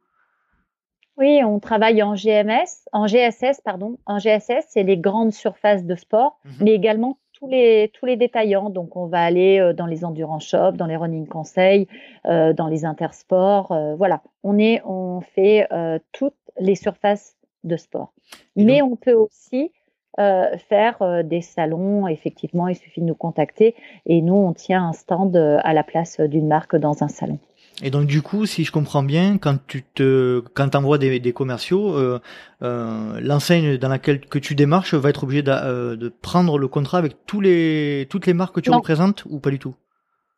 Oui, 1.20 1.42
on 1.44 1.60
travaille 1.60 2.02
en 2.02 2.14
GMS, 2.14 2.88
en 2.92 3.06
GSS, 3.06 3.60
pardon. 3.62 3.98
En 4.06 4.18
GSS, 4.18 4.64
c'est 4.68 4.84
les 4.84 4.96
grandes 4.96 5.34
surfaces 5.34 5.84
de 5.84 5.94
sport, 5.94 6.38
mhm. 6.46 6.52
mais 6.60 6.72
également 6.72 7.18
tous 7.34 7.46
les, 7.46 7.90
tous 7.92 8.06
les 8.06 8.16
détaillants. 8.16 8.70
Donc, 8.70 8.96
on 8.96 9.06
va 9.06 9.22
aller 9.22 9.58
euh, 9.60 9.74
dans 9.74 9.84
les 9.84 10.04
endurance 10.06 10.46
shops, 10.46 10.76
dans 10.76 10.86
les 10.86 10.96
running 10.96 11.26
conseils, 11.26 11.88
euh, 12.24 12.54
dans 12.54 12.68
les 12.68 12.86
intersports. 12.86 13.72
Euh, 13.72 13.96
voilà, 13.96 14.22
on, 14.44 14.58
est, 14.58 14.80
on 14.86 15.20
fait 15.20 15.68
toutes 16.12 16.34
les 16.58 16.74
surfaces 16.74 17.36
de 17.64 17.76
sport. 17.76 18.14
mais 18.56 18.80
on 18.80 18.96
peut 18.96 19.12
aussi 19.12 19.72
faire 20.16 21.24
des 21.24 21.40
salons. 21.40 22.06
Effectivement, 22.06 22.68
il 22.68 22.76
suffit 22.76 23.00
de 23.00 23.06
nous 23.06 23.14
contacter 23.14 23.74
et 24.06 24.22
nous, 24.22 24.34
on 24.34 24.52
tient 24.52 24.84
un 24.88 24.92
stand 24.92 25.36
à 25.36 25.72
la 25.72 25.82
place 25.82 26.20
d'une 26.20 26.48
marque 26.48 26.76
dans 26.76 27.02
un 27.02 27.08
salon. 27.08 27.38
Et 27.82 27.90
donc 27.90 28.06
du 28.06 28.20
coup, 28.20 28.46
si 28.46 28.64
je 28.64 28.72
comprends 28.72 29.02
bien, 29.02 29.38
quand 29.38 29.56
tu 29.66 29.82
te, 29.82 30.40
quand 30.54 30.74
envoies 30.74 30.98
des, 30.98 31.18
des 31.18 31.32
commerciaux, 31.32 31.94
euh, 31.94 32.20
euh, 32.62 33.18
l'enseigne 33.20 33.78
dans 33.78 33.88
laquelle 33.88 34.20
que 34.20 34.38
tu 34.38 34.54
démarches 34.54 34.94
va 34.94 35.08
être 35.08 35.24
obligée 35.24 35.42
de, 35.42 35.50
euh, 35.50 35.96
de, 35.96 36.08
prendre 36.08 36.58
le 36.58 36.68
contrat 36.68 36.98
avec 36.98 37.24
tous 37.24 37.40
les, 37.40 38.06
toutes 38.10 38.26
les 38.26 38.34
marques 38.34 38.54
que 38.54 38.60
tu 38.60 38.70
représentes 38.70 39.24
ou 39.30 39.38
pas 39.38 39.50
du 39.50 39.58
tout? 39.58 39.74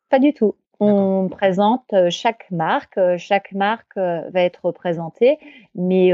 Pas 0.09 0.19
du 0.19 0.33
tout. 0.33 0.55
On 0.83 1.29
présente 1.29 1.85
euh, 1.93 2.09
chaque 2.09 2.49
marque, 2.51 2.97
euh, 2.97 3.17
chaque 3.17 3.51
marque 3.53 3.95
va 3.95 4.41
être 4.41 4.65
représentée, 4.65 5.37
mais 5.75 6.11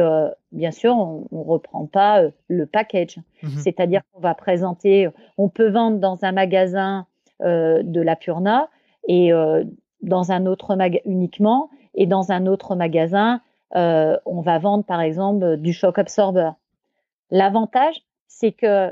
bien 0.51 0.71
sûr, 0.71 0.95
on, 0.95 1.27
ne 1.31 1.43
reprend 1.43 1.85
pas 1.85 2.23
le 2.47 2.65
package. 2.65 3.17
Mhm. 3.43 3.49
C'est-à-dire 3.57 4.01
qu'on 4.11 4.21
va 4.21 4.33
présenter, 4.33 5.09
on 5.37 5.49
peut 5.49 5.69
vendre 5.69 5.97
dans 5.97 6.23
un 6.23 6.31
magasin 6.31 7.05
de 7.41 8.01
la 8.01 8.15
Purna 8.15 8.69
et 9.07 9.31
dans 10.01 10.31
un 10.31 10.45
autre 10.45 10.75
magasin 10.75 11.03
uniquement 11.05 11.69
et 11.95 12.05
dans 12.05 12.31
un 12.31 12.45
autre 12.45 12.75
magasin, 12.75 13.41
euh, 13.75 14.17
on 14.25 14.41
va 14.41 14.57
vendre 14.57 14.83
par 14.83 15.01
exemple 15.01 15.57
du 15.57 15.73
shock 15.73 15.99
absorber. 15.99 16.51
L'avantage, 17.31 18.01
c'est 18.27 18.51
que 18.51 18.91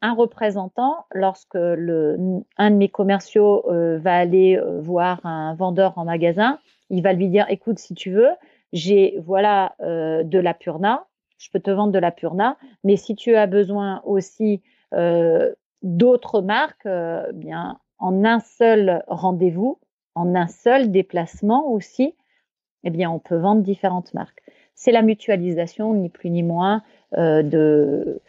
un 0.00 0.14
représentant, 0.14 1.06
lorsque 1.12 1.54
le, 1.54 2.16
un 2.56 2.70
de 2.70 2.76
mes 2.76 2.88
commerciaux 2.88 3.64
euh, 3.70 3.98
va 3.98 4.16
aller 4.16 4.56
euh, 4.56 4.80
voir 4.80 5.24
un 5.24 5.54
vendeur 5.54 5.98
en 5.98 6.04
magasin, 6.04 6.58
il 6.90 7.02
va 7.02 7.12
lui 7.12 7.28
dire 7.28 7.46
écoute, 7.48 7.78
si 7.78 7.94
tu 7.94 8.10
veux, 8.10 8.30
j'ai 8.72 9.18
voilà 9.24 9.74
de 9.80 10.38
la 10.38 10.54
Purna, 10.54 11.06
je 11.38 11.50
peux 11.50 11.60
te 11.60 11.70
vendre 11.70 11.92
de 11.92 11.98
la 11.98 12.10
Purna, 12.10 12.56
mais 12.84 12.96
si 12.96 13.14
tu 13.14 13.34
as 13.34 13.46
besoin 13.46 14.02
aussi 14.04 14.62
d'autres 15.82 16.42
marques, 16.42 16.88
bien 17.34 17.78
en 17.98 18.24
un 18.24 18.40
seul 18.40 19.02
rendez-vous, 19.06 19.78
en 20.14 20.34
un 20.34 20.48
seul 20.48 20.90
déplacement 20.90 21.70
aussi, 21.70 22.14
eh 22.84 22.90
bien, 22.90 23.10
on 23.10 23.18
peut 23.18 23.36
vendre 23.36 23.62
différentes 23.62 24.14
marques. 24.14 24.42
C'est 24.74 24.92
la 24.92 25.02
mutualisation, 25.02 25.94
ni 25.94 26.08
plus 26.08 26.30
ni 26.30 26.42
moins, 26.42 26.82
euh, 27.16 27.42
de, 27.42 28.20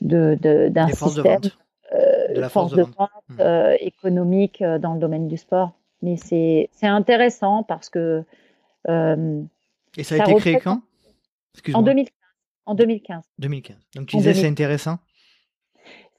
d'un 0.00 0.88
système 0.88 1.40
de, 1.40 1.50
euh, 1.92 2.34
de 2.34 2.48
force, 2.48 2.72
de 2.72 2.82
vente, 2.82 3.10
mmh. 3.28 3.36
euh, 3.40 3.76
économique 3.80 4.62
dans 4.62 4.94
le 4.94 5.00
domaine 5.00 5.28
du 5.28 5.36
sport. 5.36 5.72
Mais 6.02 6.16
c'est, 6.16 6.68
intéressant 6.82 7.62
parce 7.62 7.88
que. 7.88 8.24
Et 8.86 10.02
ça 10.02 10.16
a 10.16 10.30
été 10.30 10.34
créé 10.34 10.58
quand? 10.58 10.82
En 11.72 11.82
2015. 11.82 12.12
En 12.66 12.74
2015. 12.74 13.22
2015. 13.38 13.76
Donc 13.94 14.06
tu 14.06 14.16
disais 14.16 14.34
c'est 14.34 14.48
intéressant? 14.48 14.98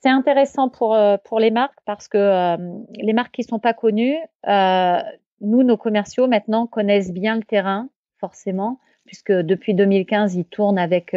C'est 0.02 0.10
intéressant 0.10 0.68
pour, 0.68 0.94
euh, 0.94 1.16
pour 1.24 1.40
les 1.40 1.50
marques 1.50 1.78
parce 1.84 2.06
que 2.06 2.18
euh, 2.18 2.56
les 2.94 3.12
marques 3.12 3.34
qui 3.34 3.42
sont 3.42 3.58
pas 3.58 3.74
connues, 3.74 4.16
euh, 4.46 4.98
nous, 5.40 5.62
nos 5.62 5.76
commerciaux 5.76 6.28
maintenant 6.28 6.66
connaissent 6.66 7.12
bien 7.12 7.36
le 7.36 7.42
terrain, 7.42 7.88
forcément, 8.18 8.78
puisque 9.04 9.32
depuis 9.32 9.74
2015, 9.74 10.34
ils 10.34 10.44
tournent 10.44 10.78
avec 10.78 11.12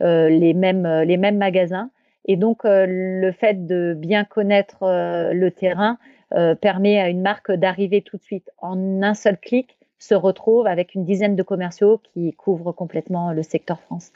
les, 0.00 0.54
mêmes, 0.54 1.02
les 1.02 1.16
mêmes 1.16 1.38
magasins. 1.38 1.90
Et 2.26 2.36
donc, 2.36 2.60
le 2.64 3.30
fait 3.32 3.66
de 3.66 3.94
bien 3.96 4.24
connaître 4.24 4.78
le 4.82 5.48
terrain 5.50 5.96
permet 6.60 7.00
à 7.00 7.08
une 7.08 7.22
marque 7.22 7.52
d'arriver 7.52 8.02
tout 8.02 8.16
de 8.16 8.22
suite 8.22 8.50
en 8.58 9.02
un 9.02 9.14
seul 9.14 9.38
clic, 9.38 9.76
se 9.98 10.14
retrouve 10.14 10.66
avec 10.66 10.94
une 10.94 11.04
dizaine 11.04 11.36
de 11.36 11.42
commerciaux 11.42 12.00
qui 12.12 12.32
couvrent 12.32 12.72
complètement 12.72 13.32
le 13.32 13.42
secteur 13.42 13.80
France. 13.80 14.12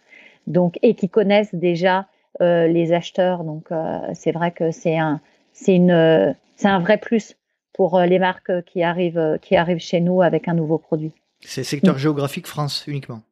Donc, 0.46 0.78
et 0.82 0.94
qui 0.94 1.08
connaissent 1.08 1.54
déjà 1.54 2.06
euh, 2.40 2.66
les 2.66 2.92
acheteurs. 2.92 3.44
Donc 3.44 3.70
euh, 3.72 3.98
c'est 4.14 4.32
vrai 4.32 4.52
que 4.52 4.70
c'est 4.70 4.96
un, 4.96 5.20
c'est 5.52 5.74
une, 5.74 6.34
c'est 6.56 6.68
un 6.68 6.78
vrai 6.78 6.98
plus 6.98 7.36
pour 7.72 7.98
euh, 7.98 8.06
les 8.06 8.18
marques 8.18 8.64
qui 8.64 8.82
arrivent, 8.82 9.38
qui 9.42 9.56
arrivent 9.56 9.78
chez 9.78 10.00
nous 10.00 10.22
avec 10.22 10.48
un 10.48 10.54
nouveau 10.54 10.78
produit. 10.78 11.12
C'est 11.40 11.64
secteur 11.64 11.96
mm. 11.96 11.98
géographique 11.98 12.46
France 12.46 12.84
uniquement? 12.86 13.22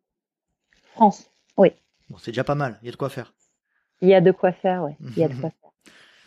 France, 0.94 1.30
oui. 1.56 1.72
Bon, 2.10 2.16
c'est 2.18 2.32
déjà 2.32 2.44
pas 2.44 2.54
mal. 2.54 2.78
Il 2.82 2.86
y 2.86 2.88
a 2.88 2.92
de 2.92 2.96
quoi 2.96 3.08
faire. 3.08 3.32
Il 4.00 4.08
y 4.08 4.14
a 4.14 4.20
de 4.20 4.30
quoi 4.30 4.52
faire, 4.52 4.84
oui. 4.84 4.92
Il 5.16 5.18
y 5.18 5.24
a 5.24 5.28
de 5.28 5.34
quoi 5.40 5.50
faire. 5.50 5.70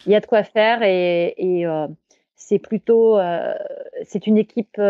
Il 0.05 0.11
y 0.11 0.15
a 0.15 0.19
de 0.19 0.25
quoi 0.25 0.43
faire 0.43 0.83
et, 0.83 1.33
et 1.37 1.65
c'est 2.35 2.59
plutôt, 2.59 3.19
c'est 4.03 4.25
une 4.25 4.37
équipe 4.37 4.81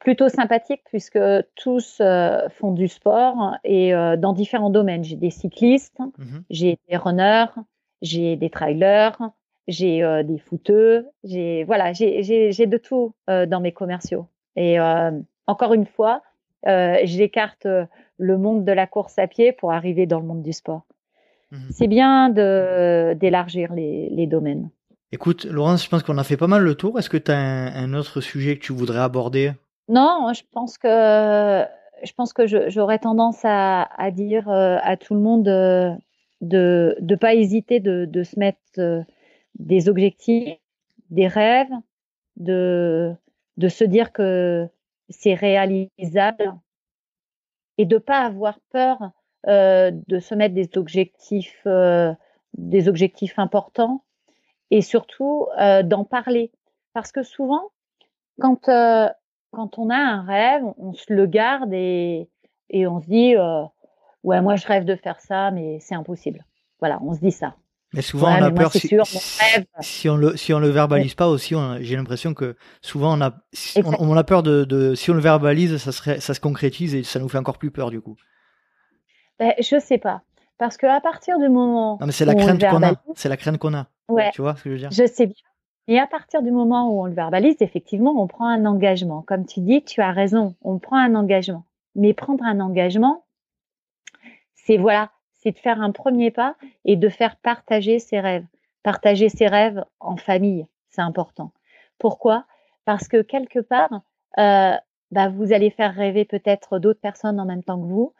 plutôt 0.00 0.28
sympathique 0.28 0.82
puisque 0.86 1.20
tous 1.54 1.98
euh, 2.00 2.48
font 2.48 2.72
du 2.72 2.88
sport 2.88 3.56
et 3.62 3.94
euh, 3.94 4.16
dans 4.16 4.32
différents 4.32 4.70
domaines. 4.70 5.04
J'ai 5.04 5.16
des 5.16 5.30
cyclistes, 5.30 6.00
mhm. 6.18 6.42
j'ai 6.50 6.78
des 6.88 6.96
runners, 6.96 7.52
j'ai 8.02 8.34
des 8.36 8.50
trailers, 8.50 9.16
j'ai 9.68 10.02
euh, 10.02 10.22
des 10.24 10.38
footeux, 10.38 11.06
j'ai 11.22 11.64
voilà, 11.64 11.92
j'ai 11.92 12.66
de 12.66 12.76
tout 12.78 13.14
dans 13.26 13.60
mes 13.60 13.72
commerciaux. 13.72 14.26
Et 14.56 14.78
encore 15.46 15.74
une 15.74 15.86
fois, 15.86 16.22
j'écarte 16.64 17.66
le 18.16 18.38
monde 18.38 18.64
de 18.64 18.72
la 18.72 18.86
course 18.86 19.18
à 19.18 19.28
pied 19.28 19.52
pour 19.52 19.72
arriver 19.72 20.06
dans 20.06 20.18
le 20.18 20.26
monde 20.26 20.42
du 20.42 20.52
sport. 20.52 20.82
Mhm. 21.50 21.68
C'est 21.70 21.88
bien 21.88 22.30
d'élargir 22.30 23.72
les, 23.72 24.08
les 24.10 24.26
domaines. 24.26 24.70
Écoute, 25.12 25.44
Laurence, 25.44 25.84
je 25.84 25.88
pense 25.88 26.04
qu'on 26.04 26.18
a 26.18 26.24
fait 26.24 26.36
pas 26.36 26.46
mal 26.46 26.62
le 26.62 26.74
tour. 26.76 26.98
Est-ce 26.98 27.10
que 27.10 27.16
tu 27.16 27.32
as 27.32 27.36
un, 27.36 27.94
autre 27.94 28.20
sujet 28.20 28.56
que 28.56 28.64
tu 28.64 28.72
voudrais 28.72 29.00
aborder? 29.00 29.52
Non, 29.88 30.32
je 30.32 30.42
pense 30.52 30.78
que 30.78 31.64
je 32.02 32.12
pense 32.12 32.32
que 32.32 32.46
j'aurais 32.46 33.00
tendance 33.00 33.40
à, 33.42 34.10
dire 34.12 34.48
euh, 34.48 34.78
à 34.82 34.96
tout 34.96 35.14
le 35.14 35.20
monde 35.20 35.44
de 35.44 36.96
ne 37.00 37.14
pas 37.16 37.34
hésiter 37.34 37.80
de, 37.80 38.22
se 38.22 38.38
mettre 38.38 38.58
euh, 38.78 39.02
des 39.58 39.88
objectifs, 39.88 40.56
des 41.10 41.26
rêves, 41.26 41.72
de, 42.36 43.12
de 43.56 43.68
se 43.68 43.84
dire 43.84 44.12
que 44.12 44.68
c'est 45.08 45.34
réalisable 45.34 46.54
et 47.76 47.84
de 47.84 47.98
pas 47.98 48.20
avoir 48.20 48.60
peur 48.70 48.96
euh, 49.02 49.08
de 49.46 50.18
se 50.20 50.34
mettre 50.34 50.54
des 50.54 50.70
objectifs, 50.76 51.62
euh, 51.66 52.12
des 52.54 52.88
objectifs 52.88 53.38
importants 53.38 54.04
et 54.70 54.82
surtout 54.82 55.46
euh, 55.58 55.82
d'en 55.82 56.04
parler. 56.04 56.52
Parce 56.92 57.12
que 57.12 57.22
souvent, 57.22 57.70
quand, 58.40 58.66
quand 59.50 59.78
on 59.78 59.90
a 59.90 59.96
un 59.96 60.22
rêve, 60.22 60.62
on 60.78 60.92
se 60.92 61.12
le 61.12 61.26
garde 61.26 61.72
et, 61.72 62.28
et 62.68 62.86
on 62.86 63.00
se 63.00 63.06
dit, 63.06 63.34
ouais, 64.24 64.40
moi 64.40 64.56
je 64.56 64.66
rêve 64.66 64.84
de 64.84 64.96
faire 64.96 65.20
ça, 65.20 65.50
mais 65.50 65.78
c'est 65.80 65.94
impossible. 65.94 66.44
Voilà, 66.80 66.98
on 67.02 67.14
se 67.14 67.20
dit 67.20 67.32
ça. 67.32 67.54
Mais 67.92 68.02
souvent, 68.02 68.28
on 68.28 68.42
a 68.42 68.50
peur. 68.52 68.72
Si, 68.72 68.88
si, 69.80 70.08
on 70.08 70.16
le 70.16 70.36
si 70.36 70.54
on 70.54 70.60
le 70.60 70.68
verbalise 70.68 71.14
pas 71.14 71.28
aussi, 71.28 71.56
j'ai 71.80 71.96
l'impression 71.96 72.34
que 72.34 72.56
souvent 72.82 73.18
on 73.18 73.20
a 73.20 73.34
on, 73.84 74.16
a 74.16 74.22
peur 74.24 74.44
de, 74.44 74.64
de, 74.64 74.94
si 74.94 75.10
on 75.10 75.14
le 75.14 75.20
verbalise, 75.20 75.76
ça 75.78 75.90
serait 75.90 76.20
ça 76.20 76.32
se 76.32 76.40
concrétise 76.40 76.94
et 76.94 77.02
ça 77.02 77.18
nous 77.18 77.28
fait 77.28 77.38
encore 77.38 77.58
plus 77.58 77.72
peur 77.72 77.90
du 77.90 78.00
coup. 78.00 78.16
Ben, 79.40 79.54
je 79.58 79.80
sais 79.80 79.98
pas, 79.98 80.22
parce 80.58 80.76
que 80.76 80.86
à 80.86 81.00
partir 81.00 81.38
du 81.38 81.48
moment 81.48 81.96
non 81.98 82.06
mais 82.06 82.12
c'est 82.12 82.26
la, 82.26 82.34
crainte 82.34 82.60
qu'on 82.62 82.82
a, 82.82 82.92
c'est 83.16 83.28
la 83.28 83.36
crainte 83.36 83.58
qu'on 83.58 83.74
a. 83.74 83.86
Ouais. 84.08 84.30
Tu 84.32 84.42
vois 84.42 84.54
ce 84.54 84.64
que 84.64 84.70
je 84.70 84.74
veux 84.74 84.80
dire? 84.80 84.90
Je 84.90 85.06
sais 85.06 85.26
bien. 85.26 85.34
Et 85.88 85.98
à 85.98 86.06
partir 86.06 86.42
du 86.42 86.52
moment 86.52 86.88
où 86.90 87.02
on 87.02 87.06
le 87.06 87.14
verbalise, 87.14 87.56
effectivement, 87.60 88.22
on 88.22 88.28
prend 88.28 88.46
un 88.46 88.64
engagement. 88.64 89.22
Comme 89.22 89.46
tu 89.46 89.60
dis, 89.60 89.82
tu 89.82 90.00
as 90.00 90.12
raison, 90.12 90.54
on 90.62 90.78
prend 90.78 90.98
un 90.98 91.16
engagement. 91.16 91.64
Mais 91.96 92.12
prendre 92.12 92.44
un 92.44 92.60
engagement, 92.60 93.24
c'est 94.54 94.76
voilà, 94.76 95.10
c'est 95.32 95.52
de 95.52 95.58
faire 95.58 95.80
un 95.80 95.90
premier 95.90 96.30
pas 96.30 96.54
et 96.84 96.96
de 96.96 97.08
faire 97.08 97.36
partager 97.36 97.98
ses 97.98 98.20
rêves. 98.20 98.46
Partager 98.82 99.28
ses 99.28 99.46
rêves 99.46 99.84
en 99.98 100.16
famille, 100.16 100.66
c'est 100.90 101.00
important. 101.00 101.52
Pourquoi? 101.98 102.44
Parce 102.84 103.08
que 103.08 103.22
quelque 103.22 103.58
part, 103.58 104.02
euh, 104.38 104.76
bah, 105.10 105.28
vous 105.28 105.52
allez 105.52 105.70
faire 105.70 105.94
rêver 105.94 106.24
peut-être 106.24 106.78
d'autres 106.78 107.00
personnes 107.00 107.40
en 107.40 107.46
même 107.46 107.64
temps 107.64 107.80
que 107.80 107.86
vous. 107.86 108.14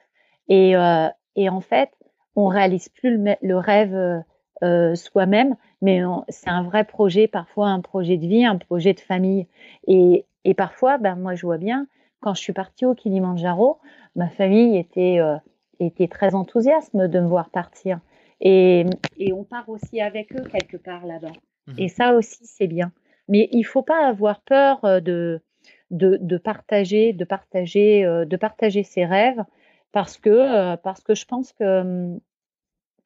Et, 0.51 0.77
euh, 0.77 1.09
et 1.37 1.49
en 1.49 1.61
fait, 1.61 1.89
on 2.37 2.47
réalise 2.49 2.91
plus 2.91 3.19
le, 3.41 3.57
rêve 3.57 4.23
euh, 4.63 4.95
soi-même, 4.95 5.57
mais 5.81 6.03
c'est 6.29 6.51
un 6.51 6.63
vrai 6.63 6.85
projet, 6.85 7.27
parfois 7.27 7.69
un 7.69 7.81
projet 7.81 8.19
de 8.19 8.27
vie, 8.27 8.45
un 8.45 8.59
projet 8.59 8.93
de 8.93 9.01
famille. 9.01 9.47
Et, 9.87 10.27
et 10.45 10.53
parfois, 10.53 10.99
ben, 10.99 11.17
moi, 11.17 11.35
je 11.35 11.47
vois 11.47 11.57
bien, 11.57 11.87
quand 12.21 12.35
je 12.35 12.41
suis 12.43 12.53
partie 12.53 12.85
au 12.85 12.95
Kilimanjaro, 12.95 13.79
ma 14.15 14.29
famille 14.29 14.77
était 14.77 15.21
était 15.81 16.09
très 16.09 16.35
enthousiaste 16.35 16.95
de 16.95 17.21
me 17.21 17.27
voir 17.27 17.51
partir. 17.51 18.01
Et, 18.41 18.87
et, 19.19 19.33
on 19.33 19.45
part 19.45 19.69
aussi 19.69 20.01
avec 20.01 20.35
eux 20.35 20.45
quelque 20.45 20.77
part 20.77 21.05
là-bas. 21.07 21.33
Mhm. 21.67 21.75
Et 21.79 21.89
ça 21.89 22.15
aussi, 22.15 22.47
c'est 22.47 22.67
bien. 22.67 22.93
Mais 23.29 23.49
il 23.53 23.65
faut 23.65 23.83
pas 23.83 24.07
avoir 24.07 24.41
peur 24.41 24.85
euh, 24.85 25.01
de, 25.01 25.41
de, 25.91 26.19
de 26.21 26.39
partager, 26.39 27.13
de 27.13 27.25
partager, 27.25 28.05
euh, 28.05 28.25
de 28.25 28.37
partager 28.37 28.83
ses 28.83 29.05
rêves, 29.05 29.43
parce 29.93 30.19
que, 30.19 30.31
euh, 30.31 30.77
parce 30.77 31.03
que 31.03 31.15
je 31.15 31.25
pense 31.25 31.53
que, 31.53 32.19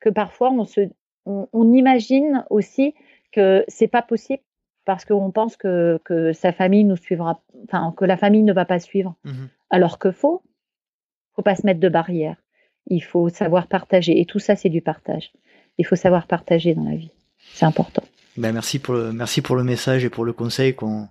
que 0.01 0.11
parfois 0.11 0.51
on 0.51 0.65
se, 0.65 0.89
on, 1.27 1.73
imagine 1.73 2.45
aussi 2.51 2.95
que 3.33 3.65
c'est 3.69 3.89
pas 3.89 4.03
possible 4.03 4.43
parce 4.85 5.05
qu'on 5.05 5.31
pense 5.31 5.57
que, 5.57 5.99
que 6.05 6.33
sa 6.33 6.53
famille 6.53 6.85
nous 6.85 6.97
suivra, 6.97 7.41
enfin 7.65 7.95
que 7.97 8.05
la 8.05 8.17
famille 8.17 8.43
ne 8.43 8.53
va 8.53 8.65
pas 8.65 8.79
suivre. 8.79 9.15
Mhm. 9.25 9.49
Alors 9.71 9.99
que 9.99 10.11
faux, 10.11 10.43
faut 11.35 11.43
pas 11.43 11.57
se 11.57 11.67
mettre 11.67 11.81
de 11.81 11.89
barrière. 11.89 12.37
Il 12.87 13.03
faut 13.03 13.31
savoir 13.31 13.67
partager. 13.67 14.21
Et 14.21 14.27
tout 14.27 14.39
ça, 14.39 14.57
c'est 14.57 14.69
du 14.69 14.83
partage. 14.83 15.33
Il 15.79 15.87
faut 15.87 15.97
savoir 15.97 16.27
partager 16.27 16.75
dans 16.75 16.85
la 16.85 16.97
vie. 16.97 17.11
C'est 17.55 17.65
important. 17.65 18.03
Ben 18.37 18.53
merci 18.53 18.79
pour 18.79 18.95
le 18.95 19.13
merci 19.13 19.43
pour 19.43 19.55
le 19.55 19.63
message 19.63 20.05
et 20.05 20.11
pour 20.11 20.25
le 20.25 20.33
conseil 20.33 20.75
qu'on 20.75 21.09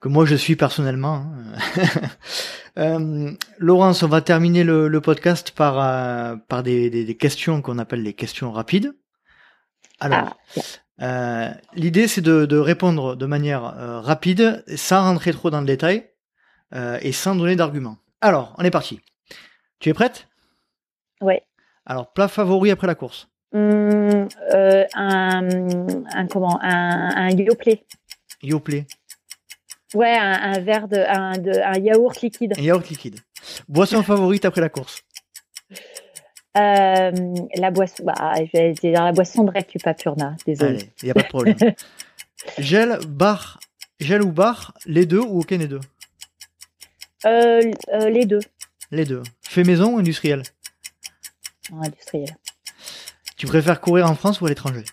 que 0.00 0.08
moi 0.08 0.24
je 0.24 0.34
suis 0.34 0.56
personnellement. 0.56 1.26
Hein. 1.26 2.08
euh, 2.78 3.32
Laurence, 3.58 4.02
on 4.02 4.08
va 4.08 4.20
terminer 4.20 4.64
le, 4.64 4.88
le 4.88 5.00
podcast 5.00 5.52
par 5.52 5.78
euh, 5.78 6.36
par 6.48 6.62
des, 6.62 6.90
des, 6.90 7.04
des 7.04 7.16
questions 7.16 7.62
qu'on 7.62 7.78
appelle 7.78 8.02
les 8.02 8.14
questions 8.14 8.52
rapides. 8.52 8.92
Alors, 10.00 10.38
ah, 10.56 10.60
euh, 11.02 11.50
l'idée 11.74 12.08
c'est 12.08 12.22
de, 12.22 12.46
de, 12.46 12.56
répondre 12.56 13.16
de 13.16 13.26
manière 13.26 13.62
rapide, 14.02 14.64
sans 14.74 15.02
rentrer 15.02 15.32
trop 15.32 15.50
dans 15.50 15.60
le 15.60 15.66
détail 15.66 16.08
et 17.02 17.12
sans 17.12 17.34
donner 17.34 17.56
d'arguments. 17.56 17.98
Alors, 18.20 18.54
on 18.58 18.64
est 18.64 18.70
parti. 18.70 19.00
Tu 19.80 19.88
es 19.88 19.94
prête? 19.94 20.28
Ouais. 21.20 21.42
Alors, 21.86 22.12
plat 22.12 22.28
favori 22.28 22.70
après 22.70 22.86
la 22.86 22.94
course 22.94 23.28
mmh, 23.52 23.58
euh, 23.58 24.84
un, 24.94 25.48
un, 26.14 26.26
comment? 26.26 26.58
Un, 26.62 27.10
un 27.16 27.30
yoplait. 27.30 27.84
Yoplait. 28.42 28.86
Ouais, 29.94 30.16
un, 30.16 30.52
un, 30.52 30.60
verre 30.60 30.88
de 30.88 30.98
un, 30.98 31.38
de 31.38 31.50
un 31.50 31.78
yaourt 31.78 32.20
liquide. 32.20 32.54
Un 32.56 32.62
yaourt 32.62 32.88
liquide. 32.88 33.18
Boisson 33.68 34.02
favorite 34.02 34.44
après 34.44 34.60
la 34.60 34.68
course 34.68 35.02
euh, 36.56 37.10
La 37.56 37.70
boisson, 37.70 38.04
bah, 38.04 38.34
je 38.36 38.50
vais 38.52 38.72
dire 38.72 39.02
la 39.04 39.12
boisson 39.12 39.44
de 39.44 39.50
Recupapurna, 39.50 40.36
désolé. 40.46 40.70
Allez, 40.70 40.92
il 41.02 41.04
n'y 41.06 41.10
a 41.10 41.14
pas 41.14 41.22
de 41.22 41.28
problème. 41.28 41.56
gel, 42.58 42.98
bar, 43.08 43.58
gel 43.98 44.22
ou 44.22 44.32
bar, 44.32 44.74
les 44.86 45.06
deux 45.06 45.20
ou 45.20 45.40
aucun 45.40 45.58
des 45.58 45.68
deux? 45.68 45.80
Euh, 47.26 47.60
euh, 47.92 48.08
Les 48.08 48.24
deux. 48.24 48.40
Les 48.90 49.04
deux. 49.04 49.22
Fait 49.42 49.64
maison 49.64 49.94
ou 49.94 49.98
industriel? 49.98 50.42
Industriel. 51.72 52.36
Tu 53.36 53.46
préfères 53.46 53.80
courir 53.80 54.10
en 54.10 54.14
France 54.14 54.40
ou 54.40 54.46
à 54.46 54.48
l'étranger? 54.48 54.84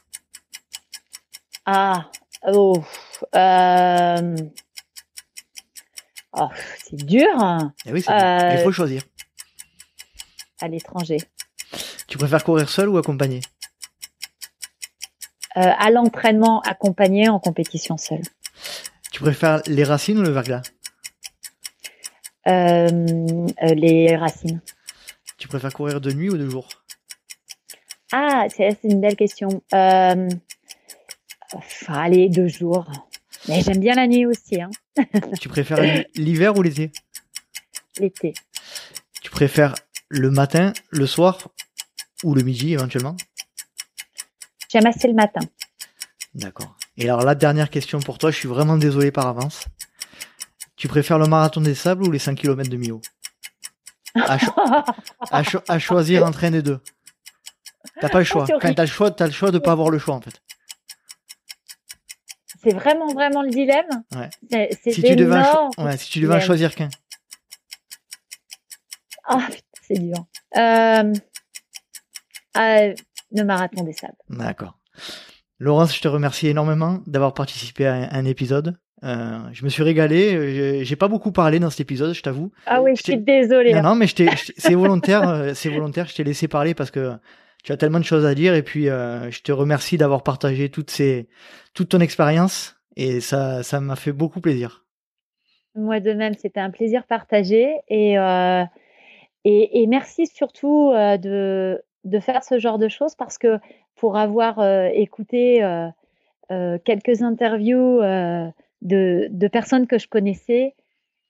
Ah, 1.65 2.10
oh, 2.48 2.84
euh... 3.36 4.36
oh 6.40 6.50
c'est 6.84 7.06
dur. 7.06 7.28
Eh 7.86 7.92
oui, 7.92 8.04
euh... 8.10 8.52
il 8.54 8.64
faut 8.64 8.72
choisir. 8.72 9.02
À 10.62 10.68
l'étranger. 10.68 11.18
Tu 12.08 12.18
préfères 12.18 12.44
courir 12.44 12.70
seul 12.70 12.90
ou 12.90 12.98
accompagné? 12.98 13.42
Euh, 15.58 15.72
À 15.78 15.92
l'entraînement, 15.92 16.62
accompagné, 16.62 17.30
en 17.30 17.40
compétition 17.40 17.98
seul. 17.98 18.22
Tu 19.12 19.22
préfères 19.22 19.62
les 19.68 19.84
racines 19.84 20.20
ou 20.20 20.22
le 20.22 20.30
verglas? 20.30 20.62
Euh, 22.48 22.88
euh, 23.64 23.74
Les 23.74 24.16
racines. 24.16 24.62
Tu 25.38 25.48
préfères 25.48 25.74
courir 25.74 26.00
de 26.02 26.12
nuit 26.12 26.30
ou 26.30 26.38
de 26.38 26.50
jour? 26.50 26.68
Ah, 28.12 28.46
c'est 28.50 28.78
une 28.84 29.02
belle 29.02 29.16
question. 29.16 29.62
Euh, 29.74 30.30
allez, 31.88 32.30
de 32.30 32.48
jour. 32.48 32.86
Mais 33.48 33.61
j'aime 33.61 33.80
bien 33.80 33.95
la 33.95 34.07
nuit 34.07 34.26
aussi. 34.26 34.61
Hein. 34.61 34.69
tu 35.40 35.49
préfères 35.49 35.80
l'hiver 36.15 36.57
ou 36.57 36.61
l'été? 36.61 36.91
L'été. 37.99 38.34
Tu 39.22 39.32
préfères 39.32 39.74
le 40.10 40.30
matin, 40.30 40.74
le 40.90 41.07
soir 41.07 41.49
ou 42.24 42.34
le 42.36 42.44
midi 42.44 42.74
éventuellement? 42.74 43.15
J'aime 44.69 44.86
assez 44.86 45.07
le 45.07 45.14
matin. 45.14 45.41
D'accord. 46.34 46.76
Et 46.98 47.06
alors 47.06 47.24
la 47.24 47.36
dernière 47.36 47.69
question 47.69 47.99
pour 47.99 48.18
toi, 48.18 48.32
je 48.32 48.38
suis 48.38 48.48
vraiment 48.48 48.78
désolé 48.78 49.11
par 49.11 49.28
avance. 49.28 49.65
Tu 50.76 50.88
préfères 50.88 51.18
le 51.18 51.28
marathon 51.28 51.61
des 51.61 51.76
sables 51.76 52.03
ou 52.03 52.11
les 52.11 52.19
5 52.19 52.36
km 52.36 52.69
de 52.69 52.78
Mio? 52.78 53.02
À, 55.32 55.80
choisir 55.80 56.26
entre 56.26 56.44
un 56.45 56.52
des 56.52 56.61
deux. 56.61 56.80
T'as 57.99 58.10
pas 58.10 58.19
le 58.19 58.24
choix. 58.24 58.45
Enfin, 58.56 58.74
t'as 58.74 58.84
le 58.84 58.88
choix, 58.88 59.11
t'as 59.11 59.28
le 59.28 59.32
choix 59.32 59.52
de 59.52 59.60
pas 59.60 59.72
avoir 59.72 59.90
le 59.90 59.99
choix 59.99 60.15
en 60.15 60.22
fait. 60.22 60.41
C'est 62.68 62.76
vraiment 62.76 63.07
vraiment 63.14 63.44
le 63.44 63.49
dilemme. 63.49 64.03
Ouais. 64.14 64.30
C'est 64.84 64.91
si, 64.91 65.02
tu 65.02 65.15
devais 65.15 65.41
ouais, 65.77 65.95
si 65.95 66.11
tu 66.11 66.19
devais 66.19 66.41
choisir 66.41 66.76
qu'un. 66.76 66.89
Ah, 69.23 69.48
c'est 69.88 69.99
dur. 69.99 70.26
Euh... 70.57 71.14
Euh, 72.57 72.94
le 73.31 73.44
marathon 73.44 73.84
des 73.84 73.94
sables. 73.94 74.18
D'accord. 74.30 74.77
Laurence, 75.60 75.95
je 75.95 76.02
te 76.02 76.07
remercie 76.10 76.48
énormément 76.48 76.99
d'avoir 77.07 77.34
participé 77.34 77.88
à 77.88 78.10
un 78.11 78.26
épisode. 78.26 78.77
Euh, 79.03 79.39
je 79.53 79.64
me 79.64 79.69
suis 79.69 79.84
régalé. 79.84 80.84
J'ai 80.84 80.95
pas 80.98 81.07
beaucoup 81.07 81.31
parlé 81.31 81.60
dans 81.60 81.69
cet 81.69 81.81
épisode, 81.81 82.14
je 82.14 82.22
t'avoue. 82.22 82.52
Ah 82.65 82.81
oui, 82.81 82.95
je, 82.98 83.03
suis 83.03 83.18
désolée. 83.18 83.73
Non, 83.76 83.81
non, 83.84 83.95
mais 83.95 84.07
c'est 84.57 84.73
volontaire. 84.73 85.27
Euh, 85.30 85.53
c'est 85.53 85.69
volontaire. 85.69 86.07
Je 86.07 86.15
t'ai 86.15 86.23
laissé 86.26 86.49
parler 86.49 86.73
parce 86.73 86.91
que 86.91 87.14
tu 87.68 87.73
as 87.73 87.77
tellement 87.77 87.99
de 87.99 88.06
choses 88.06 88.26
à 88.26 88.34
dire 88.34 88.56
et 88.56 88.64
puis 88.64 88.88
euh, 88.88 89.30
je 89.30 89.41
te 89.41 89.52
remercie 89.52 89.98
d'avoir 89.98 90.23
partagé 90.23 90.69
toutes 90.69 90.89
ces, 90.89 91.27
toute 91.73 91.89
ton 91.89 91.99
expérience 91.99 92.77
et 92.95 93.19
ça, 93.19 93.61
m'a 93.81 93.98
fait 93.98 94.14
beaucoup 94.14 94.39
plaisir. 94.39 94.85
Moi 95.76 95.99
de 95.99 96.14
même, 96.14 96.34
c'était 96.34 96.61
un 96.61 96.72
plaisir 96.72 97.06
partagé 97.06 97.76
et 97.89 98.18
euh, 98.18 98.64
merci 99.44 100.27
surtout 100.27 100.94
euh, 100.95 101.18
de 101.18 102.19
faire 102.22 102.41
ce 102.45 102.57
genre 102.57 102.77
de 102.77 102.88
choses 102.88 103.15
parce 103.15 103.38
que 103.38 103.60
pour 103.98 104.15
avoir 104.15 104.64
écouté 104.94 105.60
quelques 106.49 107.22
interviews 107.22 107.99
de, 108.81 109.48
personnes 109.52 109.88
que 109.88 109.99
je 109.99 110.07
connaissais, 110.07 110.73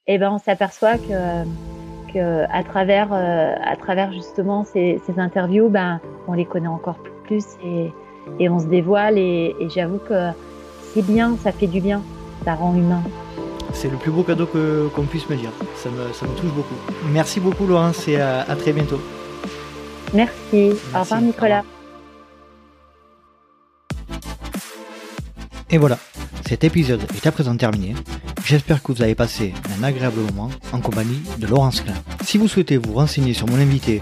eh 0.06 0.18
ben 0.18 0.30
on 0.30 0.38
s'aperçoit 0.38 0.98
que, 0.98 1.77
que 2.12 2.44
à 2.50 2.62
travers 2.62 3.08
euh, 3.12 3.54
à 3.62 3.76
travers 3.76 4.12
justement 4.12 4.64
ces, 4.64 5.00
ces, 5.06 5.18
interviews, 5.18 5.68
ben 5.68 6.00
on 6.26 6.32
les 6.32 6.44
connaît 6.44 6.68
encore 6.68 6.98
plus 7.24 7.44
et, 7.64 7.92
et 8.38 8.48
on 8.48 8.58
se 8.58 8.66
dévoile 8.66 9.18
et, 9.18 9.54
et 9.60 9.68
j'avoue 9.68 9.98
que 9.98 10.30
c'est 10.94 11.04
bien, 11.04 11.36
ça 11.42 11.52
fait 11.52 11.66
du 11.66 11.80
bien, 11.80 12.02
ça 12.44 12.54
rend 12.54 12.74
humain. 12.74 13.02
c'est 13.72 13.90
le 13.90 13.96
plus 13.96 14.10
beau 14.10 14.22
cadeau 14.22 14.46
que, 14.46 14.88
qu'on 14.94 15.04
puisse 15.04 15.28
me 15.28 15.36
dire. 15.36 15.50
Ça 15.76 15.90
me, 15.90 16.12
ça 16.12 16.26
me 16.26 16.34
touche 16.34 16.50
beaucoup. 16.50 16.74
Merci 17.12 17.40
beaucoup 17.40 17.66
Laurence 17.66 18.08
et 18.08 18.20
à, 18.20 18.44
très 18.58 18.72
bientôt. 18.72 19.00
Merci. 20.14 20.72
Au 20.94 21.00
revoir 21.00 21.20
Nicolas. 21.20 21.62
Et 25.70 25.76
voilà, 25.76 25.98
cet 26.48 26.64
épisode 26.64 27.02
est 27.14 27.26
à 27.26 27.30
présent 27.30 27.54
terminé. 27.54 27.94
J'espère 28.42 28.82
que 28.82 28.90
vous 28.90 29.02
avez 29.02 29.14
passé 29.14 29.52
un 29.78 29.82
agréable 29.82 30.22
moment 30.22 30.48
en 30.72 30.80
compagnie 30.80 31.20
de 31.36 31.46
Laurence 31.46 31.82
Klein. 31.82 31.92
Si 32.24 32.38
vous 32.38 32.48
souhaitez 32.48 32.78
vous 32.78 32.94
renseigner 32.94 33.34
sur 33.34 33.46
mon 33.46 33.58
invité, 33.58 34.00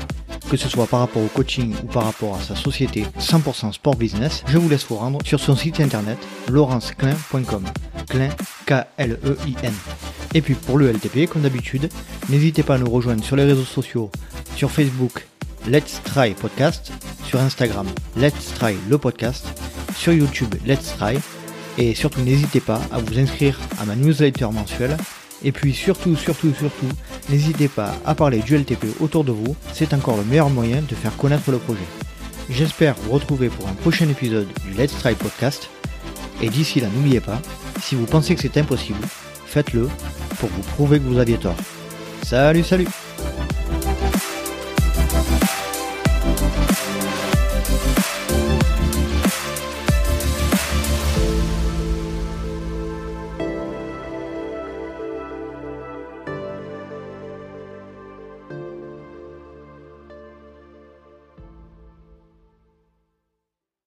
que 0.48 0.56
ce 0.56 0.68
soit 0.68 0.86
par 0.86 1.00
rapport 1.00 1.24
au 1.24 1.26
coaching 1.26 1.74
ou 1.82 1.86
par 1.88 2.04
rapport 2.04 2.36
à 2.36 2.40
sa 2.40 2.54
société 2.54 3.04
100% 3.18 3.72
sport 3.72 3.96
business, 3.96 4.44
je 4.46 4.58
vous 4.58 4.68
laisse 4.68 4.86
vous 4.88 4.94
rendre 4.94 5.18
sur 5.26 5.40
son 5.40 5.56
site 5.56 5.80
internet 5.80 6.18
laurenceclin.com. 6.48 7.64
Klein, 8.08 8.28
K-L-E-I-N. 8.66 9.74
Et 10.34 10.40
puis 10.40 10.54
pour 10.54 10.78
le 10.78 10.92
LTP, 10.92 11.28
comme 11.28 11.42
d'habitude, 11.42 11.88
n'hésitez 12.28 12.62
pas 12.62 12.76
à 12.76 12.78
nous 12.78 12.90
rejoindre 12.90 13.24
sur 13.24 13.34
les 13.34 13.44
réseaux 13.44 13.64
sociaux, 13.64 14.12
sur 14.54 14.70
Facebook, 14.70 15.26
Let's 15.66 16.00
Try 16.04 16.34
Podcast, 16.34 16.92
sur 17.24 17.40
Instagram, 17.40 17.88
Let's 18.16 18.54
Try 18.54 18.76
le 18.88 18.98
podcast, 18.98 19.44
sur 19.96 20.12
YouTube, 20.12 20.54
Let's 20.64 20.94
Try 20.96 21.18
et 21.78 21.94
surtout, 21.94 22.20
n'hésitez 22.22 22.60
pas 22.60 22.80
à 22.90 22.98
vous 22.98 23.18
inscrire 23.18 23.58
à 23.80 23.84
ma 23.84 23.96
newsletter 23.96 24.48
mensuelle. 24.52 24.96
Et 25.44 25.52
puis 25.52 25.74
surtout, 25.74 26.16
surtout, 26.16 26.54
surtout, 26.54 26.88
n'hésitez 27.28 27.68
pas 27.68 27.94
à 28.06 28.14
parler 28.14 28.38
du 28.38 28.56
LTP 28.56 28.86
autour 29.00 29.24
de 29.24 29.32
vous. 29.32 29.54
C'est 29.74 29.92
encore 29.92 30.16
le 30.16 30.24
meilleur 30.24 30.48
moyen 30.48 30.80
de 30.80 30.94
faire 30.94 31.16
connaître 31.16 31.50
le 31.50 31.58
projet. 31.58 31.84
J'espère 32.48 32.94
vous 32.94 33.12
retrouver 33.12 33.48
pour 33.48 33.68
un 33.68 33.74
prochain 33.74 34.08
épisode 34.08 34.48
du 34.64 34.80
Let's 34.80 34.96
Try 34.98 35.14
Podcast. 35.14 35.68
Et 36.40 36.48
d'ici 36.48 36.80
là, 36.80 36.88
n'oubliez 36.94 37.20
pas, 37.20 37.40
si 37.82 37.94
vous 37.94 38.06
pensez 38.06 38.34
que 38.34 38.40
c'est 38.40 38.56
impossible, 38.56 39.00
faites-le 39.46 39.88
pour 40.38 40.48
vous 40.48 40.62
prouver 40.74 40.98
que 40.98 41.04
vous 41.04 41.18
aviez 41.18 41.38
tort. 41.38 41.56
Salut, 42.22 42.62
salut 42.62 42.88